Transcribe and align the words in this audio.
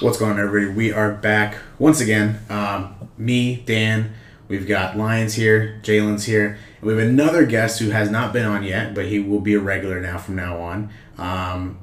What's 0.00 0.18
going 0.18 0.32
on, 0.32 0.40
everybody? 0.40 0.74
We 0.74 0.92
are 0.92 1.12
back 1.12 1.56
once 1.78 2.00
again. 2.00 2.40
Um, 2.50 2.96
me, 3.16 3.62
Dan, 3.64 4.12
we've 4.48 4.66
got 4.66 4.96
Lyons 4.96 5.34
here, 5.34 5.80
Jalen's 5.84 6.24
here, 6.24 6.58
and 6.80 6.82
we 6.82 6.92
have 6.92 7.08
another 7.08 7.46
guest 7.46 7.78
who 7.78 7.90
has 7.90 8.10
not 8.10 8.32
been 8.32 8.44
on 8.44 8.64
yet, 8.64 8.92
but 8.92 9.06
he 9.06 9.20
will 9.20 9.38
be 9.40 9.54
a 9.54 9.60
regular 9.60 10.00
now 10.00 10.18
from 10.18 10.34
now 10.34 10.58
on. 10.60 10.90
Um, 11.16 11.78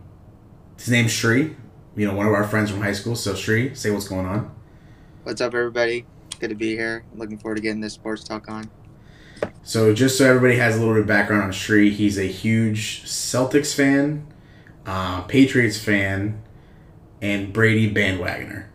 his 0.77 0.89
name's 0.89 1.13
Sree, 1.13 1.55
you 1.95 2.05
know, 2.05 2.13
one 2.13 2.27
of 2.27 2.33
our 2.33 2.43
friends 2.43 2.69
from 2.69 2.81
high 2.81 2.91
school. 2.91 3.15
So, 3.15 3.33
Sree, 3.33 3.73
say 3.75 3.91
what's 3.91 4.09
going 4.09 4.25
on. 4.25 4.53
What's 5.23 5.39
up, 5.39 5.53
everybody? 5.53 6.05
Good 6.41 6.49
to 6.49 6.55
be 6.55 6.75
here. 6.75 7.05
I'm 7.13 7.17
looking 7.17 7.37
forward 7.37 7.55
to 7.55 7.61
getting 7.61 7.79
this 7.79 7.93
sports 7.93 8.25
talk 8.25 8.49
on. 8.49 8.69
So, 9.63 9.93
just 9.93 10.17
so 10.17 10.25
everybody 10.25 10.57
has 10.57 10.75
a 10.75 10.79
little 10.79 10.95
bit 10.95 11.01
of 11.03 11.07
background 11.07 11.43
on 11.43 11.53
Sree, 11.53 11.91
he's 11.91 12.17
a 12.19 12.27
huge 12.27 13.03
Celtics 13.03 13.73
fan, 13.73 14.27
uh, 14.85 15.21
Patriots 15.21 15.79
fan, 15.79 16.43
and 17.21 17.53
Brady 17.53 17.93
bandwagoner. 17.93 18.65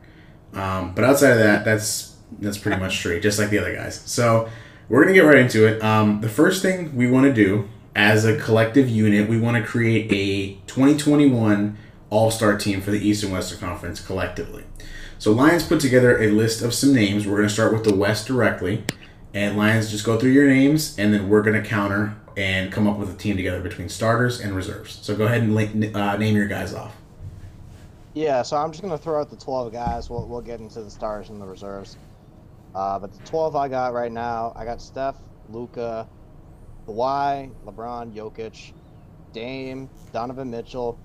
Um, 0.55 0.95
but 0.95 1.05
outside 1.05 1.33
of 1.33 1.39
that, 1.39 1.65
that's 1.65 2.17
that's 2.39 2.59
pretty 2.59 2.81
much 2.81 2.97
Sree, 2.99 3.21
just 3.21 3.39
like 3.39 3.51
the 3.51 3.59
other 3.59 3.75
guys. 3.75 4.01
So, 4.05 4.49
we're 4.89 5.03
gonna 5.03 5.15
get 5.15 5.21
right 5.21 5.39
into 5.39 5.67
it. 5.67 5.83
Um, 5.83 6.21
the 6.21 6.29
first 6.29 6.63
thing 6.63 6.95
we 6.97 7.11
want 7.11 7.27
to 7.27 7.33
do 7.33 7.69
as 7.95 8.25
a 8.25 8.39
collective 8.39 8.89
unit, 8.89 9.29
we 9.29 9.39
want 9.39 9.57
to 9.57 9.63
create 9.63 10.13
a 10.13 10.55
2021 10.67 11.77
All 12.11 12.31
Star 12.31 12.57
team 12.57 12.81
for 12.81 12.91
the 12.91 12.99
East 12.99 13.25
and 13.25 13.33
Western 13.33 13.59
Conference 13.59 14.01
collectively. 14.01 14.65
So 15.19 15.33
Lyons 15.33 15.67
put 15.67 15.81
together 15.81 16.21
a 16.23 16.29
list 16.29 16.63
of 16.63 16.75
some 16.75 16.93
names. 16.93 17.27
We're 17.27 17.43
to 17.43 17.49
start 17.49 17.73
with 17.73 17.85
the 17.85 17.95
West 17.95 18.27
directly, 18.27 18.85
and 19.33 19.57
Lyons 19.57 19.91
just 19.91 20.05
go 20.05 20.19
through 20.19 20.33
your 20.33 20.47
names, 20.47 20.99
and 20.99 21.13
then 21.13 21.29
we're 21.29 21.43
to 21.43 21.63
counter 21.63 22.17
and 22.37 22.71
come 22.71 22.87
up 22.87 22.99
with 22.99 23.11
a 23.11 23.17
team 23.17 23.37
together 23.37 23.63
between 23.63 23.89
starters 23.89 24.41
and 24.41 24.55
reserves. 24.55 24.99
So 25.01 25.17
go 25.17 25.25
ahead 25.25 25.43
and 25.43 25.97
uh, 25.97 26.17
name 26.19 26.37
your 26.37 26.49
guys 26.49 26.75
off. 26.75 26.95
Yeah, 28.17 28.41
so 28.41 28.57
I'm 28.57 28.73
just 28.73 28.83
gonna 28.83 28.97
throw 28.97 29.21
out 29.21 29.29
the 29.29 29.37
12 29.37 29.75
guys. 29.75 30.09
We'll 30.09 30.27
we'll 30.27 30.41
get 30.41 30.59
into 30.59 30.83
the 30.83 30.91
stars 30.91 31.29
and 31.29 31.39
the 31.39 31.45
reserves. 31.45 31.99
Uh, 32.75 32.99
but 32.99 33.13
the 33.13 33.23
12 33.27 33.55
I 33.55 33.69
got 33.69 33.93
right 33.93 34.11
now, 34.11 34.55
I 34.57 34.65
got 34.65 34.81
Steph, 34.81 35.17
Luka, 35.51 36.09
Kawhi, 36.87 37.53
LeBron, 37.67 38.15
Jokic, 38.15 38.73
Dame, 39.35 39.91
Donovan 40.15 40.51
Mitchell, 40.51 40.99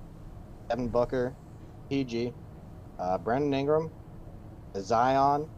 Devin 0.70 0.88
Booker, 0.88 1.36
PG, 1.90 2.34
uh, 2.98 3.18
Brandon 3.18 3.54
Ingram, 3.54 3.92
Zion, 4.78 5.50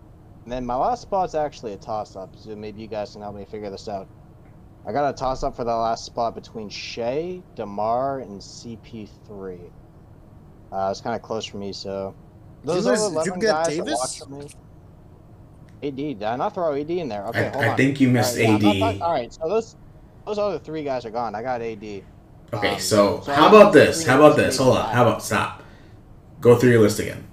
and 0.46 0.52
then 0.52 0.66
my 0.66 0.76
last 0.76 1.04
spot's 1.04 1.36
actually 1.36 1.74
a 1.74 1.78
toss-up. 1.78 2.36
So 2.36 2.56
maybe 2.56 2.82
you 2.82 2.88
guys 2.88 3.12
can 3.12 3.22
help 3.22 3.36
me 3.36 3.46
figure 3.46 3.70
this 3.70 3.88
out. 3.88 4.08
I 4.88 4.92
got 4.92 5.08
a 5.08 5.14
toss-up 5.16 5.56
for 5.56 5.66
the 5.66 5.76
last 5.76 6.04
spot 6.04 6.34
between 6.34 6.70
Shai, 6.70 7.44
Demar, 7.54 8.22
and 8.22 8.42
CP3. 8.42 9.70
Uh, 10.74 10.90
it's 10.90 11.02
kind 11.02 11.16
of 11.16 11.22
close 11.22 11.46
for 11.46 11.58
me, 11.58 11.72
so 11.72 12.16
those 12.64 12.86
you 12.86 12.92
are 12.92 12.96
guys- 12.96 13.12
the 13.14 13.20
did 13.20 13.26
you 13.28 13.34
11 13.34 13.40
get 13.40 13.48
guys 13.52 13.66
that 13.68 13.86
Davis? 13.86 14.00
watch 14.00 14.20
for 14.20 14.30
me. 14.30 14.50
AD, 15.84 15.96
did 15.96 16.24
I 16.24 16.36
not 16.38 16.54
throw 16.54 16.74
AD 16.74 16.90
in 16.90 17.10
there? 17.10 17.28
Okay, 17.28 17.48
I, 17.48 17.50
hold 17.52 17.64
I 17.66 17.70
on. 17.70 17.78
think 17.78 18.00
you 18.02 18.10
missed 18.10 18.38
All 18.40 18.44
right, 18.54 18.62
yeah, 18.62 18.70
AD. 18.72 18.80
not- 18.80 19.02
all 19.02 19.12
right, 19.14 19.32
so 19.34 19.48
those 19.50 19.76
those 20.26 20.40
other 20.40 20.58
three 20.60 20.84
guys 20.84 21.06
are 21.06 21.12
gone. 21.12 21.36
I 21.36 21.42
got 21.44 21.62
AD. 21.62 21.84
Okay, 22.54 22.74
Um, 22.76 22.80
so 22.80 23.22
so 23.22 23.34
how 23.34 23.50
about 23.50 23.74
this? 23.74 24.06
How 24.06 24.16
about 24.18 24.36
this? 24.38 24.58
Hold 24.58 24.78
on. 24.78 24.90
How 24.90 25.02
about 25.04 25.22
stop? 25.22 25.62
Go 26.40 26.56
through 26.56 26.72
your 26.72 26.82
list 26.82 27.00
again. 27.00 27.28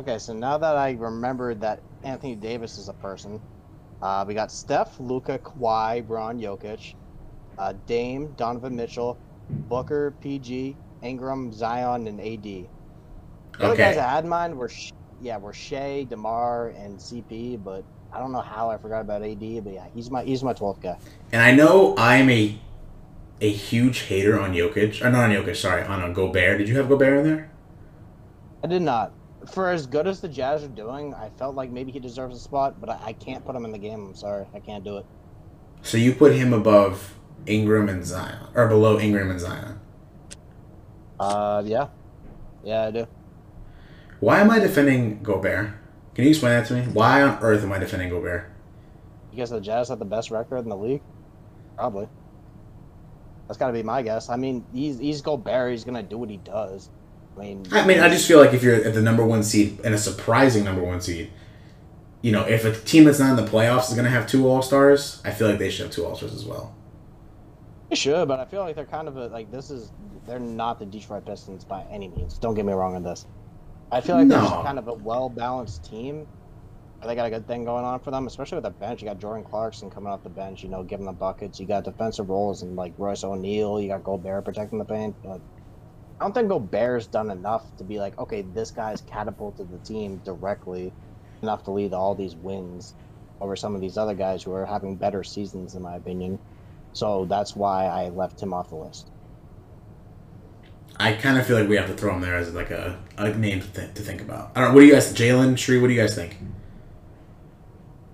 Okay, 0.00 0.18
so 0.18 0.32
now 0.32 0.56
that 0.58 0.76
I 0.76 0.92
remembered 0.92 1.60
that 1.60 1.80
Anthony 2.04 2.36
Davis 2.36 2.78
is 2.78 2.88
a 2.88 2.92
person, 2.94 3.40
uh, 4.00 4.24
we 4.26 4.34
got 4.34 4.52
Steph, 4.52 4.98
Luka, 5.00 5.38
Kawhi, 5.40 6.06
Bron, 6.06 6.38
Jokic, 6.38 6.94
uh, 7.58 7.72
Dame, 7.86 8.32
Donovan 8.36 8.76
Mitchell, 8.76 9.18
Booker, 9.68 10.12
PG, 10.20 10.76
Ingram, 11.02 11.52
Zion, 11.52 12.06
and 12.06 12.20
AD. 12.20 12.42
The 12.42 12.68
other 13.60 13.76
guys 13.76 13.96
Okay. 13.96 14.00
I 14.00 14.10
had 14.14 14.24
in 14.24 14.30
mind 14.30 14.56
were, 14.56 14.70
yeah, 15.20 15.36
were 15.36 15.52
Shai, 15.52 16.04
Demar, 16.04 16.68
and 16.68 16.98
CP, 16.98 17.62
but 17.62 17.84
I 18.12 18.18
don't 18.18 18.32
know 18.32 18.40
how 18.40 18.70
I 18.70 18.78
forgot 18.78 19.00
about 19.00 19.22
AD. 19.22 19.64
But 19.64 19.72
yeah, 19.72 19.86
he's 19.94 20.10
my 20.10 20.22
he's 20.24 20.42
my 20.42 20.54
12th 20.54 20.80
guy. 20.80 20.98
And 21.32 21.42
I 21.42 21.52
know 21.52 21.94
I'm 21.98 22.30
a 22.30 22.58
a 23.40 23.50
huge 23.50 24.00
hater 24.00 24.38
on 24.40 24.52
Jokic. 24.52 25.04
Or 25.04 25.10
not 25.10 25.24
on 25.24 25.30
Jokic, 25.30 25.56
sorry, 25.56 25.82
on 25.84 26.02
a 26.02 26.12
Gobert. 26.12 26.58
Did 26.58 26.68
you 26.68 26.76
have 26.76 26.88
Gobert 26.88 27.18
in 27.18 27.24
there? 27.24 27.50
I 28.62 28.66
did 28.66 28.82
not. 28.82 29.12
For 29.52 29.70
as 29.70 29.86
good 29.86 30.06
as 30.06 30.20
the 30.20 30.28
Jazz 30.28 30.64
are 30.64 30.68
doing, 30.68 31.14
I 31.14 31.30
felt 31.38 31.54
like 31.54 31.70
maybe 31.70 31.92
he 31.92 32.00
deserves 32.00 32.36
a 32.36 32.40
spot, 32.40 32.80
but 32.80 32.90
I, 32.90 32.98
I 33.06 33.12
can't 33.12 33.44
put 33.44 33.54
him 33.54 33.64
in 33.64 33.70
the 33.72 33.78
game. 33.78 34.08
I'm 34.08 34.14
sorry, 34.14 34.46
I 34.54 34.58
can't 34.58 34.82
do 34.84 34.98
it. 34.98 35.06
So 35.82 35.96
you 35.96 36.12
put 36.12 36.34
him 36.34 36.52
above 36.52 37.14
Ingram 37.46 37.88
and 37.88 38.04
Zion, 38.04 38.48
or 38.54 38.66
below 38.66 38.98
Ingram 38.98 39.30
and 39.30 39.40
Zion. 39.40 39.80
Uh, 41.18 41.62
yeah, 41.64 41.88
yeah, 42.64 42.86
I 42.86 42.90
do. 42.90 43.06
Why 44.20 44.40
am 44.40 44.50
I 44.50 44.58
defending 44.58 45.22
Gobert? 45.22 45.70
Can 46.14 46.24
you 46.24 46.30
explain 46.30 46.52
that 46.52 46.66
to 46.66 46.74
me? 46.74 46.82
Why 46.92 47.22
on 47.22 47.38
earth 47.42 47.62
am 47.62 47.72
I 47.72 47.78
defending 47.78 48.10
Gobert? 48.10 48.50
Because 49.30 49.50
the 49.50 49.60
Jazz 49.60 49.88
have 49.88 49.98
the 49.98 50.04
best 50.04 50.30
record 50.30 50.58
in 50.58 50.68
the 50.68 50.76
league? 50.76 51.02
Probably. 51.76 52.08
That's 53.46 53.56
got 53.56 53.68
to 53.68 53.72
be 53.72 53.82
my 53.82 54.02
guess. 54.02 54.28
I 54.28 54.36
mean, 54.36 54.64
he's 54.74 54.98
he's 54.98 55.22
Gobert. 55.22 55.70
He's 55.70 55.84
gonna 55.84 56.02
do 56.02 56.18
what 56.18 56.28
he 56.28 56.38
does. 56.38 56.90
I 57.36 57.40
mean, 57.40 57.66
I 57.70 57.86
mean, 57.86 58.00
I 58.00 58.08
just 58.08 58.26
feel 58.26 58.40
like 58.40 58.52
if 58.52 58.62
you're 58.62 58.74
at 58.74 58.94
the 58.94 59.02
number 59.02 59.24
one 59.24 59.42
seed 59.44 59.78
and 59.84 59.94
a 59.94 59.98
surprising 59.98 60.64
number 60.64 60.82
one 60.82 61.00
seed, 61.00 61.30
you 62.20 62.32
know, 62.32 62.42
if 62.42 62.64
a 62.64 62.72
team 62.72 63.04
that's 63.04 63.20
not 63.20 63.38
in 63.38 63.44
the 63.44 63.50
playoffs 63.50 63.88
is 63.88 63.94
going 63.94 64.04
to 64.04 64.10
have 64.10 64.26
two 64.26 64.48
All 64.48 64.60
Stars, 64.60 65.22
I 65.24 65.30
feel 65.30 65.48
like 65.48 65.58
they 65.58 65.70
should 65.70 65.86
have 65.86 65.94
two 65.94 66.04
All 66.04 66.16
Stars 66.16 66.34
as 66.34 66.44
well. 66.44 66.74
They 67.90 67.96
should, 67.96 68.28
but 68.28 68.38
I 68.40 68.44
feel 68.44 68.60
like 68.60 68.76
they're 68.76 68.86
kind 68.86 69.08
of 69.08 69.16
a, 69.16 69.28
like 69.28 69.50
this 69.50 69.70
is 69.70 69.92
they're 70.26 70.38
not 70.38 70.78
the 70.78 70.86
Detroit 70.86 71.24
Pistons 71.24 71.64
by 71.64 71.84
any 71.90 72.08
means. 72.08 72.38
Don't 72.38 72.54
get 72.54 72.66
me 72.66 72.72
wrong 72.72 72.94
on 72.96 73.02
this. 73.02 73.26
I 73.90 74.00
feel 74.02 74.16
like 74.16 74.28
they're 74.28 74.40
just 74.40 74.60
kind 74.62 74.78
of 74.78 74.88
a 74.88 74.94
well 74.94 75.30
balanced 75.30 75.84
team. 75.84 76.28
They 77.06 77.14
got 77.14 77.26
a 77.26 77.30
good 77.30 77.46
thing 77.46 77.64
going 77.64 77.84
on 77.84 78.00
for 78.00 78.10
them, 78.10 78.26
especially 78.26 78.56
with 78.56 78.64
the 78.64 78.70
bench. 78.70 79.00
You 79.00 79.08
got 79.08 79.18
Jordan 79.20 79.44
Clarkson 79.44 79.88
coming 79.88 80.12
off 80.12 80.24
the 80.24 80.30
bench, 80.30 80.62
you 80.64 80.68
know, 80.68 80.82
giving 80.82 81.06
them 81.06 81.14
buckets. 81.14 81.60
You 81.60 81.66
got 81.66 81.84
defensive 81.84 82.28
roles 82.28 82.62
and 82.62 82.76
like 82.76 82.94
Royce 82.98 83.24
O'Neale. 83.24 83.80
You 83.80 83.88
got 83.88 84.02
Gobert 84.02 84.44
protecting 84.44 84.78
the 84.80 84.84
paint, 84.84 85.16
but 85.22 85.40
I 86.20 86.24
don't 86.24 86.34
think 86.34 86.48
Gobert's 86.48 87.06
done 87.06 87.30
enough 87.30 87.64
to 87.78 87.84
be 87.84 88.00
like, 88.00 88.18
okay, 88.18 88.42
this 88.42 88.72
guy's 88.72 89.00
catapulted 89.02 89.70
the 89.70 89.78
team 89.78 90.18
directly 90.24 90.92
enough 91.42 91.62
to 91.64 91.70
lead 91.70 91.92
to 91.92 91.96
all 91.96 92.16
these 92.16 92.34
wins 92.34 92.96
over 93.40 93.54
some 93.54 93.76
of 93.76 93.80
these 93.80 93.96
other 93.96 94.14
guys 94.14 94.42
who 94.42 94.52
are 94.52 94.66
having 94.66 94.96
better 94.96 95.22
seasons, 95.22 95.74
in 95.76 95.82
my 95.82 95.96
opinion. 95.96 96.40
So 96.92 97.24
that's 97.26 97.54
why 97.54 97.86
I 97.86 98.08
left 98.08 98.40
him 98.42 98.52
off 98.52 98.70
the 98.70 98.76
list. 98.76 99.10
I 101.00 101.12
kind 101.12 101.38
of 101.38 101.46
feel 101.46 101.58
like 101.58 101.68
we 101.68 101.76
have 101.76 101.86
to 101.86 101.94
throw 101.94 102.12
him 102.14 102.20
there 102.20 102.34
as 102.36 102.52
like 102.54 102.70
a, 102.72 102.98
a 103.18 103.32
name 103.34 103.60
to, 103.60 103.68
th- 103.72 103.94
to 103.94 104.02
think 104.02 104.20
about. 104.20 104.50
I 104.56 104.60
don't 104.60 104.70
know. 104.70 104.74
What 104.74 104.80
do 104.80 104.86
you 104.86 104.92
guys, 104.92 105.12
Jalen, 105.14 105.56
Sree, 105.56 105.78
what 105.80 105.86
do 105.88 105.94
you 105.94 106.00
guys 106.00 106.14
think? 106.16 106.36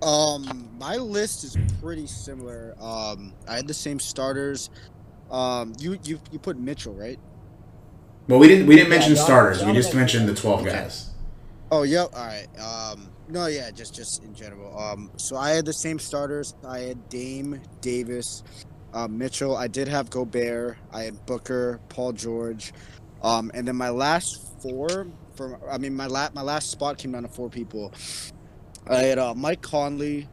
Um, 0.03 0.69
my 0.79 0.97
list 0.97 1.45
is 1.45 1.57
pretty 1.81 2.07
similar. 2.07 2.75
Um, 2.81 3.33
I 3.49 3.57
had 3.57 3.67
the 3.67 3.73
same 3.75 3.99
starters. 3.99 4.69
Um, 5.31 5.73
you 5.79 5.99
you 6.05 6.21
you 6.31 6.39
put 6.39 6.59
Mitchell 6.59 6.93
right? 6.93 7.19
Well, 8.29 8.39
we 8.39 8.49
didn't 8.49 8.67
we 8.67 8.77
didn't 8.77 8.91
Yeah, 8.91 8.99
mention 8.99 9.15
Don- 9.15 9.25
starters. 9.25 9.65
We 9.65 9.73
just 9.73 9.95
mentioned 9.95 10.29
the 10.29 10.35
twelve 10.35 10.61
Okay. 10.61 10.71
guys. 10.71 11.11
Oh 11.71 11.85
yep. 11.85 12.11
All 12.15 12.27
right. 12.27 12.47
Um, 12.61 13.09
no, 13.29 13.47
yeah, 13.47 13.71
just 13.71 13.95
just 13.95 14.23
in 14.23 14.35
general. 14.35 14.79
Um, 14.79 15.11
so 15.17 15.37
I 15.37 15.51
had 15.51 15.65
the 15.65 15.73
same 15.73 15.99
starters. 15.99 16.55
I 16.67 16.81
had 16.81 17.09
Dame, 17.09 17.61
Davis, 17.81 18.43
uh, 18.93 19.09
Mitchell. 19.09 19.57
I 19.57 19.67
did 19.69 19.89
have 19.89 20.11
Gobert. 20.11 20.77
I 20.93 21.03
had 21.03 21.25
Booker, 21.27 21.81
Paul 21.89 22.13
George, 22.13 22.73
um, 23.23 23.51
and 23.55 23.67
then 23.67 23.77
my 23.77 23.91
last 23.91 24.61
four 24.61 25.07
from. 25.37 25.57
I 25.71 25.79
mean, 25.79 25.95
my 25.95 26.07
last 26.07 26.35
my 26.35 26.43
last 26.43 26.71
spot 26.71 26.99
came 26.99 27.13
down 27.13 27.23
to 27.23 27.29
four 27.29 27.49
people. 27.49 27.93
I 28.87 28.97
had 28.97 29.19
uh, 29.19 29.35
Mike 29.35 29.63
Conley, 29.63 30.29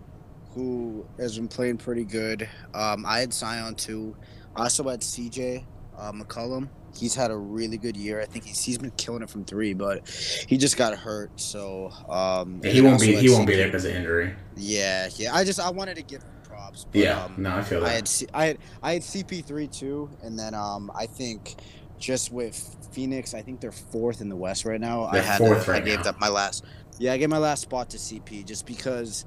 who 0.53 1.05
has 1.17 1.37
been 1.37 1.47
playing 1.47 1.77
pretty 1.77 2.03
good. 2.03 2.49
Um, 2.73 3.05
I 3.05 3.19
had 3.19 3.33
Zion 3.33 3.75
too. 3.75 4.15
I 4.55 4.63
also 4.63 4.89
had 4.89 4.99
CJ 4.99 5.63
uh, 5.97 6.11
McCollum. 6.11 6.67
He's 6.95 7.15
had 7.15 7.31
a 7.31 7.37
really 7.37 7.77
good 7.77 7.95
year. 7.97 8.21
I 8.21 8.25
think 8.25 8.45
he's 8.45 8.61
he's 8.63 8.77
been 8.77 8.91
killing 8.91 9.21
it 9.23 9.29
from 9.29 9.45
three, 9.45 9.73
but 9.73 10.07
he 10.47 10.57
just 10.57 10.77
got 10.77 10.97
hurt. 10.97 11.39
So 11.39 11.91
um, 12.09 12.61
Yeah, 12.63 12.71
he 12.71 12.81
won't 12.81 12.99
be 12.99 13.15
he 13.15 13.29
won't 13.29 13.47
be 13.47 13.55
there 13.55 13.67
because 13.67 13.85
of 13.85 13.95
injury. 13.95 14.35
Yeah, 14.55 15.09
yeah. 15.15 15.33
I 15.35 15.43
just 15.43 15.59
I 15.59 15.69
wanted 15.69 15.95
to 15.95 16.03
give 16.03 16.21
him 16.23 16.29
props. 16.43 16.85
But, 16.91 16.99
Yeah, 17.01 17.23
um, 17.23 17.35
no, 17.37 17.51
I 17.57 17.61
feel 17.61 17.79
I 17.83 17.89
that. 17.89 17.95
had 17.95 18.07
C- 18.07 18.27
I 18.33 18.45
had 18.45 18.57
I 18.83 18.93
had 18.93 19.01
CP3 19.03 19.67
too, 19.71 20.09
and 20.21 20.37
then 20.37 20.53
um 20.53 20.91
I 20.95 21.05
think 21.05 21.55
just 21.97 22.31
with 22.31 22.77
Phoenix, 22.91 23.33
I 23.33 23.41
think 23.41 23.61
they're 23.61 23.71
fourth 23.71 24.21
in 24.21 24.29
the 24.29 24.35
West 24.35 24.65
right 24.65 24.81
now. 24.81 25.05
I 25.05 25.13
They're 25.13 25.21
had 25.23 25.37
fourth 25.37 25.69
I 25.69 25.73
right 25.73 25.85
gave 25.85 26.03
now. 26.03 26.09
up 26.11 26.19
my 26.19 26.29
last. 26.29 26.65
Yeah, 26.97 27.13
I 27.13 27.17
gave 27.17 27.29
my 27.29 27.37
last 27.37 27.61
spot 27.61 27.89
to 27.91 27.97
CP 27.97 28.43
just 28.45 28.65
because, 28.65 29.25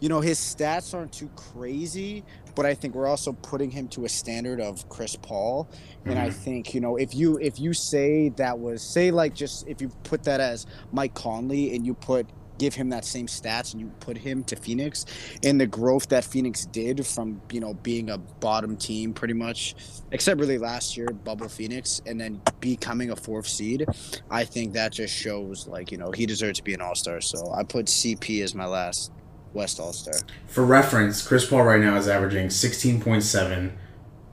you 0.00 0.08
know, 0.08 0.20
his 0.20 0.38
stats 0.38 0.92
aren't 0.94 1.12
too 1.12 1.30
crazy, 1.36 2.24
but 2.56 2.66
I 2.66 2.74
think 2.74 2.94
we're 2.96 3.06
also 3.06 3.32
putting 3.32 3.70
him 3.70 3.86
to 3.88 4.04
a 4.04 4.08
standard 4.08 4.60
of 4.60 4.88
Chris 4.88 5.14
Paul, 5.14 5.68
and 6.06 6.18
I 6.18 6.30
Mhm. 6.30 6.34
think 6.44 6.74
you 6.74 6.80
know 6.80 6.96
if 6.96 7.14
you 7.14 7.38
if 7.40 7.60
you 7.60 7.72
say 7.72 8.30
that 8.30 8.58
was 8.58 8.82
say 8.82 9.12
like 9.12 9.34
just 9.34 9.68
if 9.68 9.80
you 9.80 9.90
put 10.02 10.24
that 10.24 10.40
as 10.40 10.66
Mike 10.90 11.14
Conley 11.14 11.76
and 11.76 11.86
you 11.86 11.94
put 11.94 12.26
give 12.58 12.74
him 12.74 12.88
that 12.88 13.04
same 13.04 13.26
stats 13.26 13.72
and 13.72 13.82
you 13.82 13.92
put 14.00 14.16
him 14.16 14.42
to 14.42 14.56
Phoenix 14.56 15.04
and 15.44 15.60
the 15.60 15.66
growth 15.66 16.08
that 16.08 16.24
Phoenix 16.24 16.64
did 16.64 17.06
from 17.06 17.38
you 17.52 17.60
know 17.60 17.74
being 17.74 18.08
a 18.08 18.16
bottom 18.16 18.78
team 18.78 19.12
pretty 19.12 19.34
much, 19.34 19.74
except 20.10 20.40
really 20.40 20.56
last 20.56 20.96
year 20.96 21.06
bubble 21.08 21.48
Phoenix 21.50 22.00
and 22.06 22.18
then 22.18 22.40
becoming 22.60 23.10
a 23.10 23.16
fourth 23.16 23.46
seed, 23.46 23.84
I 24.30 24.44
think 24.44 24.72
that 24.72 24.92
just 24.92 25.14
shows 25.14 25.66
like 25.68 25.92
you 25.92 25.98
know 25.98 26.10
he 26.12 26.24
deserves 26.24 26.56
to 26.58 26.64
be 26.64 26.72
an 26.72 26.80
All 26.80 26.94
Star. 26.94 27.20
So 27.20 27.52
I 27.52 27.62
put 27.62 27.86
CP 27.90 28.42
as 28.42 28.54
my 28.54 28.64
last 28.66 29.12
West 29.56 29.80
All 29.80 29.92
Star. 29.92 30.14
For 30.46 30.64
reference, 30.64 31.26
Chris 31.26 31.46
Paul 31.46 31.64
right 31.64 31.80
now 31.80 31.96
is 31.96 32.06
averaging 32.06 32.48
16.7, 32.48 33.72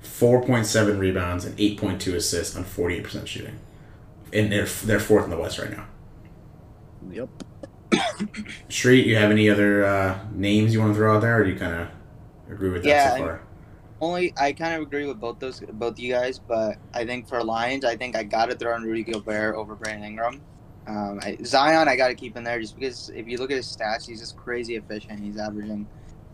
4.7 0.04 1.00
rebounds, 1.00 1.46
and 1.46 1.58
8.2 1.58 2.14
assists 2.14 2.56
on 2.56 2.64
48% 2.64 3.26
shooting. 3.26 3.60
And 4.32 4.52
they're, 4.52 4.66
they're 4.66 5.00
fourth 5.00 5.24
in 5.24 5.30
the 5.32 5.38
West 5.38 5.58
right 5.58 5.72
now. 5.72 5.88
Yep. 7.12 7.30
Sree, 8.70 9.04
you 9.04 9.16
have 9.16 9.32
any 9.32 9.50
other 9.50 9.86
uh, 9.86 10.20
names 10.34 10.74
you 10.74 10.80
want 10.80 10.94
to 10.94 10.98
throw 10.98 11.16
out 11.16 11.22
there, 11.22 11.40
or 11.40 11.44
do 11.44 11.52
you 11.52 11.60
kind 11.60 11.74
of 11.74 11.88
agree 12.50 12.70
with 12.70 12.84
that 12.84 12.90
Yeah, 12.90 13.16
so 13.16 13.18
far? 13.18 13.42
Only 14.02 14.34
I 14.38 14.52
kind 14.52 14.76
of 14.76 14.82
agree 14.82 15.06
with 15.06 15.20
both 15.20 15.40
those 15.40 15.62
both 15.62 15.98
you 15.98 16.12
guys, 16.12 16.38
but 16.38 16.78
I 16.94 17.06
think 17.06 17.28
for 17.28 17.42
Lyons, 17.42 17.86
I 17.86 17.96
think 17.96 18.18
I 18.18 18.24
got 18.24 18.50
to 18.50 18.56
throw 18.56 18.76
in 18.76 18.84
Rudy 18.84 19.04
Gobert 19.04 19.56
over 19.56 19.76
Brandon 19.76 20.04
Ingram. 20.04 20.42
Um, 20.88 21.20
I, 21.22 21.38
Zion, 21.46 21.88
I 21.88 21.96
got 21.96 22.10
to 22.10 22.16
keep 22.16 22.36
in 22.36 22.44
there 22.44 22.60
just 22.60 22.76
because 22.76 23.10
if 23.16 23.28
you 23.28 23.38
look 23.38 23.52
at 23.52 23.58
his 23.58 23.68
stats, 23.68 24.06
he's 24.06 24.20
just 24.20 24.36
crazy 24.36 24.76
efficient. 24.76 25.20
He's 25.20 25.38
averaging 25.38 25.88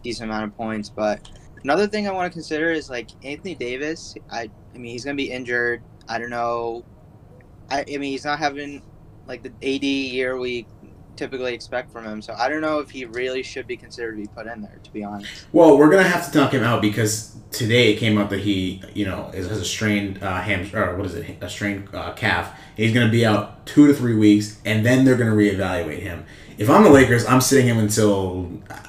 decent 0.03 0.29
amount 0.29 0.45
of 0.45 0.57
points. 0.57 0.89
But 0.89 1.21
another 1.63 1.87
thing 1.87 2.07
I 2.07 2.11
want 2.11 2.31
to 2.31 2.33
consider 2.33 2.71
is 2.71 2.89
like 2.89 3.11
Anthony 3.23 3.55
Davis. 3.55 4.15
I 4.29 4.51
I 4.73 4.77
mean 4.77 4.91
he's 4.91 5.05
gonna 5.05 5.15
be 5.15 5.31
injured. 5.31 5.83
I 6.07 6.17
don't 6.19 6.31
know. 6.31 6.85
I, 7.69 7.81
I 7.81 7.97
mean 7.97 8.11
he's 8.11 8.25
not 8.25 8.39
having 8.39 8.83
like 9.27 9.43
the 9.43 9.53
AD 9.61 9.83
year 9.83 10.37
we 10.37 10.67
typically 11.19 11.53
expect 11.53 11.91
from 11.91 12.05
him. 12.05 12.21
So 12.21 12.33
I 12.33 12.47
don't 12.47 12.61
know 12.61 12.79
if 12.79 12.89
he 12.89 13.05
really 13.05 13.43
should 13.43 13.67
be 13.67 13.75
considered 13.75 14.15
to 14.15 14.21
be 14.21 14.27
put 14.27 14.47
in 14.47 14.61
there. 14.61 14.79
To 14.81 14.91
be 14.91 15.03
honest. 15.03 15.45
Well, 15.51 15.77
we're 15.77 15.89
gonna 15.89 16.07
have 16.07 16.31
to 16.31 16.37
knock 16.37 16.53
him 16.53 16.63
out 16.63 16.81
because 16.81 17.35
today 17.51 17.93
it 17.93 17.97
came 17.97 18.17
out 18.17 18.29
that 18.29 18.39
he, 18.39 18.81
you 18.93 19.05
know, 19.05 19.29
is, 19.33 19.47
has 19.47 19.59
a 19.59 19.65
strained 19.65 20.23
uh, 20.23 20.41
ham 20.41 20.67
or 20.73 20.95
what 20.95 21.05
is 21.05 21.15
it, 21.15 21.37
a 21.41 21.49
strained 21.49 21.93
uh, 21.93 22.13
calf. 22.13 22.57
He's 22.75 22.93
gonna 22.93 23.11
be 23.11 23.25
out 23.25 23.65
two 23.65 23.85
to 23.87 23.93
three 23.93 24.15
weeks, 24.15 24.59
and 24.65 24.85
then 24.85 25.03
they're 25.03 25.17
gonna 25.17 25.35
reevaluate 25.35 25.99
him. 25.99 26.25
If 26.57 26.69
I'm 26.69 26.83
the 26.83 26.89
Lakers, 26.89 27.25
I'm 27.25 27.41
sitting 27.41 27.67
him 27.67 27.77
until 27.77 28.49
uh, 28.69 28.79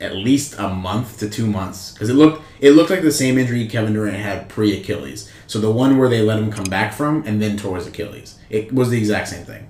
at 0.00 0.14
least 0.14 0.58
a 0.58 0.68
month 0.68 1.18
to 1.18 1.28
two 1.28 1.46
months 1.46 1.92
because 1.92 2.08
it 2.08 2.14
looked 2.14 2.42
it 2.60 2.70
looked 2.70 2.90
like 2.90 3.02
the 3.02 3.12
same 3.12 3.36
injury 3.36 3.66
Kevin 3.68 3.92
Durant 3.92 4.16
had 4.16 4.48
pre 4.48 4.78
Achilles. 4.80 5.30
So 5.46 5.58
the 5.58 5.70
one 5.70 5.98
where 5.98 6.08
they 6.08 6.22
let 6.22 6.38
him 6.38 6.50
come 6.50 6.64
back 6.64 6.92
from 6.94 7.22
and 7.26 7.42
then 7.42 7.56
tore 7.56 7.76
his 7.76 7.86
Achilles. 7.86 8.38
It 8.48 8.72
was 8.72 8.88
the 8.90 8.98
exact 8.98 9.28
same 9.28 9.44
thing. 9.44 9.68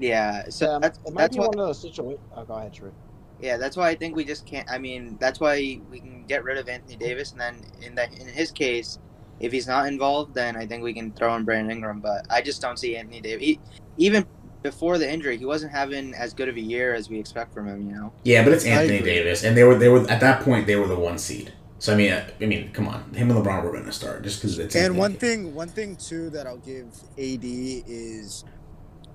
Yeah. 0.00 0.48
So 0.48 0.72
Yeah, 0.72 0.78
that's 0.80 0.98
it 1.06 1.12
might 1.12 1.20
that's 1.22 1.36
be 1.36 1.40
why. 1.40 1.46
one 1.48 1.58
of 1.60 1.66
those 1.66 1.80
situations. 1.80 2.20
Oh, 2.36 2.44
go 2.44 2.54
ahead, 2.54 2.72
Drew. 2.72 2.92
Yeah, 3.40 3.56
that's 3.56 3.76
why 3.76 3.88
I 3.88 3.94
think 3.94 4.16
we 4.16 4.24
just 4.24 4.46
can't. 4.46 4.70
I 4.70 4.78
mean, 4.78 5.16
that's 5.20 5.40
why 5.40 5.80
we 5.90 6.00
can 6.00 6.24
get 6.26 6.44
rid 6.44 6.58
of 6.58 6.68
Anthony 6.68 6.96
Davis, 6.96 7.32
and 7.32 7.40
then 7.40 7.56
in 7.82 7.94
that 7.94 8.12
in 8.18 8.26
his 8.28 8.50
case, 8.50 8.98
if 9.40 9.52
he's 9.52 9.66
not 9.66 9.86
involved, 9.86 10.34
then 10.34 10.56
I 10.56 10.66
think 10.66 10.82
we 10.82 10.92
can 10.92 11.12
throw 11.12 11.34
in 11.36 11.44
Brandon 11.44 11.70
Ingram. 11.70 12.00
But 12.00 12.26
I 12.30 12.42
just 12.42 12.60
don't 12.60 12.78
see 12.78 12.96
Anthony 12.96 13.20
Davis. 13.20 13.42
He, 13.44 13.60
even 13.96 14.26
before 14.62 14.98
the 14.98 15.10
injury, 15.10 15.38
he 15.38 15.46
wasn't 15.46 15.72
having 15.72 16.12
as 16.14 16.34
good 16.34 16.50
of 16.50 16.56
a 16.56 16.60
year 16.60 16.94
as 16.94 17.08
we 17.08 17.18
expect 17.18 17.54
from 17.54 17.66
him. 17.66 17.88
You 17.88 17.94
know. 17.96 18.12
Yeah, 18.24 18.44
but 18.44 18.52
it's 18.52 18.66
Anthony. 18.66 19.00
Davis, 19.00 19.42
and 19.44 19.56
they 19.56 19.64
were 19.64 19.74
they 19.76 19.88
were 19.88 20.08
at 20.10 20.20
that 20.20 20.42
point 20.42 20.66
they 20.66 20.76
were 20.76 20.86
the 20.88 20.98
one 20.98 21.16
seed. 21.18 21.52
So 21.78 21.94
I 21.94 21.96
mean, 21.96 22.12
I, 22.12 22.30
I 22.42 22.46
mean, 22.46 22.70
come 22.74 22.86
on, 22.88 23.14
him 23.14 23.30
and 23.30 23.42
LeBron 23.42 23.62
were 23.64 23.72
going 23.72 23.86
to 23.86 23.92
start 23.92 24.22
just 24.22 24.42
because 24.42 24.58
it's 24.58 24.74
And 24.74 24.84
Anthony. 24.84 24.98
one 24.98 25.14
thing, 25.14 25.54
one 25.54 25.68
thing 25.68 25.96
too 25.96 26.28
that 26.28 26.46
I'll 26.46 26.58
give 26.58 26.88
AD 27.16 27.40
is, 27.42 28.44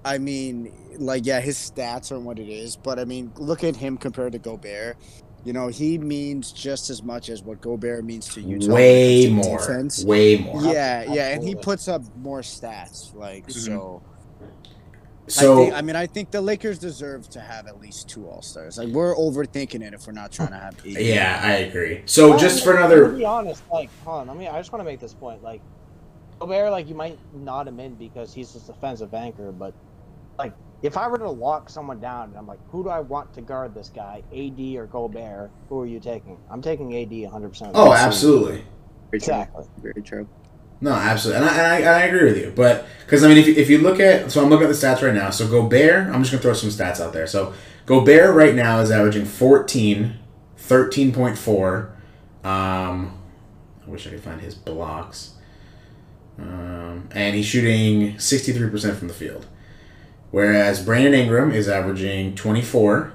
I 0.06 0.20
mean, 0.20 0.72
like 1.00 1.26
yeah, 1.26 1.42
his 1.42 1.58
stats 1.58 2.12
are 2.12 2.20
what 2.20 2.38
it 2.38 2.48
is, 2.48 2.76
but 2.76 3.00
I 3.00 3.06
mean, 3.06 3.32
look 3.38 3.64
at 3.64 3.76
him 3.76 3.98
compared 3.98 4.34
to 4.34 4.40
Gobert. 4.40 4.98
You 5.44 5.54
know, 5.54 5.68
he 5.68 5.98
means 5.98 6.52
just 6.52 6.90
as 6.90 7.04
much 7.04 7.30
as 7.30 7.42
what 7.44 7.60
Gobert 7.60 8.04
means 8.06 8.28
to 8.36 8.42
Utah. 8.42 8.74
way 8.74 9.24
it 9.24 9.30
comes 9.30 9.46
to 9.46 9.50
more, 9.50 9.58
defense. 9.60 10.06
way 10.06 10.38
more. 10.38 10.62
Yeah, 10.64 11.12
yeah, 11.12 11.30
and 11.30 11.44
he 11.44 11.56
puts 11.56 11.88
up 11.88 12.04
more 12.18 12.42
stats. 12.42 13.14
Like 13.16 13.48
Mhm. 13.48 13.52
so. 13.66 14.02
So 15.28 15.54
I, 15.54 15.56
think, 15.66 15.74
I 15.74 15.82
mean, 15.82 15.96
I 15.96 16.06
think 16.06 16.30
the 16.30 16.40
Lakers 16.40 16.78
deserve 16.78 17.28
to 17.32 17.40
have 17.40 17.66
at 17.66 17.82
least 17.82 18.08
two 18.08 18.28
All 18.28 18.44
Stars. 18.44 18.78
Like 18.78 18.90
we're 18.90 19.16
overthinking 19.16 19.82
it 19.82 19.96
if 19.96 20.06
we're 20.06 20.14
not 20.14 20.32
trying 20.32 20.50
to 20.50 20.56
have 20.58 20.76
eight. 20.86 21.00
yeah, 21.04 21.40
I 21.44 21.54
agree. 21.54 22.04
So 22.06 22.30
Well, 22.30 22.38
just 22.40 22.62
I 22.62 22.66
for 22.66 22.78
another, 22.78 23.10
To 23.10 23.18
be 23.18 23.26
honest, 23.26 23.64
like, 23.72 23.90
hold 24.04 24.22
on, 24.22 24.28
let 24.28 24.38
me. 24.38 24.48
I 24.48 24.60
just 24.60 24.72
want 24.72 24.82
to 24.82 24.86
make 24.86 25.00
this 25.00 25.16
point. 25.16 25.42
Like, 25.42 25.62
Gobert, 26.38 26.70
like, 26.70 26.88
you 26.88 26.94
might 26.94 27.18
nod 27.34 27.68
him 27.68 27.80
in 27.80 27.96
because 27.96 28.36
he's 28.36 28.54
this 28.54 28.64
defensive 28.64 29.16
anchor, 29.16 29.52
but 29.52 29.74
like, 30.38 30.54
if 30.82 30.98
I 30.98 31.08
were 31.08 31.18
to 31.18 31.30
lock 31.30 31.70
someone 31.70 32.00
down, 32.00 32.30
and 32.30 32.38
I'm 32.38 32.48
like, 32.48 32.60
who 32.70 32.84
do 32.84 32.90
I 32.90 33.00
want 33.00 33.34
to 33.34 33.42
guard 33.42 33.74
this 33.74 33.90
guy, 33.90 34.24
AD 34.32 34.60
or 34.78 34.88
Gobert? 34.88 35.52
Who 35.70 35.80
are 35.82 35.86
you 35.86 36.00
taking? 36.00 36.38
I'm 36.50 36.62
taking 36.62 36.96
AD 36.96 37.12
100. 37.12 37.50
percent 37.50 37.72
oh, 37.74 37.94
absolutely. 37.94 38.56
Very. 38.56 38.66
Exactly. 39.14 39.66
Very 39.82 40.02
true. 40.02 40.28
No, 40.82 40.92
absolutely, 40.92 41.42
and 41.42 41.50
I, 41.50 41.58
and 41.58 41.86
I, 41.86 42.02
I 42.02 42.02
agree 42.04 42.26
with 42.26 42.38
you. 42.38 42.52
But 42.56 42.86
because 43.06 43.24
I 43.24 43.30
mean, 43.30 43.38
if 43.38 43.48
you, 43.48 43.54
if 43.56 43.70
you 43.70 43.78
look 43.78 44.00
at, 44.00 44.30
so 44.32 44.44
I'm 44.44 44.50
looking 44.50 44.68
at 44.68 44.70
the 44.70 44.74
stats 44.74 45.02
right 45.02 45.14
now. 45.14 45.30
So 45.30 45.48
Gobert, 45.48 46.08
I'm 46.14 46.22
just 46.22 46.32
gonna 46.32 46.42
throw 46.42 46.54
some 46.54 46.70
stats 46.70 47.00
out 47.00 47.14
there. 47.14 47.26
So 47.28 47.54
Gobert 47.86 48.36
right 48.36 48.54
now 48.54 48.80
is 48.82 48.92
averaging 48.92 49.26
14, 49.26 50.16
13.4. 50.58 51.92
Um, 52.46 53.18
I 53.86 53.90
wish 53.90 54.06
I 54.06 54.12
could 54.12 54.24
find 54.24 54.42
his 54.42 54.56
blocks. 54.56 55.36
Um, 56.38 57.08
and 57.12 57.36
he's 57.36 57.46
shooting 57.46 58.16
63% 58.16 58.96
from 58.98 59.08
the 59.08 59.14
field. 59.14 59.48
Whereas 60.36 60.84
Brandon 60.84 61.14
Ingram 61.14 61.54
is 61.54 61.70
averaging 61.70 62.36
24, 62.36 63.14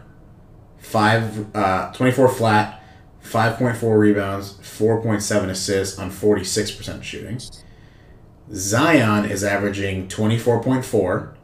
five, 0.79 1.55
uh, 1.55 1.93
24 1.93 2.29
flat, 2.31 2.83
5.4 3.23 3.99
rebounds, 3.99 4.55
4.7 4.63 5.51
assists 5.51 5.99
on 5.99 6.11
46% 6.11 7.03
shooting. 7.03 7.39
Zion 8.55 9.27
is 9.27 9.45
averaging 9.45 10.09
24.4, 10.09 11.35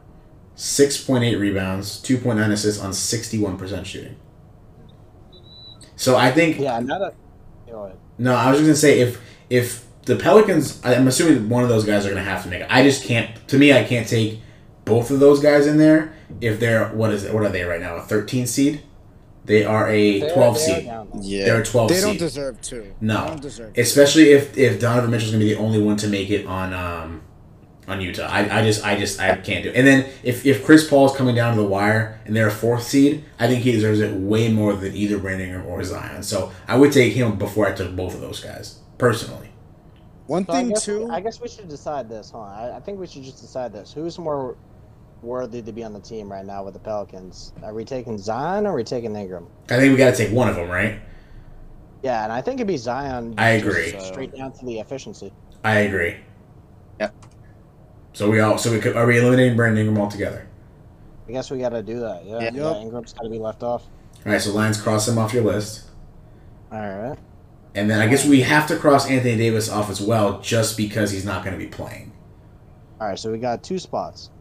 6.8 0.55 1.39
rebounds, 1.39 2.01
2.9 2.01 2.51
assists 2.51 2.81
on 2.81 2.89
61% 2.89 3.85
shooting. 3.85 4.15
So 5.95 6.17
I 6.17 6.31
think 6.31 6.59
Yeah, 6.59 6.79
not 6.79 7.03
a. 7.03 7.13
Go 7.69 7.83
ahead. 7.83 7.97
no, 8.17 8.33
I 8.33 8.49
was 8.49 8.61
just 8.61 8.65
gonna 8.67 8.75
say 8.75 8.99
if 8.99 9.21
if 9.51 9.85
the 10.05 10.15
Pelicans, 10.15 10.83
I'm 10.83 11.07
assuming 11.07 11.49
one 11.49 11.61
of 11.61 11.69
those 11.69 11.85
guys 11.85 12.03
are 12.07 12.09
gonna 12.09 12.23
have 12.23 12.41
to 12.45 12.49
make 12.49 12.61
it. 12.61 12.67
I 12.67 12.81
just 12.81 13.03
can't. 13.03 13.47
To 13.49 13.59
me, 13.59 13.73
I 13.73 13.83
can't 13.83 14.07
take 14.07 14.41
both 14.87 15.11
of 15.11 15.19
those 15.19 15.39
guys 15.39 15.67
in 15.67 15.77
there 15.77 16.13
if 16.41 16.59
they're 16.59 16.87
what 16.89 17.11
is 17.13 17.23
it? 17.23 17.33
What 17.33 17.43
are 17.43 17.49
they 17.49 17.63
right 17.63 17.81
now? 17.81 17.95
A 17.95 18.01
13 18.01 18.47
seed? 18.47 18.81
They 19.45 19.63
are 19.63 19.89
a 19.89 20.19
They're- 20.19 20.33
12 20.33 20.55
they're 20.55 20.63
seed. 20.75 20.91
Yeah, 21.21 21.45
They're 21.45 21.61
a 21.61 21.65
12 21.65 21.89
they 21.89 21.95
seed. 21.95 22.03
They 22.03 22.07
don't 22.09 22.17
deserve 22.17 22.61
two. 22.61 22.93
No. 22.99 23.21
they 23.23 23.27
don't 23.29 23.41
deserve. 23.41 23.73
two. 23.73 23.81
Especially 23.81 24.31
if 24.31 24.57
if 24.57 24.79
Donovan 24.79 25.09
Mitchell's 25.11 25.31
gonna 25.31 25.43
be 25.43 25.53
the 25.53 25.59
only 25.59 25.81
one 25.81 25.95
to 25.97 26.07
make 26.07 26.29
it 26.29 26.45
on 26.45 26.73
um 26.73 27.21
on 27.87 28.01
Utah. 28.01 28.27
I, 28.29 28.59
I 28.59 28.63
just 28.65 28.83
I 28.83 28.97
just 28.99 29.21
I 29.21 29.35
can't 29.37 29.63
do 29.63 29.69
it. 29.69 29.75
And 29.77 29.87
then 29.87 30.09
if, 30.21 30.45
if 30.45 30.65
Chris 30.65 30.85
Paul's 30.89 31.15
coming 31.15 31.33
down 31.35 31.55
to 31.55 31.61
the 31.61 31.67
wire 31.67 32.19
and 32.25 32.35
they're 32.35 32.49
a 32.49 32.51
fourth 32.51 32.83
seed, 32.83 33.23
I 33.39 33.47
think 33.47 33.63
he 33.63 33.71
deserves 33.71 34.01
it 34.01 34.13
way 34.13 34.51
more 34.51 34.73
than 34.73 34.93
either 34.93 35.17
Brandon 35.17 35.47
Ingram 35.47 35.65
or 35.67 35.81
Zion. 35.85 36.21
So 36.23 36.51
I 36.67 36.75
would 36.77 36.91
take 36.91 37.13
him 37.13 37.37
before 37.37 37.65
I 37.65 37.71
took 37.71 37.95
both 37.95 38.13
of 38.13 38.19
those 38.19 38.41
guys 38.41 38.79
personally. 38.97 39.51
One 40.25 40.45
So 40.45 40.51
I 40.51 40.55
thing 40.57 40.69
guess, 40.71 40.83
too. 40.83 41.07
I 41.09 41.21
guess 41.21 41.39
we 41.39 41.47
should 41.47 41.69
decide 41.69 42.09
this, 42.09 42.31
huh? 42.31 42.39
I, 42.41 42.73
I 42.75 42.79
think 42.81 42.99
we 42.99 43.07
should 43.07 43.23
just 43.23 43.39
decide 43.39 43.71
this. 43.71 43.93
Who's 43.93 44.19
more 44.19 44.57
worthy 45.21 45.61
to 45.61 45.71
be 45.71 45.83
on 45.83 45.93
the 45.93 45.99
team 45.99 46.31
right 46.31 46.45
now 46.45 46.63
with 46.63 46.73
the 46.73 46.79
Pelicans? 46.79 47.53
Are 47.63 47.73
we 47.73 47.83
taking 47.85 48.17
Zion 48.17 48.65
or 48.65 48.71
are 48.71 48.75
we 48.75 48.83
taking 48.83 49.15
Ingram? 49.15 49.47
I 49.69 49.77
think 49.77 49.91
we 49.91 49.97
got 49.97 50.11
to 50.15 50.17
take 50.17 50.33
one 50.33 50.47
of 50.49 50.55
them, 50.55 50.69
right? 50.69 50.99
Yeah, 52.03 52.23
and 52.23 52.31
I 52.31 52.41
think 52.41 52.55
it'd 52.59 52.67
be 52.67 52.77
Zion. 52.77 53.33
I 53.37 53.49
agree. 53.51 53.99
Straight 53.99 54.35
down 54.35 54.51
to 54.53 54.65
the 54.65 54.79
efficiency. 54.79 55.33
I 55.63 55.79
agree. 55.79 56.15
Yep. 56.99 57.13
So 58.13 58.29
we 58.29 58.39
all 58.39 58.57
so 58.57 58.71
we 58.71 58.79
could 58.79 58.95
are 58.95 59.05
we 59.05 59.17
eliminating 59.19 59.55
Brandon 59.55 59.85
Ingram 59.85 60.01
altogether? 60.01 60.47
I 61.27 61.31
guess 61.31 61.51
we 61.51 61.59
got 61.59 61.69
to 61.69 61.83
do 61.83 61.99
that. 61.99 62.25
Yeah, 62.25 62.39
Yeah. 62.39 62.51
yeah. 62.53 62.71
Yep. 62.73 62.81
Ingram's 62.83 63.13
got 63.13 63.23
to 63.23 63.29
be 63.29 63.39
left 63.39 63.63
off. 63.63 63.83
All 64.25 64.31
right, 64.31 64.41
so 64.41 64.51
Lyons 64.51 64.79
cross 64.81 65.07
him 65.07 65.17
off 65.17 65.33
your 65.33 65.43
list, 65.43 65.85
All 66.71 66.79
right. 66.79 67.17
and 67.75 67.89
then 67.89 68.01
I 68.01 68.07
guess 68.07 68.25
we 68.25 68.41
have 68.41 68.67
to 68.67 68.75
cross 68.75 69.07
Anthony 69.09 69.37
Davis 69.37 69.69
off 69.69 69.89
as 69.89 70.01
well, 70.01 70.41
just 70.41 70.75
because 70.75 71.11
he's 71.11 71.23
not 71.25 71.43
going 71.45 71.57
to 71.57 71.63
be 71.63 71.69
playing. 71.69 72.11
All 72.99 73.07
right. 73.07 73.17
So 73.19 73.31
we 73.31 73.37
got 73.37 73.63
two 73.63 73.79
spots. 73.79 74.31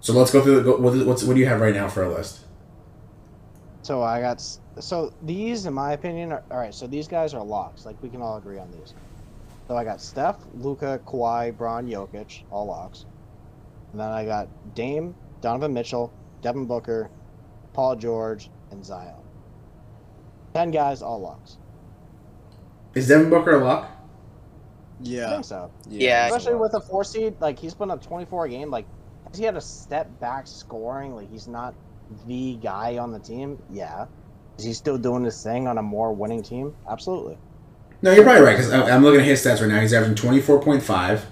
So 0.00 0.12
let's 0.12 0.30
go 0.30 0.42
through. 0.42 0.62
The, 0.62 0.76
what, 0.76 0.94
what's 1.06 1.24
what 1.24 1.34
do 1.34 1.40
you 1.40 1.46
have 1.46 1.60
right 1.60 1.74
now 1.74 1.88
for 1.88 2.04
a 2.04 2.12
list? 2.12 2.40
So 3.82 4.02
I 4.02 4.20
got. 4.20 4.42
So 4.80 5.12
these, 5.22 5.66
in 5.66 5.74
my 5.74 5.92
opinion, 5.92 6.32
are 6.32 6.42
all 6.50 6.58
right. 6.58 6.74
So 6.74 6.86
these 6.86 7.08
guys 7.08 7.34
are 7.34 7.42
locks. 7.42 7.84
Like 7.84 8.00
we 8.02 8.08
can 8.08 8.22
all 8.22 8.36
agree 8.36 8.58
on 8.58 8.70
these. 8.70 8.94
So 9.66 9.76
I 9.76 9.84
got 9.84 10.00
Steph, 10.00 10.36
Luka, 10.54 11.00
Kawhi, 11.04 11.56
Bron, 11.56 11.86
Jokic, 11.86 12.42
all 12.50 12.66
locks. 12.66 13.04
And 13.92 14.00
then 14.00 14.08
I 14.08 14.24
got 14.24 14.48
Dame, 14.74 15.14
Donovan 15.40 15.74
Mitchell, 15.74 16.12
Devin 16.42 16.66
Booker, 16.66 17.10
Paul 17.72 17.96
George, 17.96 18.50
and 18.70 18.84
Zion. 18.84 19.14
Ten 20.54 20.70
guys, 20.70 21.02
all 21.02 21.20
locks. 21.20 21.58
Is 22.94 23.08
Devin 23.08 23.30
Booker 23.30 23.60
a 23.60 23.64
lock? 23.64 23.84
I 23.84 23.94
yeah, 25.02 25.30
think 25.30 25.44
so. 25.44 25.70
Yeah, 25.88 26.26
Especially 26.26 26.56
with 26.56 26.74
a 26.74 26.80
four 26.80 27.04
seed, 27.04 27.34
like 27.40 27.58
he's 27.58 27.74
putting 27.74 27.92
up 27.92 28.02
24 28.02 28.46
a 28.46 28.48
game. 28.48 28.70
Like, 28.70 28.86
has 29.30 29.38
he 29.38 29.44
had 29.44 29.56
a 29.56 29.60
step 29.60 30.08
back 30.20 30.46
scoring? 30.46 31.14
Like 31.14 31.30
he's 31.30 31.48
not 31.48 31.74
the 32.26 32.56
guy 32.62 32.98
on 32.98 33.12
the 33.12 33.18
team? 33.18 33.62
Yeah. 33.70 34.06
Is 34.58 34.64
he 34.64 34.72
still 34.72 34.98
doing 34.98 35.22
this 35.22 35.42
thing 35.42 35.68
on 35.68 35.78
a 35.78 35.82
more 35.82 36.12
winning 36.12 36.42
team? 36.42 36.74
Absolutely. 36.88 37.38
No, 38.02 38.12
you're 38.12 38.24
probably 38.24 38.42
right 38.42 38.56
because 38.56 38.72
I'm 38.72 39.02
looking 39.02 39.20
at 39.20 39.26
his 39.26 39.44
stats 39.44 39.60
right 39.60 39.68
now. 39.68 39.80
He's 39.80 39.92
averaging 39.92 40.16
24.5, 40.16 41.22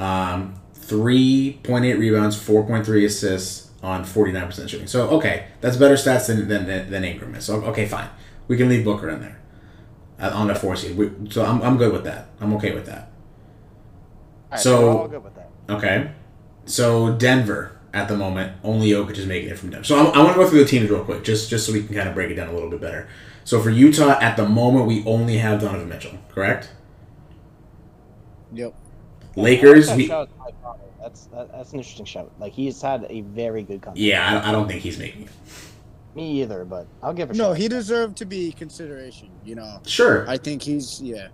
um, 0.00 0.54
3.8 0.76 1.98
rebounds, 1.98 2.36
4.3 2.36 3.04
assists 3.04 3.70
on 3.82 4.04
49% 4.04 4.68
shooting. 4.68 4.86
So 4.86 5.08
okay, 5.10 5.46
that's 5.60 5.76
better 5.76 5.94
stats 5.94 6.28
than 6.28 6.48
than, 6.48 6.66
than, 6.66 6.90
than 6.90 7.04
Ingram 7.04 7.34
is. 7.34 7.44
So 7.44 7.56
okay, 7.64 7.86
fine, 7.86 8.08
we 8.48 8.56
can 8.56 8.68
leave 8.68 8.84
Booker 8.84 9.10
in 9.10 9.20
there 9.20 9.40
uh, 10.20 10.30
on 10.34 10.46
the 10.46 10.54
four 10.54 10.76
seed. 10.76 10.96
We, 10.96 11.10
so 11.30 11.44
I'm, 11.44 11.60
I'm 11.62 11.76
good 11.76 11.92
with 11.92 12.04
that. 12.04 12.28
I'm 12.40 12.54
okay 12.54 12.72
with 12.74 12.86
that. 12.86 13.10
All 14.44 14.50
right, 14.52 14.60
So- 14.60 14.80
we're 14.94 15.00
all 15.00 15.08
good 15.08 15.24
with 15.24 15.34
that. 15.34 15.50
Okay, 15.68 16.10
so 16.66 17.14
Denver 17.14 17.78
at 17.92 18.08
the 18.08 18.16
moment 18.16 18.56
only 18.64 18.90
Jokic 18.90 19.16
is 19.18 19.26
making 19.26 19.50
it 19.50 19.58
from 19.58 19.70
Denver. 19.70 19.84
So 19.84 19.96
I'm, 19.98 20.06
I 20.18 20.22
want 20.22 20.34
to 20.36 20.42
go 20.42 20.48
through 20.48 20.60
the 20.60 20.66
teams 20.68 20.90
real 20.90 21.04
quick, 21.04 21.24
just 21.24 21.50
just 21.50 21.66
so 21.66 21.72
we 21.72 21.82
can 21.84 21.94
kind 21.94 22.08
of 22.08 22.14
break 22.14 22.30
it 22.30 22.34
down 22.34 22.48
a 22.48 22.52
little 22.52 22.70
bit 22.70 22.80
better. 22.80 23.08
So 23.44 23.60
for 23.62 23.70
Utah 23.70 24.18
at 24.20 24.36
the 24.36 24.48
moment, 24.48 24.86
we 24.86 25.04
only 25.04 25.36
have 25.38 25.60
Donovan 25.60 25.88
Mitchell, 25.88 26.18
correct? 26.30 26.70
Yep. 28.52 28.74
Lakers, 29.36 29.88
That 29.88 29.96
we 29.96 30.06
shout 30.06 30.28
out 30.28 30.32
to 30.32 30.38
Mike 30.38 30.62
Conley. 30.62 30.80
That's 31.00 31.26
that, 31.26 31.52
that's 31.52 31.72
an 31.72 31.78
interesting 31.78 32.06
shout. 32.06 32.30
Like 32.38 32.52
he's 32.52 32.80
had 32.80 33.06
a 33.10 33.20
very 33.22 33.62
good 33.62 33.82
comeback. 33.82 34.00
yeah, 34.00 34.40
I, 34.44 34.48
I 34.48 34.52
don't 34.52 34.68
think 34.68 34.80
he's 34.80 34.98
making 34.98 35.22
it. 35.24 35.30
Me 36.14 36.40
either, 36.42 36.64
but 36.64 36.86
I'll 37.02 37.12
give 37.12 37.30
a 37.30 37.34
No, 37.34 37.50
shout. 37.50 37.56
he 37.58 37.68
deserved 37.68 38.16
to 38.18 38.24
be 38.24 38.52
consideration. 38.52 39.30
You 39.44 39.56
know, 39.56 39.80
Sure, 39.84 40.28
I 40.28 40.36
think 40.38 40.62
he's 40.62 41.02
yeah. 41.02 41.28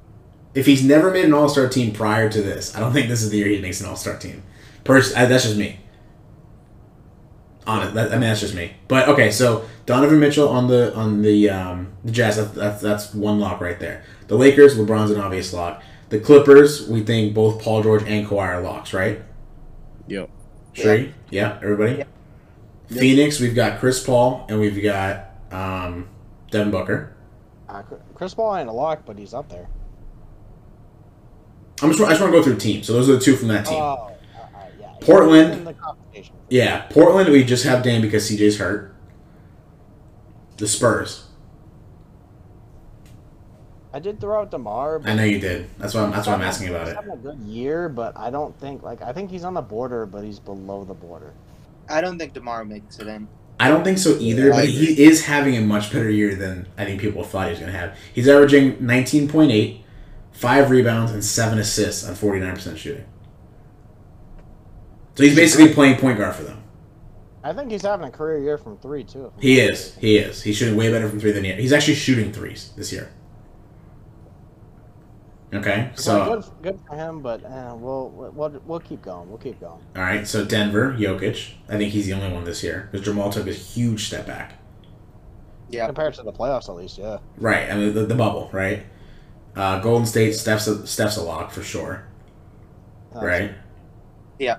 if 0.54 0.64
he's 0.66 0.82
never 0.82 1.10
made 1.10 1.26
an 1.26 1.34
All 1.34 1.48
Star 1.48 1.68
team 1.68 1.92
prior 1.92 2.30
to 2.30 2.42
this, 2.42 2.74
I 2.74 2.80
don't 2.80 2.92
think 2.92 3.08
this 3.08 3.22
is 3.22 3.30
the 3.30 3.36
year 3.38 3.48
he 3.48 3.60
makes 3.60 3.80
an 3.80 3.86
All 3.86 3.96
Star 3.96 4.16
team. 4.18 4.42
Pers- 4.84 5.14
uh, 5.14 5.26
that's 5.26 5.44
just 5.44 5.56
me. 5.56 5.78
Honest, 7.66 7.94
that, 7.94 8.08
I 8.08 8.12
mean 8.12 8.22
that's 8.22 8.40
just 8.40 8.54
me. 8.54 8.72
But 8.88 9.08
okay, 9.08 9.30
so 9.30 9.64
Donovan 9.86 10.18
Mitchell 10.18 10.48
on 10.48 10.66
the 10.66 10.94
on 10.94 11.22
the 11.22 11.50
um, 11.50 11.92
the 12.04 12.12
Jazz, 12.12 12.36
that, 12.36 12.54
that's 12.54 12.80
that's 12.80 13.14
one 13.14 13.38
lock 13.38 13.60
right 13.60 13.78
there. 13.78 14.04
The 14.28 14.36
Lakers, 14.36 14.76
LeBron's 14.76 15.10
an 15.10 15.20
obvious 15.20 15.52
lock. 15.52 15.82
The 16.08 16.18
Clippers, 16.18 16.88
we 16.88 17.02
think 17.02 17.34
both 17.34 17.62
Paul 17.62 17.82
George 17.82 18.02
and 18.02 18.26
Kawhi 18.26 18.56
are 18.56 18.60
locks, 18.60 18.92
right? 18.92 19.22
Yep. 20.08 20.28
Sure. 20.72 21.06
Yeah, 21.30 21.58
everybody. 21.62 21.98
Yep. 21.98 22.08
Phoenix, 22.88 23.38
we've 23.38 23.54
got 23.54 23.78
Chris 23.78 24.02
Paul 24.04 24.44
and 24.48 24.58
we've 24.58 24.82
got 24.82 25.30
um, 25.52 26.08
Devin 26.50 26.72
Booker. 26.72 27.14
Uh, 27.68 27.82
Chris 28.14 28.34
Paul 28.34 28.56
ain't 28.56 28.68
a 28.68 28.72
lock, 28.72 29.02
but 29.06 29.16
he's 29.16 29.32
up 29.32 29.48
there. 29.48 29.68
I'm 31.82 31.90
just, 31.90 32.02
I 32.02 32.10
just 32.10 32.20
want 32.20 32.32
to 32.32 32.38
go 32.38 32.42
through 32.42 32.56
teams. 32.56 32.86
So 32.86 32.92
those 32.94 33.08
are 33.08 33.14
the 33.14 33.20
two 33.20 33.36
from 33.36 33.48
that 33.48 33.66
team. 33.66 33.76
Oh, 33.76 33.78
all 33.78 34.08
right, 34.52 34.70
yeah. 34.78 34.78
He's 34.78 34.84
Portland. 35.00 35.66
the. 35.66 35.74
Yeah, 36.48 36.82
Portland. 36.90 37.30
We 37.30 37.44
just 37.44 37.64
have 37.64 37.82
Dame 37.82 38.02
because 38.02 38.30
CJ's 38.30 38.58
hurt. 38.58 38.94
The 40.56 40.68
Spurs. 40.68 41.26
I 43.92 43.98
did 43.98 44.20
throw 44.20 44.40
out 44.40 44.50
Demar. 44.50 45.00
But 45.00 45.10
I 45.10 45.14
know 45.14 45.24
you 45.24 45.40
did. 45.40 45.68
That's 45.78 45.94
why. 45.94 46.02
I'm, 46.02 46.12
that's 46.12 46.26
why 46.26 46.34
I'm 46.34 46.42
asking 46.42 46.68
about 46.68 46.82
he's 46.82 46.92
it. 46.92 46.96
having 46.96 47.12
a 47.12 47.16
good 47.16 47.38
year, 47.40 47.88
but 47.88 48.16
I 48.16 48.30
don't 48.30 48.56
think 48.60 48.82
like 48.82 49.02
I 49.02 49.12
think 49.12 49.30
he's 49.30 49.44
on 49.44 49.54
the 49.54 49.62
border, 49.62 50.06
but 50.06 50.22
he's 50.22 50.38
below 50.38 50.84
the 50.84 50.94
border. 50.94 51.32
I 51.88 52.00
don't 52.00 52.18
think 52.18 52.32
Demar 52.32 52.64
makes 52.64 52.98
it 52.98 53.08
in. 53.08 53.26
I 53.58 53.68
don't 53.68 53.84
think 53.84 53.98
so 53.98 54.16
either. 54.18 54.52
I 54.52 54.56
But 54.56 54.68
he 54.68 55.02
is 55.02 55.26
having 55.26 55.56
a 55.56 55.60
much 55.60 55.92
better 55.92 56.08
year 56.08 56.34
than 56.34 56.66
I 56.78 56.84
think 56.84 57.00
people 57.00 57.24
thought 57.24 57.46
he 57.46 57.50
was 57.50 57.58
going 57.58 57.72
to 57.72 57.78
have. 57.78 57.96
He's 58.14 58.26
averaging 58.26 58.76
19.8, 58.76 59.82
five 60.32 60.70
rebounds, 60.70 61.12
and 61.12 61.22
seven 61.22 61.58
assists 61.58 62.08
on 62.08 62.14
49% 62.14 62.76
shooting. 62.78 63.04
So 65.20 65.26
he's 65.26 65.36
basically 65.36 65.74
playing 65.74 65.98
point 65.98 66.16
guard 66.16 66.34
for 66.34 66.44
them. 66.44 66.62
I 67.44 67.52
think 67.52 67.70
he's 67.70 67.82
having 67.82 68.08
a 68.08 68.10
career 68.10 68.38
year 68.38 68.56
from 68.56 68.78
three 68.78 69.04
too. 69.04 69.30
He 69.38 69.60
is. 69.60 69.94
He 69.96 70.16
is. 70.16 70.42
He's 70.42 70.56
shooting 70.56 70.76
way 70.76 70.90
better 70.90 71.10
from 71.10 71.20
three 71.20 71.32
than 71.32 71.44
he. 71.44 71.52
He's 71.52 71.74
actually 71.74 71.96
shooting 71.96 72.32
threes 72.32 72.72
this 72.74 72.90
year. 72.90 73.12
Okay, 75.52 75.90
So 75.94 76.02
so 76.02 76.24
good, 76.24 76.62
good 76.62 76.80
for 76.88 76.96
him, 76.96 77.20
but 77.20 77.44
uh, 77.44 77.74
we'll, 77.76 78.08
we'll 78.34 78.62
we'll 78.64 78.80
keep 78.80 79.02
going. 79.02 79.28
We'll 79.28 79.36
keep 79.36 79.60
going. 79.60 79.82
All 79.94 80.02
right, 80.02 80.26
so 80.26 80.42
Denver, 80.42 80.96
Jokic. 80.98 81.52
I 81.68 81.76
think 81.76 81.92
he's 81.92 82.06
the 82.06 82.14
only 82.14 82.32
one 82.32 82.44
this 82.44 82.62
year 82.62 82.88
because 82.90 83.04
Jamal 83.04 83.30
took 83.30 83.46
a 83.46 83.52
huge 83.52 84.06
step 84.06 84.26
back. 84.26 84.54
Yeah. 85.68 85.84
Compared 85.84 86.14
to 86.14 86.22
the 86.22 86.32
playoffs, 86.32 86.70
at 86.70 86.76
least, 86.76 86.96
yeah. 86.96 87.18
Right, 87.36 87.68
I 87.70 87.74
mean 87.74 87.92
the, 87.92 88.06
the 88.06 88.14
bubble, 88.14 88.48
right? 88.54 88.86
Uh, 89.54 89.80
Golden 89.80 90.06
State, 90.06 90.32
Steph's 90.32 90.66
a, 90.66 90.86
Steph's 90.86 91.18
a 91.18 91.22
lock 91.22 91.50
for 91.50 91.62
sure, 91.62 92.06
right? 93.12 93.52
Yeah. 94.38 94.58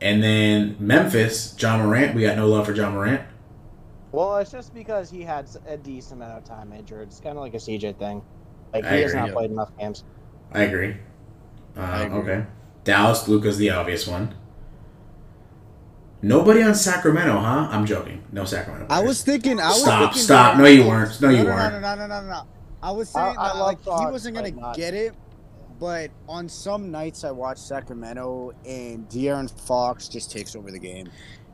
And 0.00 0.22
then 0.22 0.76
Memphis, 0.78 1.54
Ja 1.58 1.78
Morant. 1.78 2.14
We 2.14 2.22
got 2.22 2.36
no 2.36 2.46
love 2.48 2.66
for 2.66 2.72
Ja 2.72 2.90
Morant. 2.90 3.22
Well, 4.12 4.36
it's 4.36 4.50
just 4.50 4.74
because 4.74 5.10
he 5.10 5.22
had 5.22 5.48
a 5.66 5.76
decent 5.76 6.22
amount 6.22 6.38
of 6.38 6.44
time 6.44 6.72
injured. 6.72 7.08
It's 7.08 7.20
kind 7.20 7.36
of 7.36 7.42
like 7.42 7.54
a 7.54 7.58
CJ 7.58 7.98
thing. 7.98 8.22
Like 8.72 8.84
I 8.84 8.96
he 8.96 9.02
has 9.02 9.10
agree, 9.12 9.20
not 9.20 9.28
yeah. 9.28 9.34
played 9.34 9.50
enough 9.50 9.76
games. 9.78 10.04
I 10.52 10.62
agree. 10.62 10.96
Uh, 11.76 11.80
I 11.80 12.02
agree. 12.02 12.18
Okay, 12.20 12.46
Dallas, 12.84 13.28
Luka's 13.28 13.58
the 13.58 13.70
obvious 13.70 14.06
one. 14.06 14.34
Nobody 16.22 16.62
on 16.62 16.74
Sacramento, 16.74 17.38
huh? 17.38 17.68
I'm 17.70 17.84
joking. 17.86 18.22
No 18.32 18.44
Sacramento. 18.44 18.86
I 18.90 19.00
was 19.00 19.22
thinking. 19.22 19.60
I 19.60 19.68
was 19.68 19.82
Stop, 19.82 20.00
thinking 20.12 20.22
stop. 20.22 20.56
that- 20.56 20.62
No, 20.62 20.68
you 20.68 20.86
weren't. 20.86 21.20
No, 21.20 21.28
you 21.28 21.44
no, 21.44 21.50
weren't. 21.50 21.74
No, 21.74 21.94
no, 21.94 21.94
no, 21.94 22.06
no, 22.06 22.20
no, 22.22 22.28
no. 22.28 22.42
I 22.82 22.90
was 22.90 23.08
saying 23.08 23.36
I 23.38 23.48
that 23.48 23.56
love 23.56 23.86
like 23.86 24.00
he 24.00 24.06
wasn't 24.12 24.36
gonna 24.36 24.72
get 24.74 24.94
it, 24.94 25.14
but 25.78 26.10
on 26.28 26.48
some 26.48 26.90
nights 26.90 27.24
I 27.24 27.30
watch 27.30 27.58
Sacramento 27.58 28.52
and 28.64 29.08
De'Aaron 29.08 29.50
Fox 29.66 30.08
just 30.08 30.30
takes 30.30 30.54
over 30.56 30.70
the 30.70 30.78
game. 30.78 31.08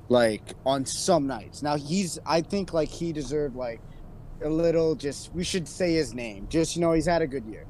Like 0.08 0.54
on 0.66 0.84
some 0.84 1.26
nights. 1.26 1.62
Now 1.62 1.76
he's. 1.76 2.18
I 2.26 2.40
think 2.42 2.72
like 2.72 2.88
he 2.88 3.12
deserved 3.12 3.56
like 3.56 3.80
a 4.44 4.48
little. 4.48 4.94
Just 4.94 5.32
we 5.34 5.44
should 5.44 5.66
say 5.66 5.94
his 5.94 6.12
name. 6.12 6.46
Just 6.50 6.74
you 6.76 6.82
know 6.82 6.92
he's 6.92 7.06
had 7.06 7.22
a 7.22 7.26
good 7.26 7.46
year. 7.46 7.64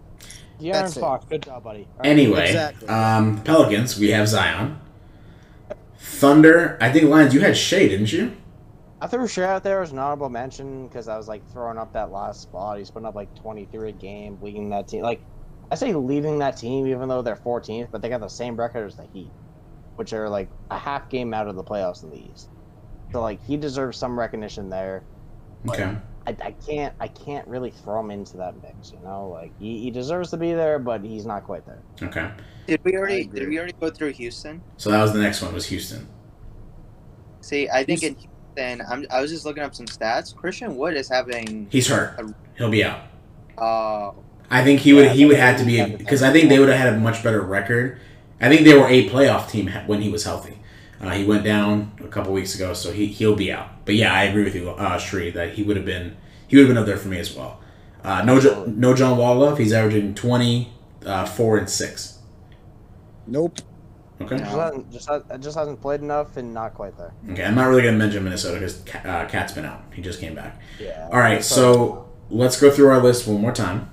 De'Aaron 0.60 0.72
That's 0.72 0.96
it. 0.96 1.00
Fox, 1.00 1.24
good 1.28 1.42
job, 1.42 1.62
buddy. 1.64 1.80
All 1.80 1.98
right. 1.98 2.06
Anyway, 2.08 2.46
Exactly. 2.46 2.88
um, 2.88 3.40
Pelicans, 3.42 3.98
we 3.98 4.10
have 4.10 4.28
Zion. 4.28 4.78
Thunder, 5.98 6.78
I 6.80 6.90
think 6.90 7.08
Lyons, 7.08 7.34
you 7.34 7.40
had 7.40 7.56
Shai, 7.56 7.88
didn't 7.88 8.12
you? 8.12 8.36
I 9.00 9.06
threw 9.08 9.26
Shai 9.26 9.44
out 9.44 9.64
there 9.64 9.82
as 9.82 9.90
an 9.92 9.98
honorable 9.98 10.28
mention 10.28 10.86
because 10.86 11.08
I 11.08 11.16
was 11.16 11.26
like 11.28 11.48
throwing 11.52 11.78
up 11.78 11.92
that 11.94 12.10
last 12.12 12.42
spot. 12.42 12.78
He's 12.78 12.90
putting 12.90 13.06
up 13.06 13.14
like 13.14 13.34
23 13.34 13.88
a 13.88 13.92
game, 13.92 14.38
leading 14.40 14.70
that 14.70 14.88
team. 14.88 15.02
Like, 15.02 15.20
I 15.72 15.74
say 15.74 15.94
leaving 15.94 16.38
that 16.40 16.58
team, 16.58 16.86
even 16.86 17.08
though 17.08 17.22
they're 17.22 17.34
14th, 17.34 17.90
but 17.90 18.02
they 18.02 18.10
got 18.10 18.20
the 18.20 18.28
same 18.28 18.56
record 18.56 18.86
as 18.86 18.96
the 18.96 19.06
Heat, 19.14 19.30
which 19.96 20.12
are 20.12 20.28
like 20.28 20.50
a 20.70 20.76
half 20.76 21.08
game 21.08 21.32
out 21.32 21.48
of 21.48 21.56
the 21.56 21.64
playoffs 21.64 22.02
in 22.02 22.10
the 22.10 22.30
East. 22.30 22.50
So 23.10 23.22
like 23.22 23.42
he 23.42 23.56
deserves 23.56 23.96
some 23.96 24.18
recognition 24.18 24.68
there. 24.68 25.02
Okay. 25.66 25.96
I, 26.26 26.36
I 26.42 26.50
can't 26.66 26.94
I 27.00 27.08
can't 27.08 27.48
really 27.48 27.70
throw 27.70 28.00
him 28.00 28.10
into 28.10 28.36
that 28.36 28.54
mix. 28.62 28.92
You 28.92 28.98
know, 29.02 29.28
like 29.28 29.58
he, 29.58 29.80
he 29.80 29.90
deserves 29.90 30.28
to 30.30 30.36
be 30.36 30.52
there, 30.52 30.78
but 30.78 31.02
he's 31.02 31.24
not 31.24 31.44
quite 31.44 31.64
there. 31.64 31.80
Okay. 32.02 32.30
Did 32.66 32.84
we 32.84 32.94
already 32.94 33.24
did 33.24 33.48
we 33.48 33.56
already 33.56 33.72
go 33.80 33.88
through 33.88 34.12
Houston? 34.12 34.60
So 34.76 34.90
that 34.90 35.00
was 35.00 35.14
the 35.14 35.20
next 35.20 35.40
one 35.40 35.54
was 35.54 35.64
Houston. 35.66 36.06
See, 37.40 37.70
I 37.70 37.82
think 37.82 38.02
in 38.02 38.14
Houston, 38.14 38.86
I'm, 38.86 39.06
I 39.10 39.22
was 39.22 39.30
just 39.30 39.46
looking 39.46 39.62
up 39.62 39.74
some 39.74 39.86
stats. 39.86 40.36
Christian 40.36 40.76
Wood 40.76 40.98
is 40.98 41.08
having. 41.08 41.66
He's 41.70 41.88
hurt. 41.88 42.20
He'll 42.58 42.70
be 42.70 42.84
out. 42.84 43.06
Uh, 43.56 44.12
I 44.52 44.62
think 44.62 44.80
he 44.80 44.92
would 44.92 45.06
Yeah, 45.06 45.12
he 45.14 45.24
would 45.24 45.36
I 45.36 45.46
have 45.46 45.58
to 45.60 45.64
be 45.64 45.82
because 45.96 46.22
I 46.22 46.30
think 46.30 46.50
they 46.50 46.58
would 46.58 46.68
have 46.68 46.78
had 46.78 46.92
a 46.92 46.98
much 46.98 47.22
better 47.22 47.40
record. 47.40 47.98
I 48.38 48.48
think 48.50 48.64
they 48.66 48.74
were 48.74 48.86
a 48.86 49.08
playoff 49.08 49.48
team 49.48 49.70
when 49.86 50.02
he 50.02 50.10
was 50.10 50.24
healthy. 50.24 50.58
Uh, 51.00 51.10
he 51.10 51.24
went 51.24 51.42
down 51.42 51.92
a 52.04 52.08
couple 52.08 52.32
weeks 52.32 52.54
ago, 52.54 52.74
so 52.74 52.92
he 52.92 53.06
he'll 53.06 53.34
be 53.34 53.50
out. 53.50 53.86
But 53.86 53.94
yeah, 53.94 54.12
I 54.12 54.24
agree 54.24 54.44
with 54.44 54.54
you, 54.54 54.70
uh, 54.70 54.98
Sree, 54.98 55.30
that 55.30 55.54
he 55.54 55.62
would 55.62 55.76
have 55.76 55.86
been 55.86 56.16
he 56.46 56.56
would 56.56 56.66
have 56.66 56.68
been 56.68 56.78
up 56.78 56.86
there 56.86 56.98
for 56.98 57.08
me 57.08 57.18
as 57.18 57.34
well. 57.34 57.60
Uh, 58.04 58.22
no, 58.24 58.38
no 58.66 58.94
John 58.94 59.16
Wall 59.16 59.36
love. 59.36 59.58
He's 59.58 59.72
averaging 59.72 60.14
20, 60.14 60.72
uh, 61.06 61.24
four 61.24 61.56
and 61.56 61.70
six. 61.70 62.18
Nope. 63.26 63.58
Okay. 64.20 64.36
Just 64.38 64.50
hasn't, 64.50 64.92
just, 64.92 65.08
just 65.40 65.56
hasn't 65.56 65.80
played 65.80 66.00
enough 66.00 66.36
and 66.36 66.52
not 66.52 66.74
quite 66.74 66.96
there. 66.98 67.14
Okay. 67.30 67.44
I'm 67.44 67.54
not 67.54 67.68
really 67.68 67.82
gonna 67.82 67.96
mention 67.96 68.22
Minnesota 68.22 68.58
because 68.58 68.82
uh, 69.04 69.26
KAT's 69.30 69.52
been 69.52 69.64
out. 69.64 69.82
He 69.94 70.02
just 70.02 70.20
came 70.20 70.34
back. 70.34 70.60
Yeah. 70.78 71.08
All 71.10 71.20
right, 71.20 71.42
so 71.42 72.10
let's 72.28 72.60
go 72.60 72.70
through 72.70 72.88
our 72.88 73.02
list 73.02 73.26
one 73.26 73.40
more 73.40 73.52
time. 73.52 73.91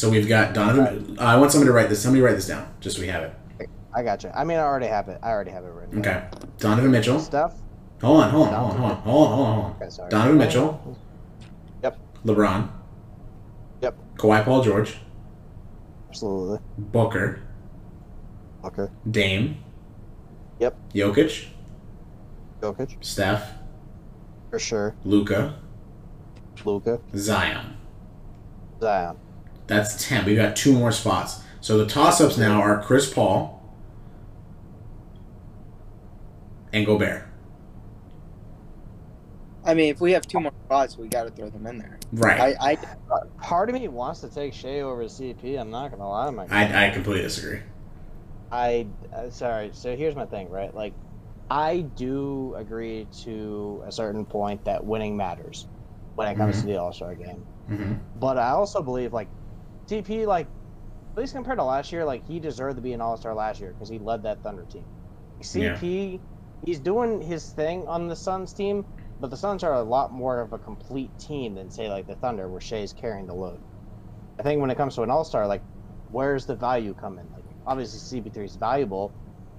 So 0.00 0.08
we've 0.08 0.26
got 0.26 0.54
Donovan. 0.54 1.18
Uh, 1.18 1.24
I 1.24 1.36
want 1.36 1.52
somebody 1.52 1.68
to 1.68 1.74
write 1.74 1.90
this. 1.90 2.02
Somebody 2.02 2.22
write 2.22 2.34
this 2.34 2.46
down, 2.46 2.66
just 2.80 2.96
so 2.96 3.02
we 3.02 3.08
have 3.08 3.22
it. 3.22 3.68
I 3.94 4.02
got 4.02 4.22
you. 4.22 4.30
I 4.34 4.44
mean, 4.44 4.56
I 4.56 4.62
already 4.62 4.86
have 4.86 5.10
it. 5.10 5.18
I 5.22 5.28
already 5.28 5.50
have 5.50 5.62
it 5.62 5.72
written. 5.74 5.98
Okay. 5.98 6.24
Donovan 6.56 6.90
Mitchell. 6.90 7.20
Steph. 7.20 7.52
Hold 8.00 8.22
on, 8.22 8.30
hold 8.30 8.48
on, 8.48 8.54
hold 8.54 8.70
on, 8.70 8.76
hold 8.78 8.90
on, 8.90 8.96
hold 9.02 9.26
on, 9.26 9.36
hold 9.36 9.46
on. 9.46 9.54
Hold 9.56 9.64
on. 9.66 9.76
Okay, 9.82 9.90
sorry. 9.90 10.08
Donovan 10.08 10.38
Mitchell. 10.38 10.96
Yep. 11.82 11.98
LeBron. 12.24 12.70
Yep. 13.82 13.98
Kawhi 14.16 14.42
Paul 14.42 14.62
George. 14.62 14.96
Absolutely. 16.08 16.60
Booker. 16.78 17.42
Okay. 18.64 18.86
Dame. 19.10 19.62
Yep. 20.60 20.78
Jokic. 20.94 21.48
Jokic 22.62 23.04
Steph. 23.04 23.52
for 24.48 24.58
sure. 24.58 24.96
Luka. 25.04 25.56
Luka. 26.64 27.00
Zion. 27.14 27.76
Zion. 28.80 29.18
That's 29.70 30.04
10. 30.08 30.24
We've 30.24 30.36
got 30.36 30.56
two 30.56 30.72
more 30.72 30.90
spots. 30.90 31.42
So 31.60 31.78
the 31.78 31.86
toss 31.86 32.20
ups 32.20 32.36
now 32.36 32.60
are 32.60 32.82
Chris 32.82 33.08
Paul 33.08 33.62
and 36.72 36.84
Gobert. 36.84 37.22
I 39.64 39.70
I 39.70 39.74
mean, 39.74 39.90
if 39.90 40.00
we 40.00 40.10
have 40.10 40.26
two 40.26 40.40
more 40.40 40.50
spots, 40.66 40.98
we 40.98 41.06
got 41.06 41.22
to 41.22 41.30
throw 41.30 41.50
them 41.50 41.68
in 41.68 41.78
there. 41.78 42.00
Right. 42.12 42.56
I, 42.60 42.72
I 42.72 42.78
Part 43.40 43.68
of 43.68 43.76
me 43.76 43.86
wants 43.86 44.22
to 44.22 44.28
take 44.28 44.54
Shai 44.54 44.80
over 44.80 45.04
CP. 45.04 45.60
I'm 45.60 45.70
not 45.70 45.92
gonna 45.92 46.08
lie, 46.08 46.30
my 46.30 46.46
I, 46.50 46.86
I 46.86 46.90
completely 46.90 47.22
disagree. 47.22 47.60
I 48.50 48.88
uh, 49.14 49.30
sorry. 49.30 49.70
So 49.72 49.94
here's 49.94 50.16
my 50.16 50.26
thing, 50.26 50.50
right? 50.50 50.74
Like, 50.74 50.94
I 51.48 51.82
do 51.96 52.56
agree 52.56 53.06
to 53.22 53.84
a 53.86 53.92
certain 53.92 54.26
point 54.26 54.64
that 54.64 54.84
winning 54.84 55.16
matters 55.16 55.68
when 56.16 56.26
it 56.26 56.36
comes 56.36 56.60
to 56.62 56.66
the 56.66 56.76
All 56.76 56.92
Star 56.92 57.14
game. 57.14 57.46
hmm 57.68 57.92
But 58.18 58.36
I 58.36 58.50
also 58.50 58.82
believe 58.82 59.12
like 59.12 59.28
TP, 59.90 60.26
like 60.26 60.46
at 61.16 61.20
least 61.20 61.34
compared 61.34 61.58
to 61.58 61.64
last 61.64 61.90
year, 61.92 62.04
like 62.04 62.24
he 62.26 62.38
deserved 62.38 62.76
to 62.76 62.82
be 62.82 62.92
an 62.92 63.00
All 63.00 63.16
Star 63.16 63.34
last 63.34 63.60
year 63.60 63.70
because 63.70 63.88
he 63.88 63.98
led 63.98 64.22
that 64.22 64.42
Thunder 64.42 64.64
team. 64.70 64.84
CP, 65.42 66.20
he's 66.64 66.78
doing 66.78 67.20
his 67.20 67.50
thing 67.50 67.84
on 67.88 68.06
the 68.06 68.14
Suns 68.14 68.52
team, 68.52 68.84
but 69.18 69.30
the 69.30 69.36
Suns 69.36 69.64
are 69.64 69.74
a 69.74 69.82
lot 69.82 70.12
more 70.12 70.40
of 70.40 70.52
a 70.52 70.58
complete 70.58 71.10
team 71.18 71.54
than 71.54 71.70
say 71.70 71.88
like 71.88 72.06
the 72.06 72.14
Thunder, 72.14 72.48
where 72.48 72.60
Shai's 72.60 72.92
carrying 72.92 73.26
the 73.26 73.34
load. 73.34 73.58
I 74.38 74.42
think 74.42 74.60
when 74.60 74.70
it 74.70 74.76
comes 74.76 74.94
to 74.94 75.02
an 75.02 75.10
All 75.10 75.24
Star, 75.24 75.46
like 75.46 75.62
where's 76.10 76.46
the 76.46 76.54
value 76.54 76.94
come 76.94 77.18
in? 77.18 77.26
Like 77.32 77.44
obviously 77.66 78.20
CP3 78.20 78.44
is 78.44 78.56
valuable, 78.56 79.12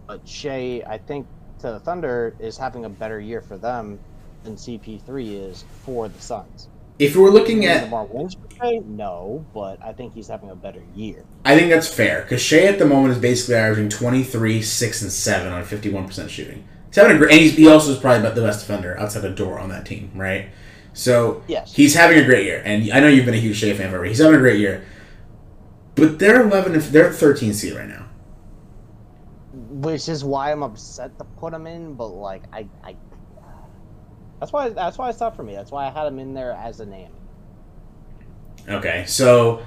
but 0.08 0.26
Shai, 0.28 0.84
I 0.88 0.98
think 0.98 1.28
to 1.60 1.72
the 1.72 1.80
Thunder 1.80 2.36
is 2.40 2.58
having 2.58 2.86
a 2.86 2.90
better 2.90 3.20
year 3.20 3.42
for 3.42 3.58
them 3.58 4.00
than 4.44 4.56
CP3 4.56 5.50
is 5.50 5.64
for 5.84 6.08
the 6.08 6.20
Suns. 6.20 6.70
If 7.02 7.18
we're 7.18 7.32
looking 7.32 7.66
The 7.66 7.68
at, 7.68 7.90
wins 8.08 8.36
per? 8.36 8.80
No, 8.82 9.48
but 9.54 9.84
I 9.84 9.94
think 9.94 10.14
he's 10.14 10.28
having 10.28 10.50
a 10.52 10.56
better 10.56 10.84
year. 10.84 11.28
I 11.44 11.58
think 11.58 11.70
that's 11.72 11.88
fair 11.94 12.22
because 12.22 12.42
Shai 12.42 12.66
at 12.66 12.78
the 12.78 12.86
moment 12.86 13.14
is 13.16 13.20
basically 13.22 13.56
averaging 13.56 13.90
23, 13.90 14.62
6, 14.62 15.02
and 15.02 15.12
7 15.12 15.52
on 15.52 15.64
51% 15.66 16.30
shooting. 16.30 16.68
He's 16.88 16.96
having 17.02 17.16
a 17.16 17.20
great, 17.20 17.32
and 17.32 17.40
he's, 17.40 17.56
he 17.56 17.68
also 17.68 17.92
is 17.92 17.98
probably 18.00 18.20
about 18.20 18.36
the 18.36 18.42
best 18.42 18.60
defender 18.60 19.00
outside 19.00 19.26
of 19.26 19.36
Dort 19.36 19.60
on 19.60 19.70
that 19.70 19.86
team, 19.86 20.12
right? 20.16 20.50
So 20.94 21.44
Yes. 21.48 21.74
he's 21.74 21.96
having 21.96 22.20
a 22.20 22.26
great 22.26 22.46
year, 22.46 22.62
and 22.66 22.92
I 22.92 23.00
know 23.00 23.08
you've 23.08 23.26
been 23.26 23.34
a 23.34 23.38
huge 23.40 23.58
Shai 23.58 23.74
fan 23.74 23.90
forever. 23.90 24.06
He's 24.06 24.20
having 24.20 24.36
a 24.36 24.40
great 24.40 24.60
year, 24.60 24.86
but 25.96 26.20
they're 26.20 26.42
11, 26.42 26.76
if 26.76 26.92
they're 26.92 27.12
13 27.12 27.54
seed 27.54 27.74
right 27.76 27.88
now. 27.88 28.08
which 29.54 30.08
is 30.10 30.24
why 30.24 30.52
I'm 30.52 30.64
upset 30.64 31.18
to 31.20 31.26
put 31.26 31.54
him 31.54 31.68
in. 31.68 31.96
But 31.96 32.08
like, 32.08 32.44
I, 32.54 32.70
I, 32.84 32.98
that's 34.42 34.52
why 34.52 34.68
that's 34.70 34.98
why 34.98 35.10
it's 35.10 35.20
tough 35.20 35.38
for 35.38 35.44
me. 35.44 35.54
That's 35.56 35.72
why 35.72 35.88
I 35.88 35.92
had 35.92 36.08
him 36.08 36.20
in 36.20 36.34
there 36.34 36.52
as 36.52 36.82
a 36.82 36.86
name. 36.86 37.12
Okay, 38.68 39.06
so 39.08 39.62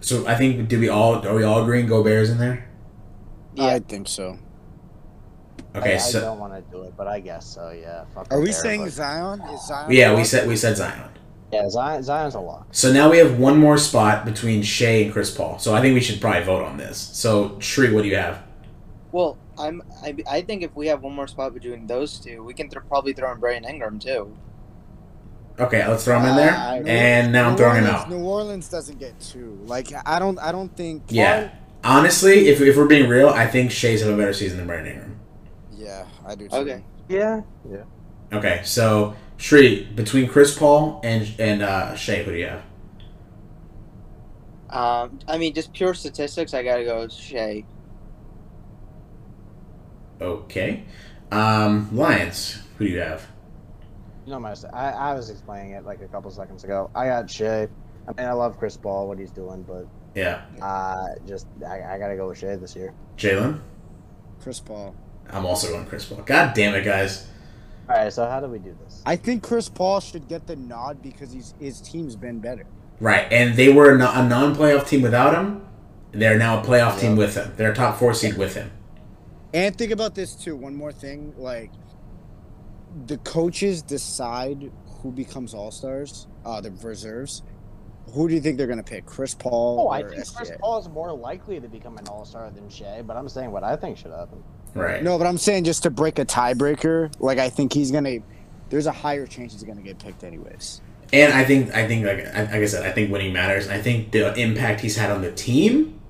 so 0.00 0.26
I 0.26 0.34
think 0.34 0.68
did 0.68 0.78
we 0.80 0.88
all 0.90 1.26
are 1.26 1.34
we 1.34 1.42
all 1.44 1.62
agreeing 1.62 1.86
Gobert's 1.86 2.28
in 2.30 2.36
there? 2.38 2.68
yeah. 3.54 3.66
I 3.68 3.78
think 3.78 4.08
so. 4.08 4.38
Okay, 5.74 5.96
I, 5.96 6.06
I 6.06 6.12
don't 6.20 6.38
want 6.38 6.52
to 6.54 6.60
do 6.70 6.82
it, 6.82 6.94
but 6.98 7.06
I 7.06 7.20
guess 7.20 7.46
so. 7.46 7.70
Yeah. 7.70 8.04
Fuck 8.14 8.26
Are 8.30 8.38
we 8.40 8.46
Gobert, 8.48 8.60
saying 8.62 8.80
but- 8.84 8.90
Zion? 8.92 9.40
Is 9.40 9.66
Zion? 9.66 9.90
yeah, 9.90 10.14
we 10.14 10.24
said 10.24 10.46
we 10.46 10.56
said 10.56 10.76
Zion. 10.76 11.08
Yeah, 11.52 11.68
Zion, 11.68 12.02
Zion's 12.02 12.34
a 12.34 12.40
lock. 12.40 12.66
So 12.72 12.92
now 12.92 13.10
we 13.10 13.18
have 13.18 13.38
one 13.38 13.58
more 13.58 13.76
spot 13.78 14.24
between 14.24 14.62
Shai 14.62 15.02
and 15.04 15.12
Chris 15.12 15.30
Paul. 15.34 15.58
So 15.58 15.74
I 15.74 15.80
think 15.82 15.94
we 15.94 16.00
should 16.00 16.20
probably 16.20 16.42
vote 16.44 16.62
on 16.64 16.76
this. 16.78 16.98
So 16.98 17.58
Sree, 17.60 17.92
what 17.92 18.02
do 18.02 18.08
you 18.08 18.16
have? 18.16 18.42
Well, 19.12 19.36
I'm. 19.58 19.82
I, 20.02 20.16
I 20.28 20.40
think 20.42 20.62
if 20.62 20.74
we 20.74 20.86
have 20.88 21.02
one 21.02 21.14
more 21.14 21.26
spot 21.26 21.54
between 21.54 21.86
those 21.86 22.18
two, 22.18 22.42
we 22.42 22.54
can 22.54 22.68
th- 22.68 22.84
probably 22.88 23.12
throw 23.12 23.32
in 23.32 23.38
Brandon 23.38 23.70
Ingram 23.70 23.98
too. 23.98 24.36
Okay, 25.58 25.86
let's 25.86 26.04
throw 26.04 26.18
him 26.18 26.26
in 26.26 26.36
there. 26.36 26.54
Uh, 26.54 26.82
and 26.86 27.32
now 27.32 27.46
I'm 27.46 27.52
New 27.52 27.58
throwing 27.58 27.84
him 27.84 27.84
out. 27.84 28.10
New 28.10 28.24
Orleans 28.24 28.68
doesn't 28.68 28.98
get 28.98 29.18
two. 29.20 29.58
Like 29.64 29.88
I 30.06 30.18
don't. 30.18 30.38
I 30.38 30.52
don't 30.52 30.74
think. 30.76 31.04
Yeah. 31.08 31.52
Honestly, 31.84 32.46
if, 32.46 32.60
if 32.60 32.76
we're 32.76 32.86
being 32.86 33.08
real, 33.08 33.28
I 33.28 33.46
think 33.48 33.72
Shai's 33.72 34.02
have 34.02 34.14
a 34.14 34.16
better 34.16 34.32
season 34.32 34.58
than 34.58 34.68
Brandon 34.68 34.92
Ingram. 34.92 35.20
Yeah, 35.72 36.06
I 36.24 36.36
do. 36.36 36.48
Too. 36.48 36.54
Okay. 36.54 36.84
Yeah. 37.08 37.42
Yeah. 37.68 37.82
Okay, 38.32 38.62
so 38.64 39.14
Sree, 39.36 39.84
between 39.94 40.28
Chris 40.28 40.56
Paul 40.56 41.00
and 41.04 41.34
and 41.38 41.62
uh, 41.62 41.94
Shai, 41.96 42.22
who 42.22 42.32
do 42.32 42.38
you 42.38 42.46
have? 42.46 42.62
Um, 44.70 45.18
I 45.28 45.36
mean, 45.36 45.52
just 45.52 45.72
pure 45.74 45.92
statistics, 45.92 46.54
I 46.54 46.62
gotta 46.62 46.84
go 46.84 47.00
with 47.00 47.12
Shai. 47.12 47.64
Okay. 50.22 50.84
Um, 51.30 51.88
Lyons, 51.96 52.62
who 52.78 52.86
do 52.86 52.90
you 52.92 53.00
have? 53.00 53.26
You 54.26 54.32
know 54.32 54.38
my. 54.40 54.54
I, 54.72 54.90
I 54.90 55.14
was 55.14 55.30
explaining 55.30 55.72
it 55.72 55.84
like 55.84 56.00
a 56.00 56.08
couple 56.08 56.30
seconds 56.30 56.62
ago. 56.64 56.90
I 56.94 57.06
got 57.06 57.28
Shai. 57.30 57.62
I 58.06 58.12
mean, 58.16 58.26
I 58.26 58.32
love 58.32 58.58
Chris 58.58 58.76
Paul, 58.76 59.08
what 59.08 59.18
he's 59.18 59.30
doing, 59.30 59.62
but 59.62 59.86
Yeah. 60.14 60.42
uh, 60.60 61.06
just 61.26 61.46
I, 61.66 61.94
I 61.94 61.98
gotta 61.98 62.16
go 62.16 62.28
with 62.28 62.38
Shai 62.38 62.56
this 62.56 62.76
year. 62.76 62.92
Jalen? 63.16 63.60
Chris 64.40 64.60
Paul. 64.60 64.94
I'm 65.30 65.46
also 65.46 65.68
going 65.70 65.86
Chris 65.86 66.04
Paul. 66.04 66.22
God 66.22 66.54
damn 66.54 66.74
it, 66.74 66.84
guys. 66.84 67.26
All 67.88 67.96
right, 67.96 68.12
so 68.12 68.28
how 68.28 68.40
do 68.40 68.46
we 68.46 68.58
do 68.58 68.76
this? 68.84 69.02
I 69.06 69.16
think 69.16 69.42
Chris 69.42 69.68
Paul 69.68 70.00
should 70.00 70.28
get 70.28 70.46
the 70.46 70.56
nod 70.56 71.02
because 71.02 71.32
he's 71.32 71.54
his 71.58 71.80
team's 71.80 72.14
been 72.16 72.38
better. 72.38 72.64
Right, 73.00 73.26
and 73.32 73.56
they 73.56 73.72
were 73.72 73.94
a 73.94 73.98
non-playoff 73.98 74.86
team 74.86 75.02
without 75.02 75.34
him. 75.34 75.66
They're 76.12 76.38
now 76.38 76.60
a 76.60 76.64
playoff 76.64 77.00
team 77.00 77.16
with 77.16 77.34
him. 77.36 77.52
They're 77.56 77.72
a 77.72 77.74
top 77.74 77.98
four 77.98 78.14
seed 78.14 78.36
with 78.36 78.54
him. 78.54 78.70
And 79.54 79.76
think 79.76 79.92
about 79.92 80.14
this 80.14 80.34
too. 80.34 80.56
One 80.56 80.74
more 80.74 80.92
thing, 80.92 81.34
like 81.36 81.70
the 83.06 83.18
coaches 83.18 83.82
decide 83.82 84.70
who 85.02 85.12
becomes 85.12 85.54
all 85.54 85.70
stars. 85.70 86.26
Uh, 86.44 86.60
the 86.60 86.70
reserves. 86.70 87.42
Who 88.12 88.28
do 88.28 88.34
you 88.34 88.40
think 88.40 88.58
they're 88.58 88.66
gonna 88.66 88.82
pick? 88.82 89.06
Chris 89.06 89.34
Paul 89.34 89.78
Oh, 89.80 89.88
or 89.88 89.94
I 89.94 90.02
think 90.02 90.26
Chris 90.34 90.52
Paul 90.60 90.78
is 90.78 90.88
more 90.88 91.12
likely 91.12 91.60
to 91.60 91.68
become 91.68 91.98
an 91.98 92.08
All 92.08 92.24
Star 92.24 92.50
than 92.50 92.68
Shai, 92.68 93.02
but 93.02 93.16
I'm 93.16 93.28
saying 93.28 93.52
what 93.52 93.62
I 93.62 93.76
think 93.76 93.96
should 93.96 94.10
happen. 94.10 94.42
Right. 94.74 95.02
No, 95.02 95.18
but 95.18 95.26
I'm 95.26 95.38
saying 95.38 95.64
just 95.64 95.82
to 95.84 95.90
break 95.90 96.18
a 96.18 96.24
tiebreaker. 96.24 97.12
Like 97.20 97.38
I 97.38 97.48
think 97.48 97.72
he's 97.72 97.90
gonna. 97.90 98.18
There's 98.70 98.86
a 98.86 98.92
higher 98.92 99.26
chance 99.26 99.52
he's 99.52 99.62
gonna 99.62 99.82
get 99.82 99.98
picked 99.98 100.24
anyways. 100.24 100.80
And 101.12 101.32
I 101.32 101.44
think 101.44 101.74
I 101.74 101.86
think 101.86 102.06
like 102.06 102.24
like 102.24 102.50
I 102.50 102.66
said, 102.66 102.84
I 102.84 102.90
think 102.90 103.12
winning 103.12 103.32
matters. 103.32 103.68
I 103.68 103.80
think 103.80 104.12
the 104.12 104.34
impact 104.34 104.80
he's 104.80 104.96
had 104.96 105.10
on 105.10 105.22
the 105.22 105.30
team 105.32 106.00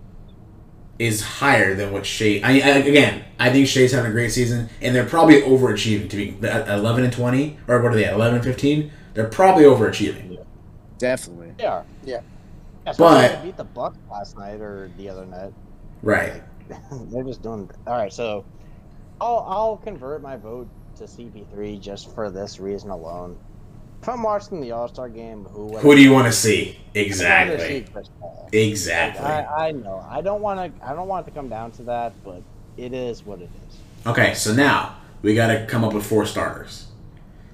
is 1.03 1.21
higher 1.23 1.75
than 1.75 1.93
what 1.93 2.07
Shai. 2.07 2.41
I, 2.45 2.53
I 2.53 2.69
again, 2.79 3.25
I 3.39 3.51
think 3.51 3.67
Shai's 3.67 3.93
having 3.93 4.11
a 4.11 4.15
great 4.15 4.31
season, 4.33 4.69
and 4.81 4.95
they're 4.95 5.05
probably 5.07 5.43
overachieving 5.43 6.09
to 6.11 6.17
be 6.17 6.47
at 6.47 6.69
eleven 6.69 7.05
and 7.05 7.13
twenty, 7.13 7.59
or 7.69 7.83
what 7.83 7.93
are 7.93 7.95
they? 7.95 8.05
at, 8.05 8.15
Eleven 8.15 8.37
and 8.37 8.45
fifteen. 8.45 8.93
They're 9.15 9.29
probably 9.29 9.65
overachieving. 9.65 10.39
Definitely. 10.99 11.53
They 11.59 11.65
are. 11.67 11.85
Yeah. 12.05 12.21
Yeah, 12.87 12.93
so 12.93 13.05
But- 13.05 13.41
they 13.43 13.47
beat 13.49 13.57
the 13.57 13.65
Bucks 13.65 13.99
last 14.11 14.39
night 14.39 14.61
or 14.61 14.91
the 14.97 15.09
other 15.09 15.27
night. 15.27 15.53
Right. 16.03 16.43
They're 16.93 17.25
just 17.25 17.43
doing. 17.43 17.71
All 17.87 17.95
right, 17.95 18.13
so 18.13 18.45
I'll 19.21 19.45
I'll 19.49 19.77
convert 19.77 20.23
my 20.23 20.37
vote 20.37 20.69
to 20.97 21.05
CP3 21.05 21.81
just 21.81 22.15
for 22.15 22.31
this 22.31 22.59
reason 22.61 22.91
alone. 22.91 23.37
If 24.03 24.09
I'm 24.09 24.25
watching 24.25 24.61
the 24.61 24.73
All 24.73 24.89
Star 24.89 25.09
game, 25.09 25.45
who 25.45 25.79
Who 25.79 25.95
do 25.95 26.03
you 26.03 26.11
want 26.11 26.27
to 26.27 26.33
see? 26.33 26.71
I'd 26.71 26.95
see 26.95 27.01
Exactly. 27.01 27.87
Exactly. 28.53 29.25
I, 29.25 29.69
I 29.69 29.71
know. 29.71 30.05
I 30.11 30.21
don't 30.21 30.43
want 30.43 30.59
to. 30.59 30.87
I 30.87 30.93
don't 30.93 31.07
want 31.07 31.25
it 31.25 31.31
to 31.31 31.35
come 31.37 31.49
down 31.49 31.71
to 31.73 31.85
that, 31.85 32.13
but 32.25 32.43
it 32.77 32.93
is 32.93 33.25
what 33.25 33.41
it 33.41 33.49
is. 33.69 33.79
Okay, 34.05 34.35
so 34.35 34.53
now 34.53 34.97
we 35.23 35.37
got 35.37 35.47
to 35.49 35.67
come 35.67 35.85
up 35.85 35.93
with 35.93 36.05
four 36.05 36.27
starters. 36.27 36.89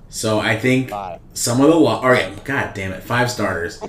So 0.09 0.41
I 0.41 0.59
think 0.59 0.89
Bye. 0.89 1.21
some 1.35 1.61
of 1.61 1.69
the 1.69 1.77
lo- 1.77 2.01
all 2.01 2.11
right, 2.11 2.43
god 2.45 2.73
damn 2.73 2.93
it, 2.93 3.03
five 3.03 3.31
starters. 3.31 3.83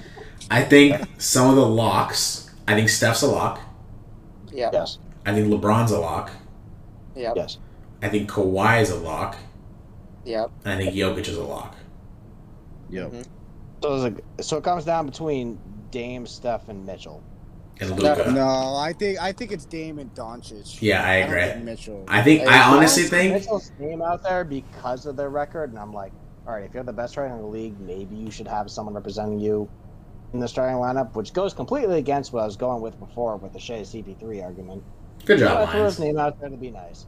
I 0.52 0.64
think 0.64 1.02
some 1.18 1.50
of 1.50 1.56
the 1.56 1.66
locks. 1.66 2.52
I 2.68 2.76
think 2.76 2.90
Steph's 2.90 3.22
a 3.22 3.28
lock. 3.28 3.62
Yeah. 4.52 4.70
Yes. 4.74 4.98
I 5.26 5.34
think 5.34 5.48
LeBron's 5.48 5.92
a 5.92 6.00
lock. 6.00 6.32
Yep. 7.16 7.34
Yes. 7.38 7.58
I 8.02 8.10
think 8.10 8.30
Kawhi 8.30 8.82
is 8.82 8.90
a 8.90 8.98
lock. 8.98 9.38
Yep. 10.26 10.52
And 10.66 10.74
I 10.74 10.78
think 10.78 10.94
Jokic 10.94 11.30
is 11.30 11.38
a 11.38 11.44
lock. 11.44 11.76
Yep. 12.90 13.08
Mm-hmm. 13.08 13.22
So 13.82 14.06
it's 14.06 14.20
a, 14.40 14.44
so 14.44 14.58
it 14.58 14.64
comes 14.64 14.86
down 14.86 15.06
between 15.06 15.60
Dame, 15.92 16.26
Steph, 16.26 16.70
and 16.70 16.86
Mitchell. 16.86 17.24
And 17.80 17.90
No, 17.92 17.96
Luka. 17.96 18.32
No, 18.32 18.76
I 18.76 18.94
think 18.94 19.20
I 19.22 19.32
think 19.32 19.52
it's 19.52 19.66
Dame 19.66 20.00
and 20.00 20.14
Doncic. 20.14 20.82
Yeah, 20.82 21.08
I 21.08 21.22
don't 21.22 21.30
agree. 21.30 21.42
think 21.44 21.64
Mitchell. 21.64 22.06
I 22.08 22.22
think 22.22 22.42
Hey, 22.42 22.48
I 22.48 22.76
honestly 22.76 23.04
think 23.04 23.34
Mitchell's 23.34 23.72
name 23.80 24.02
out 24.02 24.22
there 24.24 24.44
because 24.44 25.06
of 25.06 25.16
their 25.16 25.30
record, 25.30 25.70
and 25.70 25.80
I'm 25.80 25.94
like, 25.94 26.12
all 26.46 26.54
right, 26.54 26.64
if 26.66 26.74
you're 26.74 26.84
the 26.84 26.92
best 26.94 27.14
player 27.14 27.28
in 27.28 27.38
the 27.38 27.48
league, 27.48 27.80
maybe 27.80 28.16
you 28.16 28.32
should 28.32 28.48
have 28.48 28.70
someone 28.70 28.96
representing 28.96 29.40
you 29.40 29.70
in 30.34 30.40
the 30.40 30.48
starting 30.48 30.76
lineup, 30.78 31.16
which 31.16 31.34
goes 31.34 31.54
completely 31.54 31.98
against 32.00 32.34
what 32.34 32.42
I 32.42 32.46
was 32.46 32.58
going 32.58 32.82
with 32.82 33.00
before 33.00 33.38
with 33.38 33.54
the 33.54 33.60
Shai 33.60 33.82
CP3 33.82 34.44
argument. 34.44 34.84
good 35.26 35.40
So 35.40 35.46
job, 35.48 35.68
I 35.68 35.72
threw 35.72 35.84
his 35.84 36.00
name 36.00 36.18
out 36.18 36.40
there 36.40 36.50
to 36.50 36.58
be 36.58 36.72
nice. 36.72 37.08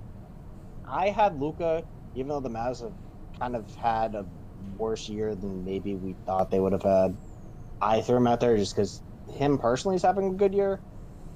I 0.88 1.10
had 1.10 1.40
Luka, 1.40 1.84
even 2.16 2.30
though 2.30 2.40
the 2.40 2.50
Mavs 2.50 2.82
have 2.82 2.94
kind 3.40 3.56
of 3.56 3.74
had 3.76 4.16
a 4.16 4.26
worse 4.78 5.10
year 5.10 5.36
than 5.36 5.64
maybe 5.66 5.96
we 5.96 6.16
thought 6.26 6.52
they 6.52 6.60
would 6.60 6.74
have 6.74 6.84
had. 6.84 7.16
I 7.82 8.02
threw 8.02 8.18
him 8.18 8.28
out 8.28 8.40
there 8.40 8.56
just 8.58 8.76
because 8.76 9.02
him 9.32 9.58
personally 9.58 9.96
is 9.96 10.04
having 10.04 10.28
a 10.28 10.34
good 10.34 10.54
year. 10.54 10.80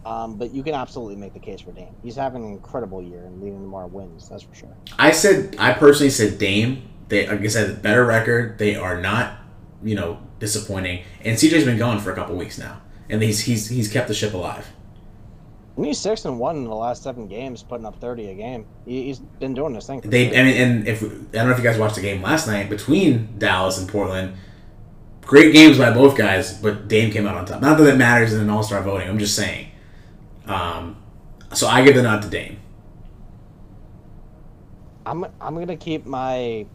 Um, 0.05 0.37
but 0.37 0.53
you 0.53 0.61
can 0.61 0.75
absolutely 0.75 1.15
make 1.15 1.33
the 1.33 1.39
case 1.39 1.61
for 1.61 1.71
Dame. 1.71 1.95
He's 2.03 2.15
having 2.15 2.45
an 2.45 2.51
incredible 2.51 3.01
year 3.01 3.25
and 3.25 3.41
leading 3.41 3.59
to 3.59 3.65
more 3.65 3.87
wins, 3.87 4.29
that's 4.29 4.43
for 4.43 4.53
sure. 4.53 4.77
I 4.99 5.09
said 5.09 5.55
I 5.57 5.73
personally 5.73 6.11
said 6.11 6.37
Dame. 6.37 6.87
They 7.07 7.27
like 7.27 7.41
I 7.41 7.47
said 7.47 7.81
better 7.81 8.05
record. 8.05 8.59
They 8.59 8.75
are 8.75 9.01
not, 9.01 9.37
you 9.83 9.95
know, 9.95 10.19
disappointing. 10.37 11.03
And 11.21 11.37
CJ's 11.37 11.65
been 11.65 11.79
gone 11.79 11.99
for 11.99 12.11
a 12.11 12.15
couple 12.15 12.35
weeks 12.35 12.59
now, 12.59 12.81
and 13.09 13.21
he's 13.23 13.41
he's 13.41 13.69
he's 13.69 13.91
kept 13.91 14.07
the 14.07 14.13
ship 14.13 14.35
alive. 14.35 14.67
He's 15.77 15.99
six 15.99 16.23
and 16.23 16.39
one 16.39 16.55
in 16.55 16.63
the 16.63 16.75
last 16.75 17.03
seven 17.03 17.27
games, 17.27 17.61
putting 17.61 17.85
up 17.85 17.99
thirty 17.99 18.29
a 18.29 18.33
game. 18.33 18.65
He, 18.85 19.03
he's 19.07 19.19
been 19.19 19.53
doing 19.53 19.73
this 19.73 19.87
thing. 19.87 19.99
They 20.01 20.25
years. 20.25 20.35
and, 20.35 20.49
and 20.49 20.87
if 20.87 21.03
I 21.03 21.07
don't 21.07 21.47
know 21.47 21.51
if 21.51 21.57
you 21.57 21.63
guys 21.63 21.77
watched 21.77 21.95
the 21.95 22.01
game 22.01 22.21
last 22.21 22.47
night 22.47 22.69
between 22.69 23.37
Dallas 23.37 23.77
and 23.77 23.87
Portland. 23.89 24.37
Great 25.21 25.53
games 25.53 25.79
by 25.79 25.91
both 25.91 26.15
guys, 26.15 26.53
but 26.61 26.87
Dame 26.87 27.11
came 27.11 27.25
out 27.25 27.35
on 27.35 27.47
top. 27.47 27.59
Not 27.59 27.79
that 27.79 27.91
it 27.91 27.97
matters 27.97 28.31
in 28.31 28.39
an 28.41 28.49
All 28.49 28.61
Star 28.61 28.81
voting. 28.83 29.09
I'm 29.09 29.17
just 29.17 29.35
saying. 29.35 29.69
Um, 30.45 31.01
so 31.53 31.67
I 31.67 31.83
give 31.83 31.95
the 31.95 32.03
nod 32.03 32.21
to 32.21 32.29
Dame. 32.29 32.59
I'm 35.05 35.25
I'm 35.41 35.55
gonna 35.55 35.75
keep 35.75 36.05
my 36.05 36.65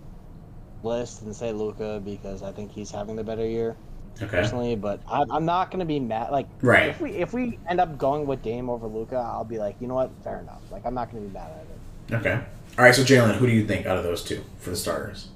list 0.83 1.23
and 1.23 1.35
say 1.35 1.53
Luka 1.53 2.01
because 2.05 2.43
I 2.43 2.53
think 2.53 2.73
he's 2.73 2.91
having 2.91 3.17
the 3.17 3.25
better 3.25 3.47
year 3.47 3.77
Okay. 4.23 4.27
personally. 4.27 4.77
But 4.77 5.01
I'm, 5.09 5.31
I'm 5.31 5.44
not 5.44 5.70
gonna 5.70 5.85
be 5.85 6.01
mad. 6.01 6.31
Like 6.31 6.46
Right. 6.62 6.88
if 6.90 7.01
we 7.01 7.11
if 7.12 7.33
we 7.33 7.59
end 7.68 7.81
up 7.81 7.96
going 7.99 8.27
with 8.27 8.42
Dame 8.42 8.68
over 8.70 8.87
Luka, 8.87 9.16
I'll 9.16 9.44
be 9.44 9.59
like, 9.59 9.77
you 9.81 9.87
know 9.87 9.94
what, 9.94 10.11
fair 10.23 10.40
enough. 10.40 10.61
Like 10.70 10.85
I'm 10.85 10.94
not 10.94 11.11
gonna 11.11 11.25
be 11.27 11.33
mad 11.33 11.51
at 11.51 12.14
it. 12.14 12.16
Okay. 12.20 12.35
All 12.79 12.85
right. 12.85 12.94
So 12.94 13.03
Jalen, 13.03 13.37
who 13.37 13.46
do 13.46 13.53
you 13.53 13.66
think 13.66 13.87
out 13.87 13.96
of 13.96 14.05
those 14.05 14.23
two 14.23 14.42
for 14.59 14.70
the 14.70 14.77
starters? 14.77 15.29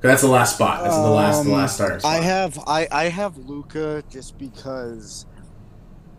'Cause 0.00 0.10
that's 0.10 0.22
the 0.22 0.28
last 0.28 0.56
spot. 0.56 0.82
That's 0.82 0.96
the 0.96 1.08
last 1.10 1.44
the 1.44 1.50
Um, 1.52 1.56
last 1.56 1.74
starting 1.76 2.00
spot. 2.00 2.12
I 2.12 2.22
have 2.22 2.58
I 2.66 2.88
I 2.90 3.04
have 3.04 3.36
Luka 3.38 4.02
just 4.10 4.36
because 4.36 5.26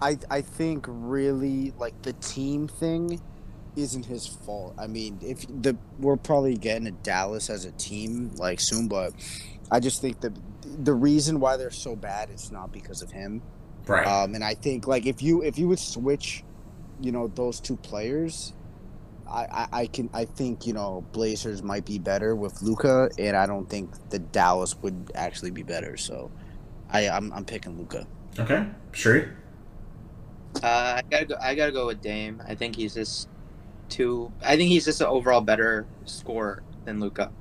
I 0.01 0.17
I 0.29 0.39
think 0.41 0.85
really 0.87 1.73
like 1.77 2.01
the 2.03 2.13
team 2.13 2.67
thing 2.69 3.19
isn't 3.75 4.05
his 4.05 4.25
fault. 4.27 4.73
I 4.77 4.87
mean, 4.87 5.17
if 5.21 5.45
the 5.61 5.75
we're 5.99 6.15
probably 6.15 6.55
getting 6.55 6.85
to 6.85 6.91
Dallas 6.91 7.49
as 7.49 7.65
a 7.65 7.71
team 7.71 8.31
like 8.37 8.59
soon, 8.61 8.87
but 8.87 9.11
I 9.71 9.79
just 9.81 9.99
think 10.01 10.21
that 10.21 10.31
the 10.83 10.93
reason 10.93 11.39
why 11.39 11.57
they're 11.57 11.71
so 11.71 11.95
bad 11.95 12.29
it's 12.29 12.51
not 12.51 12.71
because 12.71 13.01
of 13.01 13.11
him. 13.11 13.41
right. 13.87 14.05
Um, 14.07 14.35
and 14.35 14.43
I 14.43 14.53
think 14.55 14.87
like 14.87 15.05
if 15.05 15.21
you 15.21 15.41
if 15.43 15.57
you 15.57 15.67
would 15.67 15.79
switch, 15.79 16.43
you 17.01 17.11
know, 17.11 17.27
those 17.27 17.59
two 17.59 17.77
players, 17.77 18.53
I, 19.29 19.45
I, 19.45 19.67
I 19.81 19.87
can 19.87 20.09
I 20.13 20.25
think 20.25 20.65
you 20.65 20.73
know 20.73 21.05
Blazers 21.11 21.63
might 21.63 21.85
be 21.85 21.99
better 21.99 22.35
with 22.35 22.61
Luka, 22.61 23.09
and 23.17 23.35
I 23.35 23.45
don't 23.45 23.69
think 23.69 23.91
the 24.09 24.19
Dallas 24.19 24.75
would 24.81 25.11
actually 25.15 25.51
be 25.51 25.63
better. 25.63 25.97
So, 25.97 26.31
I 26.89 27.09
I'm, 27.09 27.31
I'm 27.33 27.45
picking 27.45 27.77
Luka. 27.77 28.07
okay. 28.39 28.67
Sure. 28.91 29.29
Uh, 30.61 31.01
I 31.01 31.01
gotta 31.09 31.25
go. 31.25 31.35
I 31.41 31.55
gotta 31.55 31.71
go 31.71 31.87
with 31.87 32.01
Dame. 32.01 32.41
I 32.47 32.55
think 32.55 32.75
he's 32.75 32.93
just 32.93 33.27
too. 33.89 34.31
I 34.43 34.55
think 34.55 34.69
he's 34.69 34.85
just 34.85 35.01
an 35.01 35.07
overall 35.07 35.41
better 35.41 35.85
scorer 36.05 36.63
than 36.85 36.99
Luka. 36.99 37.31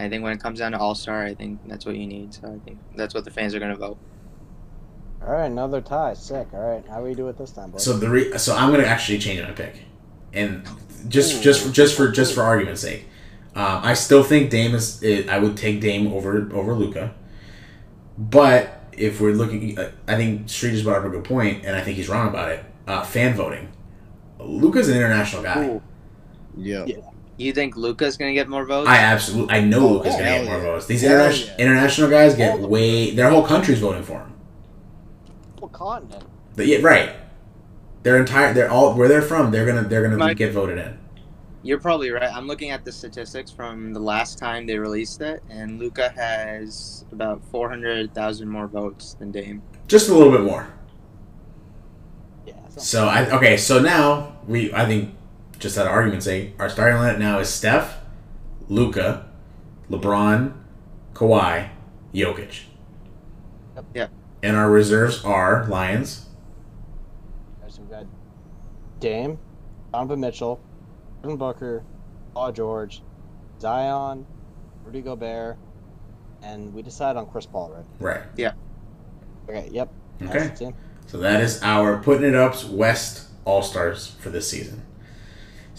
I 0.00 0.08
think 0.08 0.22
when 0.22 0.32
it 0.32 0.40
comes 0.40 0.58
down 0.58 0.72
to 0.72 0.78
All 0.78 0.94
Star, 0.94 1.24
I 1.24 1.34
think 1.34 1.60
that's 1.66 1.84
what 1.86 1.96
you 1.96 2.06
need. 2.06 2.34
So 2.34 2.48
I 2.48 2.58
think 2.64 2.78
that's 2.96 3.14
what 3.14 3.24
the 3.24 3.30
fans 3.30 3.54
are 3.54 3.60
gonna 3.60 3.76
vote. 3.76 3.98
All 5.22 5.32
right, 5.32 5.46
another 5.46 5.80
tie. 5.80 6.14
Sick. 6.14 6.48
All 6.52 6.60
right, 6.60 6.84
how 6.88 6.98
do 6.98 7.04
we 7.04 7.14
do 7.14 7.28
it 7.28 7.36
this 7.36 7.50
time, 7.50 7.70
boys? 7.70 7.84
So 7.84 7.92
the 7.92 8.08
re- 8.08 8.38
so 8.38 8.56
I'm 8.56 8.70
gonna 8.70 8.84
actually 8.84 9.18
change 9.18 9.42
my 9.42 9.50
pick, 9.50 9.76
and 10.32 10.66
just 11.08 11.42
just 11.42 11.72
just 11.74 11.96
for 11.96 12.10
just 12.10 12.34
for 12.34 12.42
argument's 12.42 12.80
sake, 12.80 13.06
um, 13.54 13.80
I 13.82 13.94
still 13.94 14.22
think 14.22 14.50
Dame 14.50 14.74
is. 14.74 15.02
It, 15.02 15.28
I 15.28 15.38
would 15.38 15.56
take 15.56 15.80
Dame 15.80 16.12
over 16.12 16.48
over 16.54 16.74
Luka, 16.74 17.14
but 18.16 18.80
if 18.92 19.20
we're 19.20 19.32
looking, 19.32 19.78
uh, 19.78 19.90
I 20.08 20.16
think 20.16 20.48
Sree 20.48 20.70
just 20.70 20.84
brought 20.84 20.98
up 20.98 21.04
a 21.04 21.10
good 21.10 21.24
point, 21.24 21.64
and 21.64 21.76
I 21.76 21.82
think 21.82 21.96
he's 21.96 22.08
wrong 22.08 22.28
about 22.28 22.50
it. 22.50 22.64
Uh, 22.86 23.02
fan 23.02 23.34
voting, 23.34 23.68
Luka's 24.38 24.88
an 24.88 24.96
international 24.96 25.42
guy. 25.42 25.66
Ooh. 25.66 25.82
Yeah. 26.56 26.84
Yeah. 26.86 26.96
You 27.40 27.52
think 27.54 27.74
Luka's 27.74 28.18
gonna 28.18 28.34
get 28.34 28.48
more 28.50 28.66
votes? 28.66 28.88
I 28.88 28.98
absolutely, 28.98 29.54
I 29.54 29.60
know 29.62 29.80
Oh, 29.80 29.92
Luka's 29.94 30.12
gonna 30.12 30.24
hell 30.24 30.42
get 30.44 30.50
more 30.50 30.58
yeah. 30.58 30.62
votes. 30.64 30.86
These 30.86 31.00
Hell 31.02 31.12
international 31.12 31.48
yeah. 31.58 31.64
international 31.64 32.10
guys 32.10 32.34
get 32.34 32.60
the- 32.60 32.68
way. 32.68 33.14
Their 33.14 33.30
whole 33.30 33.42
country's 33.46 33.78
voting 33.78 34.02
for 34.02 34.18
him. 34.18 34.32
What 35.58 35.72
continent? 35.72 36.24
But 36.54 36.66
yeah, 36.66 36.78
right. 36.82 37.12
Their 38.02 38.18
entire, 38.18 38.52
they're 38.52 38.70
all 38.70 38.94
where 38.94 39.08
they're 39.08 39.22
from. 39.22 39.50
They're 39.50 39.64
gonna, 39.64 39.84
they're 39.88 40.02
gonna 40.02 40.18
Mike- 40.18 40.36
get 40.36 40.52
voted 40.52 40.76
in. 40.78 40.98
You're 41.62 41.80
probably 41.80 42.10
right. 42.10 42.30
I'm 42.34 42.46
looking 42.46 42.70
at 42.70 42.84
the 42.84 42.92
statistics 42.92 43.50
from 43.50 43.92
the 43.94 44.00
last 44.00 44.38
time 44.38 44.66
they 44.66 44.78
released 44.78 45.20
it, 45.22 45.42
and 45.50 45.78
Luka 45.78 46.10
has 46.10 47.04
about 47.12 47.42
400,000 47.50 48.48
more 48.48 48.66
votes 48.66 49.14
than 49.18 49.30
Dame. 49.30 49.62
Just 49.88 50.08
a 50.10 50.14
little 50.14 50.32
bit 50.32 50.42
more. 50.42 50.66
Yeah. 52.46 52.54
so- 52.68 52.80
So 52.80 53.08
I 53.08 53.30
okay. 53.30 53.56
So 53.56 53.80
now 53.80 54.36
we 54.46 54.72
I 54.74 54.84
think 54.86 55.14
just 55.60 55.78
out 55.78 55.86
of 55.86 55.92
argument's 55.92 56.24
sake, 56.24 56.54
our 56.58 56.68
starting 56.68 56.96
lineup 56.96 57.18
now 57.18 57.38
is 57.38 57.48
Steph, 57.48 57.98
Luka, 58.68 59.28
LeBron, 59.90 60.54
Kawhi, 61.12 61.68
Jokic. 62.12 62.62
Yep. 63.76 63.84
Yep. 63.94 64.10
And 64.42 64.56
our 64.56 64.70
reserves 64.70 65.22
are 65.24 65.66
Lyons. 65.66 66.26
There's 67.60 67.74
some 67.74 67.84
good. 67.84 68.08
Dame, 68.98 69.38
Donovan 69.92 70.20
Mitchell, 70.20 70.60
Devin 71.22 71.36
Booker, 71.36 71.84
Paul 72.34 72.52
George, 72.52 73.02
Zion, 73.60 74.26
Rudy 74.84 75.02
Gobert, 75.02 75.58
and 76.42 76.72
we 76.72 76.80
decided 76.82 77.18
on 77.18 77.26
Chris 77.26 77.44
Paul, 77.44 77.70
right? 77.70 77.84
Right. 77.98 78.22
Yeah. 78.36 78.52
Okay. 79.48 79.68
Yep. 79.70 79.92
Okay. 80.22 80.32
That's 80.32 80.58
the 80.58 80.64
team. 80.66 80.74
So 81.06 81.18
that 81.18 81.40
is 81.40 81.62
our 81.62 81.98
putting 81.98 82.28
it 82.28 82.34
ups 82.34 82.64
West 82.64 83.28
All 83.44 83.62
Stars 83.62 84.16
for 84.20 84.30
this 84.30 84.48
season. 84.48 84.82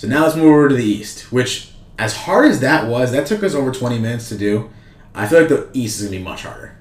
So 0.02 0.08
now 0.08 0.24
let's 0.24 0.36
move 0.36 0.46
over 0.48 0.68
to 0.68 0.74
the 0.74 0.84
East, 0.84 1.32
which 1.32 1.74
as 2.00 2.16
hard 2.16 2.48
as 2.50 2.60
that 2.62 2.88
was, 2.88 3.12
that 3.12 3.28
took 3.28 3.44
us 3.44 3.54
over 3.54 3.72
20 3.72 4.00
minutes 4.00 4.30
to 4.30 4.36
do. 4.36 4.72
I 5.14 5.28
feel 5.28 5.42
like 5.42 5.50
the 5.50 5.70
East 5.74 6.00
is 6.00 6.08
gonna 6.08 6.18
be 6.18 6.24
much 6.24 6.42
harder. 6.42 6.76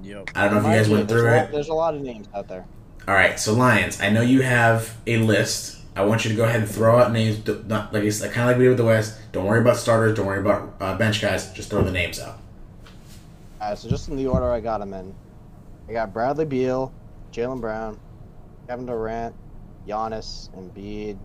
Yep. 0.00 0.30
I 0.32 0.44
don't 0.44 0.52
know 0.52 0.58
if 0.60 0.64
you 0.66 0.70
guys 0.78 0.88
went 0.88 1.08
through 1.08 1.26
it. 1.26 1.36
lot- 1.36 1.50
There's 1.50 1.70
a 1.70 1.74
lot 1.74 1.96
of 1.96 2.02
names 2.02 2.28
out 2.32 2.46
there. 2.46 2.66
All 3.08 3.14
right, 3.14 3.40
so 3.40 3.52
Lyons, 3.52 4.00
I 4.00 4.10
know 4.10 4.20
you 4.20 4.42
have 4.42 4.96
a 5.08 5.16
list. 5.16 5.78
I 5.96 6.04
want 6.04 6.24
you 6.24 6.30
to 6.30 6.36
go 6.36 6.44
ahead 6.44 6.60
and 6.60 6.70
throw 6.70 6.98
out 7.00 7.10
names. 7.10 7.38
d- 7.38 7.64
Not 7.66 7.92
like 7.92 8.04
it's 8.04 8.20
kind 8.20 8.42
of 8.42 8.46
like 8.46 8.58
we 8.58 8.62
did 8.62 8.68
with 8.68 8.78
the 8.78 8.84
West. 8.84 9.18
Don't 9.32 9.46
worry 9.46 9.58
about 9.60 9.76
starters. 9.76 10.14
Don't 10.16 10.26
worry 10.26 10.38
about 10.38 10.72
uh, 10.80 10.96
bench 10.96 11.20
guys. 11.20 11.52
Just 11.52 11.68
throw 11.68 11.82
the 11.82 11.90
names 11.90 12.20
out. 12.20 12.38
All 13.60 13.70
right. 13.70 13.76
So 13.78 13.88
just 13.88 14.08
in 14.08 14.14
the 14.14 14.28
order 14.28 14.52
I 14.52 14.60
got 14.60 14.78
them 14.78 14.94
in, 14.94 15.12
I 15.88 15.92
got 15.94 16.12
Bradley 16.12 16.44
Beal, 16.44 16.92
Jaylen 17.32 17.60
Brown, 17.60 17.98
Kevin 18.68 18.86
Durant, 18.86 19.34
Giannis, 19.88 20.48
Embiid, 20.56 21.18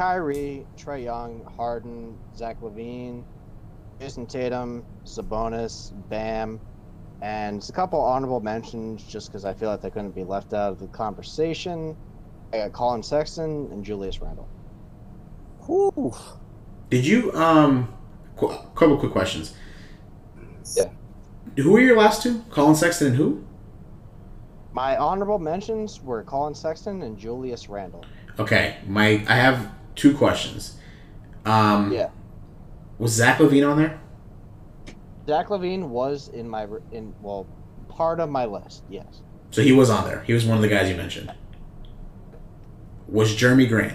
Kyrie, 0.00 0.66
Trae 0.78 1.04
Young, 1.04 1.44
Harden, 1.58 2.16
Zach 2.34 2.58
LaVine, 2.62 3.22
Jayson 4.00 4.26
Tatum, 4.26 4.82
Sabonis, 5.04 5.92
Bam, 6.08 6.58
and 7.20 7.58
it's 7.58 7.68
a 7.68 7.72
couple 7.74 8.00
honorable 8.00 8.40
mentions 8.40 9.04
just 9.04 9.28
because 9.28 9.44
I 9.44 9.52
feel 9.52 9.68
like 9.68 9.82
they 9.82 9.90
couldn't 9.90 10.14
be 10.14 10.24
left 10.24 10.54
out 10.54 10.72
of 10.72 10.78
the 10.78 10.86
conversation. 10.86 11.94
I 12.50 12.56
got 12.56 12.72
Collin 12.72 13.02
Sexton 13.02 13.68
and 13.72 13.84
Julius 13.84 14.22
Randle. 14.22 14.48
Whew. 15.66 16.14
Did 16.88 17.06
you 17.06 17.30
um? 17.34 17.94
Qu- 18.36 18.56
couple 18.74 18.96
quick 18.96 19.12
questions. 19.12 19.54
Yeah. 20.78 20.88
Who 21.58 21.72
were 21.72 21.80
your 21.80 21.98
last 21.98 22.22
two? 22.22 22.42
Collin 22.48 22.74
Sexton 22.74 23.08
and 23.08 23.16
who? 23.16 23.44
My 24.72 24.96
honorable 24.96 25.38
mentions 25.38 26.00
were 26.00 26.22
Collin 26.22 26.54
Sexton 26.54 27.02
and 27.02 27.18
Julius 27.18 27.68
Randle. 27.68 28.06
Okay, 28.38 28.78
my 28.86 29.22
I 29.28 29.34
have 29.34 29.70
two 29.94 30.16
questions. 30.16 30.76
Um, 31.44 31.92
Yeah. 31.92 32.10
Was 32.98 33.12
Zach 33.12 33.38
LaVine 33.38 33.68
on 33.70 33.78
there? 33.78 34.00
Zach 35.26 35.48
LaVine 35.48 35.88
was 35.88 36.28
in 36.28 36.48
my 36.48 36.66
in 36.92 37.14
well 37.22 37.46
part 37.88 38.20
of 38.20 38.28
my 38.28 38.44
list. 38.44 38.82
Yes. 38.90 39.22
So 39.50 39.62
he 39.62 39.72
was 39.72 39.90
on 39.90 40.04
there. 40.04 40.22
He 40.22 40.32
was 40.32 40.44
one 40.44 40.56
of 40.56 40.62
the 40.62 40.68
guys 40.68 40.88
you 40.90 40.96
mentioned. 40.96 41.32
Was 43.08 43.34
Jerami 43.34 43.68
Grant? 43.68 43.94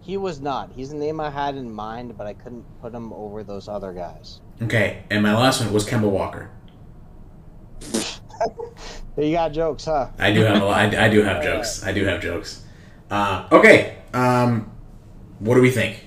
He 0.00 0.16
was 0.16 0.40
not. 0.40 0.70
He's 0.74 0.92
a 0.92 0.96
name 0.96 1.20
I 1.20 1.30
had 1.30 1.54
in 1.56 1.70
mind, 1.72 2.16
but 2.18 2.26
I 2.26 2.34
couldn't 2.34 2.64
put 2.80 2.92
him 2.94 3.12
over 3.12 3.42
those 3.44 3.68
other 3.68 3.92
guys. 3.92 4.40
Okay, 4.62 5.04
and 5.10 5.22
my 5.22 5.34
last 5.34 5.60
one 5.60 5.72
was 5.72 5.86
Kemba 5.86 6.08
Walker. 6.10 6.50
You 9.16 9.30
got 9.30 9.52
jokes, 9.52 9.84
huh? 9.84 10.08
I 10.18 10.32
do 10.32 10.40
have 10.40 10.60
a 10.60 10.64
lot. 10.64 10.92
I, 10.92 11.04
I 11.06 11.08
do 11.08 11.22
have 11.22 11.40
jokes. 11.50 11.84
I 11.84 11.92
do 11.92 12.04
have 12.04 12.20
jokes. 12.20 12.63
Uh, 13.14 13.46
okay. 13.52 13.98
Um, 14.12 14.72
what 15.38 15.54
do 15.54 15.62
we 15.62 15.70
think? 15.70 16.04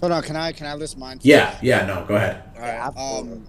Hold 0.00 0.12
on. 0.12 0.22
Can 0.22 0.34
I 0.34 0.50
can 0.52 0.66
I 0.66 0.72
list 0.72 0.96
mine? 0.96 1.18
Yeah. 1.20 1.58
Yeah. 1.60 1.84
No. 1.84 2.06
Go 2.08 2.14
ahead. 2.14 2.42
All 2.56 2.62
right. 2.62 2.96
Um, 2.96 3.46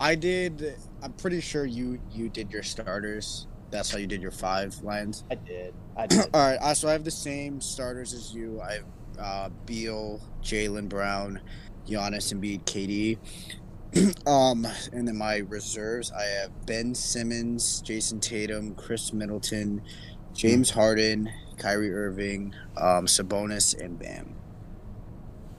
I 0.00 0.14
did. 0.14 0.76
I'm 1.02 1.12
pretty 1.12 1.42
sure 1.42 1.66
you 1.66 2.00
you 2.10 2.30
did 2.30 2.50
your 2.50 2.62
starters. 2.62 3.46
That's 3.70 3.90
how 3.90 3.98
you 3.98 4.06
did 4.06 4.22
your 4.22 4.30
five 4.30 4.82
lines. 4.82 5.24
I 5.30 5.34
did. 5.34 5.74
I 5.94 6.06
did. 6.08 6.20
All 6.32 6.40
right. 6.40 6.58
Uh, 6.62 6.72
so 6.72 6.88
I 6.88 6.92
have 6.92 7.04
the 7.04 7.10
same 7.10 7.60
starters 7.60 8.14
as 8.14 8.32
you. 8.32 8.62
I 8.62 8.72
have 8.72 8.84
uh, 9.18 9.48
Beal, 9.66 10.18
Jaylen 10.42 10.88
Brown, 10.88 11.42
Giannis, 11.86 12.32
Embiid, 12.32 12.64
KD. 12.64 13.18
um, 14.26 14.66
and 14.94 15.06
then 15.06 15.18
my 15.18 15.38
reserves, 15.48 16.10
I 16.12 16.22
have 16.22 16.64
Ben 16.64 16.94
Simmons, 16.94 17.82
Jayson 17.82 18.20
Tatum, 18.20 18.74
Khris 18.74 19.12
Middleton, 19.12 19.82
James 20.34 20.70
Harden, 20.70 21.30
Kyrie 21.58 21.92
Irving, 21.92 22.54
um, 22.76 23.06
Sabonis, 23.06 23.78
and 23.78 23.98
Bam. 23.98 24.34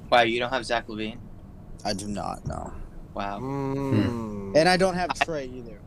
Wow, 0.09 0.21
you 0.21 0.39
don't 0.39 0.49
have 0.51 0.65
Zach 0.65 0.87
LaVine? 0.87 1.17
I 1.85 1.93
do 1.93 2.07
not 2.07 2.45
know, 2.47 2.73
Wow. 3.13 3.39
Mmm. 3.39 4.55
and 4.55 4.69
I 4.69 4.77
don't 4.77 4.95
have 4.95 5.09
Trae 5.11 5.51
either. 5.53 5.79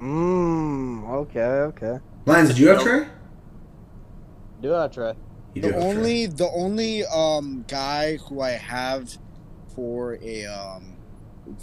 Mmm. 0.00 1.08
Okay. 1.08 1.40
Okay. 1.40 1.98
Lyons, 2.26 2.48
did 2.50 2.58
you 2.58 2.68
have 2.68 2.78
Trae? 2.78 3.08
Do 4.60 4.70
that, 4.70 4.92
Trae. 4.92 5.16
You 5.54 5.62
The 5.62 5.68
have 5.72 5.76
Trae. 5.82 5.84
only 5.84 6.26
the 6.26 6.50
only 6.50 7.04
um 7.06 7.64
guy 7.68 8.16
who 8.16 8.40
I 8.40 8.50
have 8.52 9.16
for 9.74 10.18
a 10.22 10.46
um 10.46 10.96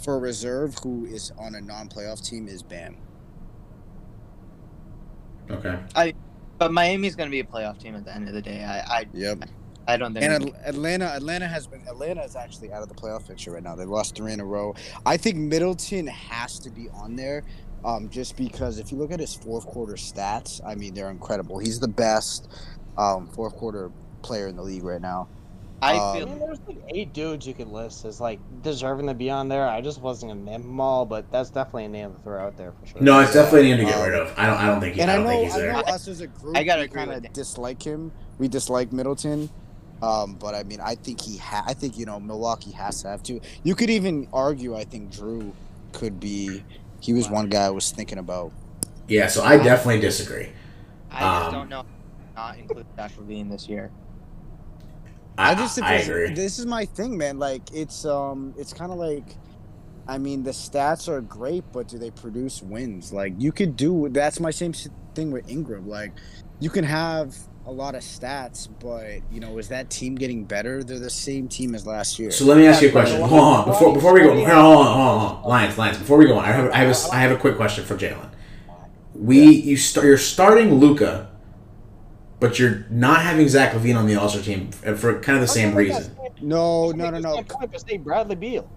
for 0.02 0.14
a 0.14 0.18
reserve 0.18 0.76
who 0.82 1.04
is 1.06 1.32
on 1.38 1.54
a 1.54 1.60
non-playoff 1.60 2.24
team 2.26 2.48
is 2.48 2.62
Bam. 2.62 2.96
Okay. 5.50 5.78
I, 5.94 6.14
but 6.58 6.72
Miami's 6.72 7.16
going 7.16 7.28
to 7.28 7.30
be 7.30 7.40
a 7.40 7.44
playoff 7.44 7.78
team 7.78 7.94
at 7.94 8.04
the 8.04 8.14
end 8.14 8.28
of 8.28 8.34
the 8.34 8.42
day. 8.42 8.64
I 8.64 8.98
I, 9.00 9.06
Yep. 9.12 9.44
I 9.88 9.96
don't 9.96 10.14
think. 10.14 10.24
And 10.24 10.50
At- 10.54 10.68
Atlanta, 10.74 11.06
Atlanta 11.06 11.48
has 11.48 11.66
been 11.66 11.82
Atlanta 11.88 12.22
is 12.22 12.36
actually 12.36 12.72
out 12.72 12.82
of 12.82 12.88
the 12.88 12.94
playoff 12.94 13.26
picture 13.26 13.50
right 13.52 13.62
now. 13.62 13.74
They've 13.74 13.88
lost 13.88 14.14
three 14.14 14.32
in 14.32 14.40
a 14.40 14.44
row. 14.44 14.74
I 15.04 15.16
think 15.16 15.36
Middleton 15.36 16.06
has 16.06 16.58
to 16.60 16.70
be 16.70 16.88
on 16.90 17.16
there, 17.16 17.42
um, 17.84 18.08
just 18.08 18.36
because 18.36 18.78
if 18.78 18.92
you 18.92 18.98
look 18.98 19.10
at 19.10 19.18
his 19.20 19.34
fourth 19.34 19.66
quarter 19.66 19.94
stats, 19.94 20.60
I 20.64 20.76
mean 20.76 20.94
they're 20.94 21.10
incredible. 21.10 21.58
He's 21.58 21.80
the 21.80 21.88
best 21.88 22.48
um, 22.96 23.26
fourth 23.28 23.56
quarter 23.56 23.90
player 24.22 24.46
in 24.46 24.54
the 24.56 24.62
league 24.62 24.84
right 24.84 25.00
now. 25.00 25.28
I 25.82 25.96
um, 25.98 26.16
I 26.16 26.18
feel 26.18 26.26
mean, 26.28 26.38
there's 26.38 26.60
like 26.68 26.78
eight 26.94 27.12
dudes 27.12 27.46
you 27.46 27.54
could 27.54 27.68
list 27.68 28.04
as 28.04 28.20
like 28.20 28.40
deserving 28.62 29.08
to 29.08 29.14
be 29.14 29.30
on 29.30 29.48
there. 29.48 29.66
I 29.68 29.80
just 29.80 30.00
wasn't 30.00 30.30
gonna 30.32 30.42
name 30.44 30.62
them 30.62 30.80
all, 30.80 31.04
but 31.06 31.30
that's 31.32 31.50
definitely 31.50 31.86
a 31.86 31.88
name 31.88 32.14
to 32.14 32.20
throw 32.22 32.40
out 32.46 32.56
there 32.56 32.72
for 32.72 32.86
sure. 32.86 33.02
No, 33.02 33.20
it's 33.20 33.32
definitely 33.34 33.72
a 33.72 33.76
name 33.76 33.86
to 33.86 33.92
get 33.92 34.00
Um, 34.00 34.06
rid 34.10 34.14
of. 34.14 34.32
I 34.38 34.46
don't. 34.46 34.56
I 34.58 34.66
don't 34.66 34.80
think. 34.80 34.94
He, 34.94 35.00
And 35.02 35.10
I 35.10 35.14
I 35.14 35.16
don't 35.16 35.24
know, 35.26 35.30
think 35.30 35.44
he's 35.44 35.54
I 35.54 35.58
there. 35.58 35.72
know 35.72 35.80
us 35.80 36.08
as 36.08 36.20
a 36.20 36.28
group, 36.28 36.56
I 36.56 36.64
gotta 36.64 36.88
kind 36.88 37.10
of 37.12 37.32
dislike 37.32 37.82
him. 37.82 38.12
We 38.38 38.48
dislike 38.48 38.92
Middleton, 38.92 39.50
um, 40.02 40.36
but 40.36 40.54
I 40.54 40.62
mean, 40.64 40.80
I 40.80 40.94
think 40.94 41.20
he 41.20 41.36
ha- 41.38 41.64
I 41.66 41.74
think 41.74 41.98
you 41.98 42.06
know 42.06 42.20
Milwaukee 42.20 42.72
has 42.72 43.02
to 43.02 43.08
have 43.08 43.22
to. 43.24 43.40
You 43.64 43.74
could 43.74 43.90
even 43.90 44.28
argue. 44.32 44.76
I 44.76 44.84
think 44.84 45.10
Jrue 45.12 45.52
could 45.92 46.20
be. 46.20 46.64
He 47.00 47.12
was 47.12 47.28
one 47.28 47.48
guy 47.48 47.64
I 47.66 47.70
was 47.70 47.90
thinking 47.90 48.18
about. 48.18 48.52
Yeah. 49.08 49.26
So 49.26 49.42
I 49.42 49.56
definitely 49.58 50.00
disagree. 50.00 50.48
I 51.10 51.20
just 51.20 51.46
um, 51.46 51.52
don't 51.52 51.68
know. 51.68 51.84
Not 52.36 52.58
include 52.58 52.86
Zach 52.96 53.12
LaVine 53.16 53.50
this 53.50 53.68
year. 53.68 53.90
I, 55.38 55.52
I 55.52 55.54
just 55.54 55.74
think 55.74 55.86
I 55.86 55.98
this, 55.98 56.08
agree. 56.08 56.34
this 56.34 56.58
is 56.58 56.66
my 56.66 56.84
thing, 56.84 57.16
man. 57.16 57.38
Like 57.38 57.62
it's 57.72 58.04
um 58.04 58.54
it's 58.58 58.72
kind 58.72 58.92
of 58.92 58.98
like 58.98 59.36
I 60.06 60.18
mean 60.18 60.42
the 60.42 60.50
stats 60.50 61.08
are 61.08 61.20
great, 61.20 61.64
but 61.72 61.88
do 61.88 61.98
they 61.98 62.10
produce 62.10 62.62
wins? 62.62 63.12
Like 63.12 63.34
you 63.38 63.52
could 63.52 63.76
do 63.76 64.08
that's 64.10 64.40
my 64.40 64.50
same 64.50 64.72
thing 65.14 65.30
with 65.30 65.48
Ingram. 65.48 65.88
Like 65.88 66.12
you 66.60 66.70
can 66.70 66.84
have 66.84 67.34
a 67.64 67.70
lot 67.72 67.94
of 67.94 68.02
stats, 68.02 68.68
but 68.80 69.20
you 69.30 69.40
know 69.40 69.58
is 69.58 69.68
that 69.68 69.88
team 69.88 70.14
getting 70.16 70.44
better? 70.44 70.84
They're 70.84 70.98
the 70.98 71.10
same 71.10 71.48
team 71.48 71.74
as 71.74 71.86
last 71.86 72.18
year. 72.18 72.30
So 72.30 72.44
let 72.44 72.56
me 72.58 72.66
ask 72.66 72.82
you 72.82 72.88
a 72.88 72.92
question. 72.92 73.20
Hold 73.20 73.40
on, 73.40 73.64
before 73.66 73.94
before 73.94 74.12
we 74.12 74.20
go, 74.20 74.34
hold 74.34 74.48
on, 74.48 74.50
hold 74.50 74.86
on, 74.86 75.18
hold 75.18 75.44
on, 75.44 75.48
Lyons, 75.48 75.78
Lyons. 75.78 75.98
Before 75.98 76.18
we 76.18 76.26
go 76.26 76.38
on, 76.38 76.44
I 76.44 76.52
have 76.52 76.70
I 76.72 76.76
have 76.78 76.90
a, 76.90 77.14
I 77.14 77.20
have 77.20 77.30
a 77.30 77.36
quick 77.36 77.56
question 77.56 77.84
for 77.84 77.96
Jalen. 77.96 78.30
We 79.14 79.50
you 79.50 79.76
start 79.76 80.06
you're 80.06 80.18
starting 80.18 80.74
Luka, 80.74 81.31
but 82.42 82.58
you're 82.58 82.84
not 82.90 83.22
having 83.22 83.48
Zach 83.48 83.72
LaVine 83.72 83.96
on 83.96 84.04
the 84.06 84.16
All 84.16 84.28
Star 84.28 84.42
team 84.42 84.72
for 84.72 84.96
for 84.96 85.20
kind 85.20 85.36
of 85.38 85.42
the 85.42 85.48
same 85.48 85.74
reason. 85.76 86.14
no, 86.42 86.90
no, 86.90 87.08
no, 87.08 87.18
no. 87.20 87.42
Because 87.42 87.84
they 87.84 87.96
Bradley 87.96 88.34
Beal. 88.34 88.68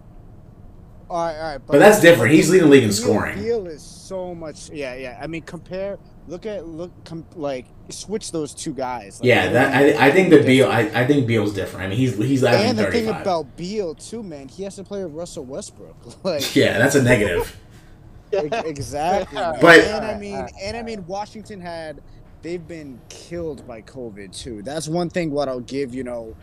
All 1.10 1.26
right, 1.26 1.36
all 1.36 1.52
right. 1.54 1.62
But 1.66 1.80
that's 1.80 2.00
different. 2.00 2.34
He's 2.34 2.50
leading 2.50 2.68
the 2.68 2.72
league 2.72 2.84
in 2.84 2.90
Beal- 2.90 2.96
scoring. 2.98 3.40
Beal 3.42 3.66
is 3.66 3.82
so 3.82 4.36
much. 4.36 4.70
Yeah, 4.70 4.96
yeah. 4.96 5.20
I 5.22 5.26
mean, 5.26 5.42
compare. 5.42 5.98
Look 6.28 6.46
at 6.46 6.68
look. 6.68 6.92
Com, 7.06 7.26
like 7.36 7.66
switch 7.90 8.32
those 8.32 8.54
two 8.54 8.74
guys. 8.74 9.20
Like, 9.20 9.28
Yeah, 9.28 9.50
that 9.50 9.76
I, 9.76 10.08
I 10.08 10.12
think 10.12 10.30
the. 10.30 10.44
Beal 10.44 10.68
I, 10.70 10.82
I 10.94 11.08
think 11.08 11.26
Beal's 11.28 11.54
different. 11.54 11.86
I 11.86 11.90
mean 11.90 11.98
he's 11.98 12.16
he's 12.18 12.44
averaging 12.44 12.70
And 12.70 12.78
the 12.78 12.84
thirty 12.84 13.00
thing 13.02 13.10
about 13.10 13.58
Beal 13.58 13.96
too, 13.96 14.22
man, 14.22 14.48
he 14.48 14.64
has 14.64 14.76
to 14.76 14.84
play 14.84 15.04
with 15.04 15.14
Russell 15.14 15.44
Westbrook. 15.46 15.96
Like 16.24 16.56
Yeah, 16.56 16.78
that's 16.78 16.96
a 16.96 17.02
negative. 17.02 17.60
exactly. 18.32 19.36
man. 19.40 19.58
But- 19.62 19.80
and 19.82 20.06
I 20.06 20.18
mean, 20.18 20.48
and 20.62 20.78
I 20.78 20.82
mean, 20.84 21.06
Washington 21.08 21.60
had 21.62 22.02
they've 22.46 22.68
been 22.68 23.02
killed 23.10 23.68
by 23.68 23.82
COVID 23.82 24.32
too. 24.32 24.62
That's 24.62 24.88
one 24.88 25.10
thing. 25.10 25.32
What 25.32 25.50
I'll 25.50 25.62
give 25.62 25.96
you 25.96 26.04
know, 26.04 26.36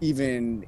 even 0.00 0.64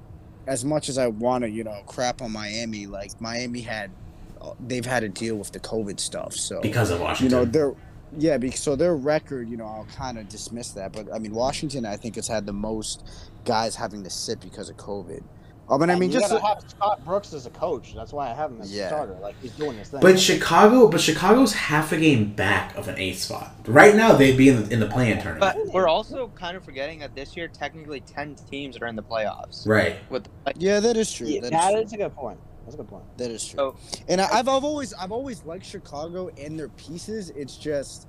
as 0.48 0.64
much 0.64 0.88
as 0.88 0.98
I 0.98 1.06
want 1.06 1.44
to, 1.44 1.50
you 1.50 1.62
know, 1.62 1.80
crap 1.86 2.20
on 2.20 2.32
Miami, 2.32 2.86
like 2.86 3.18
Miami 3.20 3.60
had, 3.60 3.92
uh, 4.40 4.54
they've 4.58 4.84
had 4.84 5.00
to 5.00 5.08
deal 5.08 5.36
with 5.36 5.52
the 5.52 5.60
COVID 5.60 6.00
stuff. 6.00 6.34
So 6.34 6.60
Because 6.60 6.90
of 6.90 7.00
Washington, 7.00 7.38
you 7.38 7.44
know 7.44 7.50
their 7.50 7.74
yeah 8.18 8.36
because 8.36 8.58
so 8.58 8.74
their 8.74 8.96
record 8.96 9.48
you 9.48 9.56
know 9.56 9.66
i'll 9.66 9.86
kind 9.96 10.18
of 10.18 10.28
dismiss 10.28 10.70
that 10.70 10.92
but 10.92 11.06
i 11.14 11.18
mean 11.20 11.32
washington 11.32 11.86
i 11.86 11.96
think 11.96 12.16
has 12.16 12.26
had 12.26 12.44
the 12.44 12.52
most 12.52 13.04
guys 13.44 13.76
having 13.76 14.02
to 14.02 14.10
sit 14.10 14.40
because 14.40 14.68
of 14.68 14.76
covid 14.76 15.22
um, 15.70 15.80
and 15.82 15.90
i 15.92 15.94
mean 15.94 16.10
you 16.10 16.18
just 16.20 16.30
gotta 16.30 16.44
have 16.46 16.62
Scott 16.68 17.04
Brooks 17.04 17.32
as 17.32 17.46
a 17.46 17.50
coach. 17.50 17.94
That's 17.94 18.12
why 18.12 18.30
I 18.30 18.34
have 18.34 18.50
him 18.50 18.60
as 18.60 18.72
Yeah. 18.74 18.84
a 18.86 18.88
starter. 18.88 19.16
Like 19.22 19.34
he's 19.40 19.52
doing 19.52 19.78
his 19.78 19.88
thing. 19.88 20.00
But 20.00 20.18
Chicago, 20.18 20.88
but 20.88 21.00
Chicago's 21.00 21.52
half 21.54 21.92
a 21.92 21.96
game 21.96 22.32
back 22.32 22.76
of 22.76 22.88
an 22.88 22.96
eighth 22.98 23.20
spot. 23.20 23.52
Right 23.66 23.94
now, 23.94 24.12
they'd 24.12 24.36
be 24.36 24.48
in 24.48 24.64
the, 24.64 24.72
in 24.72 24.80
the 24.80 24.86
play-in 24.86 25.20
tournament. 25.22 25.40
But 25.40 25.72
we're 25.72 25.88
also 25.88 26.28
kind 26.34 26.56
of 26.56 26.64
forgetting 26.64 26.98
that 27.00 27.14
this 27.14 27.36
year, 27.36 27.48
technically, 27.48 28.00
ten 28.00 28.34
teams 28.50 28.76
are 28.78 28.86
in 28.86 28.96
the 28.96 29.02
playoffs. 29.02 29.66
right. 29.66 29.96
With 30.10 30.28
like, 30.44 30.56
yeah 30.58 30.80
that 30.80 30.96
is 30.96 31.12
true 31.12 31.26
Yeah, 31.28 31.40
that, 31.42 31.52
that 31.52 31.74
is 31.74 31.86
is 31.86 31.92
a 31.94 31.96
good 31.98 32.14
point. 32.14 32.38
That's 32.64 32.74
a 32.74 32.78
good 32.78 32.88
point. 32.88 33.04
true. 33.16 33.26
that 33.26 33.32
is 33.32 33.44
true 33.46 33.56
so, 33.56 33.76
and 34.08 34.20
I, 34.20 34.28
I've, 34.32 34.48
I've 34.48 34.64
always 34.64 34.92
i've 34.94 35.12
always 35.12 35.44
liked 35.44 35.64
chicago 35.64 36.28
and 36.38 36.58
their 36.58 36.68
pieces 36.70 37.30
it's 37.30 37.56
just 37.56 38.06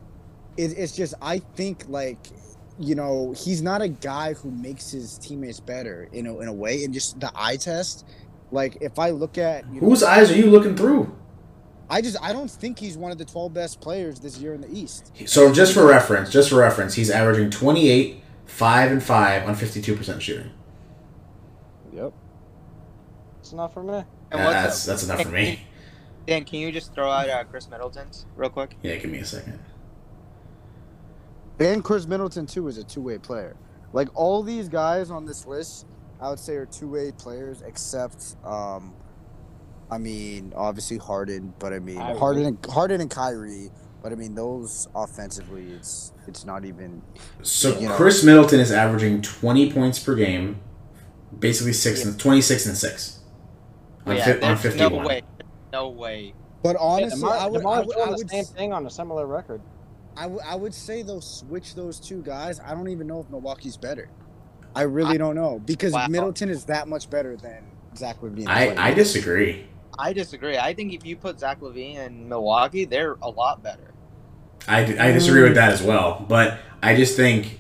it, 0.58 0.78
it's 0.78 0.96
just 0.96 1.14
i 1.22 1.40
think 1.56 1.86
like 1.88 2.28
you 2.82 2.96
know 2.96 3.34
he's 3.38 3.62
not 3.62 3.82
a 3.82 3.88
guy 3.88 4.34
who 4.34 4.52
makes 4.52 4.92
his 4.92 5.18
teammates 5.18 5.60
better 5.60 6.10
you 6.12 6.24
know 6.24 6.40
in 6.42 6.48
a 6.48 6.54
way 6.54 6.84
and 6.84 6.94
just 6.94 7.20
the 7.20 7.32
eye 7.36 7.56
test 7.56 8.06
like 8.52 8.78
if 8.82 8.98
i 9.00 9.10
look 9.12 9.38
at 9.38 9.66
you 9.74 9.80
know, 9.82 9.88
Whose 9.88 10.04
eyes 10.04 10.32
are 10.32 10.36
you 10.36 10.48
looking 10.48 10.76
through? 10.76 11.16
I 11.90 12.02
just 12.02 12.16
I 12.22 12.32
don't 12.32 12.50
think 12.50 12.80
he's 12.80 12.98
one 12.98 13.12
of 13.12 13.18
the 13.18 13.26
12 13.26 13.54
best 13.54 13.82
players 13.82 14.20
this 14.22 14.38
year 14.38 14.54
in 14.54 14.62
the 14.62 14.72
East. 14.72 15.12
So 15.26 15.52
just 15.52 15.74
for 15.74 15.86
reference, 15.86 16.32
just 16.32 16.50
for 16.50 16.56
reference, 16.56 16.94
he's 16.94 17.10
averaging 17.10 17.50
28, 17.50 18.24
5 18.46 18.92
and 18.94 19.04
5 19.04 19.50
on 19.50 19.56
52% 19.56 20.22
shooting. 20.22 20.52
Yep. 21.94 22.14
It's 23.42 23.52
enough 23.52 23.74
for 23.74 23.84
me. 23.84 23.94
and 23.96 24.06
Yeah, 24.40 24.52
that's 24.52 24.88
up? 24.88 24.94
that's 24.94 25.04
enough 25.04 25.22
for 25.24 25.30
me. 25.30 25.60
Dan, 26.28 26.46
can 26.46 26.60
you 26.60 26.72
just 26.72 26.94
throw 26.94 27.12
out 27.12 27.30
uh, 27.30 27.44
Khris 27.44 27.70
Middleton's 27.70 28.26
real 28.38 28.50
quick? 28.50 28.78
Yeah, 28.84 28.96
give 28.96 29.12
me 29.12 29.18
a 29.18 29.26
second. 29.26 29.60
And 31.62 31.84
Khris 31.84 32.08
Middleton 32.08 32.46
too 32.46 32.68
is 32.68 32.78
a 32.78 32.84
two-way 32.84 33.18
player. 33.18 33.56
Like 33.94 34.10
all 34.16 34.42
these 34.42 34.68
guys 34.68 35.12
on 35.12 35.26
this 35.26 35.46
list, 35.46 35.86
I 36.20 36.30
would 36.30 36.40
say 36.40 36.56
are 36.56 36.66
two-way 36.66 37.12
players, 37.12 37.62
except 37.62 38.36
um, 38.44 38.94
I 39.90 39.98
mean 39.98 40.54
obviously 40.56 40.98
Harden, 40.98 41.54
but 41.60 41.74
I 41.74 41.80
mean 41.80 41.98
Kyrie. 41.98 42.18
Harden 42.20 42.46
and 42.46 42.66
Harden 42.66 43.02
and 43.02 43.10
Kyrie. 43.10 43.70
But 44.02 44.12
I 44.12 44.16
mean 44.16 44.34
those 44.34 44.88
offensively, 44.96 45.72
it's 45.74 46.14
it's 46.28 46.46
not 46.46 46.66
even. 46.66 47.02
So 47.44 47.78
You 47.78 47.90
know. 47.90 47.96
Khris 47.96 48.24
Middleton 48.24 48.60
is 48.60 48.72
averaging 48.72 49.22
20 49.22 49.72
points 49.72 50.00
per 50.00 50.16
game, 50.16 50.60
basically 51.38 51.74
six 51.74 52.04
and 52.04 52.20
26 52.20 52.66
and 52.66 52.78
6 52.78 53.20
on, 54.08 54.16
yeah, 54.16 54.26
fi- 54.26 54.42
on 54.42 54.58
51. 54.58 54.92
no 54.92 55.08
way. 55.08 55.22
No 55.72 55.90
way. 55.90 56.34
But 56.64 56.72
Yeah, 56.72 56.82
honestly, 56.82 57.20
DeMar, 57.20 57.38
I 57.38 57.46
would 57.46 57.66
I 57.66 57.80
would, 57.80 57.96
doing 57.96 58.10
I 58.10 58.12
the 58.12 58.28
same 58.28 58.46
thing 58.46 58.74
on 58.74 58.86
a 58.86 58.90
similar 58.90 59.28
record. 59.28 59.62
I 60.18 60.28
would 60.28 60.44
I 60.44 60.56
would 60.56 60.74
say 60.74 61.02
though 61.02 61.20
switch 61.20 61.76
those 61.76 62.00
two 62.00 62.22
guys. 62.22 62.60
I 62.60 62.74
don't 62.74 62.90
even 62.90 63.08
know 63.08 63.20
if 63.22 63.30
Milwaukee's 63.30 63.78
better. 63.78 64.10
I 64.76 64.84
really 64.84 65.18
don't 65.18 65.36
know 65.36 65.60
because 65.60 65.94
Wow. 65.94 66.08
Middleton 66.08 66.50
is 66.50 66.66
that 66.66 66.88
much 66.88 67.10
better 67.10 67.36
than 67.36 67.64
Zach 67.96 68.22
LaVine. 68.22 68.48
I, 68.48 68.90
I 68.90 68.94
disagree. 68.94 69.66
I 70.00 70.14
disagree. 70.14 70.58
I 70.58 70.74
think 70.74 70.94
if 70.94 71.06
you 71.06 71.18
put 71.18 71.40
Zach 71.40 71.60
LaVine 71.60 72.06
in 72.08 72.30
Milwaukee, 72.30 72.86
they're 72.86 73.18
a 73.22 73.30
lot 73.30 73.62
better. 73.62 73.94
I, 74.68 74.82
I 74.82 75.12
disagree 75.12 75.42
with 75.42 75.56
that 75.56 75.72
as 75.72 75.82
well. 75.82 76.26
But 76.28 76.60
I 76.82 76.96
just 76.96 77.16
think 77.16 77.60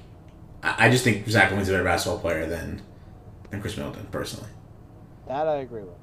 I 0.63 0.87
I 0.87 0.89
just 0.89 1.03
think 1.03 1.27
Zach 1.27 1.51
LaVine's 1.51 1.69
a 1.69 1.73
better 1.73 1.83
basketball 1.83 2.19
player 2.19 2.45
than 2.47 2.81
than 3.49 3.61
Khris 3.61 3.75
Middleton 3.77 4.07
personally. 4.11 4.49
That 5.27 5.47
I 5.47 5.57
agree 5.57 5.83
with. 5.83 5.95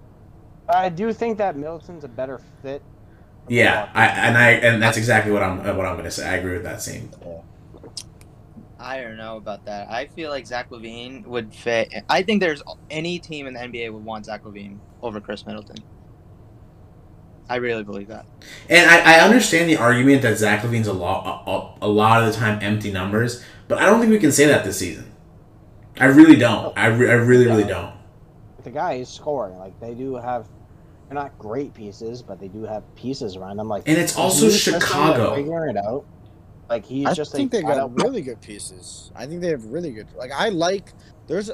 I 0.69 0.91
do 0.91 1.13
think 1.15 1.39
that 1.39 1.57
Middleton's 1.57 2.05
a 2.05 2.09
better 2.09 2.41
fit. 2.63 2.83
For 3.49 3.55
Yeah, 3.55 3.89
I 3.95 4.07
and 4.07 4.39
I 4.39 4.51
and 4.51 4.83
that's 4.83 4.97
exactly 4.97 5.33
what 5.33 5.43
I'm 5.43 5.61
uh, 5.61 5.75
what 5.75 5.87
I'm 5.87 5.97
gonna 5.97 6.11
say. 6.11 6.29
I 6.29 6.37
agree 6.37 6.55
with 6.55 6.65
that 6.65 6.83
same. 6.83 7.11
I 8.81 9.01
don't 9.01 9.17
know 9.17 9.37
about 9.37 9.65
that. 9.65 9.91
I 9.91 10.07
feel 10.07 10.31
like 10.31 10.47
Zach 10.47 10.71
LaVine 10.71 11.27
would 11.27 11.53
fit. 11.55 11.93
I 12.09 12.23
think 12.23 12.41
there's 12.41 12.63
any 12.91 13.19
team 13.19 13.47
in 13.47 13.55
the 13.55 13.61
NBA 13.61 13.93
would 13.93 14.05
want 14.05 14.27
Zach 14.27 14.45
LaVine 14.45 14.79
over 15.03 15.21
Khris 15.21 15.45
Middleton. 15.47 15.77
I 17.51 17.57
really 17.57 17.83
believe 17.83 18.09
that. 18.09 18.27
And 18.69 18.89
I, 18.91 19.17
I 19.17 19.21
understand 19.21 19.69
the 19.71 19.77
argument 19.79 20.23
that 20.23 20.37
Zach 20.39 20.63
LaVine's 20.63 20.87
a 20.87 20.93
lot 20.93 21.43
a, 21.47 21.87
a 21.87 21.89
lot 21.89 22.23
of 22.23 22.33
the 22.33 22.39
time 22.39 22.59
empty 22.63 22.93
numbers, 22.93 23.43
but 23.69 23.79
I 23.79 23.87
don't 23.87 24.01
think 24.01 24.13
we 24.13 24.19
can 24.19 24.33
say 24.33 24.47
that 24.47 24.65
this 24.65 24.79
season. 24.79 25.13
I 25.99 26.07
really 26.07 26.37
don't. 26.37 26.67
Oh. 26.67 26.73
I, 26.77 26.87
re- 26.87 27.11
I 27.11 27.15
really 27.15 27.47
really 27.47 27.65
don't. 27.65 27.95
the 28.63 28.71
guy 28.71 28.95
is 28.95 29.09
scoring. 29.09 29.59
Like 29.59 29.79
they 29.81 29.95
do 29.95 30.15
have, 30.17 30.47
they're 31.09 31.15
not 31.15 31.39
great 31.39 31.75
pieces, 31.75 32.23
but 32.23 32.39
they 32.39 32.49
do 32.49 32.65
have 32.65 32.83
pieces 32.95 33.37
around 33.37 33.57
them. 33.57 33.69
Like 33.69 33.89
And 33.89 33.99
it's 33.99 34.17
also 34.17 34.51
Chicago. 34.51 35.35
figuring 35.35 35.77
it 35.77 35.79
out. 35.79 36.05
Like 36.69 36.85
he's 36.85 37.07
I 37.07 37.15
just 37.15 37.33
think 37.33 37.53
a 37.55 37.57
they 37.57 37.63
guy 37.63 37.77
got 37.77 38.03
really 38.03 38.21
good 38.21 38.41
pieces. 38.43 39.11
I 39.17 39.27
think 39.27 39.41
they 39.41 39.49
have 39.49 39.65
really 39.65 39.91
good. 39.93 40.07
Like 40.17 40.31
I 40.33 40.51
like. 40.51 40.93
There's 41.27 41.51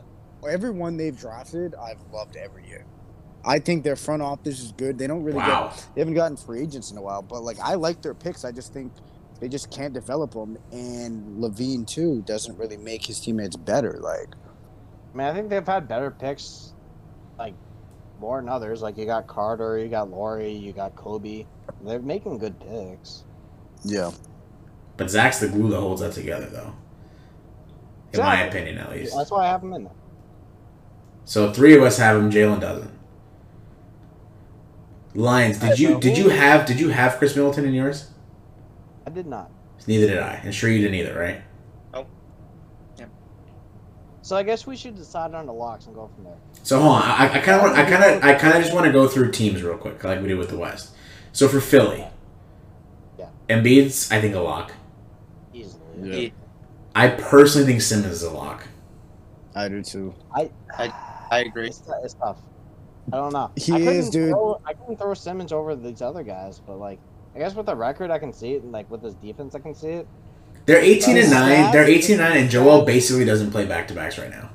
everyone 0.48 0.96
they've 0.96 1.16
drafted. 1.18 1.74
I've 1.76 2.00
loved 2.12 2.36
every 2.36 2.66
year. 2.66 2.84
I 3.44 3.58
think 3.58 3.84
their 3.84 3.96
front 3.96 4.22
office 4.22 4.60
is 4.60 4.72
good. 4.72 4.98
They 4.98 5.06
don't 5.06 5.22
really 5.22 5.38
Wow. 5.38 5.68
get. 5.68 5.86
They 5.94 6.00
haven't 6.00 6.14
gotten 6.14 6.36
free 6.36 6.62
agents 6.62 6.90
in 6.90 6.96
a 6.98 7.02
while, 7.02 7.22
but 7.22 7.42
like 7.42 7.58
I 7.62 7.74
like 7.74 8.02
their 8.02 8.14
picks. 8.14 8.44
I 8.44 8.50
just 8.52 8.72
think 8.72 8.92
they 9.40 9.48
just 9.48 9.70
can't 9.70 9.92
develop 9.92 10.32
them, 10.32 10.56
And 10.72 11.38
LaVine 11.42 11.86
too 11.86 12.22
doesn't 12.22 12.56
really 12.58 12.76
make 12.76 13.04
his 13.06 13.20
teammates 13.20 13.56
better. 13.56 13.98
Like, 14.00 14.28
I 15.12 15.16
mean, 15.16 15.26
I 15.26 15.34
think 15.34 15.48
they've 15.50 15.66
had 15.66 15.86
better 15.86 16.10
picks, 16.10 16.72
like 17.38 17.54
more 18.24 18.40
than 18.40 18.48
others. 18.48 18.80
Like 18.80 18.96
you 18.96 19.04
got 19.04 19.26
Carter, 19.26 19.78
you 19.78 19.88
got 19.88 20.10
Lauri, 20.10 20.50
you 20.50 20.72
got 20.72 20.96
Coby. 20.96 21.44
They're 21.84 22.00
making 22.00 22.38
good 22.38 22.58
picks. 22.58 23.24
yeah, 23.84 24.10
But 24.96 25.10
Zach's 25.10 25.40
the 25.40 25.48
glue 25.48 25.68
that 25.70 25.80
holds 25.80 26.00
that 26.00 26.12
together, 26.12 26.46
though. 26.46 26.72
In 28.14 28.20
my 28.20 28.42
opinion, 28.42 28.78
at 28.78 28.90
least. 28.90 29.14
That's 29.14 29.30
why 29.30 29.44
I 29.44 29.48
have 29.48 29.62
him 29.62 29.74
in 29.74 29.84
there. 29.84 29.92
So 31.26 31.52
three 31.52 31.76
of 31.76 31.82
us 31.82 31.98
have 31.98 32.16
him. 32.16 32.30
Jalen 32.30 32.60
doesn't. 32.60 32.92
Lyons, 35.14 35.58
did 35.58 35.78
you 35.78 36.00
did 36.00 36.16
you 36.16 36.28
have 36.30 36.66
did 36.66 36.80
you 36.80 36.88
have 36.88 37.18
Khris 37.18 37.36
Middleton 37.36 37.64
in 37.66 37.74
yours? 37.74 38.10
I 39.06 39.10
did 39.10 39.26
not. 39.26 39.50
Neither 39.86 40.06
did 40.06 40.18
I, 40.18 40.40
and 40.44 40.54
sure 40.54 40.70
you 40.70 40.78
didn't 40.78 40.94
either, 40.94 41.18
right? 41.18 41.42
So 44.24 44.36
I 44.36 44.42
guess 44.42 44.66
we 44.66 44.74
should 44.74 44.96
decide 44.96 45.34
on 45.34 45.44
the 45.44 45.52
locks 45.52 45.84
and 45.84 45.94
go 45.94 46.08
from 46.14 46.24
there. 46.24 46.38
So 46.62 46.80
hold 46.80 46.94
on, 46.96 47.02
I, 47.02 47.26
I 47.26 47.38
kind 47.40 47.60
of 47.60 47.76
I 47.76 47.84
kind 47.84 48.02
of 48.02 48.24
I 48.24 48.34
kind 48.34 48.56
of 48.56 48.62
just 48.62 48.72
want 48.72 48.86
to 48.86 48.92
go 48.92 49.06
through 49.06 49.32
teams 49.32 49.62
real 49.62 49.76
quick, 49.76 50.02
like 50.02 50.22
we 50.22 50.28
did 50.28 50.38
with 50.38 50.48
the 50.48 50.56
West. 50.56 50.94
So 51.32 51.46
for 51.46 51.60
Philly, 51.60 52.06
Yeah. 53.18 53.28
Embiid's 53.50 54.10
I 54.10 54.22
think 54.22 54.34
a 54.34 54.40
lock. 54.40 54.72
Easily. 55.52 55.82
Yeah. 56.24 56.30
I 56.94 57.08
personally 57.08 57.66
think 57.66 57.82
Simmons 57.82 58.14
is 58.14 58.22
a 58.22 58.30
lock. 58.30 58.66
I 59.54 59.68
do 59.68 59.82
too. 59.82 60.14
I 60.34 60.50
I 61.30 61.40
agree. 61.40 61.66
It's, 61.66 61.82
it's 62.02 62.14
tough. 62.14 62.38
I 63.12 63.16
don't 63.16 63.34
know. 63.34 63.50
He 63.56 63.74
is, 63.86 64.08
dude. 64.08 64.30
Throw, 64.30 64.58
I 64.64 64.72
couldn't 64.72 64.96
throw 64.96 65.12
Simmons 65.12 65.52
over 65.52 65.76
these 65.76 66.00
other 66.00 66.22
guys, 66.22 66.62
but 66.66 66.78
like, 66.78 66.98
I 67.34 67.40
guess 67.40 67.54
with 67.54 67.66
the 67.66 67.76
record, 67.76 68.10
I 68.10 68.18
can 68.18 68.32
see 68.32 68.54
it, 68.54 68.62
and 68.62 68.72
like 68.72 68.90
with 68.90 69.02
his 69.02 69.16
defense, 69.16 69.54
I 69.54 69.58
can 69.58 69.74
see 69.74 69.88
it. 69.88 70.08
They're 70.66 70.80
eighteen 70.80 71.16
and 71.16 71.26
The 71.30 71.34
nine. 71.34 71.72
They're 71.72 71.84
stats- 71.84 71.88
eighteen 71.88 72.20
and 72.20 72.28
nine, 72.30 72.36
and 72.42 72.50
Joel 72.50 72.84
basically 72.84 73.24
doesn't 73.24 73.50
play 73.50 73.66
back 73.66 73.88
to 73.88 73.94
backs 73.94 74.18
right 74.18 74.30
now. 74.30 74.50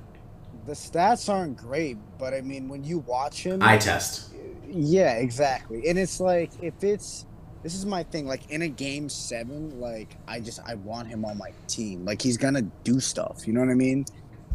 The 0.65 0.73
stats 0.73 1.31
aren't 1.31 1.57
great, 1.57 1.97
but 2.17 2.33
I 2.33 2.41
mean, 2.41 2.67
when 2.69 2.83
you 2.83 2.99
watch 2.99 3.43
him, 3.43 3.61
I 3.61 3.77
test. 3.77 4.31
Yeah, 4.67 5.13
exactly. 5.13 5.87
And 5.87 5.97
it's 5.97 6.19
like 6.19 6.51
if 6.61 6.83
it's 6.83 7.25
this 7.63 7.75
is 7.75 7.85
my 7.85 8.03
thing. 8.03 8.25
Like 8.27 8.49
in 8.49 8.61
a 8.63 8.67
game 8.67 9.09
seven, 9.09 9.79
like 9.79 10.15
I 10.27 10.39
just 10.39 10.59
I 10.65 10.75
want 10.75 11.07
him 11.07 11.25
on 11.25 11.37
my 11.37 11.51
team. 11.67 12.05
Like 12.05 12.21
he's 12.21 12.37
gonna 12.37 12.61
do 12.83 12.99
stuff. 12.99 13.47
You 13.47 13.53
know 13.53 13.61
what 13.61 13.69
I 13.69 13.73
mean? 13.75 14.05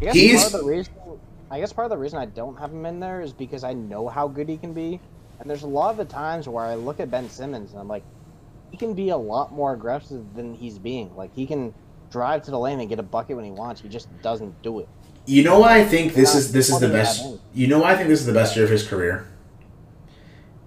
I 0.01 0.05
guess 0.07 0.15
He's- 0.15 0.43
part 0.43 0.55
of 0.55 0.61
the 0.61 0.67
reason. 0.67 0.93
I 1.51 1.61
guess 1.61 1.73
part 1.73 1.85
of 1.87 1.91
the 1.91 1.99
reason 1.99 2.19
I 2.19 2.27
don't 2.27 2.59
have 2.59 2.73
him 2.73 2.85
in 2.87 2.99
there 2.99 3.21
is 3.21 3.33
because 3.33 3.63
I 3.63 3.75
know 3.75 4.09
how 4.09 4.27
good 4.27 4.49
he 4.49 4.57
can 4.57 4.73
be, 4.73 4.99
and 5.39 5.49
there's 5.49 5.63
a 5.63 5.69
lot 5.69 5.91
of 5.91 5.97
the 5.99 6.05
times 6.05 6.49
where 6.49 6.65
I 6.65 6.75
look 6.75 6.99
at 7.01 7.11
Ben 7.11 7.29
Simmons 7.31 7.71
and 7.73 7.81
I'm 7.81 7.87
like, 7.87 8.03
he 8.71 8.77
can 8.77 8.95
be 8.95 9.11
a 9.11 9.17
lot 9.17 9.53
more 9.53 9.73
aggressive 9.73 10.35
than 10.35 10.55
he's 10.55 10.79
being. 10.79 11.15
Like 11.17 11.35
he 11.35 11.47
can 11.47 11.75
drive 12.11 12.43
to 12.43 12.51
the 12.51 12.59
lane 12.59 12.81
and 12.81 12.89
get 12.89 12.99
a 12.99 13.03
bucket 13.03 13.37
when 13.37 13.45
he 13.45 13.51
wants. 13.51 13.81
He 13.81 13.89
just 13.89 14.09
doesn't 14.23 14.63
do 14.63 14.81
it. 14.81 14.89
You 15.27 15.43
know 15.43 15.59
why 15.61 15.79
I 15.79 15.85
think 15.85 16.15
this 16.15 16.35
is 16.35 16.53
this 16.53 16.69
is 16.69 16.81
the 16.81 16.87
what 16.87 16.93
do 16.93 16.99
you 16.99 17.03
best. 17.03 17.41
You 17.55 17.67
know 17.67 17.81
why 17.81 17.93
I 17.93 17.97
think 17.97 18.09
this 18.09 18.21
is 18.21 18.27
the 18.27 18.33
best 18.33 18.55
year 18.57 18.65
of 18.65 18.71
his 18.71 18.87
career. 18.87 19.27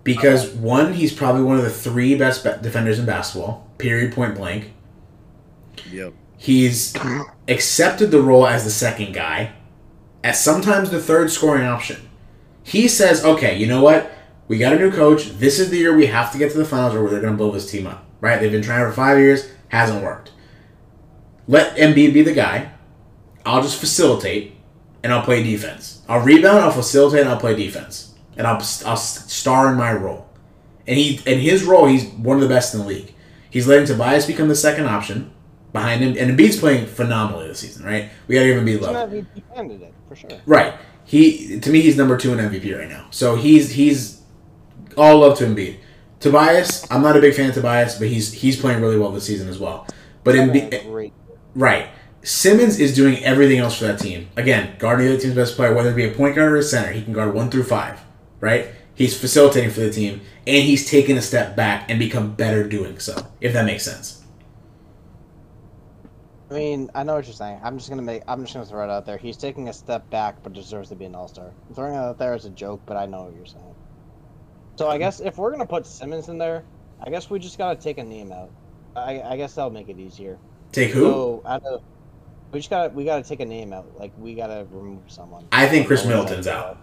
Because 0.04 0.50
one, 0.54 0.94
he's 0.94 1.12
probably 1.12 1.44
one 1.44 1.58
of 1.58 1.64
the 1.64 1.70
three 1.70 2.16
best 2.16 2.44
ba- 2.44 2.60
defenders 2.62 2.98
in 2.98 3.06
basketball. 3.06 3.70
Period. 3.78 4.14
Point 4.14 4.36
blank. 4.36 4.74
Yep. 5.92 6.14
He's 6.38 6.96
accepted 7.48 8.12
the 8.12 8.22
role 8.22 8.48
as 8.48 8.64
the 8.64 8.72
second 8.72 9.14
guy, 9.14 9.54
as 10.24 10.42
sometimes 10.44 10.92
the 10.92 11.02
third 11.02 11.32
scoring 11.32 11.66
option. 11.66 12.10
He 12.64 12.88
says, 12.88 13.24
"Okay, 13.24 13.58
you 13.58 13.68
know 13.68 13.82
what? 13.82 14.12
We 14.48 14.58
got 14.58 14.74
a 14.74 14.80
new 14.80 14.92
coach. 14.92 15.38
This 15.38 15.60
is 15.60 15.70
the 15.70 15.78
year 15.78 15.96
we 15.96 16.08
have 16.08 16.32
to 16.32 16.38
get 16.38 16.52
to 16.52 16.58
the 16.58 16.66
finals, 16.66 16.96
or 16.96 17.10
they're 17.10 17.22
going 17.22 17.34
to 17.34 17.38
blow 17.38 17.52
this 17.52 17.70
team 17.70 17.88
up." 17.88 18.06
Right? 18.22 18.40
They've 18.40 18.52
been 18.52 18.64
trying 18.64 18.86
for 18.86 18.94
five 18.94 19.18
years, 19.20 19.50
hasn't 19.70 20.04
worked. 20.04 20.32
Let 21.48 21.78
Embiid 21.78 22.14
be 22.14 22.22
the 22.24 22.34
guy. 22.34 22.72
I'll 23.46 23.62
just 23.62 23.80
facilitate, 23.80 24.56
and 25.04 25.14
I'll 25.14 25.24
play 25.24 25.42
defense. 25.44 26.02
I'll 26.10 26.22
rebound, 26.22 26.60
I'll 26.60 26.72
facilitate, 26.72 27.22
and 27.22 27.30
I'll 27.30 27.40
play 27.40 27.56
defense, 27.56 28.14
and 28.36 28.46
I'll 28.46 28.62
I'll 28.86 28.98
star 28.98 29.72
in 29.72 29.78
my 29.78 29.94
role. 29.94 30.28
And 30.86 30.98
he 30.98 31.22
in 31.26 31.40
his 31.40 31.64
role, 31.64 31.86
he's 31.86 32.06
one 32.06 32.38
of 32.38 32.42
the 32.42 32.50
best 32.50 32.74
in 32.74 32.82
the 32.82 32.86
league. 32.86 33.14
He's 33.50 33.68
letting 33.68 33.86
Tobias 33.86 34.26
become 34.26 34.48
the 34.48 34.56
second 34.56 34.86
option 34.86 35.32
behind 35.74 36.02
him, 36.02 36.16
and 36.18 36.38
Embiid's 36.38 36.58
playing 36.60 36.86
phenomenally 36.86 37.48
this 37.48 37.60
season. 37.60 37.86
Right? 37.86 38.10
We 38.28 38.36
got 38.36 38.42
to 38.42 38.48
give 38.48 38.62
Embiid 38.62 38.68
He's 38.68 38.88
an 38.88 38.94
love. 38.94 39.10
MVP 39.10 39.56
candidate 39.56 39.94
for 40.08 40.16
sure. 40.16 40.30
Right. 40.46 40.74
He 41.06 41.60
to 41.60 41.70
me 41.70 41.82
he's 41.82 41.98
number 41.98 42.18
two 42.18 42.34
in 42.34 42.40
MVP 42.40 42.78
right 42.78 42.90
now. 42.90 43.08
So 43.12 43.36
he's 43.36 43.72
he's 43.72 44.17
all 44.98 45.20
love 45.20 45.38
to 45.40 45.46
Embiid. 45.46 45.78
Tobias, 46.20 46.90
I'm 46.92 47.02
not 47.02 47.16
a 47.16 47.22
big 47.22 47.36
fan 47.36 47.50
of 47.50 47.56
Tobias, 47.56 48.00
but 48.00 48.08
he's 48.08 48.34
he's 48.34 48.60
playing 48.60 48.82
really 48.82 48.98
well 48.98 49.12
this 49.12 49.26
season 49.26 49.48
as 49.48 49.60
well. 49.60 49.88
But 50.24 50.36
Embiid, 50.36 50.84
Great. 50.86 51.14
Eh, 51.14 51.34
right. 51.56 51.90
Simmons 52.24 52.80
is 52.80 52.94
doing 52.94 53.24
everything 53.24 53.60
else 53.60 53.78
for 53.78 53.86
that 53.86 54.00
team. 54.00 54.28
Again, 54.36 54.76
guarding 54.80 55.06
the 55.06 55.14
other 55.14 55.22
team's 55.22 55.36
best 55.36 55.56
player, 55.56 55.74
whether 55.74 55.92
it 55.92 55.96
be 55.96 56.06
a 56.06 56.12
point 56.12 56.36
guard 56.36 56.52
or 56.52 56.58
a 56.58 56.64
center, 56.64 56.92
he 56.92 57.04
can 57.04 57.14
guard 57.14 57.34
one 57.34 57.50
through 57.50 57.64
five. 57.64 58.02
Right? 58.42 58.70
He's 58.96 59.18
facilitating 59.18 59.70
for 59.70 59.82
the 59.82 59.92
team, 59.92 60.22
and 60.48 60.64
he's 60.64 60.90
taken 60.90 61.18
a 61.18 61.22
step 61.22 61.56
back 61.56 61.90
and 61.90 62.00
become 62.00 62.34
better 62.34 62.68
doing 62.68 63.00
so. 63.00 63.28
If 63.40 63.54
that 63.54 63.66
makes 63.66 63.86
sense. 63.86 64.24
I 66.50 66.54
mean, 66.56 66.90
I 66.96 67.04
know 67.04 67.16
what 67.16 67.26
you're 67.26 67.34
saying. 67.34 67.60
I'm 67.62 67.78
just 67.78 67.90
gonna 67.90 68.02
make. 68.02 68.24
I'm 68.28 68.42
just 68.42 68.54
gonna 68.54 68.66
throw 68.66 68.84
it 68.84 68.90
out 68.90 69.06
there. 69.06 69.18
He's 69.18 69.38
taking 69.38 69.70
a 69.70 69.74
step 69.74 70.10
back, 70.10 70.42
but 70.42 70.54
deserves 70.54 70.90
to 70.90 70.96
be 70.96 71.06
an 71.06 71.14
all 71.14 71.28
star. 71.28 71.52
Throwing 71.76 71.94
it 71.94 71.98
out 71.98 72.18
there 72.18 72.34
as 72.34 72.46
a 72.46 72.50
joke, 72.50 72.82
but 72.86 72.98
I 72.98 73.06
know 73.06 73.24
what 73.24 73.36
you're 73.36 73.46
saying. 73.46 73.76
So 74.78 74.88
I 74.90 74.98
guess 74.98 75.20
if 75.20 75.38
we're 75.38 75.52
gonna 75.52 75.66
put 75.66 75.86
Simmons 75.86 76.30
in 76.30 76.38
there, 76.38 76.64
I 77.04 77.10
guess 77.10 77.30
we 77.30 77.40
just 77.40 77.58
gotta 77.58 77.80
take 77.80 77.98
a 77.98 78.04
name 78.04 78.32
out. 78.32 78.50
I, 78.96 79.22
I 79.22 79.38
guess 79.38 79.54
that'll 79.56 79.72
make 79.72 79.90
it 79.90 80.00
easier. 80.00 80.38
Take 80.72 80.92
who? 80.92 81.02
So 81.02 81.42
out 81.46 81.64
of, 81.66 81.82
we 82.52 82.60
just 82.60 82.70
gotta 82.70 82.94
we 82.94 83.04
gotta 83.04 83.24
take 83.24 83.40
a 83.42 83.46
name 83.46 83.74
out. 83.74 83.86
Like 84.00 84.12
we 84.18 84.34
gotta 84.36 84.66
remove 84.72 85.02
someone. 85.08 85.48
I 85.52 85.68
think 85.68 85.88
Khris 85.88 86.04
No 86.06 86.10
Middleton's 86.24 86.46
like- 86.48 86.56
out. 86.56 86.78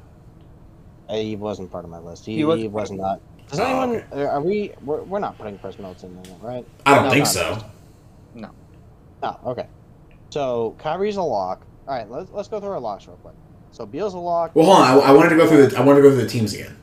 Uh, 1.08 1.14
He 1.16 1.36
wasn't 1.36 1.70
part 1.70 1.84
of 1.84 1.90
my 1.90 1.98
list. 1.98 2.26
He, 2.26 2.32
He 2.32 2.38
he, 2.38 2.44
wasn't 2.44 2.72
was 2.72 2.90
not. 2.90 3.20
Does 3.48 3.60
Oh, 3.60 3.64
anyone? 3.64 4.04
okay. 4.12 4.24
Are 4.24 4.40
we? 4.40 4.72
We're, 4.84 5.02
we're 5.02 5.18
not 5.18 5.36
putting 5.38 5.58
Khris 5.58 5.78
Middleton 5.78 6.18
in, 6.24 6.30
it, 6.30 6.38
right? 6.40 6.66
I 6.86 6.94
don't 6.94 7.04
No, 7.04 7.10
think 7.10 7.24
no, 7.24 7.30
so. 7.30 7.64
Oh, 9.22 9.38
okay. 9.46 9.66
So 10.30 10.74
Kyrie's 10.78 11.16
a 11.16 11.22
lock. 11.22 11.64
All 11.88 11.94
right, 11.96 12.10
let's 12.10 12.30
let's 12.32 12.48
go 12.48 12.60
through 12.60 12.70
our 12.70 12.80
locks 12.80 13.06
real 13.06 13.16
quick. 13.18 13.34
So 13.70 13.86
Beal's 13.86 14.14
a 14.14 14.18
lock. 14.18 14.54
Well, 14.54 14.66
hold 14.66 14.78
on. 14.78 14.82
I, 14.98 15.10
I 15.10 15.12
wanted 15.12 15.30
to 15.30 15.36
go 15.36 15.46
through 15.46 15.66
the 15.68 15.78
I 15.78 15.80
wanted 15.82 16.02
to 16.02 16.08
go 16.08 16.14
through 16.14 16.24
the 16.24 16.28
teams 16.28 16.52
again. 16.54 16.76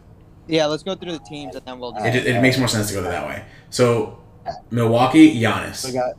Yeah, 0.48 0.66
let's 0.66 0.84
go 0.84 0.96
through 0.96 1.14
the 1.14 1.20
teams 1.20 1.56
and 1.56 1.66
then 1.66 1.80
we'll. 1.80 1.96
It, 1.98 2.12
just, 2.12 2.28
it 2.28 2.42
makes 2.42 2.58
more 2.58 2.68
sense 2.68 2.90
to 2.90 2.94
go 2.96 3.02
that 3.04 3.28
way. 3.28 3.46
So, 3.70 4.22
Milwaukee, 4.70 5.40
Giannis. 5.40 5.86
We 5.86 5.94
got 5.94 6.16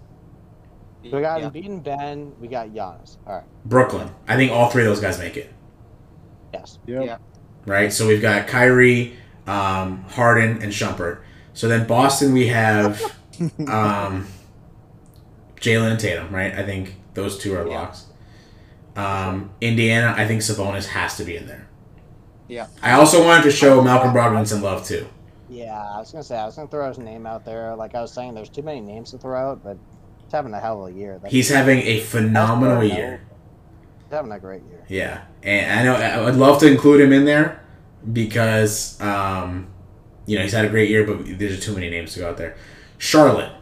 we 1.02 1.10
got 1.10 1.40
yeah. 1.40 1.50
Embiid 1.50 1.66
and 1.66 1.82
Ben. 1.84 2.32
We 2.40 2.48
got 2.48 2.68
Giannis. 2.68 3.16
All 3.26 3.36
right. 3.36 3.44
Brooklyn. 3.64 4.10
I 4.28 4.36
think 4.36 4.52
all 4.52 4.70
three 4.70 4.82
of 4.82 4.88
those 4.88 5.00
guys 5.00 5.18
make 5.18 5.36
it. 5.36 5.52
Yes. 6.54 6.78
Yep. 6.86 7.04
Yeah. 7.04 7.18
Right? 7.66 7.92
So 7.92 8.06
we've 8.06 8.22
got 8.22 8.46
Kyrie, 8.46 9.16
um, 9.46 10.02
Harden, 10.04 10.62
and 10.62 10.72
Shumpert. 10.72 11.22
So 11.54 11.68
then 11.68 11.86
Boston, 11.86 12.32
we 12.32 12.48
have 12.48 13.02
um, 13.68 14.26
Jaylen 15.56 15.90
and 15.92 16.00
Tatum, 16.00 16.34
right? 16.34 16.54
I 16.54 16.64
think 16.64 16.96
those 17.14 17.38
two 17.38 17.54
are 17.54 17.66
Yeah. 17.66 17.80
locks. 17.80 18.06
Um, 18.94 19.50
Indiana, 19.60 20.14
I 20.16 20.26
think 20.26 20.42
Sabonis 20.42 20.86
has 20.88 21.16
to 21.16 21.24
be 21.24 21.36
in 21.36 21.46
there. 21.46 21.66
Yeah. 22.52 22.66
I 22.82 22.92
also 22.92 23.24
wanted 23.24 23.44
to 23.44 23.50
show 23.50 23.80
Malcolm 23.80 24.12
Brogdon 24.12 24.46
some 24.46 24.60
love, 24.60 24.84
too. 24.86 25.06
Yeah, 25.48 25.72
I 25.82 25.98
was 25.98 26.12
gonna 26.12 26.22
say 26.22 26.36
I 26.36 26.44
was 26.44 26.56
gonna 26.56 26.68
throw 26.68 26.86
his 26.88 26.98
name 26.98 27.26
out 27.26 27.44
there. 27.46 27.74
Like 27.76 27.94
I 27.94 28.00
was 28.02 28.12
saying, 28.12 28.34
there's 28.34 28.48
too 28.50 28.62
many 28.62 28.80
names 28.80 29.10
to 29.12 29.18
throw 29.18 29.38
out, 29.38 29.62
but 29.64 29.78
he's 30.22 30.32
having 30.32 30.52
a 30.52 30.60
hell 30.60 30.86
of 30.86 30.94
a 30.94 30.96
year. 30.98 31.14
That's- 31.14 31.32
He's 31.32 31.48
having 31.48 31.78
a 31.80 32.00
phenomenal 32.00 32.80
That's 32.80 32.90
fair, 32.90 32.98
year. 32.98 33.20
He's 34.04 34.12
having 34.12 34.32
a 34.32 34.38
great 34.38 34.62
year. 34.70 34.84
Yeah, 34.88 35.22
and 35.42 35.80
I 35.80 35.82
know 35.84 35.94
I 35.94 36.24
would 36.24 36.36
love 36.36 36.58
to 36.60 36.66
include 36.70 37.00
him 37.02 37.12
in 37.12 37.24
there 37.26 37.62
because 38.12 38.98
um, 39.00 39.66
you 40.26 40.36
know 40.36 40.42
he's 40.42 40.52
had 40.52 40.64
a 40.64 40.70
great 40.70 40.88
year, 40.90 41.04
but 41.06 41.38
there's 41.38 41.62
too 41.64 41.74
many 41.74 41.88
names 41.90 42.12
to 42.14 42.20
go 42.20 42.28
out 42.30 42.36
there. 42.38 42.56
Charlotte, 42.98 43.52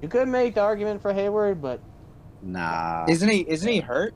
You 0.00 0.08
could 0.08 0.28
make 0.28 0.54
the 0.54 0.60
argument 0.62 1.00
for 1.00 1.12
Hayward, 1.12 1.62
but 1.62 1.80
Nah. 2.42 3.06
Isn't 3.08 3.28
he? 3.28 3.40
Isn't 3.48 3.68
he 3.68 3.80
hurt? 3.80 4.14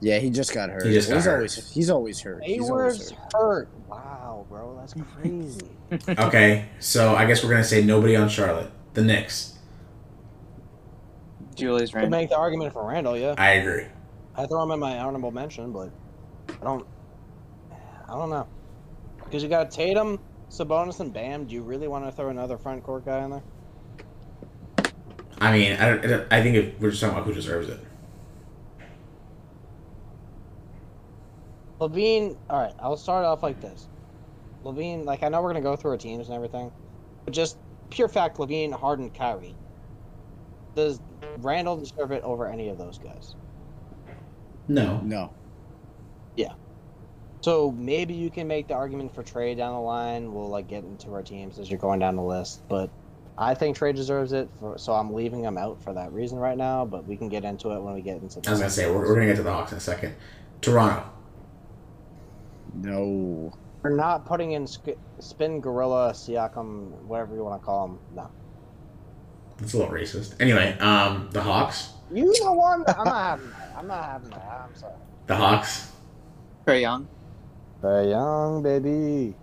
Yeah, 0.00 0.18
he 0.18 0.28
just 0.30 0.52
got 0.52 0.68
hurt. 0.70 0.84
He 0.86 0.92
just 0.92 1.08
got 1.08 1.16
he's 1.16 1.24
hurt. 1.24 1.34
always 1.36 1.72
he's 1.72 1.90
always 1.90 2.20
hurt. 2.20 2.44
He's 2.44 2.68
always 2.68 2.96
Hayward's 2.96 3.10
hurt. 3.12 3.32
hurt. 3.32 3.68
Wow, 3.88 4.46
bro, 4.48 4.76
that's 4.78 4.94
crazy. 5.20 5.68
okay, 6.18 6.66
so 6.80 7.14
I 7.14 7.24
guess 7.26 7.42
we're 7.42 7.50
gonna 7.50 7.64
say 7.64 7.82
nobody 7.82 8.14
on 8.16 8.28
Charlotte. 8.28 8.70
The 8.94 9.02
Knicks, 9.02 9.54
Julius 11.54 11.90
could 11.90 11.96
Randle. 12.00 12.10
make 12.20 12.28
the 12.30 12.36
argument 12.36 12.72
for 12.72 12.86
Randle. 12.86 13.16
Yeah, 13.16 13.34
I 13.38 13.52
agree. 13.52 13.84
I 14.36 14.46
throw 14.46 14.62
him 14.62 14.70
in 14.70 14.80
my 14.80 14.98
honorable 14.98 15.30
mention, 15.30 15.72
but 15.72 15.90
I 16.50 16.64
don't. 16.64 16.86
I 18.08 18.12
don't 18.12 18.30
know 18.30 18.46
because 19.24 19.42
you 19.42 19.48
got 19.48 19.70
Tatum, 19.70 20.18
Sabonis, 20.50 21.00
and 21.00 21.12
Bam. 21.12 21.46
Do 21.46 21.54
you 21.54 21.62
really 21.62 21.88
want 21.88 22.04
to 22.04 22.12
throw 22.12 22.28
another 22.28 22.58
front 22.58 22.82
court 22.84 23.04
guy 23.06 23.24
in 23.24 23.30
there? 23.30 23.42
I 25.40 25.52
mean, 25.52 25.72
I, 25.72 25.96
don't- 25.96 26.32
I 26.32 26.42
think 26.42 26.56
if 26.56 26.80
we're 26.80 26.90
just 26.90 27.00
talking 27.02 27.16
about 27.16 27.26
who 27.26 27.34
deserves 27.34 27.68
it. 27.68 27.78
LaVine. 31.80 32.36
All 32.50 32.60
right, 32.60 32.74
I'll 32.78 32.96
start 32.96 33.24
off 33.24 33.42
like 33.42 33.60
this. 33.60 33.88
LaVine, 34.64 35.04
like 35.04 35.22
I 35.22 35.28
know 35.28 35.42
we're 35.42 35.50
gonna 35.50 35.60
go 35.60 35.76
through 35.76 35.92
our 35.92 35.96
teams 35.96 36.28
and 36.28 36.34
everything, 36.34 36.72
but 37.24 37.34
just 37.34 37.58
pure 37.90 38.08
fact, 38.08 38.38
LaVine, 38.38 38.72
Harden, 38.72 39.10
Kyrie. 39.10 39.54
Does 40.74 41.00
Randle 41.38 41.76
deserve 41.76 42.12
it 42.12 42.22
over 42.22 42.46
any 42.46 42.68
of 42.68 42.78
those 42.78 42.98
guys? 42.98 43.34
No. 44.68 45.00
No. 45.04 45.32
Yeah. 46.36 46.52
So 47.40 47.70
maybe 47.70 48.12
you 48.12 48.30
can 48.30 48.46
make 48.46 48.68
the 48.68 48.74
argument 48.74 49.14
for 49.14 49.22
Trae 49.22 49.56
down 49.56 49.72
the 49.74 49.80
line. 49.80 50.34
We'll 50.34 50.48
like 50.48 50.68
get 50.68 50.84
into 50.84 51.12
our 51.12 51.22
teams 51.22 51.58
as 51.58 51.70
you're 51.70 51.78
going 51.78 52.00
down 52.00 52.16
the 52.16 52.22
list, 52.22 52.66
but 52.68 52.90
I 53.38 53.54
think 53.54 53.78
Trae 53.78 53.94
deserves 53.94 54.32
it. 54.32 54.48
For, 54.58 54.76
so 54.78 54.92
I'm 54.92 55.12
leaving 55.12 55.44
him 55.44 55.56
out 55.56 55.82
for 55.82 55.92
that 55.92 56.12
reason 56.12 56.38
right 56.38 56.56
now. 56.56 56.84
But 56.84 57.06
we 57.06 57.16
can 57.16 57.28
get 57.28 57.44
into 57.44 57.70
it 57.70 57.80
when 57.80 57.94
we 57.94 58.00
get 58.00 58.20
into. 58.20 58.40
I 58.46 58.50
was 58.50 58.60
gonna 58.60 58.70
say 58.70 58.90
we're, 58.90 59.06
we're 59.06 59.14
gonna 59.14 59.26
get 59.26 59.36
to 59.36 59.42
the 59.42 59.52
Hawks 59.52 59.72
in 59.72 59.78
a 59.78 59.80
second. 59.80 60.14
Toronto. 60.60 61.04
No. 62.76 63.52
We're 63.82 63.94
not 63.96 64.26
putting 64.26 64.52
in 64.52 64.66
sk- 64.66 64.98
Spin 65.18 65.60
Gorilla, 65.60 66.10
Siakam, 66.12 66.90
whatever 67.02 67.34
you 67.34 67.44
want 67.44 67.60
to 67.60 67.64
call 67.64 67.86
him. 67.86 67.98
No. 68.14 68.30
That's 69.58 69.74
a 69.74 69.78
little 69.78 69.92
racist. 69.92 70.40
Anyway, 70.40 70.76
um, 70.78 71.28
the 71.32 71.40
Hawks. 71.42 71.90
You 72.12 72.32
know 72.40 72.52
what? 72.52 72.88
I'm 72.98 73.04
not 73.04 73.16
having 73.38 73.50
that. 73.50 73.74
I'm 73.76 73.86
not 73.86 74.04
having 74.04 74.30
that. 74.30 74.66
I'm 74.68 74.74
sorry. 74.74 74.94
The 75.26 75.36
Hawks. 75.36 75.92
Trae 76.66 76.80
Young. 76.80 77.08
Very 77.82 78.10
young, 78.10 78.62
baby. 78.62 79.34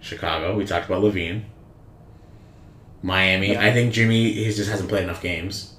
Chicago. 0.00 0.56
We 0.56 0.66
talked 0.66 0.86
about 0.86 1.02
LaVine. 1.02 1.44
Miami. 3.02 3.56
I 3.56 3.72
think 3.72 3.92
Jimmy. 3.92 4.32
He 4.32 4.44
just 4.52 4.68
hasn't 4.70 4.88
played 4.88 5.04
enough 5.04 5.22
games. 5.22 5.71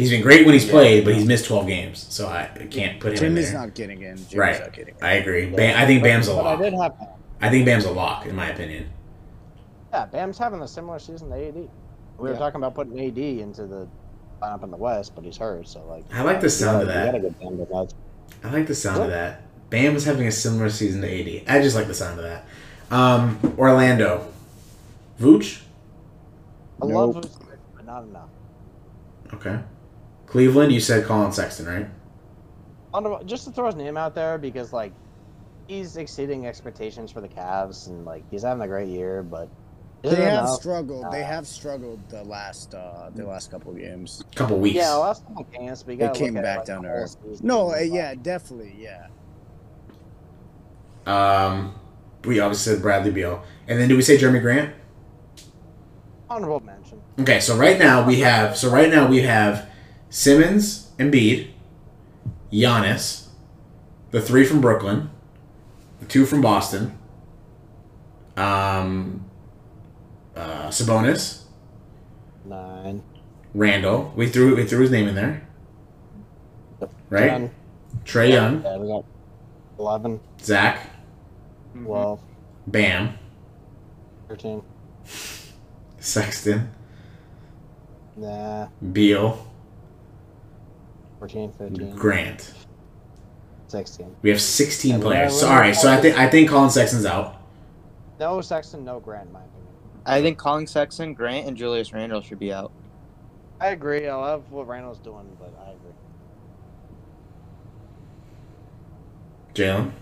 He's 0.00 0.10
been 0.10 0.22
great 0.22 0.44
when 0.46 0.54
he's 0.54 0.64
Yeah. 0.64 0.72
played, 0.72 1.04
but 1.04 1.14
he's 1.14 1.24
missed 1.26 1.46
twelve 1.46 1.66
games, 1.66 2.06
so 2.08 2.26
I 2.26 2.46
can't 2.70 2.98
put 3.00 3.12
him 3.12 3.18
in 3.18 3.18
Jimmy's 3.34 3.52
there. 3.52 3.60
not 3.60 3.74
getting 3.74 4.02
in. 4.02 4.16
Jimmy's 4.16 4.34
Right. 4.36 4.60
not 4.60 4.72
getting 4.72 4.94
in. 4.98 5.04
I 5.04 5.12
agree. 5.14 5.46
Bam, 5.50 5.76
I 5.78 5.86
think 5.86 6.02
Bam's 6.02 6.28
a 6.28 6.34
but 6.34 6.40
I 6.46 6.50
lock. 6.52 6.60
did 6.60 6.72
have. 6.74 6.94
I 7.42 7.48
think 7.50 7.66
Bam's 7.66 7.84
a 7.84 7.90
lock, 7.92 8.26
in 8.26 8.34
my 8.34 8.48
opinion. 8.50 8.86
Yeah, 9.92 10.06
Bam's 10.06 10.38
having 10.38 10.60
a 10.62 10.68
similar 10.68 10.98
season 10.98 11.30
to 11.30 11.36
AD. 11.36 11.68
We 12.18 12.28
were 12.28 12.32
Yeah. 12.32 12.38
talking 12.38 12.56
about 12.60 12.74
putting 12.74 12.98
AD 13.00 13.40
into 13.40 13.66
the 13.66 13.86
lineup 14.42 14.62
in 14.64 14.70
the 14.70 14.76
West, 14.76 15.14
but 15.14 15.24
he's 15.24 15.36
hurt, 15.36 15.68
so 15.68 15.82
like. 15.88 16.04
I 16.14 16.22
like 16.22 16.40
the 16.40 16.50
sound 16.50 16.82
of 16.82 16.88
that. 16.88 17.06
gotta 17.06 17.20
get 17.20 17.38
Bam 17.40 17.58
that. 17.58 17.92
I 18.44 18.50
like 18.52 18.66
the 18.66 18.74
sound 18.74 19.02
of 19.02 19.10
that. 19.10 19.42
Bam 19.70 19.94
was 19.94 20.04
having 20.04 20.26
a 20.26 20.32
similar 20.32 20.68
season 20.70 21.00
to 21.02 21.08
AD. 21.08 21.44
I 21.48 21.60
just 21.62 21.76
like 21.76 21.86
the 21.86 21.94
sound 21.94 22.18
of 22.18 22.24
that. 22.24 22.44
Um, 22.90 23.38
Orlando. 23.58 24.26
Vooch? 25.20 25.62
I 26.82 26.86
Nope. 26.86 27.14
love 27.14 27.24
Vucevic, 27.24 27.58
but 27.76 27.84
not 27.86 28.04
enough. 28.04 28.28
Okay. 29.34 29.58
Cleveland, 30.30 30.72
you 30.72 30.80
said 30.80 31.04
Collin 31.04 31.32
Sexton, 31.32 31.66
right? 31.66 31.88
On- 32.94 33.26
Just 33.26 33.44
to 33.44 33.50
throw 33.50 33.66
his 33.66 33.74
name 33.74 33.96
out 33.96 34.14
there 34.14 34.38
because 34.38 34.72
like 34.72 34.92
he's 35.66 35.96
exceeding 35.96 36.46
expectations 36.46 37.10
for 37.10 37.20
the 37.20 37.28
Cavs 37.28 37.86
and 37.88 38.04
like 38.04 38.24
he's 38.30 38.42
having 38.42 38.62
a 38.62 38.68
great 38.68 38.88
year, 38.88 39.22
but 39.22 39.48
They 40.02 40.22
have 40.22 40.44
enough? 40.44 40.60
struggled. 40.60 41.10
They 41.10 41.22
Uh, 41.22 41.26
have 41.26 41.46
struggled 41.46 42.08
the 42.08 42.24
last 42.24 42.74
uh 42.74 43.10
the 43.14 43.26
last 43.26 43.50
couple 43.50 43.72
games. 43.74 44.22
Couple 44.34 44.58
weeks. 44.58 44.76
Yeah, 44.76 44.92
last 44.94 45.26
couple 45.26 45.46
games, 45.52 45.82
but 45.82 45.92
you 45.92 45.98
They 45.98 46.06
gotta 46.06 46.18
came 46.18 46.34
back 46.34 46.56
it, 46.56 46.58
like, 46.58 46.66
down 46.66 46.82
the 46.82 46.88
to 46.88 46.94
earth. 46.94 47.16
No, 47.42 47.72
uh, 47.72 47.78
yeah, 47.78 48.14
definitely, 48.14 48.76
yeah. 48.78 49.08
Um, 51.06 51.74
we 52.24 52.40
obviously 52.40 52.74
said 52.74 52.82
Bradley 52.82 53.10
Beal. 53.10 53.42
And 53.66 53.80
then 53.80 53.88
do 53.88 53.96
we 53.96 54.02
say 54.02 54.16
Jerami 54.16 54.40
Grant? 54.40 54.74
Honorable 56.28 56.60
mention. 56.60 57.00
Okay, 57.20 57.40
so 57.40 57.56
right 57.56 57.78
now 57.78 58.06
we 58.06 58.20
have 58.20 58.56
so 58.56 58.70
right 58.70 58.90
now 58.90 59.08
we 59.08 59.22
have 59.22 59.68
Simmons, 60.10 60.90
Embiid, 60.98 61.50
Giannis, 62.52 63.28
the 64.10 64.20
three 64.20 64.44
from 64.44 64.60
Brooklyn, 64.60 65.08
the 66.00 66.06
two 66.06 66.26
from 66.26 66.40
Boston, 66.42 66.98
um, 68.36 69.24
uh, 70.36 70.68
Sabonis, 70.68 71.44
Nine. 72.44 73.02
Randle. 73.54 74.12
We 74.16 74.28
threw 74.28 74.56
we 74.56 74.64
threw 74.64 74.80
his 74.80 74.90
name 74.90 75.06
in 75.08 75.14
there, 75.14 75.46
right? 77.08 77.28
Ten. 77.30 77.50
Trae 78.04 78.30
Young, 78.30 78.62
Yeah, 78.62 78.76
we 78.78 78.86
got 78.88 79.04
11, 79.78 80.20
Zach, 80.40 80.90
Mhm. 81.76 81.84
12, 81.84 82.20
Bam, 82.68 83.18
13. 84.28 84.62
Sexton, 85.98 86.70
Nah, 88.16 88.68
Beal, 88.92 89.46
14, 91.20 91.52
15, 91.52 91.94
Grant. 91.96 92.52
16. 93.68 94.16
We 94.22 94.30
have 94.30 94.40
sixteen 94.40 94.96
Yeah, 94.96 95.00
players. 95.00 95.30
we're- 95.32 95.40
So, 95.42 95.48
all 95.48 95.56
right, 95.60 95.76
so 95.76 95.92
I 95.92 95.98
think 96.00 96.18
I 96.18 96.28
think 96.28 96.48
Collin 96.50 96.70
Sexton's 96.70 97.06
out. 97.06 97.36
No 98.18 98.40
Sexton, 98.40 98.84
no 98.84 98.98
Grant, 98.98 99.28
in 99.28 99.32
my 99.32 99.38
opinion. 99.40 99.66
I 100.04 100.20
think 100.22 100.38
Collin 100.38 100.66
Sexton, 100.66 101.14
Grant, 101.14 101.46
and 101.46 101.56
Julius 101.56 101.92
Randle 101.92 102.20
should 102.20 102.40
be 102.40 102.52
out. 102.52 102.72
I 103.60 103.68
agree. 103.68 104.08
I 104.08 104.14
love 104.16 104.50
what 104.50 104.66
Randle's 104.66 104.98
doing, 104.98 105.36
but 105.38 105.52
I 105.64 105.70
agree. 105.70 105.92
Jalen. 109.54 109.92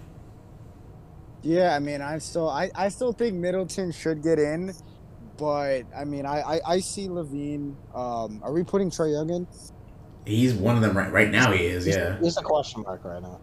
Yeah, 1.43 1.75
I 1.75 1.79
mean, 1.79 2.01
I'm 2.01 2.21
still, 2.21 2.49
I, 2.49 2.71
I 2.75 2.89
still 2.89 3.13
think 3.13 3.35
Middleton 3.35 3.93
should 3.93 4.23
get 4.23 4.39
in, 4.39 4.73
but 5.37 5.83
I 5.97 6.05
mean, 6.05 6.27
I, 6.27 6.41
I, 6.41 6.61
I 6.67 6.81
see 6.81 7.07
LaVine. 7.09 7.75
Um, 7.95 8.41
are 8.43 8.53
we 8.53 8.65
putting 8.65 8.91
Trae 8.91 9.13
Young 9.13 9.31
in? 9.31 9.47
He's 10.29 10.53
one 10.55 10.77
of 10.77 10.83
them 10.83 10.97
right 10.97 11.11
right 11.11 11.31
now. 11.31 11.53
He 11.53 11.65
is, 11.65 11.87
yeah. 11.87 12.19
He's 12.21 12.37
a 12.37 12.43
question 12.43 12.83
mark 12.83 13.03
right 13.05 13.23
now. 13.23 13.41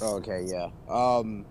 Oh, 0.00 0.16
okay, 0.16 0.44
yeah. 0.46 0.68
Um, 0.88 1.44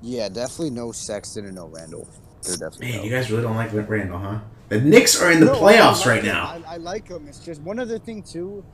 yeah, 0.00 0.28
definitely 0.28 0.70
no 0.70 0.90
Sexton 0.92 1.46
and 1.46 1.54
no 1.54 1.66
Randle. 1.68 2.08
They're 2.42 2.56
definitely 2.56 2.88
Man, 2.90 2.98
out. 2.98 3.04
you 3.04 3.10
guys 3.12 3.30
really 3.30 3.44
don't 3.44 3.54
like 3.54 3.72
Randle, 3.72 4.18
huh? 4.18 4.40
The 4.68 4.80
Knicks 4.80 5.20
are 5.22 5.30
in 5.30 5.38
the 5.38 5.46
No, 5.46 5.54
playoffs 5.60 5.98
like 6.00 6.06
right 6.06 6.24
him. 6.24 6.34
now. 6.34 6.62
I, 6.66 6.74
I 6.74 6.76
like 6.78 7.06
him. 7.08 7.26
It's 7.28 7.38
just 7.38 7.60
one 7.62 7.78
other 7.78 7.98
thing 7.98 8.22
too. 8.22 8.64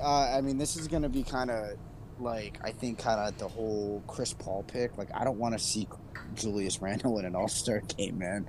Uh, 0.00 0.30
I 0.36 0.40
mean, 0.40 0.58
this 0.58 0.76
is 0.76 0.86
gonna 0.86 1.08
be 1.08 1.24
kind 1.24 1.50
of 1.50 1.76
like 2.20 2.58
I 2.62 2.70
think 2.70 2.98
kind 2.98 3.18
of 3.18 3.36
the 3.38 3.48
whole 3.48 4.02
Chris 4.06 4.32
Paul 4.32 4.62
pick. 4.68 4.96
Like, 4.96 5.08
I 5.14 5.24
don't 5.24 5.38
want 5.38 5.54
to 5.54 5.58
see 5.58 5.88
Julius 6.34 6.80
Randle 6.80 7.18
in 7.18 7.24
an 7.24 7.34
All 7.34 7.48
Star 7.48 7.80
game, 7.96 8.18
man. 8.18 8.46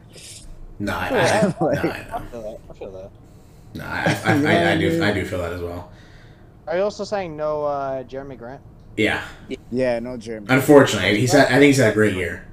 No, 0.77 0.93
I, 0.95 1.09
Yeah. 1.09 1.53
I, 1.57 1.61
no, 1.61 1.69
I, 1.71 2.17
I 2.19 2.25
feel 2.29 2.41
that. 2.43 2.59
I 2.69 2.73
feel 2.73 2.91
that. 2.91 3.11
No, 3.75 3.83
I, 3.85 4.19
I, 4.25 4.35
You 4.35 4.47
I, 4.47 4.51
I 4.53 4.71
I 4.73 4.77
do. 4.77 5.03
I 5.03 5.11
do 5.13 5.25
feel 5.25 5.39
that 5.39 5.53
as 5.53 5.61
well. 5.61 5.91
Are 6.67 6.77
you 6.77 6.83
also 6.83 7.03
saying 7.03 7.35
no 7.35 7.63
uh, 7.65 8.03
Jerami 8.03 8.37
Grant? 8.37 8.61
Yeah, 8.95 9.23
Yeah, 9.71 9.99
no 9.99 10.11
Jerami. 10.11 10.45
unfortunately, 10.49 11.19
he's 11.19 11.31
had, 11.33 11.47
I 11.47 11.53
think 11.53 11.63
he's 11.63 11.77
had 11.77 11.91
a 11.91 11.93
great 11.93 12.13
year. 12.13 12.45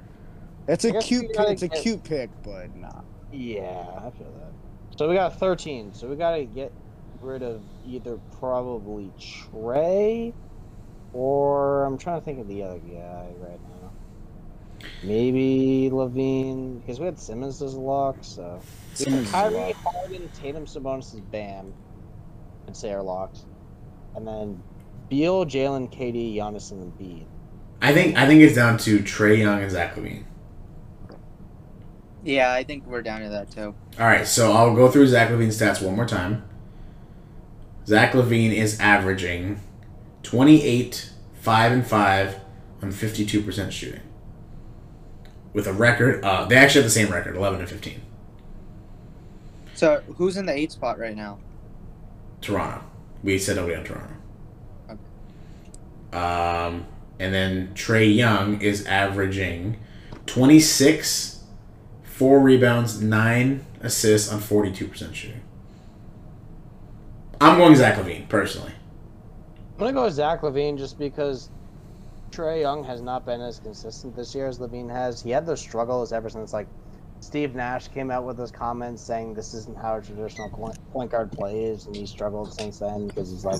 It's 0.67 0.85
a 0.85 0.93
cute. 0.99 1.31
Pick. 1.33 1.49
It's 1.49 1.61
a 1.61 1.67
get- 1.67 1.81
cute 1.81 2.03
pick, 2.03 2.29
but 2.43 2.75
nah. 2.75 3.01
Yeah, 3.31 3.85
I 3.97 4.09
feel 4.17 4.31
that. 4.39 4.97
So 4.97 5.07
we 5.07 5.15
got 5.15 5.37
13. 5.39 5.93
So 5.93 6.07
we 6.07 6.15
got 6.15 6.35
to 6.35 6.45
get 6.45 6.71
rid 7.21 7.43
of 7.43 7.61
either 7.87 8.17
probably 8.39 9.11
Trae 9.19 10.33
or 11.13 11.85
I'm 11.85 11.97
trying 11.97 12.19
to 12.19 12.25
think 12.25 12.39
of 12.39 12.47
the 12.47 12.63
other 12.63 12.79
guy 12.79 13.27
right 13.39 13.59
now. 13.61 13.70
Maybe 15.03 15.89
LaVine 15.91 16.81
because 16.81 16.99
we 16.99 17.05
had 17.05 17.19
Simmons 17.19 17.61
as 17.61 17.73
a 17.73 17.79
lock. 17.79 18.17
So 18.21 18.61
Simmons 18.93 19.23
is 19.23 19.29
a 19.29 19.31
Kyrie, 19.31 19.55
lock. 19.55 19.75
Harden, 19.75 20.29
Tatum, 20.29 20.65
Sabonis 20.65 21.13
is 21.13 21.21
Bam. 21.21 21.73
I'd 22.67 22.77
say 22.77 22.91
are 22.91 23.01
locked, 23.01 23.39
and 24.15 24.27
then 24.27 24.61
Beal, 25.09 25.45
Jaylen, 25.45 25.91
KD, 25.91 26.35
Giannis, 26.35 26.71
and 26.71 26.93
Embiid. 26.93 27.25
I 27.81 27.93
think 27.93 28.17
I 28.17 28.27
think 28.27 28.41
it's 28.41 28.55
down 28.55 28.77
to 28.79 28.99
Trae 28.99 29.39
Young 29.39 29.61
and 29.61 29.71
Zach 29.71 29.95
LaVine. 29.95 30.25
Yeah, 32.23 32.53
I 32.53 32.63
think 32.63 32.85
we're 32.85 33.01
down 33.01 33.21
to 33.21 33.29
that 33.29 33.49
too. 33.49 33.73
All 33.99 34.05
right, 34.05 34.27
so 34.27 34.51
I'll 34.51 34.75
go 34.75 34.89
through 34.89 35.07
Zach 35.07 35.29
LaVine's 35.29 35.59
stats 35.59 35.81
one 35.81 35.95
more 35.95 36.05
time. 36.05 36.43
Zach 37.87 38.13
LaVine 38.13 38.53
is 38.53 38.79
averaging 38.79 39.59
28, 40.21 41.11
5 41.33 41.71
and 41.71 41.87
5 41.87 42.39
on 42.83 42.91
52% 42.91 43.71
shooting. 43.71 44.01
With 45.53 45.67
a 45.67 45.73
record, 45.73 46.23
uh, 46.23 46.45
they 46.45 46.55
actually 46.55 46.81
have 46.81 46.91
the 46.91 46.93
same 46.93 47.11
record, 47.11 47.35
11 47.35 47.59
and 47.59 47.69
15. 47.69 48.01
So 49.75 50.01
who's 50.15 50.37
in 50.37 50.45
the 50.45 50.53
eight 50.53 50.71
spot 50.71 50.99
right 50.99 51.15
now? 51.15 51.39
Toronto. 52.39 52.83
We 53.23 53.37
said 53.37 53.55
nobody 53.57 53.75
on 53.75 53.83
Toronto. 53.83 54.15
Um, 56.13 56.85
and 57.19 57.33
then 57.33 57.73
Trae 57.73 58.13
Young 58.13 58.61
is 58.61 58.85
averaging 58.85 59.79
26, 60.25 61.43
4 62.03 62.39
rebounds, 62.39 63.01
9 63.01 63.65
assists 63.81 64.31
on 64.31 64.39
42% 64.39 65.13
shooting. 65.13 65.41
I'm 67.39 67.57
going 67.57 67.75
Zach 67.75 67.97
LaVine, 67.97 68.29
personally. 68.29 68.73
I'm 69.73 69.79
gonna 69.79 69.93
go 69.93 70.03
with 70.03 70.13
Zach 70.13 70.41
LaVine 70.41 70.77
just 70.77 70.99
because 70.99 71.49
Trae 72.31 72.61
Young 72.61 72.83
has 72.83 73.01
not 73.01 73.25
been 73.25 73.41
as 73.41 73.59
consistent 73.59 74.15
this 74.15 74.33
year 74.33 74.47
as 74.47 74.59
LaVine 74.59 74.89
has. 74.89 75.21
He 75.21 75.29
had 75.31 75.45
those 75.45 75.59
struggles 75.59 76.13
ever 76.13 76.29
since 76.29 76.53
like 76.53 76.67
Steve 77.19 77.53
Nash 77.55 77.87
came 77.89 78.09
out 78.09 78.25
with 78.25 78.37
his 78.37 78.51
comments 78.51 79.01
saying 79.03 79.33
this 79.33 79.53
isn't 79.53 79.77
how 79.77 79.97
a 79.97 80.01
traditional 80.01 80.49
point 80.91 81.11
guard 81.11 81.31
plays, 81.31 81.85
and 81.85 81.95
he 81.95 82.05
struggled 82.05 82.53
since 82.53 82.79
then 82.79 83.07
because 83.07 83.29
he's 83.29 83.45
like, 83.45 83.59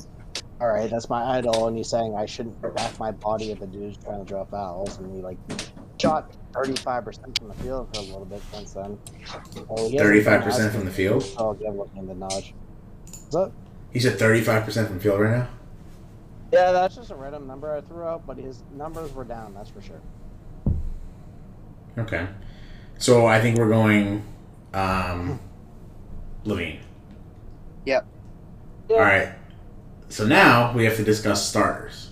all 0.59 0.67
right, 0.67 0.89
that's 0.89 1.09
my 1.09 1.37
idol, 1.37 1.67
and 1.67 1.77
he's 1.77 1.89
saying 1.89 2.15
I 2.15 2.25
shouldn't 2.25 2.59
back 2.75 2.97
my 2.99 3.11
body 3.11 3.51
if 3.51 3.59
the 3.59 3.67
dude's 3.67 3.97
trying 3.97 4.19
to 4.19 4.25
drop 4.25 4.51
fouls, 4.51 4.97
and 4.97 5.13
he 5.15 5.21
like 5.21 5.37
shot 5.99 6.31
35% 6.53 7.37
from 7.37 7.49
the 7.49 7.53
field 7.55 7.87
for 7.93 7.99
a 8.01 8.03
little 8.03 8.25
bit 8.25 8.41
since 8.51 8.73
then. 8.73 8.97
So 9.25 9.59
he 9.59 9.61
hasn't 9.61 9.99
Thirty-five 9.99 10.39
been 10.39 10.49
as 10.49 10.55
percent 10.55 10.73
from 10.73 10.85
the 10.85 10.91
field. 10.91 11.23
So 11.23 11.35
I'll 11.37 11.53
give 11.53 11.73
him 11.93 12.07
the 12.07 12.15
nudge. 12.15 12.53
So, 13.29 13.51
He 13.91 13.99
said 13.99 14.17
thirty-five 14.17 14.63
percent 14.65 14.87
from 14.87 14.99
field 14.99 15.19
right 15.19 15.37
now. 15.37 15.47
Yeah, 16.51 16.71
that's 16.71 16.95
just 16.95 17.11
a 17.11 17.15
random 17.15 17.47
number 17.47 17.73
I 17.73 17.81
threw 17.81 18.03
out, 18.03 18.25
but 18.27 18.37
his 18.37 18.63
numbers 18.73 19.13
were 19.13 19.23
down, 19.23 19.53
that's 19.53 19.69
for 19.69 19.81
sure. 19.81 20.01
Okay. 21.97 22.27
So 22.97 23.25
I 23.25 23.39
think 23.41 23.57
we're 23.57 23.69
going 23.69 24.23
um 24.73 25.39
LaVine. 26.45 26.79
Yep. 27.85 28.05
Yeah. 28.89 28.95
All 28.95 29.01
right. 29.01 29.29
So 30.09 30.25
now 30.25 30.73
we 30.73 30.83
have 30.85 30.97
to 30.97 31.03
discuss 31.03 31.47
starters. 31.47 32.11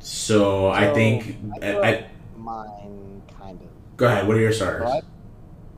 So, 0.00 0.68
I 0.68 0.92
think 0.92 1.36
I 1.62 1.68
I, 1.68 1.70
threw 1.70 1.82
I, 1.82 1.94
out 1.94 2.04
mine, 2.36 3.22
kind 3.38 3.60
of. 3.60 3.68
go 3.96 4.06
ahead. 4.06 4.26
What 4.26 4.36
are 4.36 4.40
your 4.40 4.52
starters? 4.52 4.82
Right. 4.82 5.04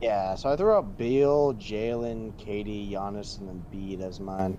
Yeah, 0.01 0.35
so 0.35 0.49
I 0.49 0.55
threw 0.55 0.71
out 0.71 0.97
Beal, 0.97 1.53
Jaylen, 1.55 2.33
KD, 2.33 2.91
Giannis, 2.91 3.39
and 3.39 3.49
Embiid 3.49 4.01
as 4.01 4.19
mine. 4.19 4.57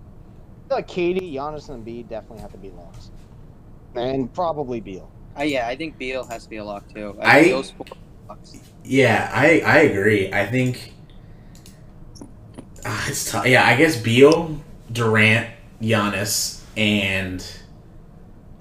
I 0.65 0.69
feel 0.69 0.77
like 0.79 0.89
KD, 0.89 1.33
Giannis, 1.35 1.69
and 1.69 1.85
Embiid 1.85 2.09
definitely 2.09 2.41
have 2.41 2.53
to 2.53 2.59
be 2.59 2.71
locks. 2.71 3.11
And 3.95 4.33
probably 4.33 4.81
Beal. 4.81 5.11
Uh, 5.39 5.43
yeah, 5.43 5.67
I 5.69 5.77
think 5.77 5.99
Beal 5.99 6.25
has 6.25 6.45
to 6.45 6.51
be 6.51 6.57
a 6.57 6.65
lock 6.65 6.85
too. 6.93 7.17
I- 7.21 7.43
think 7.43 7.53
those 7.55 7.71
four 7.71 7.87
locks. 8.29 8.57
Yeah, 8.85 9.31
I 9.33 9.61
I 9.61 9.79
agree. 9.81 10.33
I 10.33 10.47
think 10.47 10.93
Ah, 12.87 13.07
it's 13.09 13.31
tough. 13.31 13.47
Yeah, 13.47 13.65
I 13.67 13.77
guess 13.77 13.97
Beal, 13.97 14.61
Durant, 14.93 15.49
Giannis, 15.81 16.63
and 16.77 17.41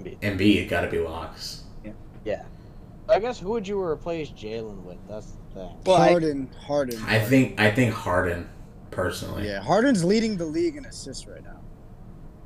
Embiid. 0.02 0.18
Embiid 0.20 0.68
got 0.70 0.80
to 0.82 0.88
be 0.88 0.98
locks. 0.98 1.64
Yeah. 2.24 2.44
I 3.06 3.18
guess 3.18 3.38
who 3.38 3.50
would 3.50 3.68
you 3.68 3.78
replace 3.82 4.30
Jaylen 4.30 4.82
with? 4.82 4.96
That's 5.08 5.32
the 5.52 5.60
thing. 5.60 5.76
Well, 5.84 5.96
I- 5.96 6.08
Harden, 6.08 6.48
Harden. 6.66 7.02
I 7.06 7.18
think 7.18 7.60
I 7.60 7.70
think 7.70 7.92
Harden 7.92 8.48
personally. 8.90 9.46
Yeah, 9.46 9.60
Harden's 9.60 10.02
leading 10.04 10.36
the 10.38 10.46
league 10.46 10.76
in 10.76 10.86
assists 10.86 11.26
right 11.26 11.44
now. 11.44 11.53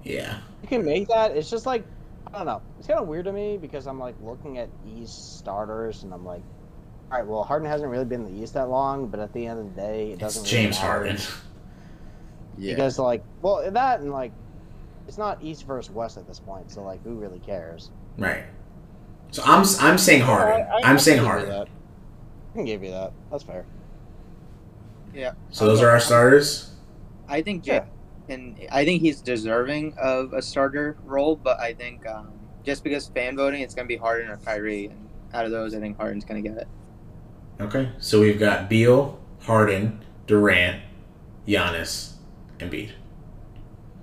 Yeah. 0.04 0.38
You 0.62 0.68
can 0.68 0.84
make 0.84 1.08
that. 1.08 1.36
It's 1.36 1.50
just 1.50 1.66
like 1.66 1.84
I 2.32 2.38
don't 2.38 2.46
know. 2.46 2.60
It's 2.78 2.86
kind 2.86 3.00
of 3.00 3.08
weird 3.08 3.24
to 3.24 3.32
me 3.32 3.56
because 3.56 3.86
I'm 3.86 3.98
like 3.98 4.14
looking 4.22 4.58
at 4.58 4.68
East 4.86 5.38
starters 5.38 6.02
and 6.02 6.12
I'm 6.12 6.24
like, 6.24 6.42
all 7.10 7.18
right, 7.18 7.26
well 7.26 7.42
Harden 7.42 7.68
hasn't 7.68 7.90
really 7.90 8.04
been 8.04 8.26
in 8.26 8.34
the 8.34 8.42
East 8.42 8.54
that 8.54 8.68
long, 8.68 9.08
but 9.08 9.18
at 9.20 9.32
the 9.32 9.46
end 9.46 9.60
of 9.60 9.74
the 9.74 9.80
day, 9.80 10.12
it 10.12 10.18
doesn't. 10.18 10.44
James 10.44 10.76
really 10.76 10.88
matter 10.88 11.06
Harden. 11.06 11.16
Yeah. 12.58 12.74
Because 12.74 12.98
like, 12.98 13.22
well, 13.40 13.70
that 13.70 14.00
and 14.00 14.10
like, 14.12 14.32
it's 15.06 15.16
not 15.18 15.42
East 15.42 15.64
versus 15.66 15.90
West 15.92 16.16
at 16.18 16.26
this 16.26 16.38
point, 16.40 16.70
so 16.70 16.82
like, 16.82 17.02
who 17.04 17.14
really 17.14 17.38
cares? 17.38 17.90
Right. 18.18 18.44
So 19.30 19.42
I'm 19.44 19.64
I'm 19.80 19.96
saying 19.98 20.22
Harden. 20.22 20.66
I- 20.66 20.70
I- 20.76 20.80
I'm 20.84 20.96
I 20.96 20.98
saying 20.98 21.18
can 21.22 21.24
give 21.24 21.24
you 21.24 21.28
Harden. 21.28 21.48
that. 21.50 21.68
I 21.68 22.52
can 22.56 22.64
give 22.64 22.82
you 22.82 22.90
that. 22.90 23.12
That's 23.30 23.42
fair. 23.44 23.64
Yeah. 25.14 25.32
So 25.50 25.66
those 25.66 25.80
are 25.82 25.88
our 25.88 26.00
starters. 26.00 26.70
I 27.28 27.42
think 27.42 27.66
Yeah. 27.66 27.84
Jaylen, 28.28 28.34
and 28.34 28.58
I 28.70 28.84
think 28.84 29.02
he's 29.02 29.20
deserving 29.20 29.94
of 30.00 30.32
a 30.32 30.42
starter 30.42 30.96
role, 31.04 31.36
but 31.36 31.58
I 31.60 31.74
think 31.74 32.06
um, 32.06 32.32
just 32.64 32.84
because 32.84 33.08
fan 33.08 33.36
voting, 33.36 33.62
it's 33.62 33.74
gonna 33.74 33.88
be 33.88 33.96
Harden 33.96 34.30
or 34.30 34.36
Kyrie, 34.38 34.86
and 34.86 35.08
out 35.34 35.44
of 35.44 35.50
those, 35.50 35.74
I 35.74 35.80
think 35.80 35.96
Harden's 35.96 36.24
gonna 36.24 36.42
get 36.42 36.56
it. 36.56 36.68
Okay. 37.60 37.90
So 37.98 38.20
we've 38.20 38.38
got 38.38 38.68
Beal, 38.68 39.18
Harden, 39.42 40.04
Durant, 40.26 40.82
Giannis, 41.46 42.14
Embiid. 42.58 42.90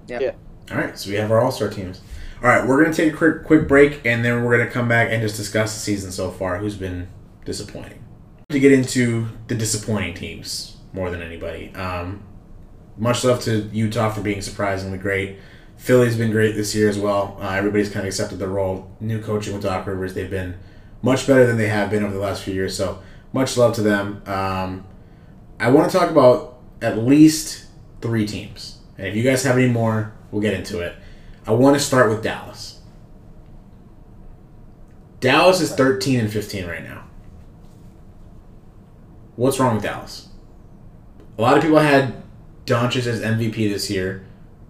Yeah. 0.07 0.19
Yeah. 0.19 0.31
All 0.71 0.77
right. 0.77 0.97
So 0.97 1.09
we 1.09 1.15
have 1.15 1.31
our 1.31 1.39
All 1.39 1.51
Star 1.51 1.69
teams. 1.69 2.01
All 2.41 2.49
right. 2.49 2.67
We're 2.67 2.83
gonna 2.83 2.95
take 2.95 3.13
a 3.13 3.15
quick 3.17 3.43
quick 3.43 3.67
break, 3.67 4.05
and 4.05 4.23
then 4.25 4.43
we're 4.43 4.57
gonna 4.57 4.69
come 4.69 4.87
back 4.87 5.09
and 5.11 5.21
just 5.21 5.37
discuss 5.37 5.73
the 5.73 5.79
season 5.79 6.11
so 6.11 6.31
far. 6.31 6.57
Who's 6.57 6.75
been 6.75 7.07
disappointing? 7.45 8.01
To 8.49 8.59
get 8.59 8.71
into 8.71 9.27
the 9.47 9.55
disappointing 9.55 10.13
teams 10.13 10.77
more 10.93 11.09
than 11.09 11.21
anybody. 11.21 11.73
Um, 11.73 12.23
much 12.97 13.23
love 13.23 13.41
to 13.41 13.69
Utah 13.71 14.09
for 14.09 14.21
being 14.21 14.41
surprisingly 14.41 14.97
great. 14.97 15.37
Philly's 15.77 16.17
been 16.17 16.31
great 16.31 16.55
this 16.55 16.73
year 16.73 16.87
as 16.87 16.97
well. 16.97 17.37
Uh, 17.41 17.49
everybody's 17.49 17.89
kind 17.89 18.05
of 18.05 18.07
accepted 18.07 18.39
the 18.39 18.47
role. 18.47 18.89
New 18.99 19.21
coaching 19.21 19.53
with 19.53 19.63
Doc 19.63 19.85
Rivers, 19.85 20.13
they've 20.13 20.29
been 20.29 20.55
much 21.01 21.27
better 21.27 21.45
than 21.45 21.57
they 21.57 21.67
have 21.67 21.89
been 21.89 22.03
over 22.03 22.13
the 22.13 22.19
last 22.19 22.43
few 22.43 22.53
years. 22.53 22.75
So 22.75 23.01
much 23.33 23.57
love 23.57 23.75
to 23.75 23.81
them. 23.81 24.23
Um, 24.25 24.85
I 25.59 25.69
want 25.69 25.91
to 25.91 25.97
talk 25.97 26.09
about 26.09 26.59
at 26.81 26.97
least 26.97 27.65
three 28.01 28.25
teams, 28.25 28.79
and 28.97 29.07
if 29.07 29.15
you 29.15 29.23
guys 29.23 29.43
have 29.43 29.57
any 29.57 29.67
more, 29.67 30.13
we'll 30.31 30.41
get 30.41 30.53
into 30.53 30.79
it. 30.79 30.95
I 31.45 31.51
want 31.51 31.75
to 31.75 31.79
start 31.79 32.09
with 32.09 32.23
Dallas. 32.23 32.81
Dallas 35.19 35.61
is 35.61 35.73
thirteen 35.73 36.19
and 36.19 36.31
fifteen 36.31 36.65
right 36.65 36.83
now. 36.83 37.03
What's 39.35 39.59
wrong 39.59 39.75
with 39.75 39.83
Dallas? 39.83 40.29
A 41.37 41.41
lot 41.41 41.57
of 41.57 41.63
people 41.63 41.79
had 41.79 42.23
Doncic 42.65 43.05
as 43.07 43.21
MVP 43.21 43.69
this 43.69 43.89
year. 43.89 44.25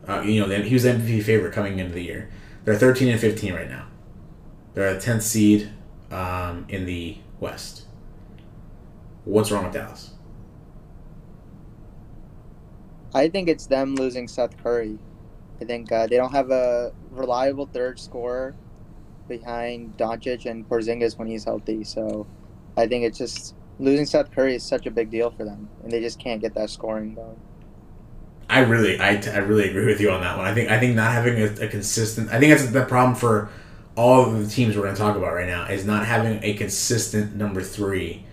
Uh, 0.08 0.22
you 0.22 0.46
know, 0.46 0.62
he 0.62 0.74
was 0.74 0.86
MVP 0.86 1.24
favorite 1.24 1.54
coming 1.54 1.80
into 1.80 1.93
the 1.93 2.04
year. 2.04 2.30
They're 2.64 2.76
13 2.76 3.10
and 3.10 3.20
15 3.20 3.54
right 3.54 3.70
now. 3.70 3.88
They're 4.74 4.89
a 4.89 4.98
10th 4.98 5.22
seed 5.22 5.72
um, 6.12 6.66
in 6.68 6.86
the 6.86 7.18
West. 7.39 7.86
What's 9.24 9.52
wrong 9.52 9.64
with 9.64 9.74
Dallas? 9.74 10.12
I 13.14 13.30
think 13.30 13.48
it's 13.48 13.66
them 13.66 13.96
losing 13.96 14.28
Seth 14.28 14.62
Curry. 14.62 15.00
I 15.62 15.66
think 15.66 15.91
uh, 15.91 16.06
they 16.08 16.18
don't 16.18 16.34
have 16.34 16.52
a 16.52 16.91
reliable 17.12 17.66
third 17.66 17.98
scorer 17.98 18.56
behind 19.28 19.98
Doncic 19.98 20.46
and 20.46 20.68
Porzingis 20.68 21.18
when 21.18 21.28
he's 21.28 21.46
healthy. 21.46 21.84
So 21.84 22.28
I 22.76 22.88
think 22.88 23.06
it's 23.06 23.18
just 23.18 23.56
losing 23.80 24.06
Seth 24.06 24.32
Curry 24.32 24.56
is 24.56 24.64
such 24.64 24.86
a 24.86 24.91
big 24.91 25.10
deal 25.10 25.32
for 25.32 25.46
them, 25.46 25.70
and 25.84 25.91
they 25.91 26.02
just 26.02 26.20
can't 26.20 26.41
get 26.41 26.54
that 26.56 26.70
scoring 26.70 27.16
going. 27.16 27.39
I 28.50 28.60
really, 28.60 29.00
I, 29.00 29.22
I 29.34 29.38
really 29.38 29.70
agree 29.70 29.86
with 29.86 30.00
you 30.00 30.12
on 30.12 30.22
that 30.22 30.38
one. 30.38 30.46
I 30.46 30.54
think, 30.54 30.70
I 30.70 30.80
think 30.80 30.96
not 30.96 31.12
having 31.12 31.39
a, 31.41 31.66
a 31.66 31.68
consistent. 31.68 32.30
I 32.32 32.39
think 32.39 32.52
that's 32.52 32.70
the 32.72 32.86
problem 32.86 33.16
for 33.16 33.50
all 33.96 34.26
of 34.26 34.43
the 34.43 34.48
teams 34.50 34.76
we're 34.76 34.84
going 34.84 34.96
to 34.96 35.02
talk 35.02 35.16
about 35.16 35.34
right 35.34 35.48
now 35.48 35.66
is 35.68 35.86
not 35.86 36.06
having 36.06 36.43
a 36.43 36.54
consistent 36.54 37.36
number 37.36 37.62
three 37.62 38.24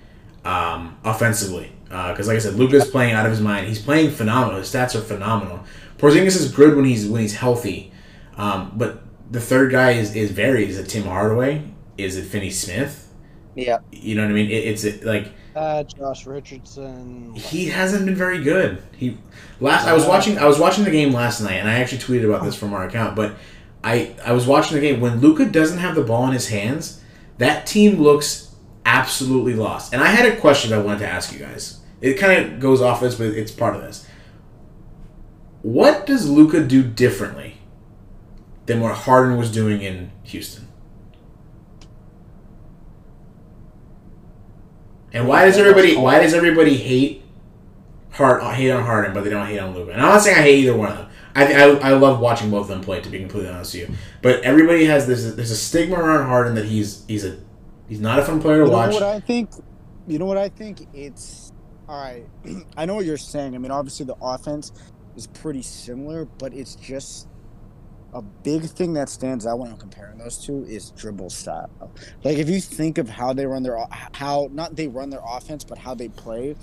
um, 0.44 0.98
offensively. 1.04 1.72
Because, 1.84 2.26
like 2.26 2.36
I 2.36 2.40
said, 2.40 2.54
Luka's 2.54 2.90
playing 2.90 3.12
out 3.12 3.26
of 3.26 3.32
his 3.32 3.40
mind. 3.40 3.68
He's 3.68 3.80
playing 3.80 4.12
phenomenal. 4.12 4.58
His 4.58 4.72
stats 4.72 4.94
are 4.94 5.02
phenomenal. 5.02 5.60
Porzingis 5.98 6.36
is 6.36 6.50
good 6.50 6.74
when 6.74 6.84
he's 6.84 7.06
when 7.06 7.20
he's 7.20 7.36
healthy, 7.36 7.92
um, 8.36 8.72
but 8.74 9.02
the 9.30 9.40
third 9.40 9.70
guy 9.70 9.92
is 9.92 10.16
is 10.16 10.30
varied. 10.30 10.70
Is 10.70 10.78
it 10.78 10.88
Tim 10.88 11.04
Hardaway? 11.04 11.62
Is 11.98 12.16
it 12.16 12.24
Finney 12.24 12.50
Smith? 12.50 13.12
Yeah, 13.54 13.78
You 13.90 14.14
know 14.14 14.22
what 14.22 14.30
I 14.30 14.34
mean? 14.34 14.50
It, 14.50 14.64
it's 14.64 14.84
it, 14.84 15.04
like 15.04 15.32
Uh, 15.54 15.82
Josh 15.82 16.26
Richardson. 16.26 17.34
he 17.34 17.68
hasn't 17.68 18.06
been 18.06 18.14
very 18.14 18.42
good. 18.42 18.82
He 18.96 19.18
last 19.60 19.86
I 19.86 19.92
was 19.92 20.06
watching 20.06 20.38
I 20.38 20.46
was 20.46 20.58
watching 20.58 20.84
the 20.84 20.90
game 20.90 21.12
last 21.12 21.40
night 21.42 21.54
and 21.56 21.68
I 21.68 21.74
actually 21.74 21.98
tweeted 21.98 22.24
about 22.24 22.42
this 22.42 22.54
from 22.54 22.72
our 22.72 22.86
account, 22.86 23.14
but 23.14 23.34
I 23.84 24.14
I 24.24 24.32
was 24.32 24.46
watching 24.46 24.76
the 24.76 24.80
game 24.80 25.00
when 25.00 25.20
Luka 25.20 25.44
doesn't 25.44 25.78
have 25.78 25.94
the 25.94 26.02
ball 26.02 26.26
in 26.26 26.32
his 26.32 26.48
hands, 26.48 27.02
that 27.38 27.66
team 27.66 28.00
looks 28.00 28.54
absolutely 28.86 29.54
lost. 29.54 29.92
And 29.92 30.02
I 30.02 30.06
had 30.06 30.26
a 30.32 30.36
question 30.36 30.72
I 30.72 30.78
wanted 30.78 31.00
to 31.00 31.08
ask 31.08 31.32
you 31.32 31.38
guys. 31.38 31.80
It 32.00 32.14
kind 32.14 32.54
of 32.54 32.60
goes 32.60 32.80
off 32.80 33.00
this, 33.00 33.14
but 33.14 33.28
it's 33.28 33.52
part 33.52 33.76
of 33.76 33.82
this. 33.82 34.06
What 35.62 36.06
does 36.06 36.28
Luka 36.28 36.64
do 36.64 36.82
differently 36.82 37.58
than 38.66 38.80
what 38.80 38.94
Harden 38.94 39.36
was 39.36 39.52
doing 39.52 39.82
in 39.82 40.10
Houston? 40.24 40.66
And 45.12 45.28
why 45.28 45.44
does 45.44 45.58
everybody 45.58 45.96
why 45.96 46.20
does 46.20 46.34
everybody 46.34 46.76
hate 46.76 47.22
Hard 48.12 48.42
hate 48.54 48.70
on 48.70 48.84
Harden, 48.84 49.14
but 49.14 49.24
they 49.24 49.30
don't 49.30 49.46
hate 49.46 49.58
on 49.58 49.74
Luka? 49.74 49.92
And 49.92 50.02
I'm 50.02 50.08
not 50.08 50.22
saying 50.22 50.38
I 50.38 50.42
hate 50.42 50.58
either 50.60 50.76
one 50.76 50.90
of 50.90 50.98
them. 50.98 51.08
I, 51.34 51.54
I, 51.54 51.90
I 51.90 51.92
love 51.94 52.20
watching 52.20 52.50
both 52.50 52.62
of 52.62 52.68
them 52.68 52.82
play. 52.82 53.00
To 53.00 53.08
be 53.08 53.18
completely 53.18 53.48
honest 53.50 53.74
with 53.74 53.88
you, 53.88 53.96
but 54.20 54.42
everybody 54.42 54.84
has 54.84 55.06
this. 55.06 55.34
There's 55.34 55.50
a 55.50 55.56
stigma 55.56 55.96
around 55.96 56.26
Harden 56.26 56.54
that 56.56 56.66
he's 56.66 57.04
he's 57.06 57.24
a 57.24 57.38
he's 57.88 58.00
not 58.00 58.18
a 58.18 58.22
fun 58.24 58.40
player 58.40 58.64
to 58.64 58.64
You 58.64 58.70
know 58.70 58.76
watch. 58.76 58.92
what 58.92 59.02
I 59.02 59.20
think? 59.20 59.50
You 60.06 60.18
know 60.18 60.26
what 60.26 60.36
I 60.36 60.48
think? 60.50 60.86
It's 60.92 61.52
all 61.88 62.02
right. 62.02 62.26
I 62.76 62.84
know 62.84 62.96
what 62.96 63.06
you're 63.06 63.16
saying. 63.16 63.54
I 63.54 63.58
mean, 63.58 63.70
obviously 63.70 64.04
the 64.04 64.16
offense 64.20 64.72
is 65.16 65.26
pretty 65.26 65.62
similar, 65.62 66.26
but 66.26 66.52
it's 66.52 66.74
just 66.76 67.28
a 68.12 68.22
big 68.22 68.64
thing 68.64 68.92
that 68.94 69.08
stands 69.08 69.46
out 69.46 69.58
when 69.58 69.70
I'm 69.70 69.78
comparing 69.78 70.18
those 70.18 70.38
two 70.38 70.64
is 70.64 70.90
dribble 70.90 71.30
style. 71.30 71.70
Like 72.24 72.38
if 72.38 72.48
you 72.48 72.60
think 72.60 72.98
of 72.98 73.08
how 73.08 73.32
they 73.32 73.46
run 73.46 73.62
their 73.62 73.78
how 74.12 74.48
not 74.52 74.76
they 74.76 74.88
run 74.88 75.10
their 75.10 75.22
offense, 75.26 75.64
but 75.64 75.78
how 75.78 75.94
they 75.94 76.08
play, 76.08 76.56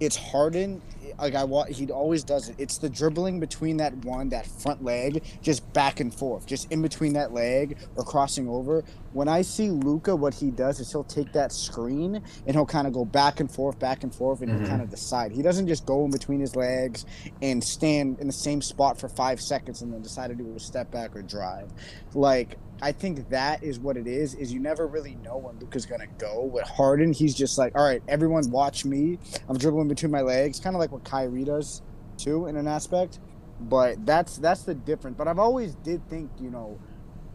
it's 0.00 0.16
Harden 0.16 0.82
like 1.18 1.34
I 1.34 1.44
want 1.44 1.70
he 1.70 1.90
always 1.90 2.24
does 2.24 2.48
it. 2.48 2.56
It's 2.58 2.78
the 2.78 2.88
dribbling 2.88 3.40
between 3.40 3.76
that 3.78 3.94
one 4.04 4.28
that 4.30 4.46
front 4.46 4.82
leg, 4.84 5.22
just 5.42 5.70
back 5.72 6.00
and 6.00 6.14
forth, 6.14 6.46
just 6.46 6.70
in 6.72 6.82
between 6.82 7.12
that 7.14 7.32
leg 7.32 7.76
or 7.96 8.04
crossing 8.04 8.48
over. 8.48 8.84
When 9.12 9.28
I 9.28 9.42
see 9.42 9.70
Luka, 9.70 10.14
what 10.14 10.34
he 10.34 10.50
does 10.50 10.78
is 10.80 10.92
he'll 10.92 11.04
take 11.04 11.32
that 11.32 11.52
screen 11.52 12.16
and 12.46 12.56
he'll 12.56 12.66
kind 12.66 12.86
of 12.86 12.92
go 12.92 13.04
back 13.04 13.40
and 13.40 13.50
forth, 13.50 13.78
back 13.78 14.02
and 14.02 14.14
forth, 14.14 14.42
and 14.42 14.50
Mhm. 14.50 14.58
he'll 14.60 14.68
kind 14.68 14.82
of 14.82 14.90
decide. 14.90 15.32
He 15.32 15.42
doesn't 15.42 15.66
just 15.68 15.86
go 15.86 16.04
in 16.04 16.10
between 16.10 16.40
his 16.40 16.54
legs 16.54 17.06
and 17.40 17.62
stand 17.64 18.18
in 18.20 18.26
the 18.26 18.32
same 18.32 18.60
spot 18.60 18.98
for 18.98 19.08
five 19.08 19.40
seconds 19.40 19.80
and 19.82 19.92
then 19.92 20.02
decide 20.02 20.28
to 20.28 20.34
do 20.34 20.52
a 20.54 20.60
step 20.60 20.90
back 20.90 21.16
or 21.16 21.22
drive. 21.22 21.72
Like 22.14 22.58
I 22.82 22.92
think 22.92 23.30
that 23.30 23.62
is 23.64 23.80
what 23.80 23.96
it 23.96 24.06
is. 24.06 24.34
Is 24.34 24.52
you 24.52 24.60
never 24.60 24.86
really 24.86 25.16
know 25.24 25.38
when 25.38 25.58
Luka's 25.58 25.86
gonna 25.86 26.04
go. 26.18 26.42
With 26.52 26.64
Harden, 26.64 27.14
he's 27.14 27.34
just 27.34 27.56
like, 27.56 27.74
all 27.74 27.82
right, 27.82 28.02
everyone 28.06 28.50
watch 28.50 28.84
me. 28.84 29.18
I'm 29.48 29.56
dribbling 29.56 29.88
between 29.88 30.10
my 30.12 30.20
legs, 30.20 30.60
kind 30.60 30.76
of 30.76 30.80
like 30.80 30.92
what 30.96 31.04
Kyrie 31.04 31.44
does 31.44 31.82
too 32.16 32.46
in 32.46 32.56
an 32.56 32.66
aspect. 32.66 33.20
But 33.60 34.04
that's 34.04 34.36
that's 34.36 34.62
the 34.64 34.74
difference. 34.74 35.16
But 35.16 35.28
I've 35.28 35.38
always 35.38 35.74
did 35.76 36.06
think, 36.08 36.30
you 36.40 36.50
know, 36.50 36.78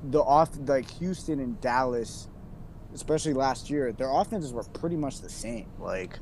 the 0.04 0.20
off 0.20 0.50
like 0.66 0.90
Houston 1.00 1.40
and 1.40 1.60
Dallas, 1.62 2.28
especially 2.94 3.34
last 3.34 3.70
year, 3.70 3.92
their 3.92 4.12
offenses 4.12 4.54
were 4.54 4.64
pretty 4.64 4.96
much 4.96 5.22
the 5.22 5.30
same. 5.30 5.68
Like 5.80 6.20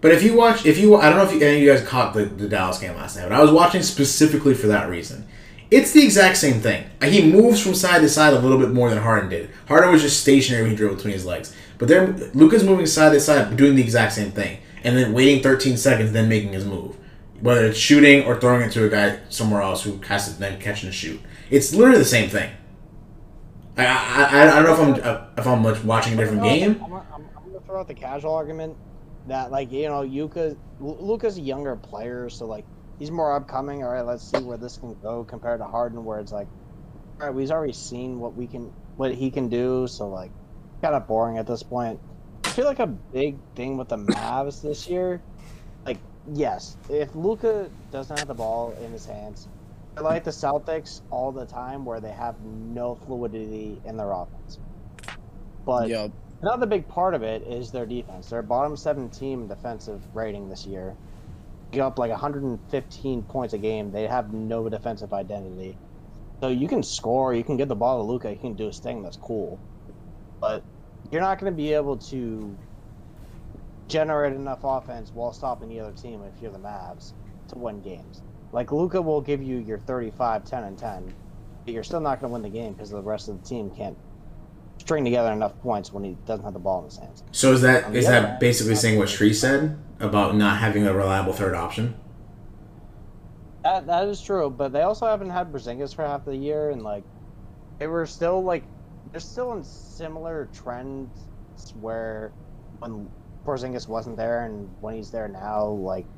But 0.00 0.12
if 0.12 0.22
you 0.22 0.34
watch, 0.36 0.66
if 0.66 0.78
you, 0.78 0.96
I 0.96 1.08
don't 1.08 1.18
know 1.18 1.24
if 1.24 1.32
you, 1.32 1.40
any 1.40 1.56
of 1.56 1.62
you 1.62 1.72
guys 1.72 1.86
caught 1.86 2.14
the, 2.14 2.24
the 2.26 2.48
Dallas 2.48 2.78
game 2.78 2.94
last 2.96 3.16
night, 3.16 3.28
but 3.28 3.32
I 3.32 3.40
was 3.40 3.50
watching 3.50 3.82
specifically 3.82 4.54
for 4.54 4.68
that 4.68 4.88
reason. 4.88 5.26
It's 5.70 5.92
the 5.92 6.02
exact 6.02 6.36
same 6.36 6.60
thing. 6.60 6.84
He 7.02 7.30
moves 7.30 7.62
from 7.62 7.74
side 7.74 8.00
to 8.00 8.08
side 8.08 8.32
a 8.32 8.40
little 8.40 8.58
bit 8.58 8.70
more 8.70 8.90
than 8.90 8.98
Harden 8.98 9.30
did. 9.30 9.50
Harden 9.68 9.92
was 9.92 10.02
just 10.02 10.20
stationary 10.20 10.62
when 10.62 10.72
he 10.72 10.76
dribbled 10.76 10.98
between 10.98 11.14
his 11.14 11.24
legs. 11.24 11.54
But 11.78 11.88
they're 11.88 12.08
Luka's 12.34 12.64
moving 12.64 12.86
side 12.86 13.12
to 13.12 13.20
side, 13.20 13.56
doing 13.56 13.76
the 13.76 13.82
exact 13.82 14.12
same 14.12 14.32
thing, 14.32 14.58
and 14.84 14.96
then 14.96 15.12
waiting 15.12 15.42
13 15.42 15.76
seconds, 15.76 16.12
then 16.12 16.28
making 16.28 16.52
his 16.52 16.64
move. 16.64 16.96
Whether 17.40 17.66
it's 17.66 17.78
shooting 17.78 18.24
or 18.24 18.38
throwing 18.38 18.62
it 18.62 18.72
to 18.72 18.84
a 18.84 18.88
guy 18.88 19.18
somewhere 19.30 19.62
else 19.62 19.82
who 19.82 19.96
has 20.02 20.28
to 20.28 20.38
then 20.38 20.60
catch 20.60 20.82
and 20.82 20.92
shoot. 20.92 21.20
It's 21.50 21.74
literally 21.74 21.98
the 21.98 22.04
same 22.04 22.28
thing. 22.28 22.50
I, 23.76 23.84
I, 23.86 24.22
I, 24.22 24.58
I 24.58 24.62
don't 24.62 24.64
know 24.64 24.94
if 24.94 25.04
I'm 25.04 25.32
if 25.38 25.46
I'm 25.46 25.62
much 25.62 25.82
watching 25.84 26.14
a 26.14 26.16
different 26.16 26.42
game. 26.42 26.82
I'm, 26.84 26.92
I'm, 26.92 27.02
I'm 27.14 27.52
gonna 27.52 27.60
throw 27.64 27.80
out 27.80 27.88
the 27.88 27.94
casual 27.94 28.34
argument 28.34 28.76
that 29.26 29.50
like 29.50 29.72
you 29.72 29.88
know 29.88 30.02
Yuka, 30.02 30.56
Luka's 30.80 31.38
a 31.38 31.40
younger 31.40 31.76
player, 31.76 32.28
so 32.28 32.46
like 32.46 32.64
he's 32.98 33.10
more 33.10 33.34
upcoming. 33.34 33.82
All 33.82 33.90
right, 33.90 34.04
let's 34.04 34.22
see 34.22 34.42
where 34.42 34.58
this 34.58 34.76
can 34.76 34.94
go 35.00 35.24
compared 35.24 35.60
to 35.60 35.66
Harden, 35.66 36.04
where 36.04 36.20
it's 36.20 36.32
like, 36.32 36.48
all 37.20 37.26
right, 37.26 37.34
we've 37.34 37.50
already 37.50 37.72
seen 37.72 38.20
what 38.20 38.34
we 38.34 38.46
can, 38.46 38.72
what 38.96 39.14
he 39.14 39.30
can 39.30 39.48
do. 39.48 39.86
So 39.86 40.08
like, 40.08 40.30
kind 40.82 40.94
of 40.94 41.08
boring 41.08 41.38
at 41.38 41.46
this 41.46 41.62
point. 41.62 42.00
I 42.50 42.52
feel 42.52 42.64
like 42.64 42.80
a 42.80 42.88
big 42.88 43.38
thing 43.54 43.76
with 43.76 43.90
the 43.90 43.98
Mavs 43.98 44.60
this 44.60 44.88
year, 44.88 45.22
like 45.86 45.98
yes, 46.34 46.76
if 46.88 47.14
Luka 47.14 47.70
doesn't 47.92 48.18
have 48.18 48.26
the 48.26 48.34
ball 48.34 48.74
in 48.84 48.90
his 48.90 49.06
hands, 49.06 49.46
they're 49.94 50.02
like 50.02 50.24
the 50.24 50.32
Celtics 50.32 51.02
all 51.10 51.30
the 51.30 51.46
time, 51.46 51.84
where 51.84 52.00
they 52.00 52.10
have 52.10 52.34
no 52.42 52.96
fluidity 53.06 53.80
in 53.84 53.96
their 53.96 54.10
offense. 54.10 54.58
But 55.64 55.90
yeah, 55.90 56.08
Another 56.42 56.66
big 56.66 56.88
part 56.88 57.14
of 57.14 57.22
it 57.22 57.42
is 57.42 57.70
their 57.70 57.86
defense. 57.86 58.30
They're 58.30 58.42
bottom 58.42 58.76
seven 58.76 59.10
team 59.10 59.46
defensive 59.46 60.02
rating 60.12 60.48
this 60.48 60.66
year. 60.66 60.96
Give 61.70 61.82
up 61.82 62.00
like 62.00 62.10
115 62.10 63.22
points 63.22 63.54
a 63.54 63.58
game. 63.58 63.92
They 63.92 64.08
have 64.08 64.32
no 64.32 64.68
defensive 64.68 65.12
identity. 65.12 65.78
So 66.40 66.48
you 66.48 66.66
can 66.66 66.82
score, 66.82 67.32
you 67.32 67.44
can 67.44 67.56
get 67.56 67.68
the 67.68 67.76
ball 67.76 67.98
to 67.98 68.02
Luka, 68.02 68.28
you 68.28 68.38
can 68.38 68.54
do 68.54 68.66
his 68.66 68.80
thing. 68.80 69.04
That's 69.04 69.18
cool, 69.18 69.60
but 70.40 70.64
you're 71.10 71.20
not 71.20 71.38
going 71.38 71.52
to 71.52 71.56
be 71.56 71.72
able 71.72 71.96
to 71.96 72.56
generate 73.88 74.32
enough 74.34 74.60
offense 74.62 75.10
while 75.12 75.32
stopping 75.32 75.68
the 75.68 75.80
other 75.80 75.92
team 75.92 76.22
if 76.22 76.40
you're 76.40 76.52
the 76.52 76.58
Mavs 76.58 77.12
to 77.48 77.58
win 77.58 77.80
games. 77.80 78.22
Like 78.52 78.72
Luka 78.72 79.00
will 79.00 79.20
give 79.20 79.42
you 79.42 79.58
your 79.58 79.78
35, 79.78 80.44
10, 80.44 80.64
and 80.64 80.78
10, 80.78 81.14
but 81.64 81.74
you're 81.74 81.82
still 81.82 82.00
not 82.00 82.20
going 82.20 82.30
to 82.30 82.32
win 82.32 82.42
the 82.42 82.48
game 82.48 82.72
because 82.72 82.90
the 82.90 83.02
rest 83.02 83.28
of 83.28 83.40
the 83.40 83.48
team 83.48 83.70
can't 83.70 83.96
string 84.78 85.04
together 85.04 85.32
enough 85.32 85.58
points 85.60 85.92
when 85.92 86.02
he 86.02 86.16
doesn't 86.26 86.44
have 86.44 86.54
the 86.54 86.58
ball 86.58 86.80
in 86.80 86.86
his 86.86 86.96
hands. 86.98 87.22
So 87.32 87.52
is 87.52 87.62
that 87.62 87.94
is 87.94 88.06
that 88.06 88.24
hand, 88.24 88.40
basically 88.40 88.74
saying 88.74 88.98
what 88.98 89.08
Sree 89.08 89.34
said 89.34 89.78
about 90.00 90.36
not 90.36 90.58
having 90.58 90.86
a 90.86 90.94
reliable 90.94 91.32
third 91.32 91.54
option? 91.54 91.94
That 93.62 93.86
that 93.86 94.08
is 94.08 94.20
true, 94.20 94.48
but 94.50 94.72
they 94.72 94.82
also 94.82 95.06
haven't 95.06 95.30
had 95.30 95.52
Porzingis 95.52 95.94
for 95.94 96.04
half 96.06 96.24
the 96.24 96.34
year, 96.34 96.70
and 96.70 96.82
like 96.82 97.04
they 97.78 97.86
were 97.86 98.06
still 98.06 98.42
like 98.42 98.64
they're 99.12 99.20
still 99.20 99.52
in 99.52 99.64
similar 99.64 100.50
trends 100.54 101.28
where 101.74 102.34
when 102.80 103.10
Porzingis 103.46 103.88
wasn't 103.88 104.16
there 104.16 104.44
and 104.46 104.74
when 104.80 104.94
he's 104.94 105.10
there 105.10 105.28
now, 105.28 105.66
like 105.68 106.08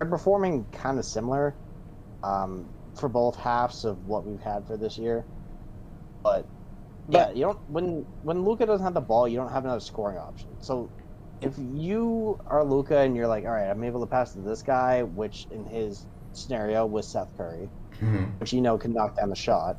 they're 0.00 0.10
performing 0.10 0.66
kind 0.72 0.98
of 0.98 1.06
similar 1.06 1.60
um, 2.22 2.70
for 2.98 3.08
both 3.08 3.36
halves 3.36 3.84
of 3.84 4.00
what 4.00 4.26
we've 4.26 4.42
had 4.42 4.66
for 4.66 4.78
this 4.78 4.98
year. 4.98 5.28
But 6.24 6.48
yeah, 7.08 7.30
you 7.30 7.42
don't 7.42 7.58
when 7.66 8.06
when 8.22 8.44
Luka 8.44 8.66
doesn't 8.66 8.84
have 8.84 8.94
the 8.94 9.00
ball, 9.00 9.28
you 9.28 9.38
don't 9.38 9.52
have 9.52 9.64
another 9.64 9.80
scoring 9.80 10.18
option. 10.18 10.58
So 10.60 10.92
if 11.40 11.56
you 11.58 12.38
are 12.46 12.64
Luka 12.64 12.98
and 12.98 13.16
you're 13.16 13.28
like, 13.28 13.44
all 13.44 13.50
right, 13.52 13.70
I'm 13.70 13.84
able 13.84 14.00
to 14.02 14.06
pass 14.08 14.32
to 14.34 14.42
this 14.42 14.62
guy, 14.62 15.02
which 15.04 15.46
in 15.50 15.66
his 15.66 16.06
scenario 16.32 16.86
was 16.86 17.10
Seth 17.10 17.30
Curry, 17.36 17.72
hmm 18.00 18.40
which 18.40 18.52
you 18.52 18.62
know 18.62 18.78
can 18.78 18.92
knock 18.94 19.16
down 19.18 19.30
the 19.30 19.36
shot, 19.36 19.76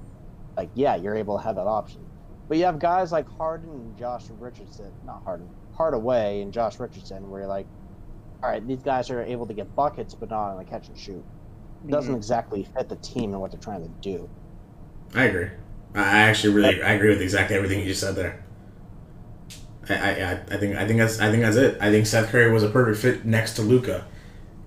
like 0.57 0.71
yeah, 0.75 0.95
you're 0.97 1.15
able 1.17 1.37
to 1.39 1.43
have 1.45 1.55
that 1.57 1.67
option. 1.67 2.10
But 2.51 2.57
you 2.57 2.65
have 2.65 2.79
guys 2.79 3.13
like 3.13 3.29
Harden 3.37 3.69
and 3.69 3.97
Josh 3.97 4.25
Richardson, 4.37 4.91
not 5.05 5.23
Harden, 5.23 5.47
Hardaway 5.73 6.41
and 6.41 6.51
Josh 6.51 6.81
Richardson, 6.81 7.29
where 7.29 7.39
you're 7.39 7.47
like, 7.47 7.65
all 8.43 8.49
right, 8.49 8.67
these 8.67 8.83
guys 8.83 9.09
are 9.09 9.23
able 9.23 9.47
to 9.47 9.53
get 9.53 9.73
buckets, 9.73 10.13
but 10.13 10.29
not 10.29 10.49
on 10.51 10.57
the 10.57 10.65
catch 10.65 10.89
and 10.89 10.97
shoot. 10.97 11.23
It 11.87 11.91
doesn't 11.91 12.13
exactly 12.13 12.67
fit 12.75 12.89
the 12.89 12.97
team 12.97 13.31
and 13.31 13.39
what 13.39 13.51
they're 13.51 13.59
trying 13.61 13.83
to 13.83 13.89
do. 14.01 14.29
I 15.15 15.23
agree. 15.27 15.47
I 15.95 15.99
I 16.01 16.19
actually 16.23 16.53
really 16.53 16.83
I 16.83 16.91
agree 16.91 17.07
with 17.07 17.21
exactly 17.21 17.55
everything 17.55 17.79
you 17.79 17.85
just 17.85 18.01
said 18.01 18.17
there. 18.17 18.43
I, 19.87 19.93
I, 19.95 20.09
I- 20.09 20.43
I 20.51 20.57
think 20.57 20.75
I 20.75 20.85
think 20.85 20.99
that's 20.99 21.21
I 21.21 21.31
think 21.31 21.43
that's 21.43 21.55
it. 21.55 21.77
I 21.79 21.89
think 21.89 22.05
Seth 22.05 22.31
Curry 22.31 22.51
was 22.51 22.63
a 22.63 22.69
perfect 22.69 22.97
fit 23.01 23.23
next 23.25 23.53
to 23.53 23.61
Luka, 23.61 24.05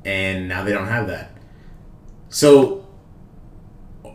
and 0.06 0.48
now 0.48 0.64
they 0.64 0.72
don't 0.72 0.88
have 0.88 1.06
that. 1.08 1.32
So 2.30 2.88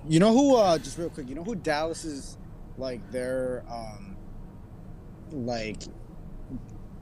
You 0.08 0.20
know 0.20 0.34
who? 0.34 0.56
Uh, 0.56 0.80
just 0.80 0.98
real 0.98 1.12
quick. 1.12 1.30
You 1.30 1.36
know 1.36 1.44
who 1.44 1.54
Dallas 1.54 2.04
is 2.04 2.36
like 2.80 3.12
their 3.12 3.64
um, 3.70 4.16
like 5.32 5.84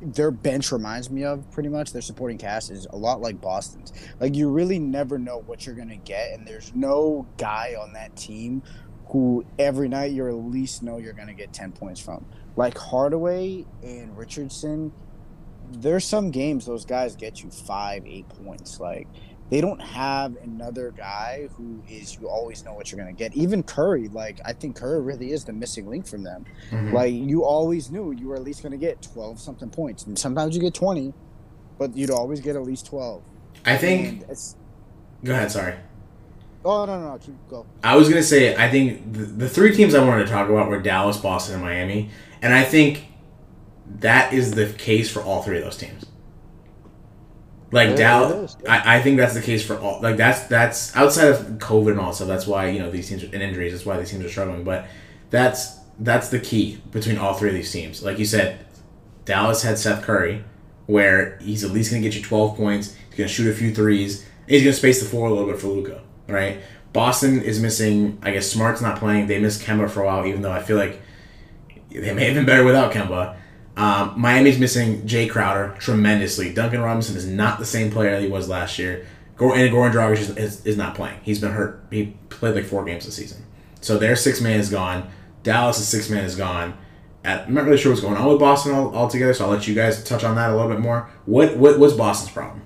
their 0.01 0.31
bench 0.31 0.71
reminds 0.71 1.09
me 1.09 1.23
of 1.23 1.49
pretty 1.51 1.69
much. 1.69 1.91
Their 1.91 2.01
supporting 2.01 2.37
cast 2.37 2.71
is 2.71 2.85
a 2.89 2.95
lot 2.95 3.21
like 3.21 3.41
Boston's. 3.41 3.93
Like 4.19 4.35
you 4.35 4.49
really 4.49 4.79
never 4.79 5.17
know 5.17 5.39
what 5.45 5.65
you're 5.65 5.75
gonna 5.75 5.97
get, 5.97 6.33
and 6.33 6.47
there's 6.47 6.73
no 6.75 7.27
guy 7.37 7.75
on 7.79 7.93
that 7.93 8.15
team 8.15 8.63
who 9.09 9.45
every 9.57 9.87
night 9.87 10.11
you 10.11 10.27
at 10.27 10.33
least 10.33 10.83
know 10.83 10.97
you're 10.97 11.13
gonna 11.13 11.33
get 11.33 11.53
ten 11.53 11.71
points 11.71 11.99
from. 11.99 12.25
Like 12.55 12.77
Hardaway 12.77 13.65
and 13.83 14.17
Richardson. 14.17 14.91
There's 15.69 16.05
some 16.05 16.31
games 16.31 16.65
those 16.65 16.85
guys 16.85 17.15
get 17.15 17.43
you 17.43 17.49
five, 17.49 18.05
eight 18.05 18.29
points. 18.29 18.79
Like 18.79 19.07
they 19.49 19.61
don't 19.61 19.81
have 19.81 20.35
another 20.43 20.91
guy 20.91 21.47
who 21.55 21.81
is 21.89 22.17
you 22.19 22.27
always 22.27 22.65
know 22.65 22.73
what 22.73 22.91
you're 22.91 22.99
gonna 22.99 23.13
get. 23.13 23.33
Even 23.35 23.63
Curry, 23.63 24.09
like 24.09 24.39
I 24.45 24.53
think 24.53 24.75
Curry 24.75 25.01
really 25.01 25.31
is 25.31 25.45
the 25.45 25.53
missing 25.53 25.87
link 25.89 26.05
from 26.05 26.23
them. 26.23 26.45
mhm. 26.71 26.91
Like 26.91 27.13
you 27.13 27.43
always 27.45 27.89
knew 27.89 28.11
you 28.11 28.27
were 28.27 28.35
at 28.35 28.43
least 28.43 28.61
gonna 28.63 28.77
get 28.77 29.01
twelve 29.01 29.39
something 29.39 29.69
points, 29.69 30.05
and 30.05 30.17
sometimes 30.19 30.55
you 30.55 30.61
get 30.61 30.73
twenty, 30.73 31.13
but 31.77 31.95
you'd 31.95 32.11
always 32.11 32.41
get 32.41 32.55
at 32.55 32.63
least 32.63 32.85
twelve. 32.87 33.21
I 33.65 33.77
think 33.77 34.23
it's 34.29 34.55
go 35.23 35.31
ahead. 35.33 35.51
Sorry, 35.51 35.75
oh 36.65 36.85
no 36.85 36.99
no 36.99 37.11
no 37.13 37.17
keep 37.17 37.35
go. 37.49 37.65
I 37.83 37.95
was 37.95 38.09
gonna 38.09 38.23
say 38.23 38.55
I 38.55 38.69
think 38.69 39.13
the, 39.13 39.19
the 39.23 39.49
three 39.49 39.73
teams 39.73 39.95
I 39.95 40.03
wanted 40.05 40.25
to 40.25 40.31
talk 40.31 40.49
about 40.49 40.67
were 40.69 40.81
Dallas, 40.81 41.17
Boston, 41.17 41.55
and 41.55 41.63
Miami, 41.63 42.09
and 42.41 42.53
I 42.53 42.63
think 42.63 43.05
that 43.99 44.33
is 44.33 44.51
the 44.51 44.65
case 44.73 45.09
for 45.09 45.21
all 45.21 45.41
three 45.41 45.57
of 45.57 45.63
those 45.63 45.77
teams. 45.77 46.05
Like 47.71 47.89
Yeah, 47.89 47.95
Dallas. 47.95 48.57
I, 48.67 48.97
I 48.97 49.01
think 49.01 49.17
that's 49.17 49.33
the 49.33 49.41
case 49.41 49.65
for 49.65 49.77
all. 49.77 50.01
Like 50.01 50.17
that's 50.17 50.47
that's 50.47 50.95
outside 50.95 51.27
of 51.27 51.39
COVID 51.57 51.91
and 51.91 51.99
all 51.99 52.13
stuff. 52.13 52.27
That's 52.27 52.47
why 52.47 52.69
you 52.69 52.79
know 52.79 52.89
these 52.89 53.09
teams 53.09 53.23
and 53.23 53.33
injuries. 53.35 53.73
That's 53.73 53.85
why 53.85 53.97
these 53.97 54.09
teams 54.09 54.23
are 54.23 54.29
struggling. 54.29 54.63
But 54.63 54.87
that's 55.29 55.77
that's 55.99 56.29
the 56.29 56.39
key 56.39 56.79
between 56.91 57.17
all 57.17 57.33
three 57.33 57.49
of 57.49 57.55
these 57.55 57.71
teams. 57.71 58.03
Like 58.03 58.19
you 58.19 58.25
said, 58.25 58.65
Dallas 59.25 59.63
had 59.63 59.77
Seth 59.77 60.03
Curry, 60.03 60.43
where 60.85 61.37
he's 61.39 61.63
at 61.63 61.71
least 61.71 61.91
gonna 61.91 62.01
get 62.01 62.15
you 62.15 62.23
twelve 62.23 62.55
points. 62.55 62.95
He's 63.09 63.17
gonna 63.17 63.27
shoot 63.27 63.51
a 63.51 63.55
few 63.55 63.73
threes. 63.73 64.25
He's 64.47 64.63
gonna 64.63 64.73
space 64.73 65.01
the 65.01 65.09
floor 65.09 65.27
a 65.27 65.33
little 65.33 65.47
bit 65.47 65.59
for 65.59 65.67
Luka. 65.67 66.01
Right. 66.27 66.61
Boston 66.93 67.41
is 67.41 67.59
missing. 67.59 68.17
I 68.21 68.31
guess 68.31 68.47
Smart's 68.49 68.81
not 68.81 68.97
playing. 68.97 69.27
They 69.27 69.39
missed 69.39 69.61
Kemba 69.61 69.89
for 69.89 70.03
a 70.03 70.05
while, 70.05 70.25
even 70.25 70.41
though 70.41 70.51
I 70.51 70.63
feel 70.63 70.77
like 70.77 71.01
they 71.89 72.13
may 72.13 72.25
have 72.25 72.35
been 72.35 72.45
better 72.45 72.63
without 72.63 72.91
Kemba. 72.93 73.35
Um, 73.77 74.19
Miami's 74.19 74.57
missing 74.57 75.03
Jae 75.03 75.29
Crowder 75.29 75.75
tremendously. 75.77 76.51
Duncan 76.51 76.81
Robinson 76.81 77.15
is 77.15 77.27
not 77.27 77.59
the 77.59 77.65
same 77.65 77.91
player 77.91 78.11
that 78.11 78.23
he 78.23 78.27
was 78.27 78.49
last 78.49 78.79
year. 78.79 79.05
And 79.39 79.51
Goran 79.71 79.93
Dragic 79.93 80.35
is, 80.35 80.65
is, 80.65 80.77
not 80.77 80.95
playing. 80.95 81.19
He's 81.21 81.39
been 81.39 81.51
hurt. 81.51 81.85
He 81.91 82.17
played 82.29 82.55
like 82.55 82.65
four 82.65 82.83
games 82.83 83.05
this 83.05 83.15
season. 83.15 83.45
So 83.79 83.99
their 83.99 84.15
six 84.15 84.41
man 84.41 84.59
is 84.59 84.71
gone. 84.71 85.07
Dallas' 85.43 85.87
six 85.87 86.09
man 86.09 86.25
is 86.25 86.35
gone. 86.35 86.75
At, 87.23 87.45
I'm 87.45 87.53
not 87.53 87.65
really 87.65 87.77
sure 87.77 87.91
what's 87.91 88.01
going 88.01 88.17
on 88.17 88.27
with 88.27 88.39
Boston 88.39 88.73
altogether, 88.73 89.35
so 89.35 89.45
I'll 89.45 89.51
let 89.51 89.67
you 89.67 89.75
guys 89.75 90.03
touch 90.03 90.23
on 90.23 90.35
that 90.37 90.49
a 90.49 90.55
little 90.55 90.71
bit 90.71 90.79
more. 90.79 91.11
What 91.25 91.55
what 91.57 91.77
was 91.77 91.93
Boston's 91.93 92.31
problem? 92.31 92.63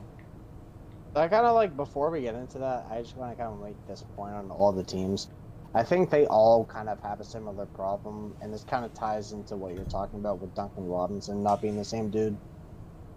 I 1.13 1.27
kind 1.27 1.45
of 1.45 1.55
like 1.55 1.75
before 1.75 2.09
we 2.09 2.21
get 2.21 2.35
into 2.35 2.57
that, 2.59 2.85
I 2.89 3.01
just 3.01 3.17
want 3.17 3.33
to 3.33 3.43
kind 3.43 3.53
of 3.53 3.61
make 3.61 3.75
this 3.85 4.05
point 4.15 4.33
on 4.33 4.49
all 4.49 4.71
the 4.71 4.83
teams. 4.83 5.27
I 5.73 5.83
think 5.83 6.09
they 6.09 6.25
all 6.27 6.65
kind 6.65 6.89
of 6.89 6.99
have 7.01 7.19
a 7.21 7.25
similar 7.25 7.65
problem, 7.65 8.35
and 8.41 8.53
this 8.53 8.63
kind 8.63 8.83
of 8.83 8.93
ties 8.93 9.31
into 9.31 9.55
what 9.55 9.73
you're 9.73 9.85
talking 9.85 10.19
about 10.19 10.41
with 10.41 10.53
Duncan 10.53 10.83
Robinson 10.85 11.43
not 11.43 11.61
being 11.61 11.77
the 11.77 11.85
same 11.85 12.09
dude. 12.09 12.37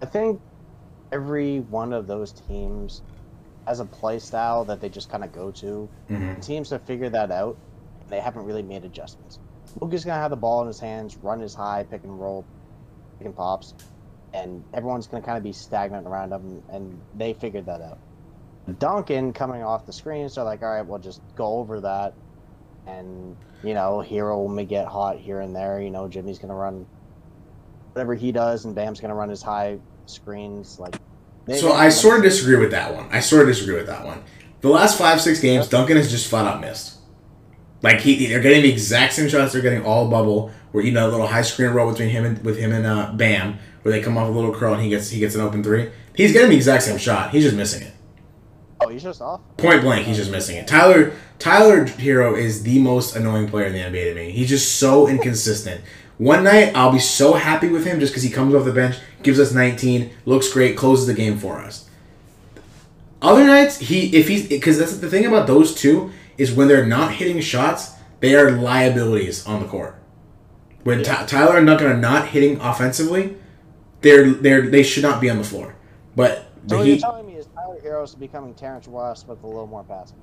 I 0.01 0.07
think 0.07 0.41
every 1.11 1.61
one 1.61 1.93
of 1.93 2.07
those 2.07 2.33
teams 2.33 3.03
has 3.67 3.81
a 3.81 3.87
play 3.87 4.19
style 4.19 4.65
that 4.67 4.81
they 4.81 4.89
just 4.89 5.09
kind 5.09 5.25
of 5.25 5.33
go 5.33 5.51
to. 5.51 5.91
Mhm. 6.11 6.43
Teams 6.43 6.71
have 6.71 6.85
figured 6.85 7.13
that 7.13 7.31
out. 7.31 7.59
and 8.03 8.11
They 8.11 8.21
haven't 8.21 8.45
really 8.45 8.63
made 8.63 8.85
adjustments. 8.85 9.41
Luka's 9.81 10.05
gonna 10.05 10.21
have 10.21 10.31
the 10.31 10.37
ball 10.37 10.61
in 10.61 10.67
his 10.69 10.81
hands, 10.81 11.17
run 11.17 11.41
his 11.41 11.55
high, 11.55 11.85
pick 11.85 12.05
and 12.05 12.21
roll, 12.21 12.47
pick 13.19 13.27
and 13.27 13.35
pops, 13.35 13.75
and 14.33 14.65
everyone's 14.73 15.07
gonna 15.07 15.23
kind 15.25 15.39
of 15.39 15.43
be 15.45 15.53
stagnant 15.53 16.07
around 16.07 16.33
him, 16.33 16.63
and 16.69 17.03
they 17.15 17.33
figured 17.35 17.67
that 17.67 17.81
out. 17.81 18.01
Duncan 18.79 19.33
coming 19.33 19.63
off 19.63 19.87
the 19.87 19.93
screens, 19.93 20.35
they're 20.35 20.45
like, 20.45 20.63
all 20.63 20.71
right, 20.71 20.87
we'll 20.87 20.99
just 20.99 21.23
go 21.35 21.47
over 21.59 21.81
that, 21.81 22.15
and 22.87 23.37
you 23.63 23.75
know, 23.75 24.05
Herro 24.07 24.53
may 24.53 24.65
get 24.65 24.87
hot 24.87 25.19
here 25.19 25.41
and 25.41 25.55
there. 25.55 25.81
You 25.81 25.91
know, 25.91 26.09
Jimmy's 26.09 26.39
gonna 26.39 26.55
run 26.55 26.87
whatever 27.93 28.15
he 28.15 28.33
does, 28.33 28.65
and 28.65 28.75
Bam's 28.75 29.01
gonna 29.01 29.15
run 29.15 29.29
his 29.29 29.43
high 29.43 29.79
screens. 30.07 30.79
Like, 30.79 30.97
So 31.57 31.73
I 31.73 31.89
sort 31.89 32.19
of 32.19 32.25
disagree 32.25 32.57
with 32.57 32.71
that 32.73 32.95
one. 32.95 33.09
I 33.11 33.21
sort 33.21 33.43
of 33.43 33.49
disagree 33.49 33.77
with 33.77 33.87
that 33.87 34.05
one. 34.05 34.23
The 34.61 34.69
last 34.69 34.99
five 34.99 35.21
six 35.21 35.41
games, 35.41 35.69
Duncan 35.69 35.97
has 35.97 36.11
just 36.11 36.29
flat 36.29 36.47
out 36.47 36.61
missed. 36.61 36.99
Like 37.83 38.01
he, 38.01 38.27
they're 38.27 38.41
getting 38.41 38.63
the 38.63 38.73
exact 38.73 39.13
same 39.13 39.29
shots 39.29 39.53
they're 39.53 39.61
getting 39.61 39.85
all 39.85 40.09
bubble, 40.09 40.51
where 40.73 40.83
you 40.83 40.91
know 40.91 41.07
a 41.07 41.11
little 41.11 41.27
high 41.27 41.43
screen 41.43 41.71
roll 41.71 41.91
between 41.91 42.09
him 42.09 42.25
and 42.25 42.43
with 42.45 42.59
him 42.59 42.73
and 42.73 42.87
uh, 42.87 43.13
Bam, 43.13 43.59
where 43.83 43.93
they 43.93 44.01
come 44.01 44.17
off 44.17 44.29
a 44.29 44.31
little 44.31 44.55
curl 44.55 44.73
and 44.73 44.83
he 44.83 44.89
gets 44.89 45.11
he 45.11 45.21
gets 45.21 45.35
an 45.35 45.43
open 45.43 45.63
three. 45.63 45.91
He's 46.15 46.33
getting 46.33 46.51
the 46.51 46.57
exact 46.57 46.85
same 46.85 46.97
shot. 46.97 47.31
He's 47.31 47.45
just 47.45 47.57
missing 47.57 47.87
it. 47.87 47.94
Oh, 48.81 48.89
he's 48.89 49.03
just 49.03 49.23
off. 49.23 49.41
Point 49.57 49.83
blank, 49.83 50.07
he's 50.07 50.17
just 50.17 50.31
missing 50.31 50.57
it. 50.57 50.67
Tyler 50.67 51.13
Tyler 51.39 51.87
Herro 51.87 52.39
is 52.39 52.63
the 52.63 52.79
most 52.81 53.17
annoying 53.17 53.49
player 53.49 53.67
in 53.67 53.73
the 53.73 53.79
NBA 53.79 54.11
to 54.11 54.15
me. 54.15 54.31
He's 54.31 54.49
just 54.49 54.77
so 54.77 55.09
inconsistent. 55.15 55.81
One 56.19 56.45
night 56.45 56.75
I'll 56.75 56.93
be 56.93 56.99
so 56.99 57.35
happy 57.35 57.69
with 57.69 57.85
him 57.85 58.01
just 58.01 58.13
because 58.13 58.23
he 58.23 58.31
comes 58.31 58.55
off 58.55 58.65
the 58.65 58.73
bench, 58.73 58.97
gives 59.23 59.41
us 59.41 59.53
19, 59.53 60.11
looks 60.27 60.53
great, 60.53 60.77
closes 60.77 61.07
the 61.07 61.15
game 61.15 61.39
for 61.39 61.59
us. 61.59 61.89
Other 63.21 63.47
nights 63.47 63.79
he 63.79 64.15
if 64.15 64.29
he's 64.29 64.49
because 64.49 64.79
that's 64.79 64.99
the 64.99 65.09
thing 65.09 65.25
about 65.25 65.47
those 65.47 65.75
two 65.75 66.13
is 66.37 66.53
when 66.53 66.69
they're 66.69 66.87
not 66.87 67.13
hitting 67.13 67.41
shots, 67.41 67.93
they 68.21 68.35
are 68.35 68.51
liabilities 68.51 69.47
on 69.47 69.61
the 69.61 69.69
court. 69.69 69.99
When 70.83 71.03
Ty 71.03 71.25
Tyler 71.25 71.57
and 71.57 71.67
Duncan 71.67 71.87
are 71.87 71.97
not 71.97 72.29
hitting 72.29 72.61
offensively, 72.61 73.37
they're 74.03 74.31
they're 74.31 74.69
they 74.69 74.83
should 74.83 75.03
not 75.03 75.21
be 75.21 75.31
on 75.31 75.39
the 75.39 75.45
floor. 75.45 75.75
But 76.15 76.47
So 76.69 76.83
the 76.85 77.01
what 77.85 77.95
you're 77.95 78.15
Heat, 78.15 78.31
telling 78.31 78.45
me 78.47 78.53
is 78.53 78.55
Tyler 78.55 78.85
Herro's 78.85 78.89
becoming 78.89 78.89
Terrence 78.89 78.89
Ross 78.89 79.27
with 79.27 79.43
a 79.43 79.47
little 79.47 79.67
more 79.67 79.85
passing. 79.85 80.19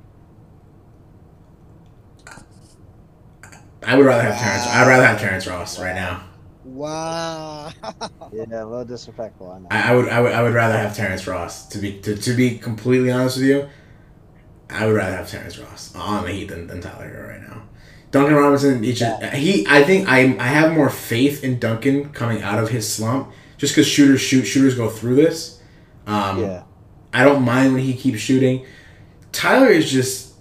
I 3.84 3.97
would 3.97 4.05
rather 4.05 4.24
have 4.24 4.38
Terrence. 4.39 4.68
I'd 4.68 4.88
rather 4.88 5.05
have 5.05 5.20
Terrence 5.20 5.47
Ross 5.47 5.80
right 5.80 5.95
now. 5.95 6.24
Wow. 6.64 7.72
Yeah, 8.32 8.45
a 8.64 8.66
little 8.66 8.86
disrespectful. 8.86 9.51
I 9.51 9.59
know. 9.59 9.68
I, 9.72 9.91
I 9.91 9.95
would, 9.95 10.09
I 10.09 10.22
would, 10.22 10.32
I 10.34 10.43
would 10.43 10.53
rather 10.53 10.78
have 10.78 10.95
Terrence 10.95 11.28
Ross. 11.28 11.68
To 11.70 11.80
be, 11.80 11.99
to, 12.01 12.16
to 12.16 12.34
be 12.34 12.57
completely 12.57 13.12
honest 13.12 13.38
with 13.38 13.47
you, 13.47 13.70
I 14.70 14.86
would 14.86 14.95
rather 14.95 15.16
have 15.16 15.30
Terrence 15.30 15.57
Ross 15.59 15.95
on 15.95 16.26
the 16.26 16.32
Heat 16.32 16.49
than, 16.49 16.68
than 16.68 16.82
Tyler 16.82 17.09
Herro 17.09 17.30
right 17.30 17.41
now. 17.41 17.64
Duncan 18.12 18.36
Robinson, 18.36 18.84
he, 18.84 18.93
just, 18.93 19.24
he, 19.36 19.66
I 19.70 19.84
think 19.84 20.07
I, 20.09 20.36
I 20.38 20.47
have 20.47 20.74
more 20.74 20.89
faith 20.89 21.43
in 21.43 21.59
Duncan 21.59 22.12
coming 22.12 22.41
out 22.41 22.64
of 22.64 22.70
his 22.70 22.91
slump, 22.91 23.32
just 23.57 23.74
because 23.74 23.88
shooters 23.88 24.22
shoot, 24.22 24.45
shooters 24.45 24.76
go 24.76 24.89
through 24.89 25.16
this. 25.16 25.62
Um, 26.07 26.39
yeah. 26.41 26.64
I 27.14 27.24
don't 27.24 27.43
mind 27.43 27.74
when 27.74 27.84
he 27.84 27.93
keeps 27.93 28.20
shooting. 28.20 28.66
Tyler 29.32 29.68
is 29.68 29.91
just 29.91 30.34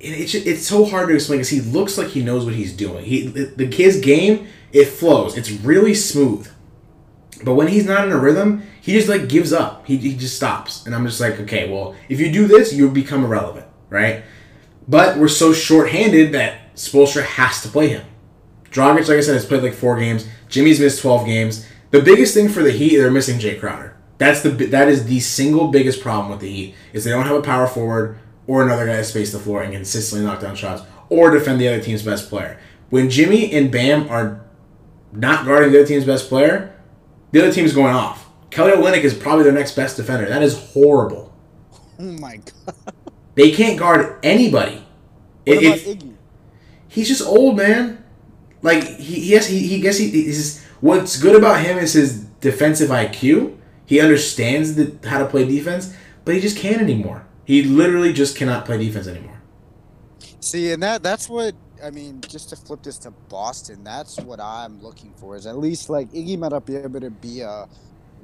it's 0.00 0.34
it's 0.34 0.66
so 0.66 0.84
hard 0.84 1.08
to 1.08 1.14
explain 1.14 1.38
because 1.38 1.50
he 1.50 1.60
looks 1.60 1.98
like 1.98 2.08
he 2.08 2.22
knows 2.22 2.44
what 2.44 2.54
he's 2.54 2.74
doing. 2.74 3.04
He 3.04 3.26
the 3.26 3.66
his 3.66 4.00
game 4.00 4.46
it 4.72 4.86
flows. 4.86 5.36
It's 5.36 5.50
really 5.50 5.94
smooth, 5.94 6.48
but 7.44 7.54
when 7.54 7.68
he's 7.68 7.86
not 7.86 8.06
in 8.06 8.12
a 8.12 8.18
rhythm, 8.18 8.62
he 8.80 8.92
just 8.92 9.08
like 9.08 9.28
gives 9.28 9.52
up. 9.52 9.86
He, 9.86 9.96
he 9.96 10.16
just 10.16 10.36
stops, 10.36 10.86
and 10.86 10.94
I'm 10.94 11.04
just 11.06 11.20
like, 11.20 11.38
okay, 11.40 11.68
well, 11.68 11.94
if 12.08 12.20
you 12.20 12.32
do 12.32 12.46
this, 12.46 12.72
you 12.72 12.88
become 12.90 13.24
irrelevant, 13.24 13.66
right? 13.88 14.24
But 14.88 15.18
we're 15.18 15.28
so 15.28 15.52
short-handed 15.52 16.32
that 16.32 16.74
Spoelstra 16.74 17.22
has 17.22 17.62
to 17.62 17.68
play 17.68 17.88
him. 17.88 18.04
Dragic, 18.70 19.08
like 19.08 19.18
I 19.18 19.20
said, 19.20 19.34
has 19.34 19.44
played 19.44 19.62
like 19.62 19.74
four 19.74 19.98
games. 19.98 20.26
Jimmy's 20.48 20.80
missed 20.80 21.02
twelve 21.02 21.26
games. 21.26 21.66
The 21.90 22.00
biggest 22.00 22.34
thing 22.34 22.48
for 22.48 22.62
the 22.62 22.70
Heat, 22.70 22.96
they're 22.96 23.10
missing 23.10 23.38
Jae 23.38 23.58
Crowder. 23.58 23.89
That's 24.20 24.42
the 24.42 24.50
that 24.50 24.88
is 24.88 25.06
the 25.06 25.18
single 25.18 25.68
biggest 25.68 26.02
problem 26.02 26.30
with 26.30 26.40
the 26.40 26.48
Heat 26.50 26.74
is 26.92 27.04
they 27.04 27.10
don't 27.10 27.24
have 27.26 27.36
a 27.36 27.40
power 27.42 27.66
forward 27.66 28.18
or 28.46 28.62
another 28.62 28.84
guy 28.84 28.96
to 28.96 29.04
space 29.04 29.32
the 29.32 29.38
floor 29.38 29.62
and 29.62 29.72
consistently 29.72 30.26
knock 30.26 30.40
down 30.40 30.54
shots 30.54 30.82
or 31.08 31.30
defend 31.30 31.58
the 31.58 31.66
other 31.68 31.80
team's 31.80 32.02
best 32.02 32.28
player. 32.28 32.58
When 32.90 33.08
Jimmy 33.08 33.50
and 33.52 33.72
Bam 33.72 34.10
are 34.10 34.44
not 35.10 35.46
guarding 35.46 35.72
the 35.72 35.78
other 35.78 35.86
team's 35.88 36.04
best 36.04 36.28
player, 36.28 36.70
the 37.32 37.40
other 37.40 37.50
team's 37.52 37.72
going 37.72 37.94
off. 37.94 38.28
Kelly 38.50 38.72
Olynyk 38.72 39.04
is 39.04 39.14
probably 39.14 39.44
their 39.44 39.52
next 39.54 39.74
best 39.74 39.96
defender. 39.96 40.28
That 40.28 40.42
is 40.42 40.70
horrible. 40.74 41.32
oh 41.98 42.02
my 42.20 42.36
god. 42.36 42.74
They 43.36 43.52
can't 43.52 43.78
guard 43.78 44.18
anybody. 44.22 44.84
What 45.46 45.56
If- 45.56 45.62
about 45.62 45.78
if- 45.78 45.86
Iggy? 45.98 46.14
he's 46.88 47.08
just 47.08 47.22
old, 47.22 47.56
man. 47.56 48.04
Like 48.60 48.84
he, 48.84 49.20
he 49.20 49.32
has 49.32 49.46
he, 49.46 49.60
he 49.66 49.80
guess 49.80 49.96
he 49.96 50.10
he's 50.10 50.62
what's 50.82 51.16
good 51.18 51.34
about 51.36 51.60
him 51.64 51.78
is 51.78 51.94
his 51.94 52.18
defensive 52.42 52.90
IQ. 52.90 53.56
He 53.90 54.00
understands 54.00 54.76
the, 54.76 54.96
how 55.08 55.18
to 55.18 55.26
play 55.26 55.44
defense, 55.44 55.92
but 56.24 56.32
he 56.32 56.40
just 56.40 56.56
can't 56.56 56.80
anymore. 56.80 57.26
He 57.44 57.64
literally 57.64 58.12
just 58.12 58.36
cannot 58.36 58.64
play 58.64 58.78
defense 58.78 59.08
anymore. 59.08 59.42
See, 60.38 60.70
and 60.70 60.80
that 60.84 61.02
that's 61.02 61.28
what 61.28 61.56
I 61.82 61.90
mean. 61.90 62.20
Just 62.20 62.50
to 62.50 62.56
flip 62.56 62.84
this 62.84 62.98
to 62.98 63.10
Boston, 63.10 63.82
that's 63.82 64.20
what 64.20 64.38
I'm 64.38 64.80
looking 64.80 65.12
for. 65.16 65.34
Is 65.34 65.44
at 65.44 65.58
least 65.58 65.90
like 65.90 66.08
Iggy 66.12 66.38
might 66.38 66.52
not 66.52 66.66
be 66.66 66.76
able 66.76 67.00
to 67.00 67.10
be 67.10 67.40
a 67.40 67.66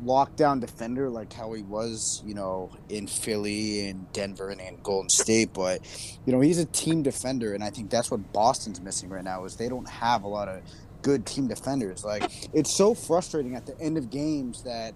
lockdown 0.04 0.60
defender 0.60 1.10
like 1.10 1.32
how 1.32 1.52
he 1.52 1.64
was, 1.64 2.22
you 2.24 2.34
know, 2.34 2.70
in 2.88 3.08
Philly 3.08 3.88
and 3.88 4.12
Denver 4.12 4.50
and, 4.50 4.60
in 4.60 4.78
Golden 4.84 5.08
State, 5.08 5.52
but 5.52 5.80
you 6.26 6.32
know 6.32 6.40
he's 6.40 6.60
a 6.60 6.66
team 6.66 7.02
defender, 7.02 7.54
and 7.54 7.64
I 7.64 7.70
think 7.70 7.90
that's 7.90 8.08
what 8.08 8.32
Boston's 8.32 8.80
missing 8.80 9.08
right 9.08 9.24
now 9.24 9.44
is 9.46 9.56
they 9.56 9.68
don't 9.68 9.88
have 9.88 10.22
a 10.22 10.28
lot 10.28 10.46
of 10.46 10.62
good 11.02 11.26
team 11.26 11.48
defenders. 11.48 12.04
Like 12.04 12.30
it's 12.54 12.70
so 12.70 12.94
frustrating 12.94 13.56
at 13.56 13.66
the 13.66 13.76
end 13.80 13.98
of 13.98 14.10
games 14.10 14.62
that. 14.62 14.94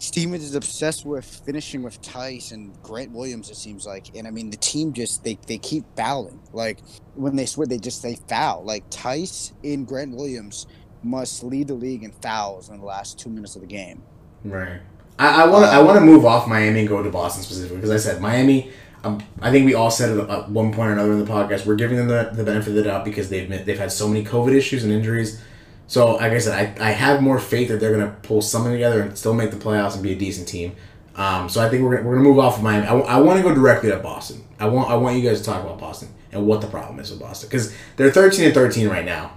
Stevens 0.00 0.42
is 0.42 0.54
obsessed 0.54 1.04
with 1.04 1.26
finishing 1.44 1.82
with 1.82 2.00
Theis 2.00 2.52
and 2.52 2.72
Grant 2.82 3.12
Williams. 3.12 3.50
It 3.50 3.56
seems 3.56 3.84
like, 3.84 4.06
and 4.16 4.26
I 4.26 4.30
mean, 4.30 4.48
the 4.48 4.56
team 4.56 4.94
just 4.94 5.22
they, 5.24 5.38
they 5.46 5.58
keep 5.58 5.84
fouling. 5.94 6.40
Like 6.54 6.78
when 7.14 7.36
they 7.36 7.44
swear, 7.44 7.66
they 7.66 7.76
just 7.76 8.02
they 8.02 8.16
foul. 8.26 8.64
Like 8.64 8.88
Theis 8.90 9.52
and 9.62 9.86
Grant 9.86 10.16
Williams 10.16 10.66
must 11.02 11.44
lead 11.44 11.68
the 11.68 11.74
league 11.74 12.02
in 12.02 12.12
fouls 12.12 12.70
in 12.70 12.78
the 12.78 12.84
last 12.84 13.18
two 13.18 13.28
minutes 13.28 13.56
of 13.56 13.60
the 13.60 13.66
game. 13.66 14.02
Right. 14.42 14.80
I 15.18 15.46
want 15.46 15.66
I 15.66 15.82
want 15.82 15.98
to 15.98 16.04
move 16.04 16.24
off 16.24 16.48
Miami 16.48 16.80
and 16.80 16.88
go 16.88 17.02
to 17.02 17.10
Boston 17.10 17.42
specifically 17.42 17.76
because 17.76 17.90
I 17.90 17.98
said 17.98 18.22
Miami. 18.22 18.72
Um, 19.04 19.22
I 19.42 19.50
think 19.50 19.66
we 19.66 19.74
all 19.74 19.90
said 19.90 20.18
at 20.18 20.48
one 20.48 20.72
point 20.72 20.88
or 20.88 20.92
another 20.92 21.12
in 21.12 21.18
the 21.22 21.30
podcast. 21.30 21.66
We're 21.66 21.74
giving 21.74 21.98
them 21.98 22.08
the, 22.08 22.30
the 22.32 22.44
benefit 22.44 22.70
of 22.70 22.74
the 22.74 22.84
doubt 22.84 23.04
because 23.04 23.28
they've 23.28 23.48
they've 23.66 23.78
had 23.78 23.92
so 23.92 24.08
many 24.08 24.24
COVID 24.24 24.54
issues 24.54 24.82
and 24.82 24.90
injuries. 24.90 25.42
So, 25.90 26.14
like 26.14 26.30
I 26.30 26.38
said, 26.38 26.78
I, 26.80 26.90
I 26.90 26.90
have 26.92 27.20
more 27.20 27.40
faith 27.40 27.66
that 27.68 27.80
they're 27.80 27.92
going 27.92 28.08
to 28.08 28.14
pull 28.22 28.42
something 28.42 28.70
together 28.70 29.02
and 29.02 29.18
still 29.18 29.34
make 29.34 29.50
the 29.50 29.56
playoffs 29.56 29.94
and 29.94 30.04
be 30.04 30.12
a 30.12 30.16
decent 30.16 30.46
team. 30.46 30.76
Um, 31.16 31.48
so 31.48 31.60
I 31.60 31.68
think 31.68 31.82
we're 31.82 32.00
we're 32.04 32.14
gonna 32.14 32.28
move 32.28 32.38
off 32.38 32.58
of 32.58 32.62
Miami. 32.62 32.86
I, 32.86 32.96
I 32.96 33.18
want 33.18 33.38
to 33.38 33.42
go 33.42 33.52
directly 33.52 33.90
to 33.90 33.96
Boston. 33.96 34.44
I 34.60 34.68
want 34.68 34.88
I 34.88 34.94
want 34.94 35.16
you 35.16 35.28
guys 35.28 35.40
to 35.40 35.44
talk 35.44 35.64
about 35.64 35.80
Boston 35.80 36.14
and 36.30 36.46
what 36.46 36.60
the 36.60 36.68
problem 36.68 37.00
is 37.00 37.10
with 37.10 37.18
Boston 37.18 37.48
because 37.48 37.74
they're 37.96 38.12
thirteen 38.12 38.44
and 38.44 38.54
thirteen 38.54 38.88
right 38.88 39.04
now. 39.04 39.32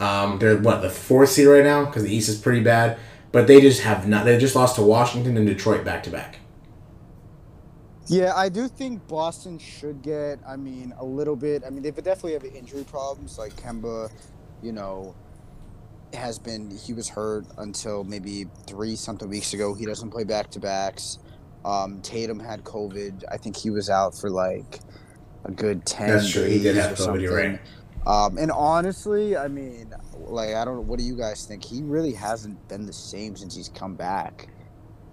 Um, 0.00 0.40
they're 0.40 0.56
what 0.58 0.82
the 0.82 0.90
fourth 0.90 1.28
seed 1.28 1.46
right 1.46 1.62
now 1.62 1.84
because 1.84 2.02
the 2.02 2.12
East 2.12 2.28
is 2.28 2.36
pretty 2.36 2.64
bad, 2.64 2.98
but 3.30 3.46
they 3.46 3.60
just 3.60 3.82
have 3.82 4.08
not. 4.08 4.24
They 4.24 4.36
just 4.38 4.56
lost 4.56 4.74
to 4.74 4.82
Washington 4.82 5.36
and 5.36 5.46
Detroit 5.46 5.84
back 5.84 6.02
to 6.02 6.10
back. 6.10 6.40
Yeah, 8.08 8.32
I 8.34 8.48
do 8.48 8.66
think 8.66 9.06
Boston 9.06 9.56
should 9.56 10.02
get. 10.02 10.40
I 10.44 10.56
mean, 10.56 10.92
a 10.98 11.04
little 11.04 11.36
bit. 11.36 11.62
I 11.64 11.70
mean, 11.70 11.82
they 11.82 11.92
definitely 11.92 12.32
have 12.32 12.44
injury 12.44 12.82
problems. 12.82 13.38
Like 13.38 13.54
Kemba, 13.54 14.10
you 14.62 14.72
know, 14.72 15.14
has 16.14 16.38
been. 16.38 16.70
He 16.70 16.92
was 16.92 17.08
hurt 17.08 17.46
until 17.58 18.04
maybe 18.04 18.46
three 18.66 18.96
something 18.96 19.28
weeks 19.28 19.52
ago. 19.54 19.74
He 19.74 19.86
doesn't 19.86 20.10
play 20.10 20.24
back 20.24 20.50
to 20.50 20.60
backs. 20.60 21.18
Um, 21.64 22.00
Tatum 22.02 22.40
had 22.40 22.64
COVID. 22.64 23.24
I 23.30 23.36
think 23.36 23.56
he 23.56 23.70
was 23.70 23.88
out 23.88 24.14
for 24.14 24.30
like 24.30 24.80
a 25.44 25.50
good 25.50 25.84
ten. 25.86 26.08
That's 26.08 26.30
true. 26.30 26.44
He 26.44 26.58
did 26.58 26.76
have 26.76 26.96
COVID. 26.96 27.20
You're 27.20 27.36
right. 27.36 27.60
Um, 28.06 28.36
and 28.36 28.50
honestly, 28.50 29.36
I 29.36 29.46
mean, 29.46 29.94
like, 30.16 30.54
I 30.54 30.64
don't 30.64 30.74
know. 30.74 30.80
What 30.82 30.98
do 30.98 31.04
you 31.04 31.16
guys 31.16 31.46
think? 31.46 31.64
He 31.64 31.82
really 31.82 32.12
hasn't 32.12 32.68
been 32.68 32.84
the 32.84 32.92
same 32.92 33.36
since 33.36 33.54
he's 33.54 33.68
come 33.68 33.94
back. 33.94 34.48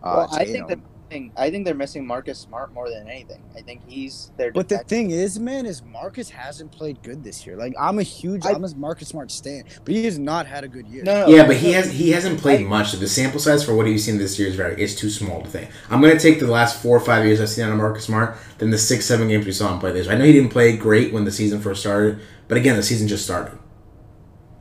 Uh, 0.03 0.13
Well, 0.17 0.29
I 0.33 0.45
think 0.45 0.67
Tatum. 0.67 0.83
Missing- 1.09 1.31
I 1.35 1.49
think 1.49 1.65
they're 1.65 1.73
missing 1.75 2.05
Marcus 2.05 2.39
Smart 2.39 2.73
more 2.73 2.89
than 2.89 3.07
anything. 3.07 3.41
I 3.55 3.61
think 3.61 3.81
he's 3.87 4.31
their. 4.37 4.51
But 4.51 4.69
the 4.69 4.79
thing 4.79 5.11
is, 5.11 5.39
man, 5.39 5.65
is 5.65 5.83
Marcus 5.83 6.29
hasn't 6.29 6.71
played 6.71 7.01
good 7.03 7.23
this 7.23 7.45
year. 7.45 7.55
Like 7.55 7.73
I'm 7.79 7.99
a 7.99 8.03
huge, 8.03 8.45
I- 8.45 8.49
I, 8.49 8.53
am 8.53 8.63
a 8.63 8.75
Marcus 8.75 9.07
Smart 9.09 9.31
stan, 9.31 9.63
but 9.85 9.93
he 9.93 10.05
has 10.05 10.19
not 10.19 10.45
had 10.47 10.63
a 10.63 10.67
good 10.67 10.87
year. 10.87 11.03
no, 11.03 11.25
no, 11.25 11.35
Yeah, 11.35 11.45
but 11.47 11.57
he 11.57 11.71
has 11.73 11.91
he 11.91 12.11
hasn't 12.11 12.39
played 12.39 12.65
much. 12.65 12.91
The 12.93 13.07
sample 13.07 13.39
size 13.39 13.63
for 13.63 13.75
what 13.75 13.87
he's 13.87 14.05
seen 14.05 14.17
this 14.17 14.37
year 14.39 14.47
is 14.47 14.55
very 14.55 14.81
it's 14.81 14.95
too 14.95 15.09
small 15.09 15.41
to 15.41 15.49
think. 15.49 15.69
I'm 15.89 16.01
gonna 16.01 16.19
take 16.19 16.39
the 16.39 16.47
last 16.47 16.81
four 16.81 16.95
or 16.97 17.01
five 17.01 17.25
years 17.25 17.41
I've 17.41 17.49
seen 17.49 17.65
out 17.65 17.71
of 17.71 17.77
Marcus 17.77 18.05
Smart 18.05 18.37
than 18.57 18.69
the 18.69 18.77
six 18.77 19.05
seven 19.05 19.27
games 19.27 19.45
we 19.45 19.51
saw 19.51 19.73
him 19.73 19.79
play 19.79 19.91
this. 19.91 20.07
I 20.07 20.15
know 20.17 20.25
he 20.25 20.33
didn't 20.33 20.49
play 20.51 20.75
great 20.77 21.13
when 21.13 21.25
the 21.25 21.31
season 21.31 21.59
first 21.61 21.81
started, 21.81 22.19
but 22.47 22.57
again 22.57 22.75
the 22.75 22.83
season 22.83 23.07
just 23.07 23.23
started. 23.23 23.57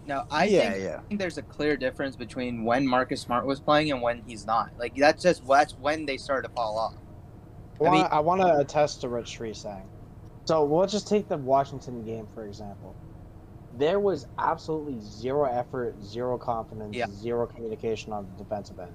No, 0.09 0.25
I 0.31 0.45
yeah, 0.47 0.71
think, 0.73 0.85
yeah. 0.85 0.97
I 0.97 1.01
think 1.09 1.21
there's 1.21 1.37
a 1.37 1.43
clear 1.43 1.77
difference 1.77 2.17
between 2.17 2.65
when 2.65 2.87
Marcus 2.87 3.21
Smart 3.21 3.45
was 3.45 3.61
playing 3.61 3.91
and 3.93 4.01
when 4.01 4.23
he's 4.27 4.47
not. 4.47 4.71
Like 4.79 4.97
that's 4.97 5.23
just 5.23 5.47
that's 5.47 5.75
when 5.75 6.07
they 6.07 6.17
started 6.17 6.49
to 6.49 6.55
fall 6.55 6.79
off. 6.79 6.95
I 7.81 7.85
I 7.87 7.91
mean- 7.93 8.07
I 8.11 8.21
want 8.21 8.41
to 8.41 8.57
attest 8.57 9.03
to 9.03 9.09
Rich 9.11 9.37
Sree 9.37 9.53
saying. 9.53 9.87
So 10.47 10.65
we'll 10.65 10.87
just 10.87 11.07
take 11.07 11.29
the 11.29 11.37
Washington 11.37 12.03
game 12.05 12.27
for 12.35 12.47
example. 12.47 12.97
There 13.77 14.01
was 14.01 14.27
absolutely 14.39 14.99
zero 15.03 15.45
effort, 15.45 15.95
zero 16.03 16.39
confidence, 16.39 16.97
Yeah. 16.97 17.07
zero 17.11 17.47
communication 17.47 18.13
on 18.15 18.27
the 18.33 18.43
defensive 18.43 18.81
end. 18.81 18.93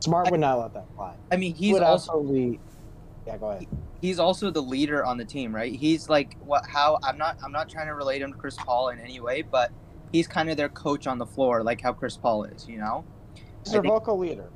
Smart 0.00 0.30
would 0.30 0.40
not 0.40 0.58
let 0.60 0.74
that 0.74 0.84
fly. 0.94 1.14
I 1.32 1.36
mean, 1.36 1.54
He 1.54 1.68
he's 1.68 1.72
would 1.74 1.82
also 1.82 2.12
absolutely. 2.12 2.60
Yeah, 3.26 3.38
go 3.38 3.50
ahead. 3.50 3.66
he's 4.02 4.18
also 4.18 4.50
the 4.50 4.60
leader 4.62 5.04
on 5.06 5.16
the 5.16 5.24
team, 5.24 5.54
right? 5.54 5.72
He's 5.74 6.10
like 6.10 6.36
what 6.44 6.66
how 6.66 6.98
I'm 7.02 7.16
not 7.16 7.38
I'm 7.42 7.50
not 7.52 7.70
trying 7.70 7.86
to 7.86 7.94
relate 7.94 8.20
him 8.20 8.30
to 8.34 8.38
Chris 8.38 8.56
Paul 8.56 8.90
in 8.90 8.98
any 9.00 9.20
way, 9.20 9.40
but 9.40 9.72
he's 10.12 10.26
kind 10.28 10.50
of 10.50 10.56
their 10.56 10.68
coach 10.68 11.06
on 11.06 11.18
the 11.18 11.26
floor, 11.26 11.62
like 11.62 11.80
how 11.80 11.92
Chris 11.92 12.16
Paul 12.16 12.44
is, 12.44 12.68
you 12.68 12.78
know? 12.78 13.04
He's 13.64 13.68
I 13.68 13.72
their 13.72 13.82
think- 13.82 13.92
vocal 13.94 14.18
leader. 14.18 14.50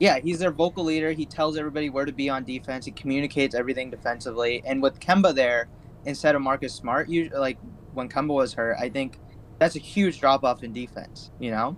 Yeah, 0.00 0.18
he's 0.18 0.40
their 0.40 0.50
vocal 0.50 0.82
leader. 0.84 1.12
He 1.12 1.24
tells 1.24 1.56
everybody 1.56 1.88
where 1.88 2.04
to 2.04 2.12
be 2.12 2.28
on 2.28 2.42
defense. 2.44 2.84
He 2.84 2.90
communicates 2.90 3.54
everything 3.54 3.90
defensively. 3.90 4.60
And 4.66 4.82
with 4.82 4.98
Kemba 4.98 5.34
there 5.34 5.68
instead 6.04 6.34
of 6.34 6.42
Marcus 6.42 6.74
Smart, 6.74 7.08
you 7.08 7.30
like 7.32 7.58
when 7.92 8.08
Kemba 8.08 8.34
was 8.34 8.52
hurt, 8.54 8.76
I 8.80 8.88
think 8.88 9.18
that's 9.60 9.76
a 9.76 9.78
huge 9.78 10.18
drop 10.18 10.42
off 10.42 10.64
in 10.64 10.72
defense. 10.72 11.30
You 11.38 11.52
know, 11.52 11.76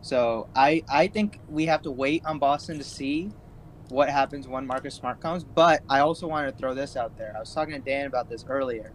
so 0.00 0.48
I 0.56 0.82
I 0.88 1.08
think 1.08 1.40
we 1.46 1.66
have 1.66 1.82
to 1.82 1.90
wait 1.90 2.24
on 2.24 2.38
Boston 2.38 2.78
to 2.78 2.84
see 2.84 3.30
what 3.90 4.08
happens 4.08 4.48
when 4.48 4.66
Marcus 4.66 4.94
Smart 4.94 5.20
comes. 5.20 5.44
But 5.44 5.82
I 5.90 6.00
also 6.00 6.26
wanted 6.26 6.52
to 6.52 6.56
throw 6.56 6.72
this 6.72 6.96
out 6.96 7.18
there. 7.18 7.34
I 7.36 7.40
was 7.40 7.52
talking 7.52 7.74
to 7.74 7.80
Dan 7.80 8.06
about 8.06 8.30
this 8.30 8.46
earlier. 8.48 8.92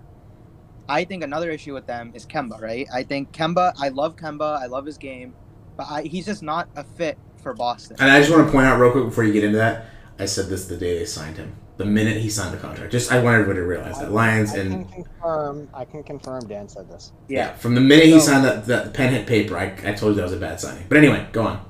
I 0.89 1.03
think 1.05 1.23
another 1.23 1.51
issue 1.51 1.73
with 1.73 1.86
them 1.88 2.11
is 2.13 2.25
Kemba, 2.25 2.59
right? 2.61 2.88
I 2.93 3.03
think 3.03 3.32
Kemba. 3.32 3.73
I 3.79 3.89
love 3.89 4.15
Kemba. 4.15 4.59
I 4.61 4.65
love 4.65 4.86
his 4.86 4.97
game, 4.97 5.34
but 5.77 5.88
I, 5.89 6.03
he's 6.03 6.25
just 6.25 6.43
not 6.43 6.69
a 6.75 6.84
fit 6.84 7.17
for 7.38 7.53
Boston. 7.53 7.97
And 7.99 8.11
I 8.11 8.19
just 8.19 8.32
want 8.32 8.45
to 8.45 8.51
point 8.51 8.65
out 8.65 8.79
real 8.79 8.91
quick 8.91 9.05
before 9.05 9.23
you 9.23 9.34
get 9.34 9.43
into 9.43 9.57
that, 9.57 9.86
I 10.19 10.25
said 10.25 10.47
this 10.47 10.67
the 10.67 10.77
day 10.77 10.99
they 10.99 11.05
signed 11.05 11.38
him. 11.38 11.55
The 11.77 11.86
minute 11.86 12.17
he 12.17 12.29
signed 12.29 12.53
the 12.53 12.59
contract. 12.59 12.91
Just 12.91 13.11
I 13.11 13.23
want 13.23 13.34
everybody 13.36 13.59
to 13.59 13.65
realize 13.65 13.97
that. 13.99 14.11
Lyons 14.11 14.53
I 14.53 14.57
and 14.57 14.88
can 14.88 15.03
confirm. 15.03 15.69
I 15.73 15.86
can 15.86 16.03
confirm. 16.03 16.47
Dan 16.47 16.69
said 16.69 16.88
this. 16.89 17.11
yeah, 17.27 17.53
from 17.55 17.73
the 17.73 17.82
minute 17.82 18.05
he 18.05 18.19
signed 18.19 18.45
that, 18.45 18.65
that 18.67 18.93
pen 18.93 19.11
hit 19.13 19.25
paper, 19.25 19.57
I, 19.57 19.73
I 19.84 19.93
told 19.93 20.11
you 20.11 20.15
that 20.17 20.23
was 20.23 20.34
a 20.34 20.38
bad 20.38 20.59
signing. 20.59 20.86
But 20.89 20.99
anyway, 20.99 21.27
go 21.32 21.43
on. 21.43 21.65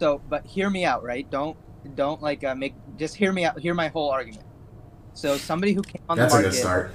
So, 0.00 0.20
but 0.28 0.44
hear 0.44 0.68
me 0.68 0.84
out, 0.84 1.02
right? 1.02 1.30
Don't 1.30 1.56
don't 1.94 2.20
like 2.20 2.44
uh, 2.44 2.54
make 2.54 2.74
just 2.98 3.14
hear 3.16 3.32
me 3.32 3.44
out. 3.46 3.58
Hear 3.58 3.72
my 3.72 3.88
whole 3.88 4.10
argument. 4.10 4.44
So, 5.14 5.38
somebody 5.38 5.72
who 5.72 5.82
came 5.82 6.02
on 6.10 6.18
That's 6.18 6.34
a 6.34 6.38
the 6.38 6.42
good 6.42 6.46
market, 6.48 6.60
start. 6.60 6.94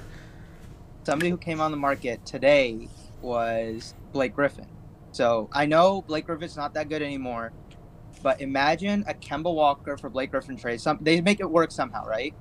Somebody 1.10 1.28
who 1.30 1.38
came 1.38 1.60
on 1.60 1.72
the 1.72 1.76
market 1.76 2.24
today 2.24 2.86
was 3.20 3.96
Blake 4.12 4.32
Griffin. 4.32 4.68
So 5.10 5.50
I 5.52 5.66
know 5.66 6.02
Blake 6.02 6.24
Griffin's 6.24 6.56
not 6.56 6.74
that 6.74 6.88
good 6.88 7.02
anymore, 7.02 7.52
but 8.22 8.40
imagine 8.40 9.02
a 9.08 9.14
Kemba 9.14 9.52
Walker 9.52 9.96
for 9.96 10.08
Blake 10.08 10.30
Griffin 10.30 10.56
trade. 10.56 10.80
Some 10.80 10.98
they 11.00 11.20
make 11.20 11.40
it 11.40 11.50
work 11.50 11.72
somehow, 11.72 12.06
right? 12.06 12.32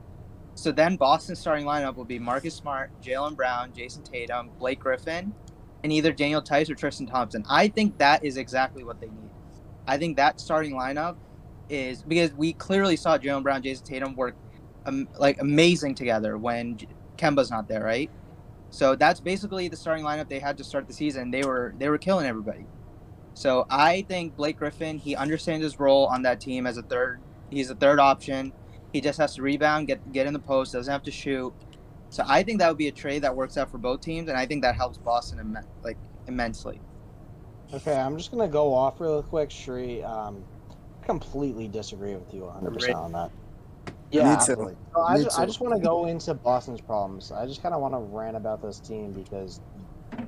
So 0.54 0.72
then 0.72 0.98
Boston's 0.98 1.40
starting 1.40 1.66
lineup 1.66 1.96
will 1.96 2.06
be 2.06 2.20
Marcus 2.20 2.54
Smart, 2.54 2.92
Jaylen 3.02 3.36
Brown, 3.36 3.72
Jayson 3.72 4.04
Tatum, 4.04 4.52
Blake 4.60 4.82
Griffin, 4.82 5.34
and 5.84 5.92
either 5.92 6.12
Daniel 6.12 6.40
Theis 6.40 6.70
or 6.70 6.76
Tristan 6.76 7.08
Thompson. 7.08 7.44
I 7.50 7.70
think 7.70 7.98
that 7.98 8.24
is 8.24 8.38
exactly 8.38 8.84
what 8.84 9.02
they 9.02 9.08
need. 9.08 9.32
I 9.88 9.98
think 9.98 10.16
that 10.18 10.40
starting 10.40 10.74
lineup 10.74 11.16
is 11.70 12.04
because 12.04 12.34
we 12.34 12.54
clearly 12.54 12.98
saw 12.98 13.18
Jaylen 13.18 13.42
Brown, 13.42 13.64
Jayson 13.64 13.86
Tatum 13.86 14.16
work 14.16 14.36
um, 14.86 15.08
like 15.18 15.42
amazing 15.42 15.96
together 15.96 16.38
when 16.38 16.78
Kemba's 17.18 17.50
not 17.50 17.68
there, 17.68 17.84
right? 17.84 18.12
So 18.72 18.96
that's 18.96 19.20
basically 19.20 19.68
the 19.68 19.76
starting 19.76 20.06
lineup 20.06 20.30
they 20.30 20.40
had 20.40 20.58
to 20.58 20.64
start 20.64 20.88
the 20.88 20.94
season. 20.94 21.32
They 21.32 21.44
were 21.44 21.74
they 21.78 21.90
were 21.90 21.98
killing 21.98 22.26
everybody. 22.26 22.66
So 23.34 23.66
I 23.70 24.02
think 24.08 24.36
Blake 24.36 24.58
Griffin, 24.58 24.98
he 24.98 25.16
understands 25.16 25.64
his 25.64 25.80
role 25.80 26.08
on 26.08 26.24
that 26.24 26.40
team 26.40 26.68
as 26.68 26.78
a 26.78 26.82
third. 26.82 27.22
He's 27.50 27.70
a 27.70 27.76
third 27.76 28.00
option. 28.00 28.54
He 28.94 29.02
just 29.02 29.18
has 29.20 29.36
to 29.36 29.42
rebound, 29.42 29.88
get 29.88 30.12
get 30.12 30.28
in 30.28 30.34
the 30.34 30.40
post, 30.40 30.74
doesn't 30.74 30.92
have 30.92 31.04
to 31.04 31.12
shoot. 31.12 31.54
So 32.10 32.24
I 32.28 32.44
think 32.44 32.60
that 32.60 32.68
would 32.68 32.78
be 32.78 32.88
a 32.88 32.92
trade 32.92 33.22
that 33.22 33.36
works 33.36 33.58
out 33.58 33.70
for 33.70 33.78
both 33.78 34.02
teams, 34.02 34.30
and 34.30 34.38
I 34.38 34.46
think 34.46 34.64
that 34.64 34.76
helps 34.76 34.98
Boston 34.98 35.40
imme- 35.40 35.66
like 35.84 35.98
immensely. 36.28 36.82
Okay, 37.74 37.96
I'm 37.96 38.18
just 38.18 38.32
gonna 38.32 38.48
go 38.48 38.74
off 38.74 39.00
real 39.00 39.22
quick, 39.22 39.52
Sree. 39.52 40.02
Um, 40.04 40.44
I 41.04 41.06
completely 41.06 41.68
disagree 41.68 42.16
with 42.16 42.34
you 42.34 42.42
100 42.46 42.74
percent 42.74 42.96
on 42.96 43.12
that. 43.14 43.32
Yeah, 44.12 44.30
absolutely. 44.30 44.76
So 44.96 45.02
I 45.04 45.18
just, 45.22 45.40
I 45.40 45.46
just 45.46 45.62
want 45.62 45.76
to 45.76 45.82
go 45.82 46.06
into 46.06 46.34
Boston's 46.34 46.82
problems. 46.82 47.32
I 47.32 47.46
just 47.46 47.62
kind 47.62 47.76
of 47.76 47.82
want 47.82 47.94
to 47.94 48.00
rant 48.00 48.36
about 48.36 48.62
this 48.62 48.80
team 48.80 49.12
because 49.12 49.62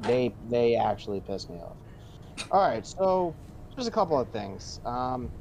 they 0.01 0.33
they 0.49 0.75
actually 0.75 1.21
piss 1.21 1.49
me 1.49 1.57
off. 1.57 1.77
All 2.51 2.67
right, 2.67 2.85
so 2.85 3.35
there's 3.75 3.87
a 3.87 3.91
couple 3.91 4.19
of 4.19 4.29
things. 4.29 4.79
Um, 4.85 5.31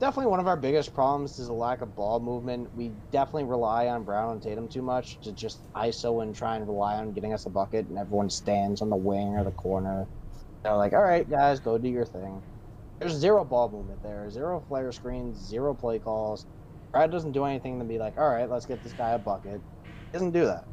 definitely 0.00 0.30
one 0.30 0.40
of 0.40 0.46
our 0.46 0.56
biggest 0.56 0.94
problems 0.94 1.38
is 1.38 1.48
a 1.48 1.52
lack 1.52 1.80
of 1.80 1.94
ball 1.94 2.20
movement. 2.20 2.74
We 2.76 2.90
definitely 3.10 3.44
rely 3.44 3.88
on 3.88 4.04
Brown 4.04 4.32
and 4.32 4.42
Tatum 4.42 4.68
too 4.68 4.82
much 4.82 5.18
to 5.20 5.32
just 5.32 5.60
ISO 5.74 6.22
and 6.22 6.34
try 6.34 6.56
and 6.56 6.66
rely 6.66 6.96
on 6.96 7.12
getting 7.12 7.32
us 7.32 7.46
a 7.46 7.50
bucket, 7.50 7.86
and 7.86 7.98
everyone 7.98 8.30
stands 8.30 8.82
on 8.82 8.90
the 8.90 8.96
wing 8.96 9.36
or 9.36 9.44
the 9.44 9.50
corner. 9.52 10.06
They're 10.62 10.76
like, 10.76 10.92
all 10.92 11.02
right, 11.02 11.28
guys, 11.28 11.60
go 11.60 11.78
do 11.78 11.88
your 11.88 12.04
thing. 12.04 12.42
There's 12.98 13.12
zero 13.12 13.44
ball 13.44 13.70
movement 13.70 14.02
there, 14.02 14.28
zero 14.30 14.62
flare 14.68 14.90
screens, 14.90 15.38
zero 15.38 15.72
play 15.72 15.98
calls. 15.98 16.46
Brad 16.92 17.10
doesn't 17.10 17.32
do 17.32 17.44
anything 17.44 17.78
to 17.78 17.84
be 17.84 17.98
like, 17.98 18.16
all 18.18 18.28
right, 18.28 18.48
let's 18.48 18.66
get 18.66 18.82
this 18.82 18.92
guy 18.92 19.10
a 19.10 19.18
bucket. 19.18 19.60
He 19.84 20.12
doesn't 20.12 20.32
do 20.32 20.46
that. 20.46 20.64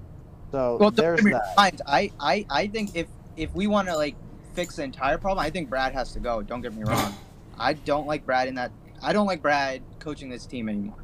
So 0.51 0.77
Well, 0.79 0.91
there's 0.91 1.21
that. 1.23 1.53
I, 1.85 2.11
I, 2.19 2.45
I 2.49 2.67
think 2.67 2.95
if 2.95 3.07
if 3.35 3.53
we 3.53 3.67
want 3.67 3.87
to 3.89 3.95
like 3.95 4.15
fix 4.53 4.77
the 4.77 4.83
entire 4.83 5.17
problem, 5.17 5.45
I 5.45 5.49
think 5.49 5.69
Brad 5.69 5.93
has 5.93 6.13
to 6.13 6.19
go. 6.19 6.41
Don't 6.41 6.61
get 6.61 6.73
me 6.73 6.83
wrong. 6.83 7.13
I 7.57 7.73
don't 7.73 8.07
like 8.07 8.25
Brad 8.25 8.47
in 8.47 8.55
that. 8.55 8.71
I 9.01 9.13
don't 9.13 9.27
like 9.27 9.41
Brad 9.41 9.81
coaching 9.99 10.29
this 10.29 10.45
team 10.45 10.69
anymore. 10.69 11.03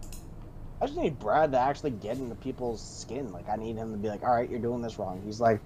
I 0.81 0.85
just 0.85 0.97
need 0.97 1.19
Brad 1.19 1.51
to 1.51 1.59
actually 1.59 1.91
get 1.91 2.17
into 2.17 2.35
people's 2.35 2.81
skin. 2.81 3.31
Like 3.31 3.49
I 3.49 3.55
need 3.55 3.75
him 3.75 3.91
to 3.91 3.97
be 3.97 4.07
like, 4.07 4.23
all 4.23 4.33
right, 4.33 4.49
you're 4.49 4.59
doing 4.59 4.81
this 4.81 4.97
wrong. 4.97 5.21
He's 5.25 5.39
like, 5.39 5.59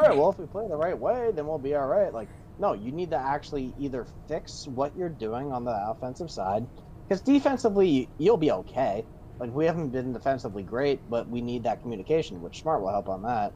all 0.00 0.08
right, 0.08 0.16
well, 0.16 0.30
if 0.30 0.38
we 0.38 0.46
play 0.46 0.68
the 0.68 0.76
right 0.76 0.98
way, 0.98 1.30
then 1.32 1.46
we'll 1.46 1.58
be 1.58 1.74
all 1.74 1.86
right. 1.86 2.12
Like, 2.12 2.28
no, 2.58 2.72
you 2.72 2.92
need 2.92 3.10
to 3.10 3.16
actually 3.16 3.72
either 3.78 4.06
fix 4.28 4.66
what 4.66 4.96
you're 4.96 5.08
doing 5.08 5.52
on 5.52 5.64
the 5.64 5.90
offensive 5.90 6.30
side, 6.30 6.66
because 7.08 7.22
defensively 7.22 8.08
you'll 8.18 8.36
be 8.36 8.50
okay. 8.52 9.04
Like 9.40 9.54
we 9.54 9.64
haven't 9.64 9.90
been 9.90 10.12
defensively 10.12 10.62
great, 10.62 11.00
but 11.08 11.28
we 11.28 11.40
need 11.40 11.62
that 11.64 11.80
communication, 11.82 12.42
which 12.42 12.60
Smart 12.60 12.82
will 12.82 12.90
help 12.90 13.08
on 13.08 13.22
that. 13.22 13.52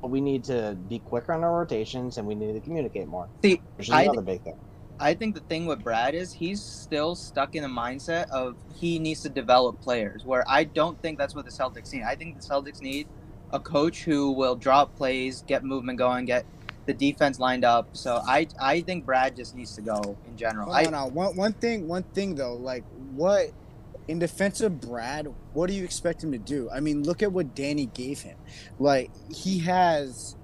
But 0.00 0.08
we 0.08 0.20
need 0.20 0.44
to 0.44 0.76
be 0.88 0.98
quicker 0.98 1.32
on 1.32 1.44
our 1.44 1.58
rotations, 1.58 2.18
and 2.18 2.26
we 2.26 2.34
need 2.34 2.52
to 2.54 2.60
communicate 2.60 3.08
more. 3.08 3.28
See, 3.42 3.60
which 3.76 3.88
is 3.88 3.94
I 3.94 4.02
another 4.02 4.22
big 4.22 4.42
thing. 4.42 4.56
I 4.98 5.14
think 5.14 5.34
the 5.34 5.42
thing 5.42 5.66
with 5.66 5.82
Brad 5.82 6.14
is 6.14 6.32
he's 6.32 6.62
still 6.62 7.14
stuck 7.14 7.54
in 7.54 7.62
the 7.62 7.68
mindset 7.68 8.30
of 8.30 8.56
he 8.74 8.98
needs 8.98 9.22
to 9.22 9.28
develop 9.28 9.80
players, 9.80 10.24
where 10.24 10.44
I 10.48 10.64
don't 10.64 11.00
think 11.02 11.18
that's 11.18 11.34
what 11.34 11.44
the 11.44 11.50
Celtics 11.50 11.92
need. 11.92 12.02
I 12.02 12.14
think 12.14 12.40
the 12.40 12.46
Celtics 12.46 12.80
need 12.80 13.06
a 13.52 13.60
coach 13.60 14.04
who 14.04 14.32
will 14.32 14.56
drop 14.56 14.96
plays, 14.96 15.42
get 15.46 15.64
movement 15.64 15.98
going, 15.98 16.24
get 16.24 16.46
the 16.86 16.94
defense 16.94 17.38
lined 17.38 17.64
up. 17.64 17.88
So 17.92 18.22
I 18.26 18.48
I 18.60 18.80
think 18.80 19.04
Brad 19.04 19.36
just 19.36 19.54
needs 19.54 19.74
to 19.76 19.82
go 19.82 20.16
in 20.26 20.36
general. 20.36 20.66
Hold 20.66 20.76
I 20.76 20.84
on, 20.86 20.92
now. 20.92 21.08
One, 21.08 21.36
one 21.36 21.52
thing, 21.52 21.88
one 21.88 22.04
thing 22.14 22.34
though, 22.34 22.54
like 22.54 22.84
what 23.16 23.50
in 24.08 24.18
defense 24.18 24.60
of 24.60 24.80
Brad, 24.80 25.28
what 25.52 25.68
do 25.68 25.74
you 25.74 25.84
expect 25.84 26.22
him 26.22 26.32
to 26.32 26.38
do? 26.38 26.70
I 26.70 26.80
mean, 26.80 27.02
look 27.02 27.22
at 27.22 27.32
what 27.32 27.54
Danny 27.54 27.86
gave 27.86 28.20
him. 28.20 28.36
Like 28.78 29.10
he 29.34 29.58
has, 29.60 30.36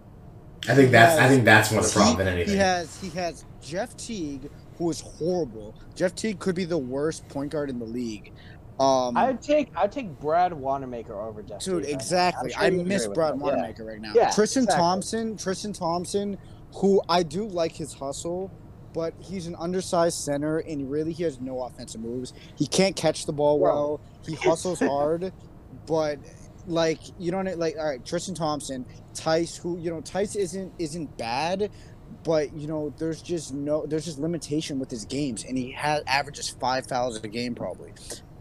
I 0.68 0.74
think 0.74 0.90
that's 0.90 1.18
I 1.18 1.28
think 1.28 1.44
that's 1.44 1.70
more 1.72 1.82
the 1.82 1.88
he- 1.88 1.94
problem 1.94 2.16
than 2.18 2.28
anything. 2.28 2.54
He 2.54 2.58
has, 2.58 3.00
he 3.00 3.10
has 3.10 3.44
Jeff 3.60 3.96
Teague, 3.96 4.50
who 4.78 4.90
is 4.90 5.00
horrible. 5.00 5.74
Jeff 5.94 6.14
Teague 6.14 6.38
could 6.38 6.54
be 6.54 6.64
the 6.64 6.78
worst 6.78 7.28
point 7.28 7.52
guard 7.52 7.70
in 7.70 7.78
the 7.78 7.84
league. 7.84 8.32
Um, 8.80 9.16
I'd 9.16 9.40
take 9.40 9.68
I'd 9.76 9.92
take 9.92 10.18
Brad 10.18 10.52
Wanamaker 10.52 11.20
over 11.20 11.42
Jeff. 11.42 11.60
Dude, 11.60 11.84
Teague 11.84 11.92
right 11.92 11.94
exactly. 11.94 12.54
I'm 12.56 12.72
sure 12.72 12.80
I 12.80 12.84
miss 12.84 13.06
Brad 13.06 13.34
that. 13.34 13.38
Yeah. 13.38 13.42
Wanamaker 13.44 13.84
right 13.84 14.00
now. 14.00 14.12
Yeah, 14.14 14.30
Tristan 14.30 14.64
exactly. 14.64 14.82
Thompson, 14.82 15.36
Tristan 15.36 15.72
Thompson, 15.72 16.38
who 16.74 17.00
I 17.08 17.22
do 17.22 17.46
like 17.46 17.72
his 17.72 17.92
hustle, 17.92 18.50
but 18.92 19.14
he's 19.20 19.46
an 19.46 19.56
undersized 19.58 20.18
center 20.18 20.58
and 20.58 20.90
really 20.90 21.12
he 21.12 21.22
has 21.24 21.40
no 21.40 21.62
offensive 21.62 22.00
moves. 22.00 22.32
He 22.56 22.66
can't 22.66 22.94
catch 22.96 23.26
the 23.26 23.32
ball 23.32 23.58
well. 23.58 24.00
He 24.26 24.34
hustles 24.42 24.80
hard, 24.80 25.32
but 25.86 26.18
like 26.66 26.98
you 27.18 27.30
don't 27.30 27.58
like 27.58 27.76
all 27.78 27.86
right, 27.88 28.04
Tristan 28.04 28.34
Thompson, 28.34 28.84
Theis, 29.14 29.56
who 29.56 29.78
you 29.78 29.90
know 29.90 30.00
Theis 30.00 30.36
isn't 30.36 30.72
isn't 30.78 31.16
bad, 31.16 31.70
but 32.24 32.52
you 32.54 32.66
know 32.68 32.92
there's 32.98 33.20
just 33.22 33.52
no 33.52 33.84
there's 33.86 34.04
just 34.04 34.18
limitation 34.18 34.78
with 34.78 34.90
his 34.90 35.04
games 35.04 35.44
and 35.44 35.56
he 35.58 35.70
has 35.72 36.02
averages 36.06 36.48
five 36.50 36.86
fouls 36.86 37.16
a 37.22 37.28
game 37.28 37.54
probably. 37.54 37.92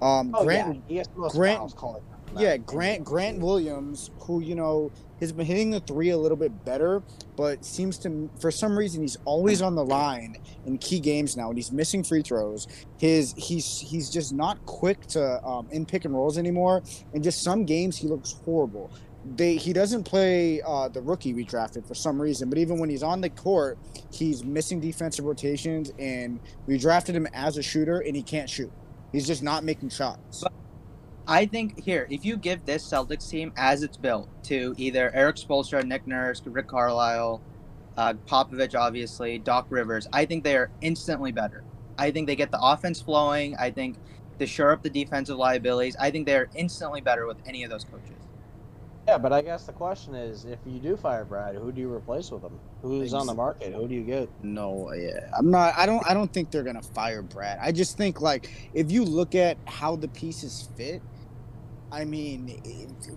Um, 0.01 0.33
Oh, 0.35 0.43
Grant 0.43 0.75
yeah. 0.75 0.81
He 0.87 0.95
has 0.97 1.07
the 1.07 1.19
most 1.19 1.35
Grant- 1.35 1.59
fouls 1.59 1.73
called. 1.73 2.03
Yeah, 2.37 2.57
Grant 2.57 3.03
Grant 3.03 3.39
Williams, 3.39 4.09
who 4.19 4.41
you 4.41 4.55
know 4.55 4.91
has 5.19 5.31
been 5.31 5.45
hitting 5.45 5.69
the 5.71 5.79
three 5.81 6.09
a 6.09 6.17
little 6.17 6.37
bit 6.37 6.65
better, 6.65 7.03
but 7.35 7.63
seems 7.65 7.97
to 7.99 8.29
for 8.39 8.51
some 8.51 8.77
reason 8.77 9.01
he's 9.01 9.17
always 9.25 9.61
on 9.61 9.75
the 9.75 9.83
line 9.83 10.37
in 10.65 10.77
key 10.77 10.99
games 10.99 11.35
now, 11.35 11.49
and 11.49 11.57
he's 11.57 11.71
missing 11.71 12.03
free 12.03 12.21
throws. 12.21 12.67
His 12.97 13.33
he's 13.37 13.79
he's 13.79 14.09
just 14.09 14.33
not 14.33 14.65
quick 14.65 15.05
to 15.07 15.43
um, 15.45 15.67
in 15.71 15.85
pick 15.85 16.05
and 16.05 16.13
rolls 16.13 16.37
anymore, 16.37 16.83
and 17.13 17.23
just 17.23 17.43
some 17.43 17.65
games 17.65 17.97
he 17.97 18.07
looks 18.07 18.33
horrible. 18.45 18.91
They 19.35 19.55
he 19.57 19.73
doesn't 19.73 20.03
play 20.03 20.61
uh, 20.65 20.87
the 20.87 21.01
rookie 21.01 21.33
we 21.33 21.43
drafted 21.43 21.85
for 21.85 21.93
some 21.93 22.19
reason, 22.19 22.49
but 22.49 22.57
even 22.57 22.79
when 22.79 22.89
he's 22.89 23.03
on 23.03 23.21
the 23.21 23.29
court, 23.29 23.77
he's 24.11 24.43
missing 24.43 24.79
defensive 24.79 25.25
rotations, 25.25 25.91
and 25.99 26.39
we 26.65 26.77
drafted 26.77 27.15
him 27.15 27.27
as 27.33 27.57
a 27.57 27.61
shooter, 27.61 27.99
and 27.99 28.15
he 28.15 28.23
can't 28.23 28.49
shoot. 28.49 28.71
He's 29.11 29.27
just 29.27 29.43
not 29.43 29.63
making 29.63 29.89
shots. 29.89 30.43
I 31.27 31.45
think 31.45 31.83
here, 31.83 32.07
if 32.09 32.25
you 32.25 32.37
give 32.37 32.65
this 32.65 32.85
Celtics 32.87 33.29
team 33.29 33.53
as 33.55 33.83
it's 33.83 33.97
built 33.97 34.29
to 34.45 34.75
either 34.77 35.13
Erik 35.15 35.37
Spoelstra, 35.37 35.83
Nick 35.85 36.05
Nurse, 36.05 36.41
Rick 36.45 36.67
Carlisle, 36.67 37.41
uh, 37.97 38.13
Popovich, 38.27 38.75
obviously, 38.75 39.39
Doc 39.39 39.67
Rivers, 39.69 40.07
I 40.13 40.25
think 40.25 40.43
they 40.43 40.57
are 40.57 40.71
instantly 40.81 41.31
better. 41.31 41.63
I 41.97 42.11
think 42.11 42.27
they 42.27 42.35
get 42.35 42.51
the 42.51 42.59
offense 42.61 43.01
flowing. 43.01 43.55
I 43.57 43.71
think 43.71 43.97
they 44.37 44.45
shore 44.47 44.71
up 44.71 44.83
the 44.83 44.89
defensive 44.89 45.37
liabilities. 45.37 45.95
I 45.99 46.11
think 46.11 46.25
they're 46.27 46.49
instantly 46.55 47.01
better 47.01 47.27
with 47.27 47.37
any 47.45 47.63
of 47.63 47.69
those 47.69 47.85
coaches. 47.85 48.20
Yeah, 49.07 49.17
but 49.17 49.33
I 49.33 49.41
guess 49.41 49.65
the 49.65 49.73
question 49.73 50.15
is, 50.15 50.45
if 50.45 50.59
you 50.65 50.79
do 50.79 50.95
fire 50.95 51.25
Brad, 51.25 51.55
who 51.55 51.71
do 51.71 51.81
you 51.81 51.91
replace 51.93 52.31
with 52.31 52.43
him? 52.43 52.59
Who's 52.81 53.13
on 53.13 53.27
the 53.27 53.33
market? 53.33 53.73
Who 53.73 53.87
do 53.87 53.95
you 53.95 54.03
get? 54.03 54.29
No, 54.43 54.93
yeah, 54.93 55.29
I'm 55.37 55.51
not. 55.51 55.73
I 55.77 55.85
don't. 55.85 56.05
I 56.09 56.13
don't 56.13 56.31
think 56.31 56.51
they're 56.51 56.63
gonna 56.63 56.81
fire 56.81 57.21
Brad. 57.21 57.59
I 57.61 57.71
just 57.71 57.97
think 57.97 58.21
like 58.21 58.49
if 58.73 58.91
you 58.91 59.03
look 59.03 59.35
at 59.35 59.57
how 59.67 59.95
the 59.95 60.07
pieces 60.07 60.69
fit, 60.77 61.01
I 61.91 62.05
mean, 62.05 62.61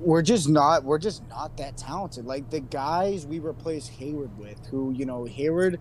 we're 0.01 0.23
just 0.23 0.49
not. 0.49 0.85
We're 0.85 0.99
just 0.99 1.23
not 1.29 1.57
that 1.59 1.77
talented. 1.77 2.25
Like 2.27 2.51
the 2.51 2.61
guys 2.61 3.27
we 3.27 3.39
replaced 3.39 3.91
Hayward 3.91 4.37
with, 4.39 4.67
who 4.67 4.93
you 4.93 5.07
know, 5.07 5.25
Hayward. 5.27 5.81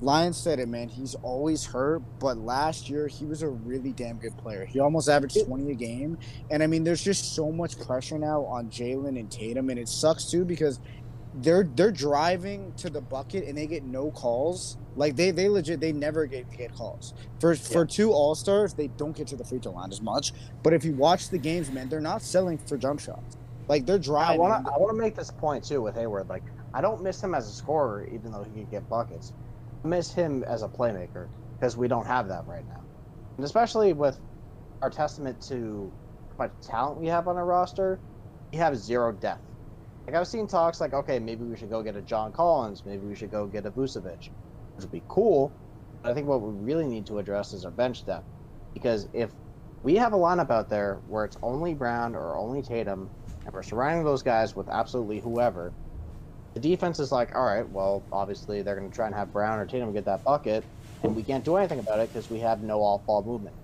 Lyons 0.00 0.36
said 0.36 0.58
it, 0.58 0.68
man. 0.68 0.88
He's 0.88 1.14
always 1.16 1.64
hurt, 1.64 2.02
but 2.18 2.36
last 2.36 2.90
year 2.90 3.06
he 3.06 3.24
was 3.24 3.42
a 3.42 3.48
really 3.48 3.92
damn 3.92 4.18
good 4.18 4.36
player. 4.36 4.64
He 4.64 4.80
almost 4.80 5.08
averaged 5.08 5.46
20 5.46 5.70
a 5.70 5.74
game. 5.74 6.18
And 6.50 6.62
I 6.62 6.66
mean, 6.66 6.84
there's 6.84 7.02
just 7.02 7.34
so 7.34 7.50
much 7.50 7.78
pressure 7.78 8.18
now 8.18 8.44
on 8.44 8.68
Jaylen 8.70 9.18
and 9.18 9.30
Tatum, 9.30 9.70
and 9.70 9.78
it 9.78 9.88
sucks 9.88 10.30
too 10.30 10.44
because 10.44 10.80
they're 11.36 11.68
they're 11.74 11.90
driving 11.90 12.72
to 12.76 12.88
the 12.88 13.00
bucket 13.00 13.44
and 13.44 13.56
they 13.58 13.66
get 13.66 13.84
no 13.84 14.10
calls. 14.10 14.78
Like 14.96 15.16
they 15.16 15.30
they 15.30 15.48
legit 15.48 15.80
they 15.80 15.92
never 15.92 16.26
get 16.26 16.50
get 16.56 16.72
calls. 16.74 17.14
For 17.40 17.56
for 17.56 17.84
two 17.84 18.12
all 18.12 18.34
stars, 18.34 18.74
they 18.74 18.88
don't 18.88 19.16
get 19.16 19.26
to 19.28 19.36
the 19.36 19.44
free 19.44 19.58
throw 19.58 19.72
line 19.72 19.90
as 19.90 20.00
much. 20.00 20.32
But 20.62 20.72
if 20.74 20.84
you 20.84 20.92
watch 20.92 21.30
the 21.30 21.38
games, 21.38 21.70
man, 21.72 21.88
they're 21.88 22.00
not 22.00 22.22
selling 22.22 22.58
for 22.58 22.76
jump 22.76 23.00
shots. 23.00 23.36
Like 23.68 23.86
they're 23.86 23.96
I 23.96 23.98
driving. 23.98 24.40
want 24.40 24.64
to. 24.64 24.72
I 24.72 24.78
want 24.78 24.90
to 24.94 25.00
make 25.00 25.14
this 25.14 25.30
point 25.30 25.64
too 25.64 25.82
with 25.82 25.94
Hayward. 25.94 26.28
Like, 26.28 26.44
I 26.72 26.80
don't 26.80 27.02
miss 27.02 27.22
him 27.22 27.34
as 27.34 27.48
a 27.48 27.52
scorer, 27.52 28.06
even 28.12 28.30
though 28.30 28.44
he 28.44 28.60
could 28.60 28.70
get 28.70 28.88
buckets. 28.88 29.32
Miss 29.84 30.12
him 30.12 30.42
as 30.44 30.62
a 30.62 30.68
playmaker 30.68 31.28
because 31.60 31.76
we 31.76 31.88
don't 31.88 32.06
have 32.06 32.28
that 32.28 32.46
right 32.46 32.66
now, 32.66 32.82
and 33.36 33.44
especially 33.44 33.92
with 33.92 34.18
our 34.82 34.90
testament 34.90 35.40
to 35.48 35.92
how 36.30 36.44
much 36.44 36.52
talent 36.62 36.98
we 36.98 37.06
have 37.06 37.28
on 37.28 37.36
our 37.36 37.44
roster, 37.44 38.00
we 38.52 38.58
have 38.58 38.76
zero 38.76 39.12
depth. 39.12 39.42
Like 40.06 40.16
I've 40.16 40.28
seen 40.28 40.46
talks 40.46 40.80
like, 40.80 40.94
okay, 40.94 41.18
maybe 41.18 41.44
we 41.44 41.56
should 41.56 41.70
go 41.70 41.82
get 41.82 41.96
a 41.96 42.02
John 42.02 42.32
Collins, 42.32 42.82
maybe 42.84 43.06
we 43.06 43.14
should 43.14 43.30
go 43.30 43.46
get 43.46 43.66
a 43.66 43.70
Vucevic, 43.70 44.30
which 44.76 44.82
would 44.82 44.90
be 44.90 45.02
cool. 45.08 45.52
But 46.02 46.12
I 46.12 46.14
think 46.14 46.28
what 46.28 46.40
we 46.42 46.52
really 46.64 46.86
need 46.86 47.06
to 47.06 47.18
address 47.18 47.52
is 47.52 47.64
our 47.64 47.70
bench 47.70 48.04
depth, 48.04 48.26
because 48.74 49.08
if 49.12 49.30
we 49.82 49.96
have 49.96 50.12
a 50.14 50.18
lineup 50.18 50.50
out 50.50 50.70
there 50.70 51.00
where 51.06 51.24
it's 51.24 51.36
only 51.42 51.74
Brown 51.74 52.14
or 52.14 52.36
only 52.36 52.62
Tatum, 52.62 53.10
and 53.44 53.52
we're 53.52 53.62
surrounding 53.62 54.04
those 54.04 54.22
guys 54.22 54.56
with 54.56 54.68
absolutely 54.68 55.20
whoever, 55.20 55.74
the 56.54 56.60
defense 56.60 57.00
is 57.00 57.12
like, 57.12 57.34
all 57.34 57.44
right, 57.44 57.68
well, 57.70 58.02
obviously 58.12 58.62
they're 58.62 58.76
going 58.76 58.88
to 58.88 58.94
try 58.94 59.06
and 59.06 59.14
have 59.14 59.32
Brown 59.32 59.58
or 59.58 59.66
Tatum 59.66 59.92
get 59.92 60.04
that 60.04 60.24
bucket, 60.24 60.64
and 61.02 61.14
we 61.14 61.22
can't 61.22 61.44
do 61.44 61.56
anything 61.56 61.80
about 61.80 61.98
it 61.98 62.12
because 62.12 62.30
we 62.30 62.38
have 62.38 62.62
no 62.62 62.80
all-fall 62.80 63.22
movement. 63.24 63.54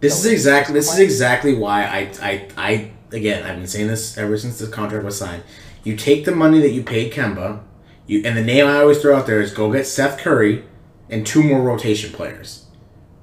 This 0.00 0.24
is 0.24 0.30
exactly 0.30 0.74
this 0.74 0.92
is 0.92 1.00
exactly 1.00 1.54
why 1.54 1.82
I, 1.82 2.12
I 2.22 2.48
I 2.56 2.90
again 3.10 3.42
I've 3.42 3.56
been 3.56 3.66
saying 3.66 3.88
this 3.88 4.16
ever 4.16 4.38
since 4.38 4.60
this 4.60 4.68
contract 4.68 5.04
was 5.04 5.18
signed. 5.18 5.42
You 5.82 5.96
take 5.96 6.24
the 6.24 6.30
money 6.30 6.60
that 6.60 6.70
you 6.70 6.84
paid 6.84 7.12
Kemba, 7.12 7.62
you 8.06 8.22
and 8.24 8.36
the 8.36 8.44
name 8.44 8.66
I 8.66 8.76
always 8.76 9.00
throw 9.02 9.16
out 9.16 9.26
there 9.26 9.40
is 9.40 9.52
go 9.52 9.72
get 9.72 9.88
Seth 9.88 10.18
Curry 10.18 10.64
and 11.10 11.26
two 11.26 11.42
more 11.42 11.62
rotation 11.62 12.12
players. 12.12 12.66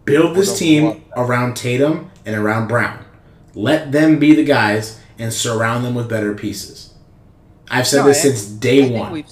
Build 0.03 0.35
this 0.35 0.59
team 0.59 1.05
around 1.15 1.55
Tatum 1.55 2.11
and 2.25 2.35
around 2.35 2.67
Brown. 2.67 3.05
Let 3.53 3.93
them 3.93 4.19
be 4.19 4.35
the 4.35 4.43
guys 4.43 4.99
and 5.17 5.31
surround 5.31 5.85
them 5.85 5.95
with 5.95 6.09
better 6.09 6.35
pieces. 6.35 6.94
I've 7.69 7.87
said 7.87 7.99
No, 8.01 8.07
this 8.07 8.19
I- 8.19 8.21
since 8.29 8.45
day 8.45 8.95
I 8.95 8.99
one. 8.99 9.11
we've 9.11 9.27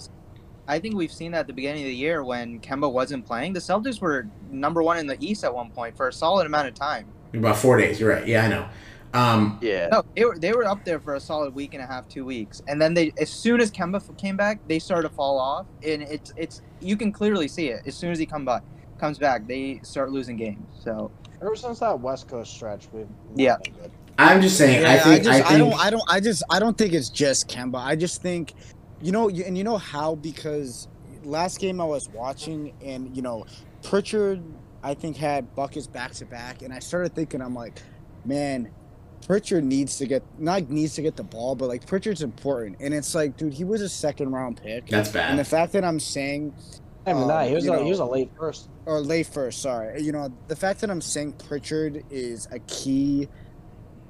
I 0.65 0.79
think 0.79 0.95
we've 0.95 1.11
seen 1.11 1.34
that 1.34 1.39
at 1.41 1.47
the 1.47 1.53
beginning 1.53 1.84
of 1.84 1.88
the 1.89 1.95
year 1.95 2.23
when 2.23 2.59
Kemba 2.61 2.89
wasn't 2.91 3.25
playing. 3.25 3.51
The 3.51 3.59
Celtics 3.59 3.99
were 3.99 4.27
number 4.49 4.81
one 4.81 4.97
in 4.97 5.07
the 5.07 5.17
East 5.19 5.43
at 5.43 5.53
one 5.53 5.69
point 5.71 5.97
for 5.97 6.07
a 6.07 6.13
solid 6.13 6.45
amount 6.47 6.69
of 6.69 6.73
time. 6.73 7.05
About 7.34 7.57
four 7.57 7.75
days. 7.77 7.99
You're 7.99 8.11
right. 8.11 8.25
Yeah, 8.25 8.45
I 8.45 8.47
know. 8.47 8.65
Um, 9.13 9.59
Yeah. 9.61 9.89
No, 9.91 10.03
they 10.15 10.23
were 10.25 10.38
they 10.39 10.53
were 10.53 10.63
up 10.65 10.86
there 10.86 10.99
for 10.99 11.15
a 11.15 11.19
solid 11.19 11.53
week 11.53 11.73
and 11.73 11.84
a 11.84 11.86
half, 11.86 12.07
two 12.07 12.23
weeks, 12.25 12.61
and 12.67 12.81
then 12.81 12.93
they 12.93 13.11
as 13.19 13.29
soon 13.29 13.59
as 13.59 13.71
Kemba 13.71 14.01
came 14.17 14.38
back, 14.38 14.59
they 14.67 14.79
started 14.79 15.09
to 15.09 15.13
fall 15.13 15.38
off, 15.38 15.65
and 15.86 16.01
it's 16.03 16.31
it's 16.38 16.61
you 16.79 16.95
can 16.97 17.11
clearly 17.11 17.47
see 17.47 17.67
it 17.67 17.81
as 17.86 17.93
soon 17.95 18.11
as 18.11 18.17
he 18.17 18.25
come 18.25 18.45
back 18.45 18.63
comes 18.99 19.17
back, 19.19 19.45
they 19.47 19.79
start 19.84 20.11
losing 20.11 20.38
games. 20.38 20.65
So 20.79 21.11
Ever 21.41 21.55
since 21.57 21.79
that 21.79 21.99
West 21.99 22.29
Coast 22.29 22.53
stretch, 22.53 22.88
we've 22.93 23.05
Yeah. 23.36 23.57
been 23.63 23.73
good. 23.73 23.91
I'm 24.18 24.41
just 24.41 24.57
saying. 24.57 24.86
I 24.86 24.95
Yeah, 24.95 25.03
think. 25.03 25.24
just, 25.24 25.39
I 25.41 25.43
think. 25.43 25.59
don't, 25.72 25.80
I 25.86 25.89
don't, 25.89 26.03
I 26.07 26.20
just, 26.20 26.43
I 26.49 26.59
don't 26.59 26.78
think 26.78 26.93
it's 26.93 27.09
just 27.09 27.47
Kemba. 27.49 27.78
I 27.78 27.95
just 27.95 28.22
think, 28.22 28.53
you 29.01 29.11
know, 29.11 29.30
and 29.30 29.57
you 29.57 29.64
know 29.64 29.78
how 29.78 30.16
because 30.16 30.88
last 31.24 31.59
game 31.59 31.82
I 31.82 31.86
was 31.86 32.07
watching, 32.09 32.74
and 32.84 33.16
you 33.16 33.22
know, 33.22 33.45
Pritchard, 33.82 34.41
I 34.84 34.93
think 34.93 35.18
had 35.18 35.55
buckets 35.55 35.88
back 35.88 36.11
to 36.14 36.26
back, 36.26 36.61
and 36.61 36.74
I 36.74 36.80
started 36.80 37.16
thinking, 37.16 37.41
I'm 37.41 37.55
like, 37.55 37.82
man, 38.26 38.70
Pritchard 39.26 39.64
needs 39.64 39.97
to 39.97 40.05
get 40.05 40.22
not 40.38 40.70
needs 40.70 40.95
to 40.95 41.01
get 41.01 41.16
the 41.16 41.24
ball, 41.24 41.55
but 41.55 41.68
like 41.70 41.86
Pritchard's 41.88 42.22
important, 42.22 42.78
and 42.82 42.93
it's 42.93 43.16
like, 43.16 43.36
dude, 43.38 43.53
he 43.53 43.64
was 43.64 43.82
a 43.82 43.89
second 43.89 44.32
round 44.32 44.61
pick, 44.61 44.88
that's 44.88 45.09
bad. 45.09 45.32
and 45.32 45.39
the 45.39 45.45
fact 45.45 45.72
that 45.74 45.84
I'm 45.84 45.99
saying 45.99 46.53
I 47.05 47.14
mean, 47.14 47.24
Um, 47.24 47.28
nah, 47.28 47.43
he 47.43 47.53
was 47.55 47.66
a, 47.66 47.72
know- 47.72 47.84
he 47.84 47.89
was 47.89 47.99
a 47.99 48.05
late 48.05 48.32
first. 48.38 48.70
or 48.86 48.99
late 49.01 49.28
first, 49.28 49.61
sorry. 49.61 50.01
You 50.01 50.11
know, 50.14 50.30
the 50.47 50.55
fact 50.55 50.80
that 50.82 50.89
I'm 50.89 51.01
saying 51.01 51.34
Pritchard 51.34 52.03
is 52.09 52.47
a 52.51 52.59
key 52.59 53.28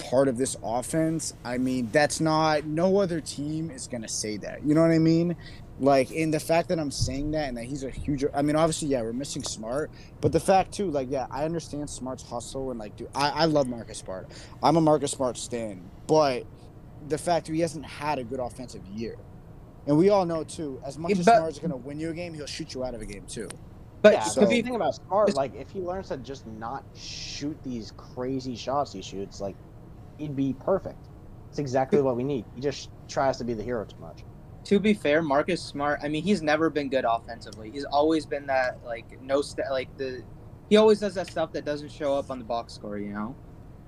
part 0.10 0.28
of 0.28 0.38
this 0.38 0.56
offense, 0.64 1.34
I 1.46 1.58
mean, 1.58 1.90
that's 1.92 2.20
not 2.20 2.66
no 2.66 3.00
other 3.00 3.22
team 3.22 3.70
is 3.72 3.88
gonna 3.88 4.08
say 4.08 4.38
that. 4.38 4.66
You 4.66 4.76
know 4.76 4.82
what 4.82 4.92
I 4.92 5.00
mean? 5.00 5.36
Like 5.80 6.12
in 6.12 6.30
the 6.32 6.40
fact 6.40 6.70
that 6.70 6.80
I'm 6.80 6.92
saying 6.92 7.32
that 7.32 7.48
and 7.48 7.58
that 7.58 7.64
he's 7.66 7.84
a 7.84 7.90
huge 7.90 8.24
I 8.34 8.42
mean 8.44 8.56
obviously 8.56 8.90
yeah, 8.90 9.02
we're 9.02 9.14
missing 9.14 9.44
Smart, 9.44 9.90
but 10.22 10.32
the 10.32 10.40
fact 10.40 10.72
too, 10.72 10.90
like 10.92 11.10
yeah, 11.10 11.26
I 11.32 11.46
understand 11.46 11.90
Smart's 11.90 12.24
hustle 12.24 12.70
and 12.72 12.80
like 12.80 12.96
dude, 12.96 13.10
I, 13.16 13.30
I 13.30 13.46
love 13.46 13.68
Marcus 13.68 13.98
Smart. 13.98 14.28
I'm 14.62 14.76
a 14.78 14.82
Marcus 14.82 15.12
Smart 15.12 15.38
stan, 15.38 15.82
but 16.08 16.46
the 17.08 17.18
fact 17.18 17.48
that 17.48 17.54
he 17.54 17.60
hasn't 17.62 17.86
had 17.86 18.20
a 18.20 18.24
good 18.24 18.40
offensive 18.40 18.86
year. 18.88 19.16
And 19.88 19.98
we 19.98 20.10
all 20.10 20.26
know 20.26 20.44
too, 20.44 20.82
as 20.86 20.98
much 20.98 21.12
Yeah, 21.12 21.18
as 21.20 21.26
but- 21.26 21.38
Smart's 21.38 21.60
gonna 21.60 21.76
win 21.78 22.00
you 22.00 22.10
a 22.12 22.14
game, 22.14 22.34
he'll 22.34 22.46
shoot 22.46 22.74
you 22.74 22.84
out 22.84 22.94
of 22.94 23.02
a 23.02 23.06
game 23.06 23.26
too. 23.28 23.50
but 24.02 24.14
yeah, 24.14 24.24
to 24.24 24.30
so 24.30 24.42
the 24.42 24.48
be 24.48 24.62
thing 24.62 24.76
about 24.76 24.96
Smart, 24.96 25.34
like 25.34 25.56
if 25.56 25.72
he 25.72 25.80
learns 25.80 26.10
to 26.10 26.18
just 26.18 26.46
not 26.46 26.84
shoot 26.96 27.58
these 27.64 27.92
crazy 27.98 28.56
shots 28.56 28.94
he 28.94 29.02
shoots, 29.02 29.42
like 29.42 29.56
he'd 30.18 30.36
be 30.36 30.54
perfect. 30.54 31.08
It's 31.50 31.60
exactly 31.60 32.02
what 32.02 32.16
we 32.16 32.24
need. 32.24 32.46
He 32.56 32.62
just 32.62 32.90
tries 33.08 33.38
to 33.38 33.44
be 33.44 33.54
the 33.54 33.64
hero 33.64 33.86
too 33.86 33.98
much. 34.00 34.24
to 34.66 34.80
be 34.80 34.94
fair, 34.94 35.22
Marcus 35.22 35.62
Smart. 35.62 36.00
I 36.02 36.08
mean, 36.08 36.24
he's 36.24 36.42
never 36.42 36.70
been 36.70 36.90
good 36.90 37.06
offensively. 37.06 37.70
He's 37.70 37.86
always 37.86 38.26
been 38.26 38.48
that 38.48 38.80
like 38.84 39.22
no 39.22 39.42
st- 39.42 39.70
like 39.70 39.96
the 39.98 40.24
he 40.70 40.78
always 40.78 41.00
does 41.00 41.16
that 41.16 41.28
stuff 41.28 41.52
that 41.54 41.66
doesn't 41.66 41.92
show 41.92 42.18
up 42.18 42.32
on 42.32 42.40
the 42.40 42.46
box 42.46 42.74
score. 42.74 42.98
You 42.98 43.14
know. 43.14 43.36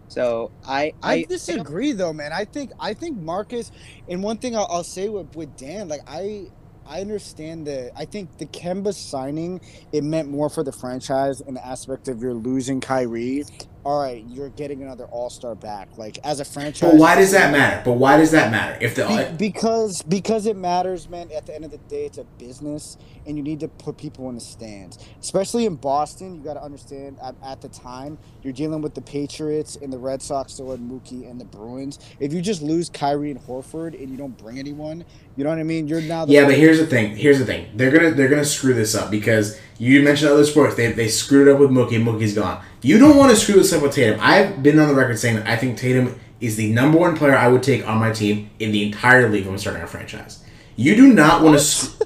So 0.07 0.51
I 0.67 0.93
I, 1.01 1.13
I, 1.13 1.23
disagree 1.23 1.91
though, 1.93 2.13
man. 2.13 2.31
I 2.31 2.45
think 2.45 2.71
I 2.79 2.93
think 2.93 3.17
Marcus, 3.17 3.71
and 4.07 4.21
one 4.21 4.37
thing 4.37 4.55
I'll, 4.55 4.67
I'll 4.69 4.83
say 4.83 5.09
with, 5.09 5.35
with 5.35 5.55
Dan, 5.57 5.87
like 5.87 6.01
I 6.07 6.47
I 6.85 7.01
understand 7.01 7.65
that. 7.67 7.91
I 7.95 8.05
think 8.05 8.37
the 8.37 8.45
Kemba 8.45 8.93
signing 8.93 9.61
it 9.91 10.03
meant 10.03 10.29
more 10.29 10.49
for 10.49 10.63
the 10.63 10.71
franchise 10.71 11.41
in 11.41 11.55
the 11.55 11.65
aspect 11.65 12.07
of 12.07 12.21
you're 12.21 12.33
losing 12.33 12.79
Kyrie. 12.79 13.43
All 13.85 14.01
right, 14.01 14.25
you're 14.27 14.49
getting 14.49 14.81
another 14.81 15.05
All 15.05 15.29
Star 15.29 15.53
back. 15.53 15.89
Like 15.95 16.17
as 16.23 16.39
a 16.39 16.45
franchise. 16.45 16.89
But 16.91 16.99
why 16.99 17.15
does 17.15 17.31
that 17.33 17.51
matter? 17.51 17.83
But 17.85 17.93
why 17.93 18.17
does 18.17 18.31
that 18.31 18.49
matter? 18.49 18.77
If 18.81 18.95
the 18.95 19.05
Be- 19.07 19.13
uh, 19.13 19.31
because 19.33 20.01
because 20.01 20.47
it 20.47 20.55
matters, 20.57 21.07
man. 21.07 21.31
At 21.31 21.45
the 21.45 21.53
end 21.53 21.65
of 21.65 21.71
the 21.71 21.77
day, 21.77 22.05
it's 22.05 22.17
a 22.17 22.23
business, 22.39 22.97
and 23.27 23.37
you 23.37 23.43
need 23.43 23.59
to 23.59 23.67
put 23.67 23.97
people 23.97 24.27
in 24.29 24.35
the 24.35 24.41
stands. 24.41 24.97
Especially 25.21 25.67
in 25.67 25.75
Boston, 25.75 26.33
you 26.35 26.41
got 26.41 26.55
to 26.55 26.63
understand. 26.63 27.19
At, 27.23 27.35
at 27.43 27.61
the 27.61 27.69
time, 27.69 28.17
you're 28.41 28.53
dealing 28.53 28.81
with 28.81 28.95
the 28.95 29.01
Patriots 29.01 29.75
and 29.75 29.93
the 29.93 29.99
Red 29.99 30.21
Sox, 30.21 30.53
still 30.53 30.71
had 30.71 30.79
Mookie 30.79 31.29
and 31.29 31.39
the 31.39 31.45
Bruins. 31.45 31.99
If 32.19 32.33
you 32.33 32.41
just 32.41 32.63
lose 32.63 32.89
Kyrie 32.89 33.29
and 33.29 33.39
Horford 33.39 33.93
and 34.01 34.09
you 34.09 34.17
don't 34.17 34.35
bring 34.35 34.57
anyone, 34.57 35.05
you 35.35 35.43
know 35.43 35.51
what 35.51 35.59
I 35.59 35.63
mean. 35.63 35.87
You're 35.87 36.01
now. 36.01 36.25
The 36.25 36.33
yeah, 36.33 36.45
but 36.45 36.55
here's 36.55 36.79
the 36.79 36.87
thing. 36.87 37.15
Here's 37.15 37.37
the 37.37 37.45
thing. 37.45 37.69
They're 37.75 37.91
gonna 37.91 38.11
they're 38.11 38.29
gonna 38.29 38.45
screw 38.45 38.73
this 38.73 38.95
up 38.95 39.11
because 39.11 39.59
You 39.77 40.01
mentioned 40.01 40.31
other 40.31 40.45
sports. 40.45 40.75
They, 40.75 40.91
they 40.91 41.09
screwed 41.09 41.47
it 41.47 41.53
up 41.53 41.59
with 41.59 41.69
Mookie. 41.69 42.01
Mookie's 42.01 42.33
gone. 42.33 42.63
You 42.85 42.99
don't 42.99 43.17
want 43.17 43.31
to 43.31 43.35
screw 43.35 43.55
this 43.55 43.73
up 43.73 43.81
with 43.81 43.93
Tatum. 43.95 44.19
I've 44.21 44.61
been 44.61 44.77
on 44.77 44.87
the 44.87 44.93
record 44.93 45.17
saying 45.17 45.37
that 45.37 45.47
I 45.47 45.57
think 45.57 45.75
Tatum 45.75 46.19
is 46.39 46.55
the 46.55 46.71
number 46.71 46.99
one 46.99 47.17
player 47.17 47.35
I 47.35 47.47
would 47.47 47.63
take 47.63 47.87
on 47.87 47.97
my 47.97 48.11
team 48.11 48.51
in 48.59 48.71
the 48.71 48.83
entire 48.85 49.27
league 49.27 49.45
when 49.45 49.55
I'm 49.55 49.57
starting 49.57 49.81
a 49.81 49.87
franchise. 49.87 50.43
You 50.75 50.95
do 50.95 51.11
not 51.11 51.41
want 51.41 51.57
to. 51.57 51.63
Sc- 51.63 52.03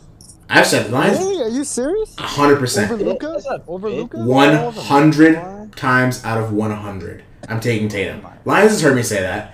I've 0.50 0.66
said 0.66 0.90
Lyons 0.90 1.18
Really? 1.18 1.44
Are 1.44 1.50
you 1.50 1.66
serious? 1.66 2.16
100%. 2.16 2.92
Over 2.92 3.04
Luka? 3.04 3.64
Over 3.68 3.90
Luka? 3.90 4.20
One 4.20 4.56
All 4.56 4.70
of 4.70 4.76
them. 4.76 4.86
hundred 4.86 5.76
times 5.76 6.24
out 6.24 6.38
of 6.38 6.54
one 6.54 6.72
hundred, 6.72 7.24
I'm 7.50 7.60
taking 7.60 7.90
Tatum. 7.90 8.26
Lyons 8.46 8.72
has 8.72 8.82
heard 8.82 8.96
me 8.96 9.04
say 9.04 9.20
that. 9.22 9.54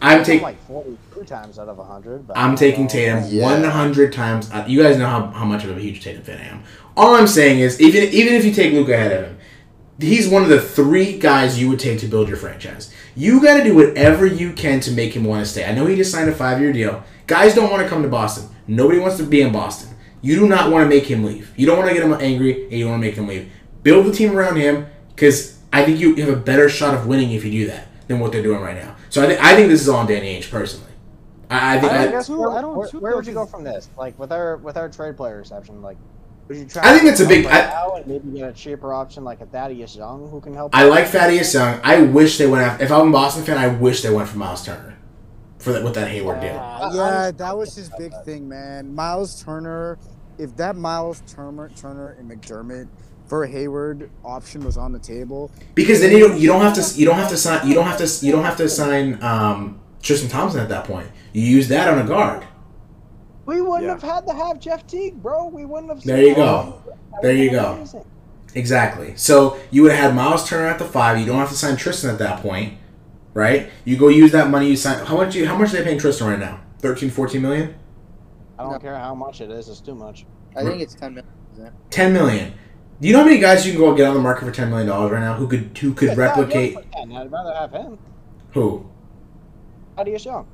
I'm 0.00 0.18
I'm 0.18 0.24
taking. 0.24 0.42
like 0.44 0.60
42 0.68 1.24
times 1.24 1.58
out 1.58 1.68
of 1.68 1.78
100. 1.78 2.28
But 2.28 2.36
I 2.36 2.44
I'm 2.44 2.54
taking 2.54 2.84
know. 2.84 2.88
Tatum 2.90 3.24
Yeah. 3.26 3.42
100 3.42 4.12
times. 4.12 4.48
Out. 4.52 4.70
You 4.70 4.80
guys 4.80 4.96
know 4.96 5.06
how, 5.06 5.26
how 5.26 5.44
much 5.44 5.64
of 5.64 5.76
a 5.76 5.80
huge 5.80 6.04
Tatum 6.04 6.22
fan 6.22 6.38
I 6.38 6.44
am. 6.44 6.62
All 6.96 7.16
I'm 7.16 7.26
saying 7.26 7.58
is, 7.58 7.80
even 7.80 8.04
even 8.12 8.34
if 8.34 8.44
you 8.44 8.52
take 8.52 8.72
Luka 8.72 8.92
ahead 8.94 9.12
of 9.12 9.24
him, 9.28 9.38
he's 10.02 10.28
one 10.28 10.42
of 10.42 10.48
the 10.48 10.60
three 10.60 11.18
guys 11.18 11.60
you 11.60 11.68
would 11.68 11.78
take 11.78 12.00
to 12.00 12.06
build 12.06 12.28
your 12.28 12.36
franchise. 12.36 12.92
You 13.14 13.42
got 13.42 13.58
to 13.58 13.64
do 13.64 13.74
whatever 13.74 14.26
you 14.26 14.52
can 14.52 14.80
to 14.80 14.90
make 14.90 15.14
him 15.14 15.24
want 15.24 15.44
to 15.44 15.50
stay. 15.50 15.64
I 15.64 15.74
know 15.74 15.86
he 15.86 15.96
just 15.96 16.12
signed 16.12 16.28
a 16.28 16.34
five 16.34 16.60
year 16.60 16.72
deal. 16.72 17.02
Guys 17.26 17.54
don't 17.54 17.70
want 17.70 17.82
to 17.82 17.88
come 17.88 18.02
to 18.02 18.08
Boston. 18.08 18.48
Nobody 18.66 18.98
wants 18.98 19.16
to 19.18 19.24
be 19.24 19.40
in 19.40 19.52
Boston. 19.52 19.96
You 20.20 20.36
do 20.36 20.48
not 20.48 20.70
want 20.70 20.84
to 20.84 20.88
make 20.88 21.06
him 21.06 21.24
leave. 21.24 21.52
You 21.56 21.66
don't 21.66 21.78
want 21.78 21.88
to 21.88 21.94
get 21.94 22.04
him 22.04 22.12
angry, 22.12 22.64
and 22.64 22.72
you 22.72 22.84
don't 22.84 22.92
want 22.92 23.02
to 23.02 23.08
make 23.08 23.16
him 23.16 23.26
leave. 23.26 23.50
Build 23.82 24.06
the 24.06 24.12
team 24.12 24.36
around 24.36 24.56
him 24.56 24.86
because 25.14 25.58
I 25.72 25.84
think 25.84 25.98
you 25.98 26.14
have 26.16 26.28
a 26.28 26.36
better 26.36 26.68
shot 26.68 26.94
of 26.94 27.06
winning 27.06 27.32
if 27.32 27.44
you 27.44 27.50
do 27.50 27.66
that 27.66 27.88
than 28.06 28.20
what 28.20 28.30
they're 28.30 28.42
doing 28.42 28.60
right 28.60 28.76
now. 28.76 28.96
So 29.10 29.22
I 29.22 29.26
think 29.26 29.42
I 29.42 29.54
think 29.54 29.68
this 29.68 29.80
is 29.80 29.88
all 29.88 29.98
on 29.98 30.06
Danny 30.06 30.38
Ainge 30.38 30.50
personally. 30.50 30.92
I, 31.50 31.76
I 31.76 31.80
think 31.80 31.92
I, 31.92 32.04
I, 32.04 32.10
guess 32.10 32.26
too- 32.28 32.38
where, 32.38 32.50
I 32.50 32.60
don't 32.60 32.76
where, 32.76 32.88
where 32.88 33.16
would 33.16 33.26
you 33.26 33.34
go 33.34 33.46
from 33.46 33.64
this? 33.64 33.88
Like 33.96 34.18
with 34.18 34.32
our 34.32 34.56
with 34.58 34.76
our 34.76 34.88
trade 34.88 35.16
player 35.16 35.38
reception, 35.38 35.82
like 35.82 35.96
would 35.96 36.00
you 36.00 36.08
try? 36.12 36.21
I 36.52 36.92
think 36.98 37.02
to 37.02 37.08
it's 37.08 37.20
a 37.20 37.26
big- 37.26 37.46
right 37.46 37.64
I- 37.64 37.98
and 37.98 38.06
maybe 38.06 38.38
get 38.38 38.48
a 38.48 38.52
cheaper 38.52 38.92
option 38.94 39.24
like 39.24 39.40
a 39.40 39.46
Thaddeus 39.46 39.94
Young 39.96 40.28
who 40.28 40.40
can 40.40 40.54
help. 40.54 40.74
I 40.74 40.84
like 40.84 41.06
Thaddeus 41.08 41.54
Young. 41.54 41.80
I 41.84 42.02
wish 42.02 42.38
they 42.38 42.46
went 42.46 42.62
after. 42.64 42.84
If 42.84 42.90
I'm 42.92 43.08
a 43.08 43.12
Boston 43.12 43.44
fan, 43.44 43.58
I 43.58 43.68
wish 43.68 44.02
they 44.02 44.10
went 44.12 44.28
for 44.28 44.38
Miles 44.38 44.64
Turner 44.64 44.96
for 45.58 45.72
that 45.72 45.84
with 45.84 45.94
that 45.94 46.08
Hayward 46.08 46.40
deal. 46.40 46.56
Uh, 46.56 46.90
Yeah, 46.94 47.30
that 47.30 47.56
was 47.56 47.74
his 47.76 47.90
big 47.98 48.12
thing, 48.24 48.48
man. 48.48 48.94
Miles 48.94 49.42
Turner, 49.42 49.98
if 50.38 50.56
that 50.56 50.74
Miles 50.76 51.22
Turner, 51.32 51.68
Turner 51.76 52.16
and 52.18 52.30
McDermott 52.30 52.88
for 53.26 53.46
Hayward 53.46 54.10
option 54.24 54.64
was 54.64 54.76
on 54.76 54.92
the 54.92 54.98
table, 54.98 55.50
Because 55.74 56.00
then 56.00 56.10
you 56.12 56.28
don't, 56.28 56.38
you 56.40 56.48
don't 56.48 56.60
have 56.62 56.74
to 56.74 56.98
you 56.98 57.06
don't 57.06 57.16
have 57.16 57.28
to 57.30 57.36
sign 57.36 57.66
you 57.66 57.74
don't 57.74 57.86
have 57.86 57.98
to 57.98 58.26
you 58.26 58.32
don't 58.32 58.44
have 58.44 58.56
to 58.56 58.68
sign 58.68 59.22
um, 59.22 59.80
Tristan 60.02 60.28
Thompson 60.28 60.60
at 60.60 60.68
that 60.70 60.84
point. 60.84 61.06
You 61.32 61.42
use 61.42 61.68
that 61.68 61.88
on 61.88 61.98
a 61.98 62.04
guard. 62.06 62.44
We 63.46 63.60
wouldn't 63.60 63.84
Yeah. 63.84 63.92
have 63.92 64.02
had 64.02 64.26
to 64.28 64.34
have 64.34 64.60
Jeff 64.60 64.86
Teague, 64.86 65.22
bro. 65.22 65.46
We 65.46 65.64
wouldn't 65.64 65.90
have. 65.92 66.02
There 66.04 66.22
you 66.22 66.34
go. 66.34 66.74
There 67.22 67.32
you 67.34 67.50
go. 67.50 67.72
amazing. 67.72 68.04
Exactly. 68.54 69.14
So 69.16 69.56
you 69.70 69.82
would 69.82 69.92
have 69.92 70.00
had 70.10 70.14
Miles 70.14 70.48
Turner 70.48 70.66
at 70.68 70.78
the 70.78 70.84
five. 70.84 71.18
You 71.18 71.26
don't 71.26 71.36
have 71.38 71.48
to 71.48 71.54
sign 71.56 71.76
Tristan 71.76 72.10
at 72.10 72.18
that 72.18 72.40
point, 72.42 72.74
right? 73.34 73.70
You 73.84 73.96
go 73.96 74.08
use 74.08 74.32
that 74.32 74.50
money. 74.50 74.68
You 74.68 74.76
sign. 74.76 75.04
How 75.06 75.16
much? 75.16 75.34
You, 75.34 75.46
how 75.46 75.56
much 75.56 75.72
are 75.72 75.78
they 75.78 75.84
paying 75.84 75.98
Tristan 75.98 76.28
right 76.28 76.38
now? 76.38 76.60
13, 76.80 77.10
14 77.10 77.40
million? 77.40 77.74
I 78.58 78.64
don't 78.64 78.72
No. 78.72 78.78
care 78.78 78.96
how 78.98 79.14
much 79.14 79.40
it 79.40 79.50
is. 79.50 79.68
It's 79.68 79.80
too 79.80 79.94
much. 79.94 80.26
I 80.54 80.62
think 80.62 80.80
it's 80.82 80.94
ten 80.94 81.14
million. 81.14 81.72
Ten 81.90 82.12
million. 82.12 82.52
Do 83.00 83.08
you 83.08 83.14
know 83.14 83.20
how 83.20 83.24
many 83.24 83.38
guys 83.40 83.66
you 83.66 83.72
can 83.72 83.80
go 83.80 83.94
get 83.94 84.06
on 84.06 84.14
the 84.14 84.20
market 84.20 84.44
for 84.44 84.52
10 84.52 84.70
million 84.70 84.86
dollars 84.86 85.10
right 85.10 85.20
now 85.20 85.34
who 85.34 85.48
could 85.48 85.76
who 85.78 85.92
could 85.92 86.10
Yeah, 86.10 86.14
replicate 86.14 86.76
I'd 86.96 87.32
rather 87.32 87.52
have 87.52 87.72
him. 87.72 87.98
who? 88.52 88.86
How 89.96 90.04
do 90.04 90.10
Thaddeus 90.12 90.24
Young. 90.24 90.46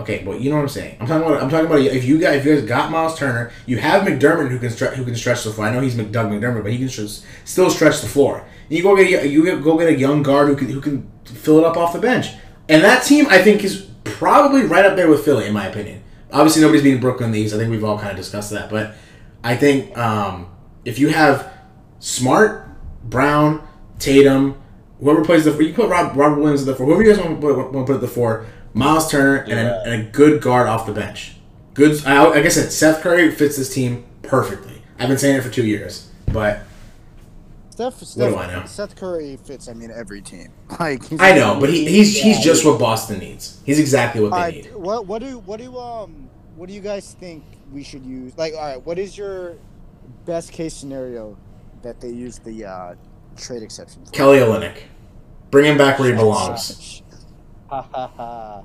Okay, 0.00 0.22
but 0.24 0.40
you 0.40 0.50
know 0.50 0.56
what 0.56 0.62
I'm 0.62 0.68
saying. 0.68 0.96
I'm 1.00 1.06
talking 1.06 1.26
about. 1.26 1.42
I'm 1.42 1.50
talking 1.50 1.66
about 1.66 1.80
if 1.80 2.04
you 2.04 2.18
guys, 2.18 2.40
if 2.40 2.46
you 2.46 2.54
guys 2.54 2.64
got 2.64 2.90
Miles 2.90 3.18
Turner, 3.18 3.52
you 3.66 3.76
have 3.78 4.02
McDermott 4.02 4.48
who 4.48 4.58
can 4.58 4.70
stretch, 4.70 4.94
who 4.94 5.04
can 5.04 5.14
stretch 5.14 5.44
the 5.44 5.50
floor. 5.50 5.66
I 5.66 5.74
know 5.74 5.80
he's 5.80 5.94
McDoug 5.94 6.30
McDermott, 6.30 6.62
but 6.62 6.72
he 6.72 6.78
can 6.78 6.88
still 6.88 7.70
stretch 7.70 8.00
the 8.00 8.08
floor. 8.08 8.46
You 8.68 8.82
go 8.82 8.96
get 8.96 9.24
a, 9.24 9.28
you 9.28 9.60
go 9.60 9.76
get 9.76 9.88
a 9.88 9.98
young 9.98 10.22
guard 10.22 10.48
who 10.48 10.56
can 10.56 10.68
who 10.68 10.80
can 10.80 11.10
fill 11.24 11.58
it 11.58 11.64
up 11.64 11.76
off 11.76 11.92
the 11.92 11.98
bench, 11.98 12.28
and 12.68 12.82
that 12.82 13.04
team 13.04 13.26
I 13.28 13.42
think 13.42 13.62
is 13.62 13.88
probably 14.04 14.62
right 14.62 14.84
up 14.84 14.96
there 14.96 15.08
with 15.08 15.24
Philly 15.24 15.46
in 15.46 15.52
my 15.52 15.66
opinion. 15.66 16.02
Obviously, 16.32 16.62
nobody's 16.62 16.82
beating 16.82 17.00
Brooklyn 17.00 17.32
these. 17.32 17.52
I 17.52 17.58
think 17.58 17.70
we've 17.70 17.84
all 17.84 17.98
kind 17.98 18.10
of 18.10 18.16
discussed 18.16 18.50
that, 18.52 18.70
but 18.70 18.94
I 19.42 19.56
think 19.56 19.96
um, 19.98 20.50
if 20.84 20.98
you 20.98 21.08
have 21.08 21.52
Smart, 21.98 22.68
Brown, 23.02 23.66
Tatum, 23.98 24.60
whoever 25.00 25.24
plays 25.24 25.44
the 25.44 25.52
four, 25.52 25.62
you 25.62 25.74
put 25.74 25.90
Rob, 25.90 26.16
Robert 26.16 26.38
Williams 26.40 26.62
at 26.62 26.66
the 26.66 26.74
four, 26.74 26.86
whoever 26.86 27.02
you 27.02 27.12
guys 27.12 27.22
want 27.22 27.40
to 27.40 27.46
put, 27.46 27.56
want 27.72 27.86
to 27.86 27.92
put 27.92 27.94
at 27.96 28.00
the 28.00 28.08
four, 28.08 28.46
Miles 28.74 29.10
Turner 29.10 29.36
and, 29.36 29.52
a, 29.52 29.82
and 29.82 30.02
a 30.02 30.04
good 30.10 30.40
guard 30.42 30.68
off 30.68 30.86
the 30.86 30.92
bench. 30.92 31.36
Good, 31.74 32.04
I, 32.04 32.24
like 32.24 32.44
I 32.44 32.48
said, 32.48 32.72
Seth 32.72 33.02
Curry 33.02 33.30
fits 33.30 33.56
this 33.56 33.72
team 33.72 34.04
perfectly. 34.22 34.82
I've 34.98 35.08
been 35.08 35.18
saying 35.18 35.36
it 35.36 35.42
for 35.42 35.50
two 35.50 35.66
years, 35.66 36.10
but 36.32 36.60
Steph, 37.70 37.94
Steph, 38.02 38.30
do 38.30 38.36
I 38.36 38.46
know? 38.46 38.66
Seth 38.66 38.96
Curry 38.96 39.38
fits. 39.42 39.68
I 39.68 39.72
mean, 39.72 39.90
every 39.90 40.20
team. 40.20 40.52
Like 40.78 41.04
he's 41.06 41.20
I 41.20 41.32
know, 41.32 41.58
but 41.58 41.68
he, 41.68 41.84
he's 41.86 42.20
he's 42.20 42.40
just 42.40 42.64
what 42.64 42.78
Boston 42.78 43.18
needs. 43.18 43.60
He's 43.66 43.78
exactly 43.78 44.20
what 44.20 44.30
they 44.30 44.36
right, 44.36 44.54
need. 44.54 44.74
what 44.74 45.06
what 45.06 45.20
do 45.20 45.38
what 45.40 45.58
do 45.58 45.76
um 45.76 46.30
what 46.56 46.68
do 46.68 46.74
you 46.74 46.80
guys 46.80 47.14
think 47.14 47.42
we 47.72 47.82
should 47.82 48.04
use? 48.04 48.36
Like, 48.36 48.54
all 48.54 48.60
right, 48.60 48.86
what 48.86 48.98
is 48.98 49.16
your 49.16 49.56
best 50.26 50.52
case 50.52 50.74
scenario 50.74 51.36
that 51.82 52.00
they 52.00 52.10
use 52.10 52.38
the 52.38 52.66
uh, 52.66 52.94
trade 53.36 53.62
exception? 53.62 54.04
for? 54.04 54.12
Kelly 54.12 54.38
Olynyk, 54.38 54.76
bring 55.50 55.64
him 55.64 55.78
back 55.78 55.98
where 55.98 56.10
he 56.10 56.16
belongs. 56.16 57.02
Ha 57.72 57.82
ha 57.92 58.06
ha. 58.16 58.62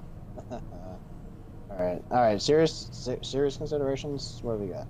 all 1.70 1.78
right, 1.78 2.02
all 2.12 2.22
right. 2.22 2.42
Serious, 2.42 2.88
se- 2.92 3.20
serious 3.22 3.56
considerations. 3.58 4.40
What 4.42 4.54
have 4.54 4.62
we 4.62 4.68
got? 4.68 4.88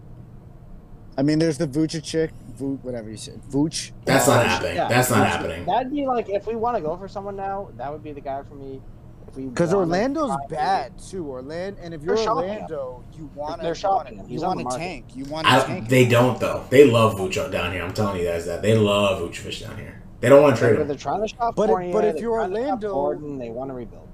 I 1.18 1.22
mean, 1.22 1.40
there's 1.40 1.58
the 1.58 1.68
Vucic, 1.68 2.32
Vuc, 2.60 2.84
whatever 2.84 3.10
you 3.10 3.18
said, 3.18 3.42
Vuc. 3.50 3.92
That's 4.06 4.28
not 4.28 4.46
happening. 4.46 4.76
yeah, 4.76 4.88
That's 4.88 5.10
not 5.10 5.20
Vucic. 5.20 5.30
happening. 5.32 5.66
That'd 5.66 5.92
be 5.92 6.06
like 6.06 6.30
if 6.30 6.46
we 6.48 6.56
want 6.56 6.76
to 6.78 6.82
go 6.82 6.96
for 6.98 7.08
someone 7.08 7.36
now. 7.36 7.70
That 7.78 7.92
would 7.92 8.04
be 8.04 8.12
the 8.14 8.22
guy 8.22 8.42
for 8.44 8.56
me. 8.56 8.82
Because 9.36 9.74
Orlando's 9.74 10.28
try 10.30 10.46
to- 10.48 10.56
bad 10.56 10.98
too. 10.98 11.28
Orlando, 11.28 11.82
and 11.82 11.94
if 11.94 12.02
you're 12.02 12.16
They're 12.16 12.24
shopping 12.24 12.50
him. 12.50 12.56
Orlando, 12.64 13.04
you 13.18 13.30
want 13.36 13.60
to 13.60 13.66
They're 13.66 13.76
shopping 13.76 14.16
him. 14.18 14.26
You 14.28 14.32
He's 14.32 14.44
on 14.44 14.56
want 14.56 14.70
the 14.70 14.76
to 14.76 14.82
tank. 14.82 15.06
You 15.14 15.26
want 15.26 15.46
to 15.48 15.54
tank. 15.66 15.90
they 15.90 16.06
don't 16.08 16.40
though. 16.40 16.66
They 16.70 16.90
love 16.90 17.16
Vucevic 17.18 17.52
down 17.52 17.74
here. 17.74 17.84
I'm 17.84 17.94
telling 17.94 18.20
you 18.22 18.26
guys 18.28 18.46
that 18.46 18.62
they 18.62 18.76
love 18.78 19.20
Vucevic 19.22 19.60
down 19.68 19.78
here. 19.78 20.02
They 20.26 20.30
don't 20.30 20.42
want 20.42 20.56
to 20.56 20.60
trade 20.60 20.74
They're, 20.74 20.82
him. 20.82 20.88
they're 20.88 20.98
trying 20.98 21.22
to 21.22 21.28
shop 21.28 21.56
But 21.56 21.64
if- 21.66 21.70
Fournier, 21.70 21.94
but 21.94 22.04
if 22.06 22.20
you're 22.20 22.36
trying 22.38 22.50
to 22.50 22.56
shop 22.56 22.64
Orlando- 22.66 22.94
Gordon, 22.94 23.38
they 23.38 23.50
want 23.52 23.70
to 23.70 23.76
rebuild. 23.76 24.08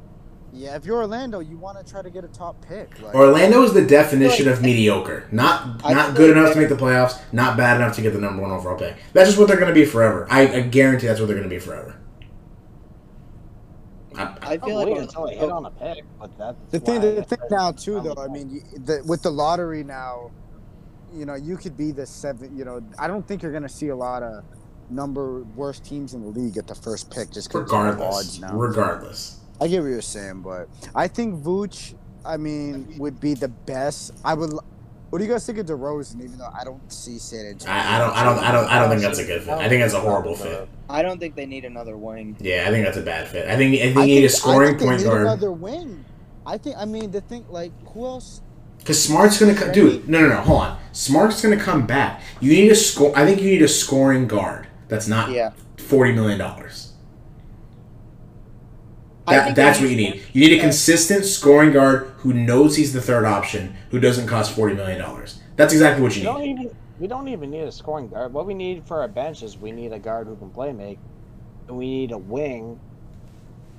Yeah, 0.51 0.75
if 0.75 0.85
you're 0.85 0.97
Orlando, 0.97 1.39
you 1.39 1.57
want 1.57 1.77
to 1.83 1.89
try 1.89 2.01
to 2.01 2.09
get 2.09 2.25
a 2.25 2.27
top 2.27 2.65
pick. 2.67 3.01
Like, 3.01 3.15
Orlando 3.15 3.63
is 3.63 3.71
the 3.73 3.85
definition 3.85 4.49
of 4.49 4.61
mediocre. 4.61 5.25
Not 5.31 5.79
I 5.85 5.93
not 5.93 6.07
feel 6.07 6.15
good 6.17 6.37
enough 6.37 6.51
to 6.51 6.59
make 6.59 6.67
the 6.67 6.75
playoffs. 6.75 7.17
Not 7.31 7.55
bad 7.55 7.77
enough 7.77 7.95
to 7.95 8.01
get 8.01 8.11
the 8.11 8.19
number 8.19 8.41
one 8.41 8.51
overall 8.51 8.77
pick. 8.77 8.95
That's 9.13 9.29
just 9.29 9.39
what 9.39 9.47
they're 9.47 9.55
going 9.55 9.69
to 9.69 9.73
be 9.73 9.85
forever. 9.85 10.27
I, 10.29 10.41
I 10.55 10.59
guarantee 10.63 11.07
that's 11.07 11.21
what 11.21 11.27
they're 11.27 11.37
going 11.37 11.49
to 11.49 11.55
be 11.55 11.59
forever. 11.59 11.95
I, 14.15 14.23
I, 14.23 14.37
I 14.41 14.57
feel 14.57 14.75
like 14.75 14.87
waiting 14.87 14.93
I'm- 14.95 15.03
until 15.03 15.27
they 15.27 15.35
hit 15.37 15.49
on 15.49 15.65
a 15.65 15.71
pick, 15.71 16.03
but 16.19 16.37
that's 16.37 16.57
the 16.69 16.79
thing, 16.81 17.01
why 17.01 17.07
the 17.11 17.23
thing 17.23 17.39
now 17.49 17.71
too, 17.71 18.01
though. 18.01 18.15
I 18.21 18.27
mean, 18.27 18.61
the, 18.83 19.01
with 19.07 19.21
the 19.21 19.31
lottery 19.31 19.85
now, 19.85 20.31
you 21.13 21.25
know, 21.25 21.35
you 21.35 21.55
could 21.55 21.77
be 21.77 21.91
the 21.91 22.05
seven. 22.05 22.57
You 22.57 22.65
know, 22.65 22.81
I 22.99 23.07
don't 23.07 23.25
think 23.25 23.41
you're 23.41 23.53
gonna 23.53 23.69
see 23.69 23.87
a 23.87 23.95
lot 23.95 24.21
of 24.21 24.43
number 24.91 25.41
worst 25.55 25.83
teams 25.85 26.13
in 26.13 26.21
the 26.21 26.27
league 26.27 26.57
at 26.57 26.67
the 26.67 26.75
first 26.75 27.09
pick 27.11 27.31
just 27.31 27.47
because 27.49 27.61
regardless, 27.63 28.15
odds 28.15 28.39
now. 28.39 28.53
regardless. 28.55 29.39
I 29.59 29.67
get 29.67 29.81
what 29.81 29.87
you're 29.89 30.01
saying, 30.01 30.41
but 30.41 30.67
I 30.95 31.07
think 31.07 31.43
Vooch, 31.43 31.93
I 32.25 32.37
mean, 32.37 32.95
would 32.97 33.19
be 33.19 33.33
the 33.33 33.47
best. 33.47 34.11
I 34.25 34.33
would. 34.33 34.51
What 35.09 35.19
do 35.19 35.25
you 35.25 35.31
guys 35.31 35.45
think 35.45 35.57
of 35.57 35.65
DeRozan? 35.65 36.23
Even 36.23 36.37
though 36.37 36.49
I 36.57 36.63
don't 36.63 36.91
see 36.91 37.17
San 37.19 37.45
Antonio. 37.45 37.73
I, 37.75 37.95
I 37.95 37.99
don't 37.99 38.15
I 38.15 38.23
don't 38.23 38.39
I 38.39 38.51
don't 38.53 38.65
I 38.67 38.79
don't 38.79 38.89
think 38.89 39.01
that's 39.01 39.19
a 39.19 39.25
good 39.25 39.41
fit. 39.43 39.53
I 39.53 39.67
think 39.67 39.81
that's 39.81 39.93
a 39.93 39.99
horrible 39.99 40.35
fit. 40.35 40.69
I 40.89 41.01
don't 41.01 41.19
think 41.19 41.35
they 41.35 41.45
need 41.45 41.65
another 41.65 41.97
wing. 41.97 42.37
Yeah, 42.39 42.65
I 42.67 42.71
think 42.71 42.85
that's 42.85 42.97
a 42.97 43.01
bad 43.01 43.27
fit. 43.27 43.47
I 43.49 43.57
think 43.57 43.75
I 43.75 43.85
think 43.87 43.97
I 43.97 44.03
you 44.05 44.15
need 44.19 44.25
a 44.25 44.29
think- 44.29 44.31
I 44.31 44.37
scoring 44.37 44.69
think 44.69 44.79
they 44.79 44.85
point 44.87 45.03
guard. 45.03 45.21
Another 45.21 45.51
wing. 45.51 46.05
I 46.45 46.57
think. 46.57 46.77
I 46.77 46.85
mean, 46.85 47.11
the 47.11 47.21
thing 47.21 47.45
like 47.49 47.71
who 47.89 48.05
else? 48.05 48.41
Because 48.77 49.03
Smart's 49.03 49.37
gonna 49.39 49.53
come, 49.53 49.71
dude. 49.73 50.07
No, 50.09 50.21
no, 50.21 50.29
no. 50.29 50.35
Hold 50.41 50.61
on. 50.61 50.79
Smart's 50.93 51.41
gonna 51.41 51.57
come 51.57 51.85
back. 51.85 52.21
You 52.39 52.53
need 52.53 52.71
a 52.71 52.75
score. 52.75 53.11
I 53.15 53.25
think 53.25 53.41
you 53.41 53.49
need 53.51 53.61
a 53.61 53.67
scoring 53.67 54.27
guard. 54.27 54.67
That's 54.91 55.07
not 55.07 55.31
Yeah. 55.31 55.51
forty 55.77 56.11
million 56.11 56.37
dollars. 56.37 56.91
That, 59.27 59.55
that's 59.55 59.79
what 59.79 59.89
you 59.89 59.95
need- 59.95 60.15
need. 60.15 60.23
You 60.33 60.41
need 60.41 60.51
a 60.51 60.55
yeah. 60.57 60.61
consistent 60.63 61.23
scoring 61.23 61.71
guard 61.71 62.11
who 62.17 62.33
knows 62.33 62.75
he's 62.75 62.91
the 62.91 62.99
third 63.01 63.23
option, 63.23 63.73
who 63.89 63.99
doesn't 64.01 64.27
cost 64.27 64.51
forty 64.51 64.75
million 64.75 64.99
dollars. 64.99 65.39
That's 65.55 65.71
exactly 65.71 66.03
what 66.03 66.11
We 66.11 66.17
you 66.19 66.23
don't 66.25 66.41
need. 66.41 66.59
even 66.59 66.75
we 66.99 67.07
don't 67.07 67.27
even 67.29 67.49
need 67.49 67.61
a 67.63 67.71
scoring 67.71 68.09
guard. 68.09 68.33
What 68.33 68.45
we 68.45 68.53
need 68.53 68.85
for 68.85 68.99
our 68.99 69.07
bench 69.07 69.41
is 69.43 69.57
we 69.57 69.71
need 69.71 69.93
a 69.93 69.97
guard 69.99 70.27
who 70.27 70.35
can 70.35 70.49
play 70.49 70.73
make, 70.73 70.99
and 71.69 71.77
we 71.77 71.85
need 71.87 72.11
a 72.11 72.17
wing 72.17 72.77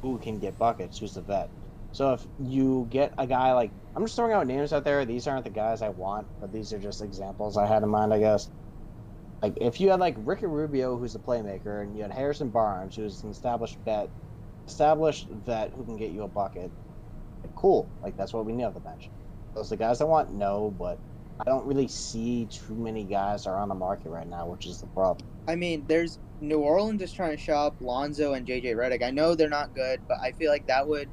who 0.00 0.16
can 0.18 0.38
get 0.38 0.58
buckets, 0.58 0.98
who's 0.98 1.12
the 1.14 1.20
vet. 1.20 1.50
So 1.92 2.14
if 2.14 2.26
you 2.40 2.86
get 2.88 3.12
a 3.18 3.26
guy 3.26 3.52
like 3.52 3.70
I'm 3.94 4.02
just 4.02 4.16
throwing 4.16 4.32
out 4.32 4.46
names 4.46 4.72
out 4.72 4.84
there. 4.84 5.04
These 5.04 5.26
aren't 5.26 5.44
the 5.44 5.50
guys 5.50 5.82
I 5.82 5.90
want, 5.90 6.26
but 6.40 6.50
these 6.50 6.72
are 6.72 6.78
just 6.78 7.02
examples 7.02 7.58
I 7.58 7.66
had 7.66 7.82
in 7.82 7.90
mind, 7.90 8.14
I 8.14 8.18
guess. 8.20 8.48
Like 9.42 9.54
if 9.60 9.80
you 9.80 9.90
had 9.90 10.00
like 10.00 10.14
Ricky 10.18 10.46
Rubio, 10.46 10.96
who's 10.96 11.14
a 11.14 11.18
playmaker, 11.18 11.82
and 11.82 11.96
you 11.96 12.02
had 12.02 12.12
Harrison 12.12 12.48
Barnes, 12.48 12.94
who's 12.94 13.22
an 13.24 13.30
established 13.30 13.76
vet, 13.84 14.08
established 14.68 15.28
vet 15.30 15.72
who 15.74 15.84
can 15.84 15.96
get 15.96 16.12
you 16.12 16.22
a 16.22 16.28
bucket. 16.28 16.70
Like, 17.42 17.54
cool, 17.56 17.88
like 18.02 18.16
that's 18.16 18.32
what 18.32 18.46
we 18.46 18.52
need 18.52 18.64
on 18.64 18.74
the 18.74 18.80
bench. 18.80 19.10
Those 19.54 19.66
are 19.66 19.76
the 19.76 19.82
guys 19.82 20.00
I 20.00 20.04
want? 20.04 20.32
No, 20.32 20.74
but 20.78 21.00
I 21.40 21.50
don't 21.50 21.66
really 21.66 21.88
see 21.88 22.46
too 22.46 22.76
many 22.76 23.04
guys 23.04 23.46
are 23.46 23.58
on 23.58 23.68
the 23.68 23.74
market 23.74 24.10
right 24.10 24.28
now, 24.28 24.46
which 24.46 24.66
is 24.66 24.80
the 24.80 24.86
problem. 24.88 25.26
I 25.48 25.56
mean, 25.56 25.84
there's 25.88 26.20
New 26.40 26.60
Orleans 26.60 27.02
is 27.02 27.12
trying 27.12 27.32
to 27.32 27.36
shop 27.36 27.76
Lonzo 27.80 28.34
and 28.34 28.46
JJ 28.46 28.76
Redick. 28.76 29.02
I 29.02 29.10
know 29.10 29.34
they're 29.34 29.48
not 29.48 29.74
good, 29.74 30.00
but 30.06 30.18
I 30.22 30.32
feel 30.32 30.50
like 30.50 30.66
that 30.68 30.86
would 30.86 31.10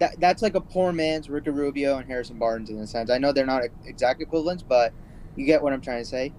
that 0.00 0.18
that's 0.18 0.42
like 0.42 0.56
a 0.56 0.60
poor 0.60 0.92
man's 0.92 1.28
Ricky 1.30 1.50
Rubio 1.50 1.96
and 1.98 2.08
Harrison 2.08 2.38
Barnes 2.38 2.70
in 2.70 2.78
a 2.78 2.86
sense. 2.88 3.08
I 3.08 3.18
know 3.18 3.32
they're 3.32 3.46
not 3.46 3.62
exact 3.84 4.20
equivalents, 4.20 4.64
but 4.64 4.92
you 5.36 5.46
get 5.46 5.62
what 5.62 5.72
I'm 5.72 5.80
trying 5.80 6.02
to 6.02 6.04
say. 6.04 6.34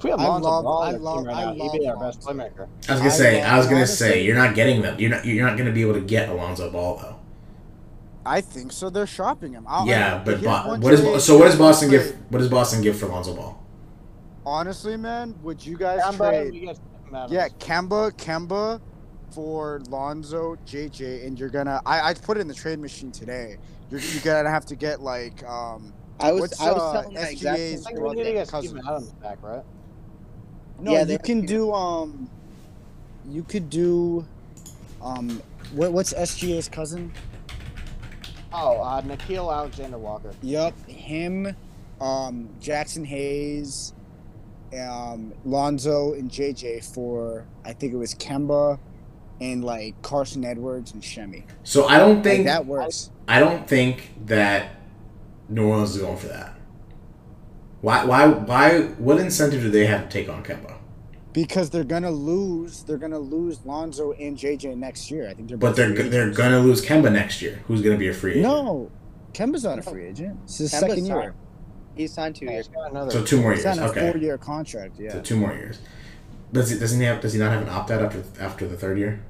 If 0.00 0.04
we 0.04 0.10
have 0.12 0.20
I 0.20 0.28
Lonzo 0.28 0.48
love- 0.48 0.64
Ball 0.64 0.82
I 0.82 0.90
love- 0.92 1.26
right 1.26 1.36
I 1.36 1.44
now, 1.54 1.70
he'd 1.70 1.78
be 1.78 1.86
our 1.86 1.96
best 1.98 2.20
playmaker. 2.22 2.66
I 2.88 2.92
was 2.92 3.00
gonna 3.00 3.10
say, 3.10 3.42
I 3.42 3.58
was 3.58 3.66
gonna 3.66 3.76
honestly- 3.80 4.08
say, 4.08 4.22
you're 4.24 4.34
not 4.34 4.54
getting 4.54 4.80
them. 4.80 4.98
You're 4.98 5.10
not. 5.10 5.26
You're 5.26 5.46
not 5.46 5.58
gonna 5.58 5.72
be 5.72 5.82
able 5.82 5.92
to 5.92 6.00
get 6.00 6.30
Alonzo 6.30 6.70
Ball 6.70 6.96
though. 6.96 7.16
I 8.24 8.40
think 8.40 8.72
so. 8.72 8.88
They're 8.88 9.06
shopping 9.06 9.52
him. 9.52 9.66
I'll, 9.68 9.86
yeah, 9.86 10.22
but 10.24 10.42
Bo- 10.42 10.78
what 10.78 10.94
is 10.94 11.00
so? 11.22 11.36
What 11.36 11.44
does 11.44 11.52
here's 11.52 11.58
one 11.58 11.68
Boston 11.68 11.90
give? 11.90 12.16
What 12.30 12.38
does 12.38 12.48
Boston 12.48 12.80
give 12.80 12.96
for 12.98 13.06
Alonzo 13.06 13.34
Ball? 13.34 13.62
Honestly, 14.46 14.96
man, 14.96 15.34
would 15.42 15.64
you 15.64 15.76
guys 15.76 16.00
Kemba, 16.00 16.16
trade? 16.30 16.54
you 16.54 16.60
get 16.66 16.78
Yeah, 17.28 17.48
Kemba, 17.58 18.10
Kemba 18.12 18.80
for 19.32 19.82
Lonzo, 19.90 20.56
JJ, 20.66 21.26
and 21.26 21.38
you're 21.38 21.50
gonna. 21.50 21.82
I 21.84 22.10
I 22.10 22.14
put 22.14 22.38
it 22.38 22.40
in 22.40 22.48
the 22.48 22.54
trade 22.54 22.78
machine 22.78 23.12
today. 23.12 23.58
You're 23.90 24.00
you're 24.00 24.22
gonna 24.22 24.48
have 24.50 24.64
to 24.66 24.76
get 24.76 25.02
like 25.02 25.44
um. 25.46 25.92
I 26.20 26.32
was 26.32 26.40
What's, 26.42 26.60
I 26.60 26.72
was 26.72 26.82
uh, 26.82 26.92
telling 27.02 27.14
that 27.16 27.32
exact 27.32 27.58
SGA's 27.58 27.60
I 27.60 27.64
same 27.64 27.84
think 27.84 27.96
thing. 27.96 28.04
we 28.08 28.14
need 28.14 28.24
to 28.24 28.32
get 28.32 28.48
cousin. 28.48 28.70
Steven 28.70 28.86
Adams 28.88 29.12
back, 29.12 29.38
right? 29.42 29.62
No, 30.80 30.92
Yeah, 30.92 31.04
you 31.04 31.18
can 31.18 31.42
do 31.46 31.72
um. 31.72 32.28
You 33.28 33.42
could 33.42 33.70
do, 33.70 34.26
um. 35.02 35.42
What 35.72 35.92
what's 35.92 36.12
SGA's 36.12 36.68
cousin? 36.68 37.12
Oh, 38.52 38.80
uh, 38.80 39.00
Nickeil 39.02 39.52
Alexander 39.54 39.98
Walker. 39.98 40.32
Yup, 40.42 40.74
him, 40.88 41.54
um, 42.00 42.48
Jaxson 42.60 43.06
Hayes, 43.06 43.94
um, 44.76 45.32
Lonzo, 45.44 46.14
and 46.14 46.28
JJ 46.30 46.92
for 46.92 47.46
I 47.64 47.72
think 47.72 47.92
it 47.92 47.96
was 47.96 48.14
Kemba, 48.16 48.78
and 49.40 49.62
like 49.64 50.00
Carson 50.02 50.44
Edwards 50.44 50.92
and 50.92 51.02
Shemi. 51.02 51.44
So 51.62 51.86
I 51.86 51.98
don't 51.98 52.16
Like, 52.16 52.24
think 52.24 52.44
that 52.46 52.66
works. 52.66 53.10
I 53.28 53.38
don't 53.38 53.68
think 53.68 54.10
that 54.26 54.70
New 55.48 55.68
Orleans 55.68 55.94
is 55.94 56.02
going 56.02 56.16
for 56.16 56.28
that. 56.28 56.54
Why? 57.80 58.04
Why? 58.04 58.26
Why? 58.26 58.80
What 58.98 59.18
incentive 59.20 59.62
do 59.62 59.70
they 59.70 59.86
have 59.86 60.02
to 60.02 60.08
take 60.08 60.28
on 60.28 60.42
Kemba? 60.44 60.74
Because 61.32 61.70
they're 61.70 61.84
gonna 61.84 62.10
lose. 62.10 62.82
They're 62.82 62.98
gonna 62.98 63.18
lose 63.18 63.60
Lonzo 63.64 64.12
and 64.12 64.36
JJ 64.36 64.76
next 64.76 65.10
year. 65.10 65.28
I 65.28 65.34
think 65.34 65.48
they're. 65.48 65.58
But 65.58 65.76
they're 65.76 65.92
they're 65.92 66.30
gonna 66.30 66.58
lose 66.60 66.84
Kemba 66.84 67.12
next 67.12 67.40
year. 67.40 67.60
Who's 67.66 67.82
gonna 67.82 67.96
be 67.96 68.08
a 68.08 68.12
free 68.14 68.32
agent? 68.32 68.44
No, 68.44 68.90
Kemba's 69.32 69.64
not 69.64 69.78
a 69.78 69.82
free 69.82 70.06
agent. 70.06 70.38
It's 70.44 70.58
his 70.58 70.72
Kemba's 70.72 70.80
second 70.80 71.06
year. 71.06 71.22
signed. 71.22 71.34
He's 71.94 72.12
signed 72.12 72.36
two 72.36 72.46
years. 72.46 72.68
got 72.68 72.90
another. 72.90 73.10
So 73.10 73.24
two 73.24 73.40
more 73.40 73.52
He's 73.52 73.64
years. 73.64 73.78
on 73.78 73.84
a 73.84 73.90
Okay. 73.90 74.10
four-year 74.12 74.38
contract. 74.38 74.96
Yeah. 74.98 75.12
So 75.12 75.20
two 75.20 75.36
more 75.36 75.52
years. 75.52 75.78
Does 76.52 76.70
he 76.70 76.78
doesn't 76.78 76.98
he 76.98 77.06
have 77.06 77.20
does 77.20 77.32
he 77.32 77.38
not 77.38 77.52
have 77.52 77.62
an 77.62 77.68
opt 77.68 77.90
out 77.90 78.02
after 78.02 78.22
after 78.40 78.66
the 78.66 78.76
third 78.76 78.98
year? 78.98 79.20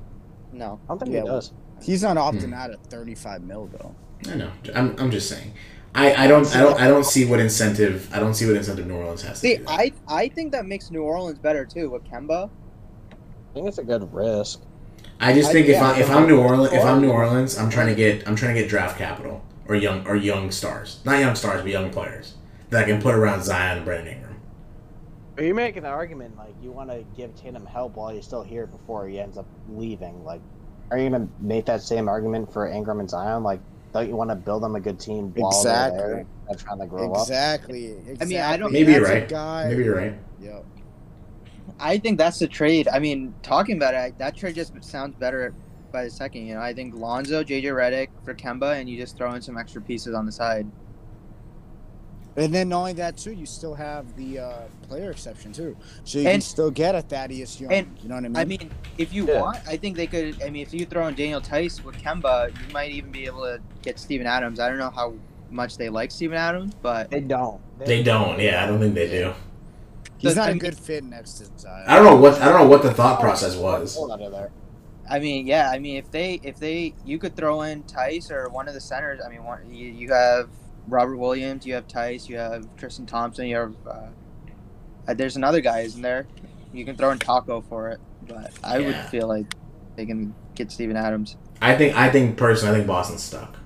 No. 0.52 0.80
I 0.84 0.88
don't 0.88 0.98
think 1.00 1.12
Yeah, 1.12 1.20
he 1.22 1.26
does. 1.26 1.52
He's 1.82 2.02
not 2.02 2.16
opting 2.16 2.46
Hmm. 2.46 2.54
out 2.54 2.70
at 2.70 2.82
35 2.86 3.42
mil 3.42 3.68
though. 3.72 3.94
I 4.30 4.34
know. 4.36 4.50
I'm, 4.74 4.94
I'm 4.98 5.10
just 5.10 5.28
saying. 5.28 5.52
I, 5.94 6.24
I 6.24 6.26
don't 6.28 6.46
I 6.54 6.60
don't 6.60 6.80
I 6.80 6.88
don't 6.88 7.04
see 7.04 7.24
what 7.24 7.40
incentive 7.40 8.12
I 8.14 8.20
don't 8.20 8.34
see 8.34 8.46
what 8.46 8.56
incentive 8.56 8.86
New 8.86 8.94
Orleans 8.94 9.22
has 9.22 9.40
to 9.40 9.46
See, 9.46 9.56
do. 9.56 9.64
I 9.66 9.92
I 10.06 10.28
think 10.28 10.52
that 10.52 10.66
makes 10.66 10.90
New 10.90 11.02
Orleans 11.02 11.38
better 11.38 11.64
too 11.64 11.90
with 11.90 12.04
Kemba. 12.04 12.48
I 13.10 13.54
think 13.54 13.66
it's 13.66 13.78
a 13.78 13.84
good 13.84 14.12
risk. 14.12 14.62
I 15.18 15.32
just 15.32 15.50
I- 15.50 15.52
think 15.52 15.66
if 15.66 15.74
yeah, 15.76 15.90
I 15.90 15.98
if 16.00 16.10
I 16.10 16.14
I'm 16.14 16.28
New 16.28 16.40
Orleans 16.40 16.72
if 16.72 16.84
I'm 16.84 17.00
New 17.00 17.10
Orleans 17.10 17.58
I'm 17.58 17.70
trying 17.70 17.88
to 17.88 17.94
get 17.94 18.26
I'm 18.28 18.36
trying 18.36 18.54
to 18.54 18.60
get 18.60 18.68
draft 18.70 18.98
capital 18.98 19.44
or 19.66 19.74
young 19.74 20.06
or 20.06 20.16
young 20.16 20.50
stars 20.50 21.00
not 21.04 21.18
young 21.18 21.34
stars 21.34 21.62
but 21.62 21.70
young 21.70 21.90
players 21.90 22.34
that 22.70 22.84
I 22.84 22.86
can 22.86 23.02
put 23.02 23.14
around 23.16 23.42
Zion 23.42 23.78
and 23.78 23.84
Brandon 23.84 24.14
Ingram. 24.14 24.40
But 25.34 25.44
you're 25.44 25.54
making 25.54 25.82
the 25.82 25.88
argument 25.88 26.36
like 26.36 26.54
you 26.62 26.70
want 26.70 26.90
to 26.90 27.04
give 27.16 27.34
Tatum 27.34 27.66
help 27.66 27.96
while 27.96 28.10
he's 28.10 28.24
still 28.24 28.42
here 28.44 28.66
before 28.66 29.08
he 29.08 29.18
ends 29.18 29.36
up 29.38 29.46
leaving. 29.68 30.22
Like, 30.24 30.40
are 30.90 30.98
you 30.98 31.10
gonna 31.10 31.28
make 31.40 31.66
that 31.66 31.82
same 31.82 32.08
argument 32.08 32.52
for 32.52 32.68
Ingram 32.68 33.00
and 33.00 33.10
Zion? 33.10 33.42
Like, 33.42 33.60
don't 33.92 34.08
you 34.08 34.16
want 34.16 34.30
to 34.30 34.36
build 34.36 34.62
them 34.62 34.76
a 34.76 34.80
good 34.80 34.98
team 35.00 35.32
while 35.34 35.50
Exactly. 35.50 35.98
they're 35.98 36.08
there 36.08 36.26
and 36.48 36.58
trying 36.58 36.78
to 36.78 36.86
grow 36.86 37.12
up? 37.12 37.22
Exactly. 37.22 37.86
exactly. 37.86 38.16
I 38.20 38.24
mean, 38.26 38.40
I 38.40 38.56
don't- 38.56 38.72
Maybe 38.72 38.92
you're 38.92 39.04
right. 39.04 39.28
Guy. 39.28 39.68
Maybe 39.68 39.84
you're 39.84 39.96
right. 39.96 40.14
Yep. 40.40 40.64
I 41.78 41.98
think 41.98 42.18
that's 42.18 42.38
the 42.38 42.48
trade. 42.48 42.88
I 42.88 42.98
mean, 42.98 43.34
talking 43.42 43.76
about 43.76 43.94
it, 43.94 44.18
that 44.18 44.36
trade 44.36 44.54
just 44.54 44.72
sounds 44.82 45.14
better 45.16 45.54
by 45.92 46.04
the 46.04 46.10
second. 46.10 46.46
You 46.46 46.54
know, 46.54 46.60
I 46.60 46.72
think 46.74 46.94
Lonzo, 46.94 47.42
JJ 47.42 47.64
Redick 47.64 48.08
for 48.24 48.34
Kemba, 48.34 48.78
and 48.78 48.88
you 48.88 48.96
just 48.98 49.16
throw 49.16 49.32
in 49.34 49.42
some 49.42 49.56
extra 49.58 49.80
pieces 49.80 50.14
on 50.14 50.26
the 50.26 50.32
side. 50.32 50.66
And 52.36 52.54
then 52.54 52.68
not 52.68 52.78
only 52.78 52.92
that 52.94 53.16
too, 53.16 53.32
you 53.32 53.44
still 53.44 53.74
have 53.74 54.16
the 54.16 54.38
uh, 54.38 54.52
player 54.88 55.10
exception 55.10 55.52
too, 55.52 55.76
so 56.04 56.18
you 56.18 56.24
can 56.24 56.40
still 56.40 56.70
get 56.70 56.94
a 56.94 57.02
Thaddeus 57.02 57.60
Young. 57.60 57.72
and- 57.72 57.98
you 58.02 58.08
know 58.08 58.14
what 58.14 58.24
I 58.24 58.28
mean? 58.28 58.36
I 58.36 58.44
mean, 58.44 58.70
if 58.98 59.12
you 59.12 59.26
Yeah. 59.26 59.40
want, 59.40 59.58
I 59.66 59.76
think 59.76 59.96
they 59.96 60.06
could. 60.06 60.40
I 60.42 60.48
mean, 60.50 60.62
if 60.62 60.72
you 60.72 60.86
throw 60.86 61.06
in 61.08 61.14
Daniel 61.14 61.40
Theis 61.40 61.82
with 61.84 61.96
Kemba, 61.96 62.48
you 62.50 62.72
might 62.72 62.92
even 62.92 63.10
be 63.10 63.26
able 63.26 63.42
to 63.42 63.60
get 63.82 63.98
Steven 63.98 64.26
Adams. 64.26 64.60
I 64.60 64.68
don't 64.68 64.78
know 64.78 64.90
how 64.90 65.14
much 65.50 65.76
they 65.76 65.88
like 65.88 66.10
Steven 66.12 66.36
Adams, 66.36 66.72
but 66.80 67.10
They 67.10 67.20
don't. 67.20 67.60
They 67.80 68.02
don't. 68.02 68.38
Yeah, 68.38 68.62
I 68.62 68.66
don't 68.68 68.78
think 68.78 68.94
they 68.94 69.08
do. 69.08 69.32
he's 70.18 70.36
not 70.36 70.46
I 70.46 70.50
a 70.50 70.52
mean- 70.52 70.58
good 70.60 70.78
fit 70.78 71.02
next 71.02 71.32
to 71.38 71.46
Zion. 71.58 71.84
I 71.88 71.96
don't 71.96 72.04
know 72.04 72.16
what 72.16 72.40
I 72.40 72.44
don't 72.48 72.60
know 72.62 72.68
what 72.68 72.82
the 72.82 72.94
thought 72.94 73.18
process 73.20 73.56
was. 73.56 73.96
Hold 73.96 74.12
out 74.12 74.20
of 74.22 74.30
there. 74.32 74.50
I 75.08 75.18
mean, 75.18 75.46
yeah. 75.48 75.68
I 75.70 75.80
mean, 75.80 75.96
if 75.96 76.10
they 76.12 76.38
if 76.44 76.60
they 76.60 76.94
you 77.04 77.18
could 77.18 77.34
throw 77.34 77.62
in 77.62 77.82
Theis 77.82 78.30
or 78.30 78.48
one 78.50 78.68
of 78.68 78.74
the 78.74 78.80
centers. 78.80 79.20
I 79.24 79.28
mean, 79.28 79.42
one, 79.42 79.68
you, 79.68 79.88
you 79.88 80.12
have 80.12 80.48
Robert 80.90 81.16
Williams, 81.16 81.66
you 81.66 81.74
have 81.74 81.86
Theis, 81.88 82.28
you 82.28 82.38
have 82.38 82.64
Tristan 82.76 83.06
Thompson, 83.06 83.46
you 83.46 83.56
have 83.56 83.74
uh, 83.86 84.10
uh, 85.08 85.14
there's 85.14 85.36
another 85.36 85.60
guy, 85.60 85.80
isn't 85.80 86.02
there? 86.02 86.28
You 86.72 86.84
can 86.84 86.96
throw 86.96 87.10
in 87.10 87.18
Tacko 87.18 87.62
for 87.68 87.90
it, 87.90 88.00
but 88.22 88.52
I 88.62 88.80
would 88.80 89.06
feel 89.06 89.28
like 89.28 89.46
they 89.96 90.06
can 90.06 90.36
get 90.56 90.70
Steven 90.72 90.96
Adams. 90.96 91.36
I 91.60 91.76
think 91.76 91.96
I 91.96 92.10
think 92.10 92.36
personally 92.36 92.74
I 92.74 92.78
think 92.78 92.86
Boston's 92.88 93.22
stuck. 93.22 93.58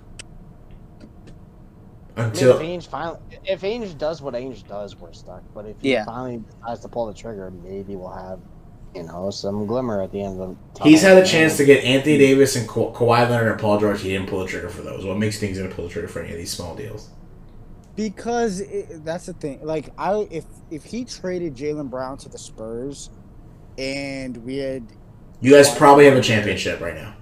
I 2.17 2.23
mean, 2.23 2.31
Until 2.33 2.59
if 2.59 2.59
Ainge 2.59 2.89
finally, 2.89 3.19
if 3.45 3.61
Ainge 3.63 3.97
does 3.99 4.23
what 4.23 4.35
Ainge 4.35 4.67
does, 4.67 4.97
we're 4.99 5.13
stuck. 5.13 5.45
But 5.55 5.67
if 5.67 5.81
he 5.81 5.93
Yeah. 5.93 6.05
finally 6.05 6.39
decides 6.39 6.81
to 6.81 6.89
pull 6.89 7.07
the 7.07 7.15
trigger, 7.15 7.51
maybe 7.51 7.97
we'll 7.97 8.13
have, 8.13 8.41
you 8.95 9.03
know, 9.03 9.31
some 9.31 9.67
glimmer 9.67 10.01
at 10.03 10.13
the 10.13 10.23
end 10.23 10.41
of 10.41 10.51
the 10.51 10.57
tunnel. 10.75 10.91
He's 10.91 11.03
had 11.03 11.19
a 11.19 11.27
chance 11.27 11.57
to 11.57 11.65
get 11.65 11.85
Anthony 11.85 12.19
Davis 12.19 12.57
and 12.57 12.69
Ka- 12.69 12.93
Kawhi 12.93 13.29
Leonard 13.29 13.53
and 13.53 13.61
Paul 13.61 13.79
George. 13.81 14.03
He 14.03 14.11
didn't 14.11 14.29
pull 14.29 14.41
the 14.41 14.47
trigger 14.47 14.69
for 14.69 14.83
those. 14.83 15.05
What 15.05 15.19
makes 15.19 15.39
things 15.41 15.59
going 15.59 15.69
to 15.71 15.75
pull 15.75 15.87
the 15.87 15.91
trigger 15.93 16.09
for 16.09 16.21
any 16.21 16.33
of 16.33 16.39
these 16.39 16.53
small 16.53 16.77
deals? 16.77 17.11
Because 17.97 18.61
it, 18.61 19.05
that's 19.05 19.27
the 19.27 19.35
thing. 19.35 19.61
Like 19.65 19.91
I, 19.99 20.27
if 20.31 20.45
if 20.71 20.85
he 20.85 21.05
traded 21.05 21.55
Jaylen 21.55 21.91
Brown 21.91 22.19
to 22.19 22.29
the 22.29 22.39
Spurs, 22.39 23.11
and 23.79 24.37
we 24.39 24.57
had 24.59 24.87
You 25.41 25.53
guys 25.53 25.75
probably 25.75 26.07
have 26.07 26.17
a 26.17 26.23
championship 26.23 26.81
right 26.81 26.95
now. 26.95 27.15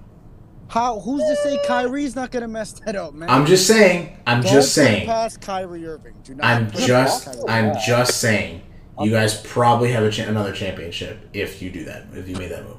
how 0.69 1.01
who's 1.01 1.23
to 1.25 1.37
say 1.37 1.59
Kyrie's 1.67 2.17
not 2.17 2.31
gonna 2.31 2.49
mess 2.49 2.73
that 2.87 2.97
up, 2.97 3.15
man? 3.15 3.29
I'm 3.31 3.45
just 3.47 3.67
saying. 3.67 4.17
I'm 4.27 4.41
Don't 4.43 4.53
just 4.53 4.75
saying. 4.75 5.07
Past 5.07 5.41
Kyrie 5.43 5.87
Irving. 5.87 6.15
Do 6.25 6.35
not. 6.37 6.47
I'm 6.47 6.71
just. 6.73 7.29
I'm 7.49 7.75
just 7.87 8.21
saying. 8.21 8.63
You 9.01 9.11
guys 9.11 9.41
probably 9.41 9.91
have 9.93 10.05
a 10.05 10.11
cha- 10.11 10.25
another 10.25 10.53
championship 10.53 11.19
if 11.33 11.63
you 11.63 11.71
do 11.71 11.85
that. 11.85 12.07
If 12.13 12.29
you 12.29 12.37
made 12.37 12.51
that 12.51 12.65
move. 12.65 12.77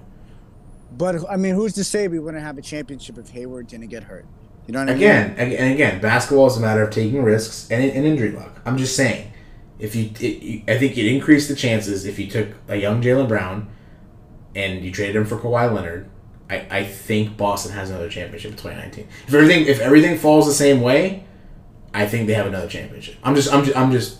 But 0.95 1.27
I 1.29 1.37
mean, 1.37 1.55
who's 1.55 1.73
to 1.73 1.83
say 1.83 2.07
we 2.07 2.19
wouldn't 2.19 2.43
have 2.43 2.57
a 2.57 2.61
championship 2.61 3.17
if 3.17 3.29
Hayward 3.29 3.67
didn't 3.67 3.87
get 3.87 4.03
hurt? 4.03 4.25
You 4.67 4.73
know 4.73 4.79
what 4.79 4.89
I 4.89 4.93
mean? 4.93 5.03
Again, 5.03 5.35
and 5.37 5.73
again, 5.73 6.01
basketball 6.01 6.47
is 6.47 6.55
a 6.55 6.61
matter 6.61 6.83
of 6.83 6.91
taking 6.91 7.23
risks 7.23 7.69
and, 7.69 7.83
and 7.83 8.05
injury 8.05 8.31
luck. 8.31 8.61
I'm 8.65 8.77
just 8.77 8.95
saying, 8.95 9.33
if 9.79 9.95
you, 9.95 10.11
it, 10.19 10.63
I 10.69 10.77
think 10.77 10.97
it 10.97 11.05
increased 11.05 11.49
the 11.49 11.55
chances 11.55 12.05
if 12.05 12.17
you 12.17 12.29
took 12.29 12.49
a 12.69 12.77
young 12.77 13.01
Jaylen 13.01 13.27
Brown, 13.27 13.69
and 14.55 14.83
you 14.83 14.91
traded 14.91 15.15
him 15.15 15.25
for 15.25 15.37
Kawhi 15.37 15.73
Leonard. 15.73 16.09
I, 16.49 16.67
I 16.69 16.83
think 16.83 17.35
Boston 17.35 17.73
has 17.73 17.89
another 17.89 18.09
championship 18.09 18.51
in 18.51 18.57
2019. 18.57 19.07
If 19.27 19.33
everything 19.33 19.65
if 19.65 19.79
everything 19.79 20.17
falls 20.17 20.45
the 20.45 20.53
same 20.53 20.81
way, 20.81 21.25
I 21.93 22.05
think 22.05 22.27
they 22.27 22.33
have 22.33 22.45
another 22.45 22.67
championship. 22.67 23.15
I'm 23.23 23.35
just 23.35 23.51
I'm 23.51 23.65
just 23.65 23.77
I'm 23.77 23.91
just 23.91 24.19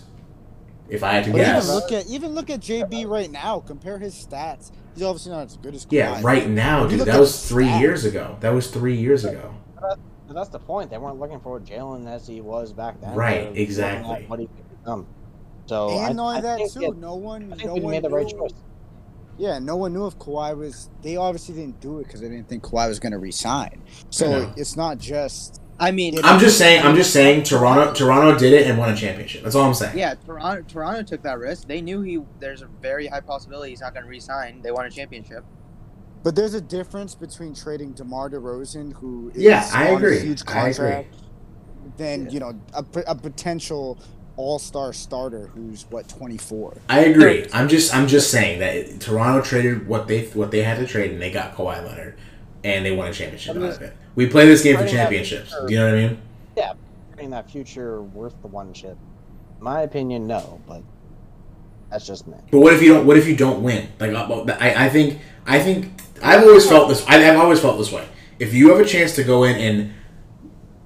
if 0.88 1.02
I 1.02 1.12
had 1.12 1.24
to 1.24 1.32
But 1.32 1.38
guess. 1.38 1.64
even 1.64 1.74
look 1.74 1.92
at 1.92 2.06
even 2.06 2.34
look 2.34 2.50
at 2.50 2.60
JB 2.60 3.06
right 3.06 3.30
now. 3.30 3.60
Compare 3.60 3.98
his 3.98 4.14
stats. 4.14 4.70
He's 4.94 5.02
obviously 5.02 5.32
not 5.32 5.46
as 5.46 5.56
good 5.56 5.74
as 5.74 5.84
Kawhi. 5.86 5.92
Yeah, 5.92 6.20
right 6.22 6.48
now, 6.48 6.86
dude. 6.86 7.00
That 7.00 7.18
was 7.18 7.46
three 7.48 7.66
stats- 7.66 7.80
years 7.80 8.04
ago. 8.04 8.36
That 8.40 8.50
was 8.50 8.70
three 8.70 8.96
years 8.96 9.24
ago. 9.24 9.54
But 9.80 9.98
that's 10.34 10.48
the 10.48 10.58
point. 10.58 10.90
They 10.90 10.98
weren't 10.98 11.18
looking 11.20 11.40
for 11.40 11.60
Jaylen 11.60 12.06
as 12.06 12.26
he 12.26 12.40
was 12.40 12.72
back 12.72 13.00
then. 13.00 13.14
Right, 13.14 13.34
They 13.34 13.40
were 13.42 13.48
looking 13.50 13.62
exactly. 13.62 14.24
What 14.26 14.38
he 14.40 14.46
could 14.46 14.78
become. 14.80 15.06
So 15.66 15.88
I, 15.90 16.08
And 16.10 16.20
I 16.20 16.40
that 16.40 16.56
think 16.58 16.72
too, 16.72 16.82
it- 16.84 16.96
no 16.96 17.14
one, 17.14 17.52
I 17.52 17.56
think 17.56 17.66
no 17.68 17.74
one 17.74 17.90
made 17.90 18.02
the 18.04 18.10
right 18.10 18.26
knew- 18.26 18.32
choice. 18.38 18.54
Yeah, 19.36 19.58
no 19.58 19.76
one 19.76 19.92
knew 19.92 20.06
if 20.06 20.16
Kawhi 20.18 20.56
was. 20.56 20.88
They 21.02 21.16
obviously 21.16 21.56
didn't 21.56 21.80
do 21.80 21.98
it 21.98 22.04
because 22.04 22.20
they 22.20 22.28
didn't 22.28 22.48
think 22.48 22.62
Kawhi 22.62 22.86
was 22.88 23.00
going 23.00 23.12
to 23.12 23.18
resign. 23.18 23.82
So 24.10 24.52
it's 24.56 24.76
not 24.76 24.98
just. 24.98 25.60
I 25.78 25.90
mean, 25.90 26.18
I'm 26.22 26.38
just 26.38 26.56
saying. 26.56 26.84
I'm 26.84 26.94
just 26.94 27.12
saying. 27.12 27.42
Toronto 27.42 27.92
Toronto 27.92 28.38
did 28.38 28.52
it 28.52 28.66
and 28.68 28.78
won 28.78 28.90
a 28.90 28.96
championship. 28.96 29.42
That's 29.42 29.54
all 29.56 29.64
I'm 29.66 29.74
saying. 29.74 29.98
yeah, 29.98 30.14
Toronto 30.14 30.62
Toronto 30.68 31.02
took 31.02 31.22
that 31.22 31.38
risk. 31.38 31.66
They 31.66 31.80
knew 31.80 32.00
he. 32.02 32.20
There's 32.38 32.62
a 32.62 32.66
very 32.80 33.06
high 33.08 33.20
possibility 33.20 33.70
he's 33.70 33.80
not 33.80 33.92
going 33.92 34.04
to 34.04 34.10
resign. 34.10 34.62
They 34.62 34.70
won 34.70 34.86
a 34.86 34.90
championship. 34.90 35.44
But 36.22 36.36
there's 36.36 36.54
a 36.54 36.60
difference 36.60 37.14
between 37.14 37.54
trading 37.54 37.92
DeMar 37.92 38.30
DeRozan, 38.30 38.94
who 38.94 39.30
is 39.34 39.42
Yeah, 39.42 39.68
I 39.74 39.90
on 39.90 39.96
agree. 39.96 40.18
a 40.18 40.20
huge 40.20 40.42
I 40.46 40.68
agree. 40.68 40.74
contract, 40.74 41.14
than 41.98 42.24
Yeah. 42.26 42.30
you 42.30 42.40
know 42.40 42.60
a, 42.72 42.84
a 43.08 43.14
potential 43.14 43.98
all 44.36 44.58
star 44.58 44.92
starter 44.92 45.48
who's 45.48 45.86
what 45.90 46.08
24. 46.08 46.76
I 46.88 47.00
agree. 47.00 47.46
I'm 47.52 47.68
just 47.68 47.94
I'm 47.94 48.06
just 48.06 48.30
saying 48.30 48.60
that 48.60 49.00
Toronto 49.00 49.42
traded 49.42 49.86
what 49.86 50.08
they 50.08 50.26
what 50.28 50.50
they 50.50 50.62
had 50.62 50.78
to 50.78 50.86
trade 50.86 51.10
and 51.10 51.20
they 51.20 51.30
got 51.30 51.54
Kawhi 51.56 51.84
Leonard 51.84 52.16
and 52.64 52.84
they 52.84 52.92
won 52.92 53.08
a 53.08 53.12
championship 53.12 53.56
out 53.56 53.62
of 53.62 53.82
it. 53.82 53.96
We 54.16 54.26
play 54.26 54.46
this 54.46 54.62
game 54.62 54.76
for 54.76 54.86
championships. 54.88 55.50
future- 55.50 55.66
Do 55.68 55.72
you 55.74 55.78
know 55.80 55.86
what 55.86 55.94
I 55.94 56.08
mean? 56.08 56.18
Yeah, 56.56 56.72
Getting 57.14 57.30
that 57.30 57.48
future 57.50 58.02
worth 58.02 58.34
the 58.42 58.48
one 58.48 58.72
chip? 58.72 58.96
My 59.60 59.82
opinion, 59.82 60.26
no, 60.26 60.60
but 60.66 60.82
that's 61.90 62.06
just 62.06 62.26
me. 62.26 62.36
But 62.50 62.58
what 62.60 62.72
if 62.72 62.82
you 62.82 62.92
don't? 62.94 63.06
What 63.06 63.16
if 63.16 63.28
you 63.28 63.36
don't 63.36 63.62
win? 63.62 63.88
Like 64.00 64.12
uh, 64.12 64.56
I, 64.58 64.86
I 64.86 64.88
think 64.88 65.20
I 65.46 65.60
think 65.60 65.92
I've 66.22 66.42
always 66.42 66.68
felt 66.68 66.88
this. 66.88 67.06
I- 67.06 67.30
I've 67.30 67.38
always 67.38 67.60
felt 67.60 67.78
this 67.78 67.92
way. 67.92 68.06
If 68.38 68.52
you 68.52 68.70
have 68.70 68.80
a 68.80 68.84
chance 68.84 69.14
to 69.16 69.24
go 69.24 69.44
in 69.44 69.54
and 69.56 69.92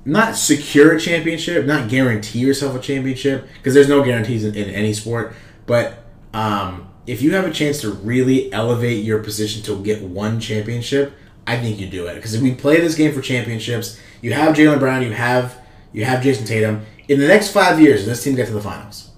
not 0.04 0.36
secure 0.36 0.94
a 0.94 1.00
championship, 1.00 1.64
not 1.64 1.88
guarantee 1.88 2.40
yourself 2.40 2.74
a 2.76 2.78
championship, 2.80 3.48
because 3.54 3.72
there's 3.74 3.88
no 3.88 4.02
guarantees 4.02 4.44
in, 4.44 4.54
in 4.54 4.68
any 4.70 4.92
sport. 4.92 5.34
But 5.66 6.04
um, 6.34 6.88
if 7.06 7.22
you 7.22 7.34
have 7.34 7.46
a 7.46 7.50
chance 7.50 7.80
to 7.82 7.90
really 7.90 8.52
elevate 8.52 9.04
your 9.04 9.22
position 9.22 9.62
to 9.62 9.82
get 9.82 10.02
one 10.02 10.40
championship, 10.40 11.12
I 11.48 11.56
think 11.58 11.80
you 11.80 11.88
do 11.88 12.06
it. 12.06 12.16
Because 12.16 12.34
if 12.34 12.42
we 12.42 12.54
play 12.54 12.78
this 12.78 12.94
game 12.94 13.14
for 13.14 13.22
championships, 13.22 13.98
you 14.20 14.34
have 14.34 14.54
Jaylen 14.54 14.78
Brown, 14.78 15.02
you 15.02 15.12
have 15.12 15.56
you 15.92 16.04
have 16.04 16.22
Jayson 16.22 16.46
Tatum. 16.46 16.84
In 17.08 17.18
the 17.18 17.26
next 17.26 17.52
five 17.52 17.80
years, 17.80 18.00
does 18.00 18.06
this 18.06 18.22
team 18.22 18.34
get 18.34 18.46
to 18.48 18.52
the 18.52 18.60
finals? 18.60 19.12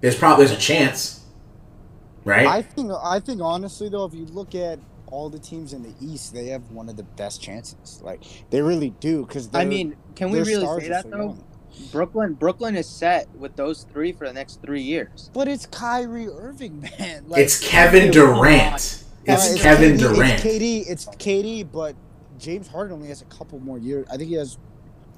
There's 0.00 0.16
probably 0.16 0.46
there's 0.46 0.56
a 0.56 0.60
chance, 0.60 1.26
right? 2.24 2.46
I 2.46 2.62
think 2.62 2.90
I 2.90 3.20
think 3.20 3.42
honestly 3.42 3.90
though, 3.90 4.06
if 4.06 4.14
you 4.14 4.24
look 4.24 4.54
at 4.54 4.78
all 5.08 5.28
the 5.28 5.38
teams 5.38 5.74
in 5.74 5.82
the 5.82 5.92
East, 6.00 6.32
they 6.32 6.46
have 6.46 6.70
one 6.70 6.88
of 6.88 6.96
the 6.96 7.02
best 7.02 7.42
chances. 7.42 8.00
Like 8.02 8.22
they 8.48 8.62
really 8.62 8.90
do. 9.00 9.26
Because 9.26 9.50
I 9.52 9.66
mean, 9.66 9.96
can 10.14 10.30
we 10.30 10.40
really 10.40 10.66
say 10.80 10.88
that 10.88 11.10
though? 11.10 11.18
Young. 11.18 11.44
Brooklyn, 11.92 12.34
Brooklyn 12.34 12.74
is 12.74 12.88
set 12.88 13.28
with 13.36 13.54
those 13.54 13.84
three 13.92 14.12
for 14.12 14.26
the 14.26 14.32
next 14.32 14.62
three 14.62 14.80
years. 14.80 15.30
But 15.34 15.46
it's 15.46 15.66
Kyrie 15.66 16.26
Irving, 16.26 16.80
man. 16.98 17.28
Like, 17.28 17.42
it's 17.42 17.60
Kevin 17.60 18.10
Durant. 18.10 19.04
Uh, 19.28 19.32
It's 19.32 19.60
Kevin 19.60 19.96
KD, 19.96 19.98
Durant. 19.98 20.32
It's 20.32 20.42
KD. 20.44 20.84
It's 20.90 21.06
KD, 21.06 21.70
but 21.70 21.94
James 22.38 22.68
Harden 22.68 22.94
only 22.94 23.08
has 23.08 23.22
a 23.22 23.26
couple 23.26 23.58
more 23.60 23.78
years. 23.78 24.06
I 24.10 24.16
think 24.16 24.28
he 24.30 24.36
has 24.36 24.58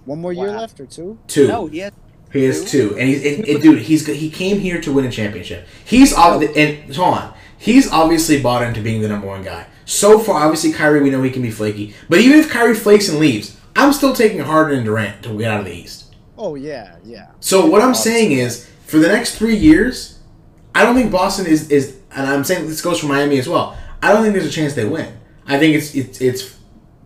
one 0.05 0.21
more 0.21 0.33
year 0.33 0.51
left 0.51 0.81
or 0.81 0.87
two. 0.87 1.19
Two. 1.29 1.47
No, 1.49 1.67
he 1.67 1.79
has. 1.79 1.93
He 2.33 2.45
has 2.45 2.65
two, 2.71 2.97
and 2.99 3.09
he's 3.09 3.25
and, 3.25 3.47
and 3.47 3.63
dude. 3.63 3.83
He's 3.83 4.07
he 4.07 4.31
came 4.31 4.59
here 4.59 4.81
to 4.81 4.93
win 4.93 5.05
a 5.05 5.11
championship. 5.11 5.67
He's 5.85 6.15
ob- 6.17 6.43
and 6.43 6.95
hold 6.97 7.19
on. 7.19 7.35
He's 7.59 7.93
obviously 7.93 8.41
bought 8.41 8.63
into 8.63 8.81
being 8.81 9.03
the 9.03 9.09
number 9.09 9.27
one 9.27 9.43
guy. 9.45 9.67
So 9.85 10.19
far, 10.19 10.43
obviously 10.43 10.73
Kyrie, 10.73 11.03
we 11.03 11.11
know 11.11 11.23
he 11.23 11.31
can 11.31 11.43
be 11.43 11.51
flaky. 11.51 11.95
But 12.09 12.21
even 12.21 12.39
if 12.39 12.49
Kyrie 12.51 12.75
flakes 12.75 13.09
and 13.11 13.19
leaves, 13.19 13.61
I'm 13.77 13.93
still 13.93 14.15
taking 14.15 14.39
Harden 14.41 14.79
and 14.79 14.85
Durant 14.87 15.23
to 15.25 15.37
get 15.39 15.51
out 15.51 15.61
of 15.61 15.67
the 15.67 15.73
East. 15.75 16.15
Oh 16.39 16.55
yeah, 16.55 16.97
yeah. 17.05 17.33
So 17.41 17.67
what 17.67 17.83
I'm 17.83 17.95
saying 17.95 18.33
is, 18.33 18.67
for 18.87 18.99
the 18.99 19.09
next 19.09 19.37
three 19.37 19.57
years, 19.57 20.19
I 20.75 20.85
don't 20.85 20.95
think 20.95 21.13
Boston 21.13 21.45
is 21.47 21.71
is, 21.71 21.99
and 22.13 22.27
I'm 22.27 22.45
saying 22.45 22.67
this 22.67 22.81
goes 22.81 22.99
for 22.99 23.07
Miami 23.07 23.39
as 23.39 23.49
well. 23.49 23.77
I 24.03 24.13
don't 24.13 24.23
think 24.23 24.35
there's 24.35 24.47
a 24.47 24.51
chance 24.51 24.75
they 24.75 24.85
win. 24.85 25.17
I 25.47 25.59
think 25.59 25.77
it's 25.77 25.95
it's 25.95 26.21
it's 26.21 26.59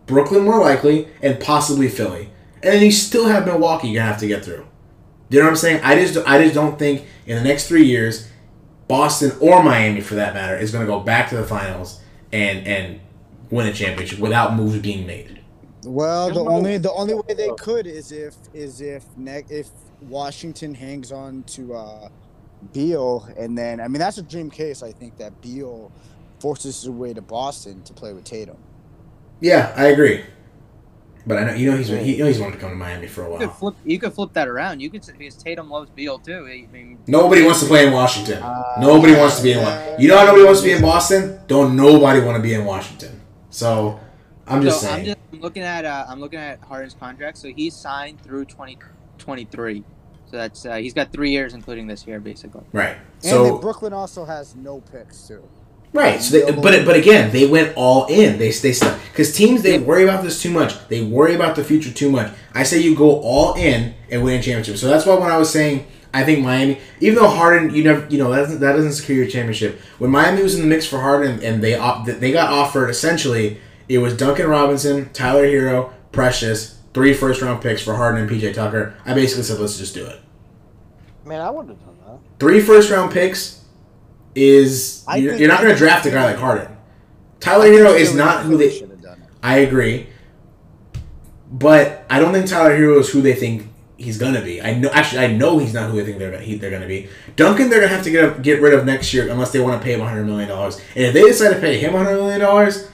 Brooklyn 0.07 0.43
more 0.43 0.59
likely, 0.59 1.07
and 1.21 1.39
possibly 1.39 1.87
Philly, 1.87 2.29
and 2.63 2.73
then 2.73 2.83
you 2.83 2.91
still 2.91 3.27
have 3.27 3.45
Milwaukee. 3.45 3.89
You're 3.89 4.01
gonna 4.01 4.11
have 4.11 4.19
to 4.21 4.27
get 4.27 4.43
through. 4.43 4.65
You 5.29 5.39
know 5.39 5.45
what 5.45 5.51
I'm 5.51 5.55
saying? 5.57 5.81
I 5.83 5.95
just 5.95 6.17
I 6.27 6.41
just 6.41 6.55
don't 6.55 6.79
think 6.79 7.05
in 7.25 7.35
the 7.37 7.43
next 7.43 7.67
three 7.67 7.85
years, 7.85 8.27
Boston 8.87 9.31
or 9.39 9.61
Miami 9.63 10.01
for 10.01 10.15
that 10.15 10.33
matter 10.33 10.57
is 10.57 10.71
gonna 10.71 10.85
go 10.85 10.99
back 10.99 11.29
to 11.29 11.37
the 11.37 11.43
finals 11.43 12.01
and 12.31 12.65
and 12.67 12.99
win 13.51 13.67
a 13.67 13.73
championship 13.73 14.19
without 14.19 14.55
moves 14.55 14.79
being 14.79 15.05
made. 15.05 15.41
Well, 15.83 16.31
the 16.31 16.41
only 16.41 16.77
the 16.77 16.91
only 16.91 17.13
way 17.13 17.33
they 17.35 17.49
could 17.57 17.85
is 17.85 18.11
if 18.11 18.35
is 18.53 18.81
if 18.81 19.05
ne- 19.15 19.45
if 19.49 19.69
Washington 20.01 20.73
hangs 20.73 21.11
on 21.11 21.43
to 21.43 21.75
uh, 21.75 22.09
Beal, 22.73 23.27
and 23.37 23.57
then 23.57 23.79
I 23.79 23.87
mean 23.87 23.99
that's 23.99 24.17
a 24.17 24.23
dream 24.23 24.49
case. 24.49 24.81
I 24.81 24.91
think 24.91 25.17
that 25.17 25.39
Beal 25.41 25.91
forces 26.39 26.81
his 26.81 26.89
way 26.89 27.13
to 27.13 27.21
Boston 27.21 27.81
to 27.83 27.93
play 27.93 28.13
with 28.13 28.23
Tatum. 28.23 28.57
Yeah, 29.39 29.73
I 29.75 29.87
agree. 29.87 30.23
But 31.25 31.37
I 31.39 31.43
know 31.43 31.53
you 31.55 31.69
know 31.71 31.77
he's 31.77 31.89
he, 31.89 32.13
you 32.15 32.19
know 32.19 32.27
he's 32.27 32.39
wanted 32.39 32.53
to 32.53 32.59
come 32.61 32.69
to 32.69 32.75
Miami 32.77 33.07
for 33.07 33.23
a 33.25 33.31
You 33.33 33.37
could 33.39 33.47
while. 33.47 33.55
flip. 33.57 33.75
You 33.83 33.99
could 33.99 34.13
flip 34.13 34.31
that 34.33 34.47
around. 34.47 34.79
You 34.79 34.89
could 34.89 35.03
say 35.03 35.13
because 35.17 35.35
Tatum 35.35 35.69
loves 35.69 35.89
Beal 35.89 36.19
too. 36.19 36.45
I 36.49 36.65
mean, 36.71 36.99
Nobody 37.05 37.43
wants 37.43 37.59
to 37.59 37.65
play 37.65 37.85
in 37.85 37.91
Washington. 37.93 38.41
Uh, 38.41 38.63
Nobody 38.79 39.13
wants 39.13 39.37
to 39.37 39.43
be 39.43 39.51
in 39.51 39.61
Washington. 39.61 40.01
You 40.01 40.07
know 40.07 40.17
how 40.19 40.25
nobody 40.25 40.45
wants 40.45 40.61
to 40.61 40.65
be 40.67 40.71
in 40.71 40.81
Boston? 40.81 41.39
Don't 41.47 41.75
nobody 41.75 42.21
want 42.21 42.37
to 42.37 42.41
be 42.41 42.53
in 42.53 42.63
Washington. 42.63 43.19
So 43.49 43.99
I'm 44.47 44.61
just 44.61 44.79
so 44.79 44.87
saying. 44.87 44.99
I'm 44.99 45.05
just 45.05 45.17
I'm 45.33 45.41
looking 45.41 45.63
at 45.63 45.83
uh, 45.83 46.05
I'm 46.07 46.21
looking 46.21 46.39
at 46.39 46.61
Harden's 46.61 46.93
contract. 46.93 47.37
So 47.37 47.49
he's 47.49 47.75
signed 47.75 48.21
through 48.21 48.45
2023. 48.45 49.83
so 50.31 50.37
that's 50.37 50.65
uh, 50.65 50.75
he's 50.75 50.93
got 50.93 51.11
three 51.11 51.31
years, 51.31 51.53
including 51.53 51.87
this 51.87 52.07
year, 52.07 52.21
basically. 52.21 52.63
right. 52.71 52.95
And 53.15 53.23
So 53.23 53.43
then 53.43 53.59
Brooklyn 53.59 53.91
also 53.91 54.23
has 54.23 54.55
no 54.55 54.79
picks 54.79 55.27
too. 55.27 55.43
Right. 55.97 56.21
So 56.21 56.39
they, 56.39 56.51
but 56.51 56.85
but 56.85 56.95
again, 56.95 57.31
they 57.31 57.47
went 57.47 57.73
all 57.75 58.05
in. 58.05 58.37
They 58.37 58.51
they 58.51 58.73
because 59.11 59.35
teams 59.35 59.63
they 59.63 59.79
worry 59.79 60.03
about 60.03 60.23
this 60.23 60.39
too 60.39 60.51
much. 60.51 60.87
They 60.89 61.03
worry 61.03 61.33
about 61.33 61.55
the 61.55 61.63
future 61.63 61.91
too 61.91 62.11
much. 62.11 62.31
I 62.53 62.61
say 62.61 62.79
you 62.79 62.95
go 62.95 63.19
all 63.21 63.55
in 63.55 63.95
and 64.11 64.23
win 64.23 64.39
a 64.39 64.43
championship. 64.43 64.77
So 64.77 64.87
that's 64.87 65.07
why 65.07 65.15
when 65.15 65.31
I 65.31 65.37
was 65.37 65.51
saying 65.51 65.87
I 66.13 66.23
think 66.23 66.45
Miami, 66.45 66.79
even 66.99 67.15
though 67.15 67.27
Harden, 67.27 67.73
you 67.73 67.83
never 67.83 68.07
you 68.09 68.19
know 68.19 68.29
that 68.29 68.41
doesn't, 68.41 68.59
that 68.59 68.73
doesn't 68.73 68.91
secure 68.91 69.17
your 69.17 69.25
championship. 69.25 69.79
When 69.97 70.11
Miami 70.11 70.43
was 70.43 70.53
in 70.53 70.61
the 70.61 70.67
mix 70.67 70.85
for 70.85 70.99
Harden 70.99 71.43
and 71.43 71.63
they 71.63 71.71
they 72.19 72.31
got 72.31 72.53
offered 72.53 72.91
essentially 72.91 73.59
it 73.89 73.97
was 73.97 74.15
Duncan 74.15 74.47
Robinson, 74.47 75.09
Tyler 75.13 75.47
Herro, 75.47 75.93
Precious, 76.11 76.77
three 76.93 77.15
first 77.15 77.41
round 77.41 77.63
picks 77.63 77.81
for 77.81 77.95
Harden 77.95 78.21
and 78.21 78.29
PJ 78.29 78.53
Tucker. 78.53 78.95
I 79.03 79.15
basically 79.15 79.45
said 79.45 79.59
let's 79.59 79.79
just 79.79 79.95
do 79.95 80.05
it. 80.05 80.19
Man, 81.25 81.41
I 81.41 81.49
would 81.49 81.69
have 81.69 81.79
done 81.79 81.97
that. 82.05 82.19
Three 82.37 82.61
first 82.61 82.91
round 82.91 83.11
picks 83.11 83.56
is 84.37 85.03
you're, 85.15 85.35
you're 85.35 85.47
not 85.47 85.61
going 85.61 85.73
to 85.73 85.77
draft 85.77 86.05
a 86.05 86.11
guy 86.11 86.23
like 86.25 86.37
Harden. 86.37 86.77
Tyler 87.39 87.65
Herro 87.65 87.97
is 87.97 88.13
not 88.13 88.43
who 88.43 88.57
they. 88.57 88.69
should 88.69 88.89
have 88.89 89.01
done 89.01 89.19
it. 89.21 89.29
I 89.41 89.59
agree, 89.59 90.07
but 91.51 92.05
I 92.09 92.19
don't 92.19 92.33
think 92.33 92.47
Tyler 92.47 92.77
Herro 92.77 92.99
is 92.99 93.09
who 93.09 93.21
they 93.21 93.33
think 93.33 93.67
he's 93.97 94.17
gonna 94.17 94.41
be. 94.41 94.61
I 94.61 94.73
know 94.75 94.89
actually 94.89 95.25
I 95.25 95.27
know 95.33 95.57
he's 95.57 95.73
not 95.73 95.89
who 95.89 95.97
they 95.97 96.05
think 96.05 96.19
they're 96.19 96.31
gonna 96.31 96.43
he, 96.43 96.55
they're 96.57 96.71
gonna 96.71 96.87
be. 96.87 97.09
Duncan 97.35 97.69
they're 97.69 97.79
gonna 97.79 97.93
have 97.93 98.03
to 98.03 98.11
get 98.11 98.41
get 98.41 98.61
rid 98.61 98.73
of 98.73 98.85
next 98.85 99.13
year 99.13 99.29
unless 99.29 99.51
they 99.51 99.59
want 99.59 99.79
to 99.79 99.83
pay 99.83 99.93
him 99.93 99.99
100 99.99 100.23
million 100.25 100.49
dollars. 100.49 100.79
And 100.95 101.05
if 101.05 101.13
they 101.13 101.23
decide 101.23 101.53
to 101.53 101.59
pay 101.59 101.77
him 101.77 101.93
100 101.93 102.15
million 102.15 102.39
dollars, 102.39 102.89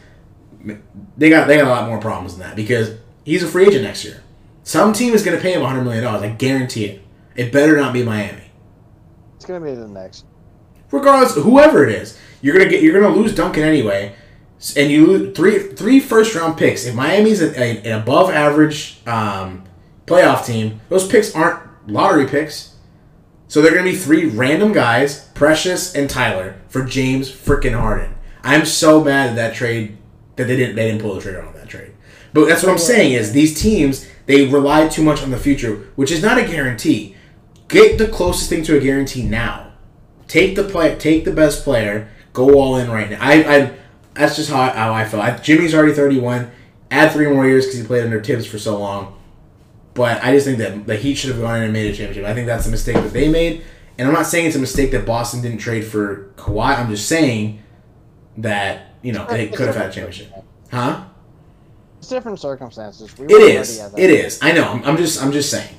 they 1.17 1.29
got 1.29 1.47
they 1.47 1.57
got 1.57 1.67
a 1.67 1.69
lot 1.69 1.87
more 1.87 1.99
problems 1.99 2.37
than 2.37 2.47
that 2.47 2.55
because 2.55 2.97
he's 3.25 3.43
a 3.43 3.47
free 3.47 3.67
agent 3.67 3.83
next 3.83 4.03
year. 4.05 4.23
Some 4.63 4.93
team 4.93 5.13
is 5.13 5.23
gonna 5.23 5.39
pay 5.39 5.53
him 5.53 5.61
100 5.61 5.83
million 5.83 6.03
dollars. 6.03 6.21
I 6.21 6.29
guarantee 6.29 6.85
it. 6.85 7.01
It 7.35 7.51
better 7.51 7.75
not 7.77 7.93
be 7.93 8.03
Miami. 8.03 8.43
It's 9.35 9.45
gonna 9.45 9.63
be 9.63 9.73
the 9.73 9.87
next. 9.87 10.25
Regardless 10.93 11.35
whoever 11.35 11.83
it 11.83 11.93
is 11.93 12.17
you're 12.43 12.55
gonna 12.55 12.69
get 12.69 12.83
you're 12.83 12.99
gonna 12.99 13.15
lose 13.15 13.33
duncan 13.33 13.63
anyway. 13.63 14.13
And 14.77 14.91
you 14.91 15.07
lose 15.07 15.35
three 15.35 15.59
three 15.59 15.99
first 15.99 16.35
round 16.35 16.57
picks. 16.57 16.85
If 16.85 16.93
miami's 16.93 17.41
a, 17.41 17.59
a, 17.59 17.81
an 17.83 18.01
above 18.01 18.29
average 18.29 18.99
um, 19.07 19.63
playoff 20.05 20.45
team 20.45 20.81
those 20.89 21.07
picks 21.07 21.33
aren't 21.33 21.89
lottery 21.89 22.27
picks. 22.27 22.75
So 23.47 23.61
they're 23.61 23.73
gonna 23.73 23.89
be 23.89 23.95
three 23.95 24.25
random 24.25 24.73
guys 24.73 25.29
precious 25.29 25.95
and 25.95 26.09
tyler 26.09 26.55
for 26.67 26.83
james 26.83 27.31
frickin' 27.31 27.73
harden. 27.73 28.13
I'm 28.43 28.65
so 28.65 29.01
mad 29.01 29.29
at 29.29 29.35
that 29.37 29.55
trade 29.55 29.97
that 30.35 30.47
they 30.47 30.57
didn't 30.57 30.75
they 30.75 30.89
didn't 30.89 31.01
pull 31.01 31.15
the 31.15 31.21
trigger 31.21 31.41
on 31.41 31.53
that 31.53 31.69
trade. 31.69 31.93
But 32.33 32.45
that's 32.47 32.63
what 32.63 32.71
i'm 32.71 32.77
saying 32.77 33.13
is 33.13 33.31
these 33.31 33.59
teams 33.59 34.05
they 34.25 34.47
rely 34.47 34.87
too 34.89 35.03
much 35.03 35.23
on 35.23 35.31
the 35.31 35.37
future 35.37 35.87
which 35.95 36.11
is 36.11 36.21
not 36.21 36.37
a 36.37 36.45
guarantee. 36.45 37.15
Get 37.69 37.97
the 37.97 38.07
closest 38.07 38.49
thing 38.49 38.63
to 38.63 38.77
a 38.77 38.81
guarantee 38.81 39.23
now 39.23 39.62
take 40.33 40.55
the 40.55 40.63
play, 40.63 40.95
take 40.95 41.25
the 41.25 41.31
best 41.31 41.63
player, 41.63 42.09
go 42.33 42.55
all 42.55 42.77
in 42.77 42.89
right 42.89 43.11
now. 43.11 43.19
I, 43.21 43.33
I 43.55 43.77
that's 44.15 44.35
just 44.35 44.49
how 44.49 44.59
I, 44.59 44.69
how 44.69 44.91
I 44.91 45.05
feel. 45.05 45.21
I, 45.21 45.37
Jimmy's 45.37 45.75
already 45.75 45.93
thirty 45.93 46.19
one. 46.19 46.51
Add 46.89 47.11
three 47.11 47.27
more 47.27 47.45
years 47.45 47.65
because 47.65 47.79
he 47.79 47.85
played 47.85 48.03
under 48.03 48.21
Thibs 48.21 48.45
for 48.45 48.57
so 48.57 48.79
long. 48.79 49.19
But 49.93 50.23
I 50.23 50.31
just 50.31 50.47
think 50.47 50.57
that 50.57 50.87
the 50.87 50.95
Heat 50.95 51.15
should 51.15 51.29
have 51.29 51.39
gone 51.39 51.57
in 51.57 51.63
and 51.65 51.73
made 51.73 51.91
a 51.91 51.95
championship. 51.95 52.25
I 52.25 52.33
think 52.33 52.47
that's 52.47 52.65
a 52.65 52.71
mistake 52.71 52.95
that 52.95 53.13
they 53.13 53.29
made, 53.29 53.63
and 53.97 54.07
I'm 54.07 54.13
not 54.13 54.25
saying 54.25 54.47
it's 54.47 54.55
a 54.55 54.59
mistake 54.59 54.89
that 54.91 55.05
Boston 55.05 55.41
didn't 55.43 55.59
trade 55.59 55.85
for 55.85 56.31
Kawhi. 56.35 56.79
I'm 56.79 56.89
just 56.89 57.07
saying 57.07 57.61
that 58.37 58.95
you 59.03 59.13
know 59.13 59.27
they 59.27 59.49
could 59.49 59.67
have 59.67 59.75
had 59.75 59.91
a 59.91 59.93
championship, 59.93 60.33
huh? 60.71 61.05
It's 61.99 62.09
different 62.09 62.39
circumstances. 62.39 63.15
We 63.19 63.27
It 63.27 63.31
is. 63.31 63.69
ready 63.69 63.81
at 63.81 63.91
that 63.91 64.01
It 64.01 64.09
is. 64.09 64.39
I 64.41 64.51
know. 64.51 64.67
I'm, 64.67 64.83
I'm 64.83 64.97
just. 64.97 65.21
I'm 65.21 65.31
just 65.31 65.51
saying. 65.51 65.75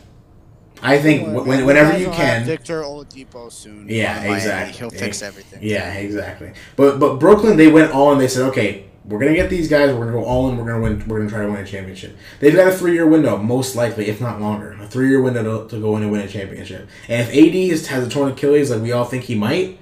I 0.84 0.98
think 0.98 1.26
Well, 1.26 1.44
when, 1.44 1.64
whenever 1.64 1.98
you 1.98 2.10
can. 2.10 2.44
Victor 2.44 2.82
Oladipo 2.82 3.50
soon. 3.50 3.88
Yeah, 3.88 4.12
on 4.12 4.16
Miami. 4.18 4.34
exactly. 4.36 4.78
He'll 4.78 4.90
fix 4.90 5.22
everything. 5.22 5.60
Yeah, 5.62 5.94
exactly. 5.94 6.52
But 6.76 7.00
but 7.00 7.18
Brooklyn, 7.18 7.56
they 7.56 7.68
went 7.68 7.92
all 7.92 8.12
in. 8.12 8.18
They 8.18 8.28
said, 8.28 8.42
okay, 8.50 8.84
we're 9.06 9.18
gonna 9.18 9.34
get 9.34 9.48
these 9.50 9.68
guys. 9.68 9.92
We're 9.94 10.00
gonna 10.06 10.12
go 10.12 10.24
all 10.24 10.48
in. 10.50 10.56
We're 10.58 10.66
gonna 10.66 10.82
win. 10.82 11.08
We're 11.08 11.18
gonna 11.18 11.30
try 11.30 11.42
to 11.42 11.48
win 11.50 11.60
a 11.60 11.66
championship. 11.66 12.16
They've 12.40 12.54
got 12.54 12.68
a 12.68 12.72
three 12.76 12.92
year 12.92 13.06
window, 13.06 13.36
most 13.38 13.74
likely, 13.76 14.08
if 14.08 14.20
not 14.20 14.40
longer, 14.40 14.72
a 14.80 14.86
three 14.86 15.08
year 15.08 15.22
window 15.22 15.64
to, 15.64 15.68
to 15.70 15.80
go 15.80 15.96
in 15.96 16.02
and 16.02 16.12
win 16.12 16.20
a 16.20 16.28
championship. 16.28 16.88
And 17.08 17.22
if 17.22 17.28
AD 17.28 17.54
is, 17.54 17.86
has 17.88 18.06
a 18.06 18.10
torn 18.10 18.32
Achilles, 18.32 18.70
like 18.70 18.82
we 18.82 18.92
all 18.92 19.04
think 19.04 19.24
he 19.24 19.34
might, 19.34 19.78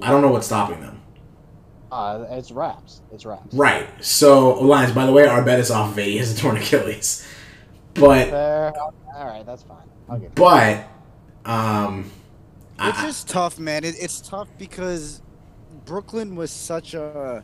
I 0.00 0.10
don't 0.10 0.22
know 0.22 0.30
what's 0.30 0.46
stopping 0.46 0.80
them. 0.80 1.00
Uh, 1.90 2.24
it's 2.30 2.50
wraps. 2.50 3.02
It's 3.12 3.26
wraps. 3.26 3.54
Right. 3.54 3.86
So 4.02 4.60
Lyons. 4.60 4.92
By 4.92 5.06
the 5.06 5.12
way, 5.12 5.26
our 5.26 5.44
bet 5.44 5.60
is 5.60 5.70
off 5.70 5.98
if 5.98 6.06
AD 6.06 6.18
has 6.18 6.36
a 6.36 6.40
torn 6.40 6.56
Achilles. 6.56 7.26
But 7.94 8.28
Fair. 8.30 8.72
All 8.78 9.26
right, 9.26 9.44
that's 9.44 9.62
fine. 9.62 9.88
I'll 10.08 10.18
give. 10.18 10.34
But 10.34 10.88
um, 11.44 12.10
It's 12.80 12.98
I, 12.98 13.06
just 13.06 13.28
tough, 13.28 13.58
man. 13.58 13.84
It, 13.84 13.94
it's 13.98 14.20
tough 14.20 14.48
because 14.58 15.22
Brooklyn 15.84 16.36
was 16.36 16.50
such 16.50 16.94
a 16.94 17.42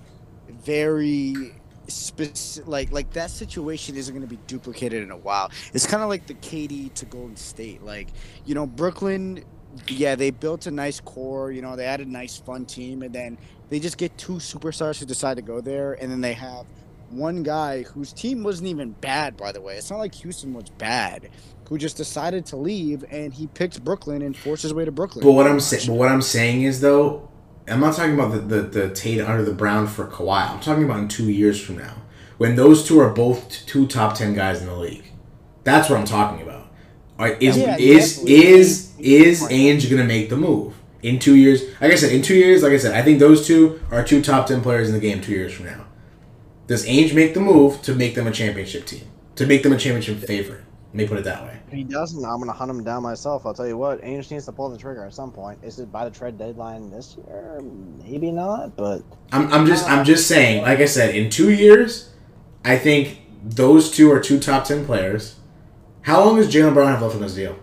very 0.48 1.54
specific, 1.88 2.68
like 2.68 2.92
like 2.92 3.10
that 3.12 3.30
situation 3.30 3.96
isn't 3.96 4.14
going 4.14 4.26
to 4.26 4.30
be 4.34 4.40
duplicated 4.46 5.02
in 5.02 5.10
a 5.10 5.16
while. 5.16 5.50
It's 5.74 5.86
kind 5.86 6.02
of 6.02 6.08
like 6.08 6.26
the 6.26 6.34
KD 6.34 6.94
to 6.94 7.06
Golden 7.06 7.36
State. 7.36 7.82
Like 7.82 8.08
you 8.46 8.54
know, 8.54 8.66
Brooklyn, 8.66 9.44
yeah, 9.88 10.14
they 10.14 10.30
built 10.30 10.66
a 10.66 10.70
nice 10.70 11.00
core. 11.00 11.52
You 11.52 11.62
know, 11.62 11.76
they 11.76 11.84
had 11.84 12.00
a 12.00 12.06
nice 12.06 12.38
fun 12.38 12.64
team, 12.64 13.02
and 13.02 13.14
then 13.14 13.38
they 13.68 13.80
just 13.80 13.98
get 13.98 14.16
two 14.16 14.34
superstars 14.34 14.98
who 14.98 15.06
decide 15.06 15.36
to 15.36 15.42
go 15.42 15.60
there, 15.60 15.94
and 15.94 16.10
then 16.10 16.20
they 16.20 16.34
have 16.34 16.66
one 17.10 17.42
guy 17.42 17.82
whose 17.82 18.12
team 18.12 18.42
wasn't 18.42 18.68
even 18.68 18.90
bad, 18.90 19.36
by 19.36 19.52
the 19.52 19.60
way. 19.60 19.76
It's 19.76 19.90
not 19.90 19.98
like 19.98 20.14
Houston 20.16 20.52
was 20.52 20.68
bad. 20.70 21.30
Who 21.68 21.76
just 21.76 21.96
decided 21.98 22.46
to 22.46 22.56
leave 22.56 23.04
and 23.10 23.32
he 23.32 23.46
picked 23.46 23.84
Brooklyn 23.84 24.22
and 24.22 24.34
forced 24.36 24.62
his 24.62 24.72
way 24.72 24.84
to 24.86 24.92
Brooklyn. 24.92 25.24
but 25.24 25.32
what 25.32 25.46
I'm 25.46 25.60
saying, 25.60 25.86
but 25.86 25.94
what 25.94 26.08
I'm 26.08 26.22
saying 26.22 26.62
is 26.62 26.80
though, 26.80 27.28
I'm 27.66 27.80
not 27.80 27.94
talking 27.94 28.14
about 28.14 28.32
the 28.32 28.38
the, 28.38 28.62
the 28.62 28.94
Tate 28.94 29.20
under 29.20 29.44
the 29.44 29.52
Brown 29.52 29.86
for 29.86 30.06
Kawhi. 30.06 30.50
I'm 30.50 30.60
talking 30.60 30.84
about 30.84 30.98
in 31.00 31.08
two 31.08 31.30
years 31.30 31.60
from 31.60 31.76
now, 31.76 31.94
when 32.38 32.56
those 32.56 32.86
two 32.86 32.98
are 33.00 33.10
both 33.10 33.66
two 33.66 33.86
top 33.86 34.14
ten 34.14 34.32
guys 34.34 34.60
in 34.62 34.66
the 34.66 34.76
league. 34.76 35.04
That's 35.64 35.90
what 35.90 35.98
I'm 35.98 36.06
talking 36.06 36.40
about. 36.40 36.68
Right, 37.18 37.36
is 37.42 37.58
Yeah, 37.58 37.76
is 37.78 38.16
definitely. 38.16 38.46
is 38.46 38.92
is 38.98 39.42
Ainge 39.42 39.90
gonna 39.90 40.04
make 40.04 40.30
the 40.30 40.36
move 40.36 40.74
in 41.02 41.18
two 41.18 41.34
years? 41.36 41.62
Like 41.80 41.92
I 41.92 41.96
said, 41.96 42.12
in 42.12 42.22
two 42.22 42.34
years, 42.34 42.62
like 42.62 42.72
I 42.72 42.78
said, 42.78 42.94
I 42.94 43.02
think 43.02 43.18
those 43.18 43.46
two 43.46 43.78
are 43.90 44.02
two 44.02 44.22
top 44.22 44.46
ten 44.46 44.62
players 44.62 44.88
in 44.88 44.94
the 44.94 45.00
game 45.00 45.20
two 45.20 45.32
years 45.32 45.52
from 45.52 45.66
now. 45.66 45.84
Does 46.68 46.86
Ainge 46.86 47.12
make 47.14 47.34
the 47.34 47.40
move 47.40 47.82
to 47.82 47.94
make 47.94 48.14
them 48.14 48.26
a 48.28 48.30
championship 48.30 48.86
team? 48.86 49.02
To 49.36 49.46
make 49.46 49.62
them 49.64 49.72
a 49.72 49.76
championship 49.78 50.18
favorite? 50.18 50.62
Let 50.88 50.94
me 50.94 51.06
put 51.08 51.18
it 51.18 51.24
that 51.24 51.42
way. 51.42 51.58
If 51.66 51.72
he 51.72 51.82
doesn't, 51.84 52.24
I'm 52.24 52.38
gonna 52.38 52.52
hunt 52.52 52.70
him 52.70 52.82
down 52.84 53.02
myself. 53.02 53.44
I'll 53.44 53.52
tell 53.54 53.66
you 53.66 53.76
what, 53.76 54.00
Ainge 54.02 54.30
needs 54.30 54.46
to 54.46 54.52
pull 54.52 54.68
the 54.70 54.78
trigger 54.78 55.04
at 55.04 55.12
some 55.14 55.32
point. 55.32 55.58
Is 55.62 55.78
it 55.78 55.90
by 55.92 56.04
the 56.08 56.10
trade 56.16 56.38
deadline 56.38 56.90
this 56.90 57.16
year? 57.26 57.60
Maybe 58.04 58.30
not, 58.30 58.76
but 58.76 59.02
I'm, 59.32 59.52
I'm 59.52 59.66
just 59.66 59.88
I'm 59.90 60.04
just 60.04 60.28
saying. 60.28 60.62
Like 60.62 60.78
I 60.78 60.84
said, 60.86 61.14
in 61.14 61.28
two 61.30 61.50
years, 61.50 62.10
I 62.64 62.78
think 62.78 63.20
those 63.42 63.90
two 63.90 64.10
are 64.12 64.20
two 64.20 64.38
top 64.40 64.64
ten 64.64 64.86
players. 64.86 65.36
How 66.02 66.24
long 66.24 66.36
does 66.36 66.52
Jaylen 66.52 66.72
Brown 66.74 66.88
have 66.92 67.02
left 67.02 67.16
on 67.16 67.22
his 67.22 67.34
deal? 67.34 67.58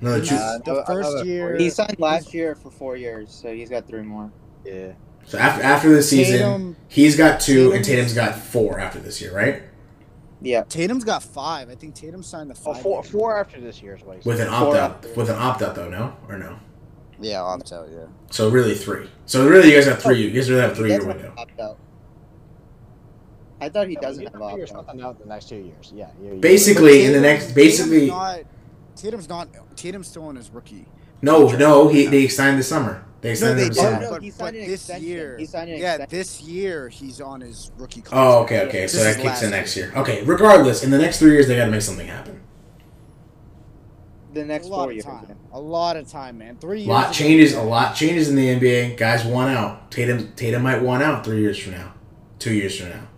Another 0.00 0.24
two. 0.24 0.34
Uh, 0.34 0.58
The 0.58 0.84
first 0.86 1.24
year- 1.26 1.56
he 1.56 1.68
signed 1.70 1.96
last 1.98 2.32
year 2.32 2.54
for 2.54 2.70
four 2.70 2.96
years, 2.96 3.30
so 3.32 3.52
he's 3.52 3.68
got 3.68 3.86
three 3.86 4.02
more. 4.02 4.30
yeah. 4.64 4.92
so 5.26 5.36
after 5.38 5.62
after 5.62 5.88
this 5.90 6.08
season, 6.08 6.38
Tatum, 6.38 6.67
he's 6.88 7.16
got 7.16 7.40
two, 7.40 7.72
and 7.72 7.84
Tatum's- 7.84 8.12
Tatum's 8.12 8.14
got 8.14 8.34
four 8.36 8.80
after 8.80 8.98
this 8.98 9.20
year, 9.20 9.34
right? 9.34 9.62
Yeah, 10.40 10.62
Tatum's 10.62 11.04
got 11.04 11.22
five. 11.22 11.68
I 11.68 11.74
think 11.74 11.94
Tatum 11.94 12.22
signed 12.22 12.50
the 12.50 12.56
Oh, 12.66 12.72
five. 12.74 13.06
four, 13.06 13.38
after 13.38 13.60
this 13.60 13.82
year's 13.82 14.02
waste. 14.04 14.24
With 14.24 14.40
an 14.40 14.48
opt 14.48 14.76
out, 14.76 15.06
with 15.16 15.28
an 15.30 15.36
opt 15.36 15.62
out 15.62 15.74
though, 15.74 15.88
no 15.88 16.14
or 16.28 16.38
no? 16.38 16.56
Yeah, 17.20 17.42
I'll 17.42 17.58
tell 17.58 17.88
you. 17.88 18.08
So 18.30 18.48
really 18.48 18.74
three. 18.76 19.10
So 19.26 19.48
really, 19.48 19.68
you 19.70 19.74
guys 19.74 19.86
have 19.86 20.00
three. 20.00 20.22
You 20.22 20.30
guys 20.30 20.48
really 20.48 20.62
have 20.62 20.76
three 20.76 20.90
year 20.90 20.98
That's 21.00 21.08
window. 21.16 21.32
opt 21.36 21.58
out. 21.60 21.76
I 23.60 23.68
thought 23.68 23.88
he 23.88 23.94
Yeah, 23.94 24.00
doesn't 24.00 24.22
you 24.22 24.28
have 24.28 24.34
have 24.34 24.42
opt 24.52 24.62
out. 24.62 24.68
something 24.68 25.00
out 25.00 25.18
the 25.18 25.26
next 25.26 25.48
two 25.48 25.56
years. 25.56 25.92
Yeah. 25.94 26.10
you- 26.22 26.34
you- 26.34 26.40
Basically, 26.40 27.04
in 27.04 27.12
the 27.12 27.20
next, 27.20 27.52
basically, 27.56 28.06
Tatum's 28.08 28.08
not, 28.08 28.40
Tatum's 28.94 29.28
not. 29.28 29.48
Tatum's 29.76 30.06
still 30.06 30.24
on 30.26 30.36
his 30.36 30.50
rookie. 30.50 30.86
no, 31.22 31.48
no. 31.50 31.88
He 31.88 32.06
they 32.06 32.28
signed 32.28 32.60
this 32.60 32.68
summer. 32.68 33.02
They 33.20 33.34
No, 33.34 33.34
signed 33.34 33.58
they 33.58 33.66
him 33.66 33.68
this 33.68 33.76
did. 33.76 33.76
summer. 33.78 34.00
no, 34.00 34.10
oh, 34.10 34.10
but, 34.10 34.22
he 34.22 34.30
but 34.36 34.54
signed 34.54 34.56
an 34.56 34.64
this 34.64 34.82
extension. 34.82 34.98
year, 34.98 35.36
He 35.36 35.46
signed 35.46 35.70
an 35.70 35.78
yeah, 35.78 35.96
extension. 35.96 36.08
this 36.08 36.40
year 36.42 36.88
he's 36.88 37.20
on 37.20 37.40
his 37.40 37.72
rookie 37.76 38.02
oh, 38.10 38.10
contract. 38.10 38.40
Oh, 38.40 38.42
okay, 38.44 38.60
okay. 38.68 38.86
So 38.88 38.98
This 38.98 39.04
that 39.04 39.16
is 39.16 39.16
kicks 39.16 39.24
last 39.24 39.42
in 39.42 39.50
next 39.50 39.76
year. 39.76 39.92
Okay. 39.96 40.24
Regardless, 40.24 40.82
in 40.84 40.90
the 40.90 40.98
next 40.98 41.18
three 41.18 41.32
years, 41.32 41.48
they 41.48 41.56
got 41.56 41.66
to 41.66 41.70
make 41.70 41.82
something 41.82 42.06
happen. 42.08 42.40
The 44.32 44.44
next 44.44 44.66
a 44.66 44.68
lot 44.68 44.84
four 44.84 44.90
of 44.90 44.94
years. 44.94 45.04
time. 45.04 45.26
A 45.52 45.60
lot 45.60 45.96
of 45.96 46.08
time, 46.08 46.38
man. 46.38 46.58
Three 46.58 46.82
Years 46.82 46.88
A 46.88 46.90
lot 46.90 47.10
is 47.10 47.16
changes. 47.16 47.54
A 47.54 47.62
lot 47.62 47.94
changes 47.96 48.28
in 48.28 48.36
the 48.36 48.48
NBA. 48.48 48.96
Guys 48.96 49.24
want 49.24 49.50
out. 49.56 49.90
Tatum 49.90 50.32
Tatum 50.36 50.62
might 50.62 50.82
want 50.82 51.02
out 51.02 51.24
three 51.24 51.40
years 51.40 51.58
from 51.58 51.72
now, 51.72 51.94
two 52.38 52.52
years 52.54 52.78
from 52.78 52.90
now. 52.90 53.08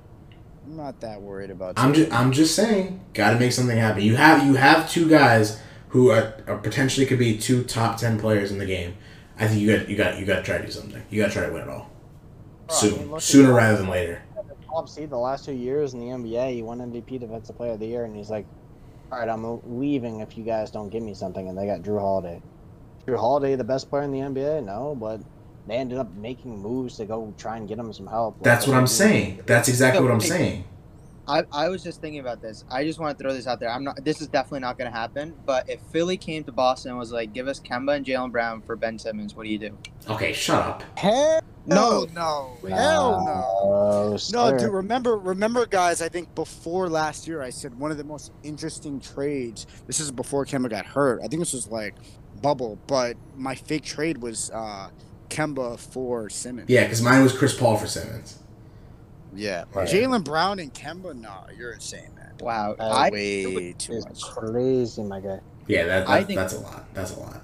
I'm 0.64 0.77
not 0.77 1.01
that 1.01 1.20
worried 1.20 1.51
about. 1.51 1.78
I'm 1.78 1.93
just 1.94 2.12
I'm 2.12 2.32
just 2.32 2.55
saying. 2.55 3.01
Got 3.14 3.32
to 3.32 3.39
make 3.39 3.52
something 3.52 3.77
happen. 3.77 4.02
You 4.02 4.16
have 4.16 4.47
you 4.47 4.55
have 4.55 4.90
two 4.90 5.09
guys 5.09 5.60
who 5.89 6.10
are, 6.10 6.35
are 6.47 6.59
potentially 6.59 7.06
could 7.06 7.18
be 7.18 7.36
two 7.36 7.64
top 7.64 7.98
ten 7.98 8.18
players 8.18 8.52
in 8.52 8.59
the 8.59 8.66
game. 8.66 8.94
I 9.40 9.48
think 9.48 9.60
you 9.60 9.76
got 9.76 9.88
you 9.88 9.96
got 9.96 10.18
you 10.18 10.26
got 10.26 10.36
to 10.36 10.42
try 10.42 10.58
to 10.58 10.66
do 10.66 10.70
something. 10.70 11.02
You 11.10 11.22
got 11.22 11.28
to 11.28 11.32
try 11.32 11.46
to 11.46 11.52
win 11.52 11.62
it 11.62 11.68
all 11.68 11.90
Bro, 12.68 12.76
I 12.76 12.82
mean, 12.82 13.08
soon, 13.08 13.20
sooner 13.20 13.52
rather 13.54 13.78
than 13.78 13.88
later. 13.88 14.22
top 14.66 14.88
seed 14.88 15.10
the 15.10 15.16
last 15.16 15.46
two 15.46 15.52
years 15.52 15.94
in 15.94 16.00
the 16.00 16.06
NBA. 16.06 16.54
He 16.54 16.62
won 16.62 16.78
MVP 16.78 17.18
Defensive 17.18 17.56
Player 17.56 17.72
of 17.72 17.80
the 17.80 17.86
Year, 17.86 18.04
and 18.04 18.14
he's 18.14 18.30
like, 18.30 18.46
"All 19.10 19.18
right, 19.18 19.28
I'm 19.28 19.60
leaving 19.80 20.20
if 20.20 20.36
you 20.36 20.44
guys 20.44 20.70
don't 20.70 20.90
give 20.90 21.02
me 21.02 21.14
something." 21.14 21.48
And 21.48 21.56
they 21.56 21.66
got 21.66 21.80
Jrue 21.80 21.98
Holiday. 21.98 22.42
Jrue 23.06 23.18
Holiday, 23.18 23.56
the 23.56 23.64
best 23.64 23.88
player 23.88 24.02
in 24.02 24.12
the 24.12 24.20
NBA, 24.20 24.60
no, 24.60 24.94
but 24.94 25.20
they 25.66 25.76
ended 25.76 25.98
up 25.98 26.14
making 26.14 26.58
moves 26.60 26.96
to 26.98 27.06
go 27.06 27.32
try 27.38 27.56
and 27.56 27.66
get 27.66 27.78
him 27.78 27.92
some 27.92 28.06
help. 28.06 28.42
That's 28.42 28.66
what 28.66 28.76
I'm 28.76 28.86
saying. 28.86 29.40
That's 29.46 29.68
exactly 29.68 30.02
what 30.02 30.12
I'm 30.12 30.20
saying. 30.20 30.64
I, 31.31 31.44
I 31.52 31.69
was 31.69 31.82
just 31.82 32.01
thinking 32.01 32.20
about 32.20 32.43
this. 32.43 32.65
I 32.70 32.85
just 32.85 32.98
want 32.98 33.16
to 33.16 33.23
throw 33.23 33.32
this 33.32 33.47
out 33.47 33.61
there. 33.61 33.70
I'm 33.70 33.85
not. 33.85 34.05
This 34.05 34.20
is 34.20 34.27
definitely 34.28 34.61
not 34.61 34.77
going 34.78 34.90
to 34.90 34.97
happen. 34.97 35.35
But 35.47 35.69
if 35.70 35.81
Philly 35.93 36.16
came 36.16 36.43
to 36.44 36.52
Boston 36.52 36.90
and 36.90 36.98
was 36.98 37.12
like, 37.12 37.32
"Give 37.32 37.47
us 37.48 37.61
Kemba 37.61 37.97
and 37.97 38.05
Jaylen 38.05 38.32
Brown 38.32 38.61
for 38.62 38.74
Ben 38.77 38.98
Simmons," 38.98 39.35
what 39.36 39.44
do 39.44 39.51
you 39.51 39.59
do? 39.59 39.78
Okay, 40.09 40.32
shut 40.32 40.59
up. 40.65 40.82
Hell 40.98 41.40
No. 41.66 42.07
no, 42.15 42.57
hell 42.69 43.23
no. 43.24 43.44
Oh, 43.47 44.11
No, 44.11 44.16
sir. 44.16 44.59
dude. 44.59 44.73
Remember, 44.73 45.16
remember, 45.16 45.66
guys. 45.66 46.02
I 46.02 46.09
think 46.09 46.35
before 46.35 46.89
last 46.89 47.28
year, 47.28 47.43
I 47.43 47.51
said 47.51 47.78
one 47.78 47.90
of 47.93 47.97
the 47.98 48.05
most 48.05 48.32
interesting 48.43 48.98
trades. 48.98 49.66
This 49.86 50.01
is 50.01 50.11
before 50.11 50.44
Kemba 50.44 50.69
got 50.70 50.85
hurt. 50.85 51.20
I 51.23 51.28
think 51.28 51.40
this 51.40 51.52
was 51.52 51.69
like 51.69 51.94
bubble, 52.43 52.78
but 52.89 53.16
my 53.36 53.55
fake 53.55 53.85
trade 53.85 54.19
was 54.19 54.51
uh 54.52 54.89
Kemba 55.28 55.78
for 55.78 56.28
Simmons. 56.28 56.69
Yeah, 56.69 56.82
because 56.82 57.02
mine 57.02 57.23
was 57.23 57.32
Chris 57.36 57.57
Paul 57.57 57.77
for 57.77 57.86
Simmons. 57.86 58.39
Yeah. 59.35 59.65
Right. 59.73 59.89
Jaylen 59.89 60.24
Brown 60.24 60.59
and 60.59 60.73
Kemba. 60.74 61.15
Nah, 61.19 61.44
you're 61.57 61.73
insane, 61.73 62.09
man. 62.16 62.32
Wow, 62.40 62.74
Uh, 62.78 62.89
I 62.89 63.11
Way 63.11 63.74
too 63.78 64.01
much. 64.01 64.23
crazy, 64.23 65.02
my 65.02 65.20
guy. 65.20 65.40
Yeah, 65.66 65.85
that, 65.86 66.09
I 66.09 66.20
that 66.20 66.27
think- 66.27 66.39
that's 66.40 66.55
a 66.55 66.61
lot. 66.61 66.85
That's 66.94 67.15
a 67.16 67.20
lot. 67.20 67.43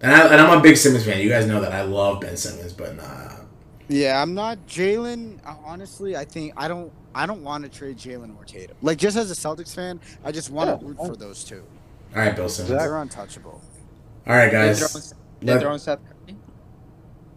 And, 0.00 0.10
I, 0.12 0.26
and 0.32 0.40
I'm 0.40 0.58
a 0.58 0.60
big 0.62 0.76
Simmons 0.76 1.04
fan. 1.04 1.20
You 1.20 1.28
guys 1.28 1.46
know 1.46 1.60
that 1.60 1.72
I 1.72 1.82
love 1.82 2.20
Ben 2.20 2.36
Simmons, 2.36 2.72
but 2.72 2.96
nah. 2.96 3.36
Yeah, 3.88 4.20
I'm 4.20 4.34
not 4.34 4.58
Jaylen. 4.66 5.38
uh, 5.46 5.54
Honestly, 5.64 6.16
I 6.16 6.24
think 6.24 6.54
I 6.56 6.66
don't. 6.66 6.90
I 7.14 7.26
don't 7.26 7.44
want 7.44 7.62
to 7.64 7.68
trade 7.70 7.98
Jaylen 7.98 8.34
or 8.38 8.44
Tatum. 8.44 8.74
Like 8.80 8.96
just 8.98 9.16
as 9.18 9.30
a 9.30 9.34
Celtics 9.34 9.74
fan, 9.74 10.00
I 10.24 10.32
just 10.32 10.50
want 10.50 10.80
to 10.80 10.86
root 10.86 10.96
for 10.96 11.14
those 11.14 11.44
two. 11.44 11.62
All 12.16 12.22
right, 12.22 12.34
Bill 12.34 12.48
Simmons. 12.48 12.70
Exactly. 12.72 12.88
They're 12.88 13.02
untouchable. 13.02 13.60
All 14.26 14.34
right, 14.34 14.50
they're 14.50 14.66
guys. 14.68 14.78
throwing, 14.92 15.20
they're 15.40 15.54
Let- 15.56 15.62
throwing 15.62 15.78
Seth 15.78 15.98
Curry. 16.04 16.11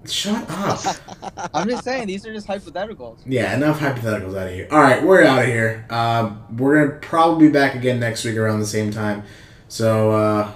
Shut 0.07 0.49
up. 0.49 1.49
I'm 1.53 1.67
just 1.67 1.83
saying 1.83 2.07
these 2.07 2.25
are 2.25 2.33
just 2.33 2.47
hypotheticals. 2.47 3.19
Yeah, 3.25 3.55
enough 3.55 3.79
hypotheticals 3.79 4.37
out 4.37 4.47
of 4.47 4.53
here. 4.53 4.67
All 4.71 4.81
right, 4.81 5.03
we're 5.03 5.23
out 5.23 5.39
of 5.43 5.47
here. 5.47 5.85
Um, 5.89 6.43
we're 6.57 6.87
gonna 6.87 6.99
probably 6.99 7.47
be 7.47 7.53
back 7.53 7.75
again 7.75 7.99
next 7.99 8.23
week 8.23 8.37
around 8.37 8.59
the 8.59 8.65
same 8.65 8.91
time. 8.91 9.23
So 9.67 10.11
uh, 10.11 10.51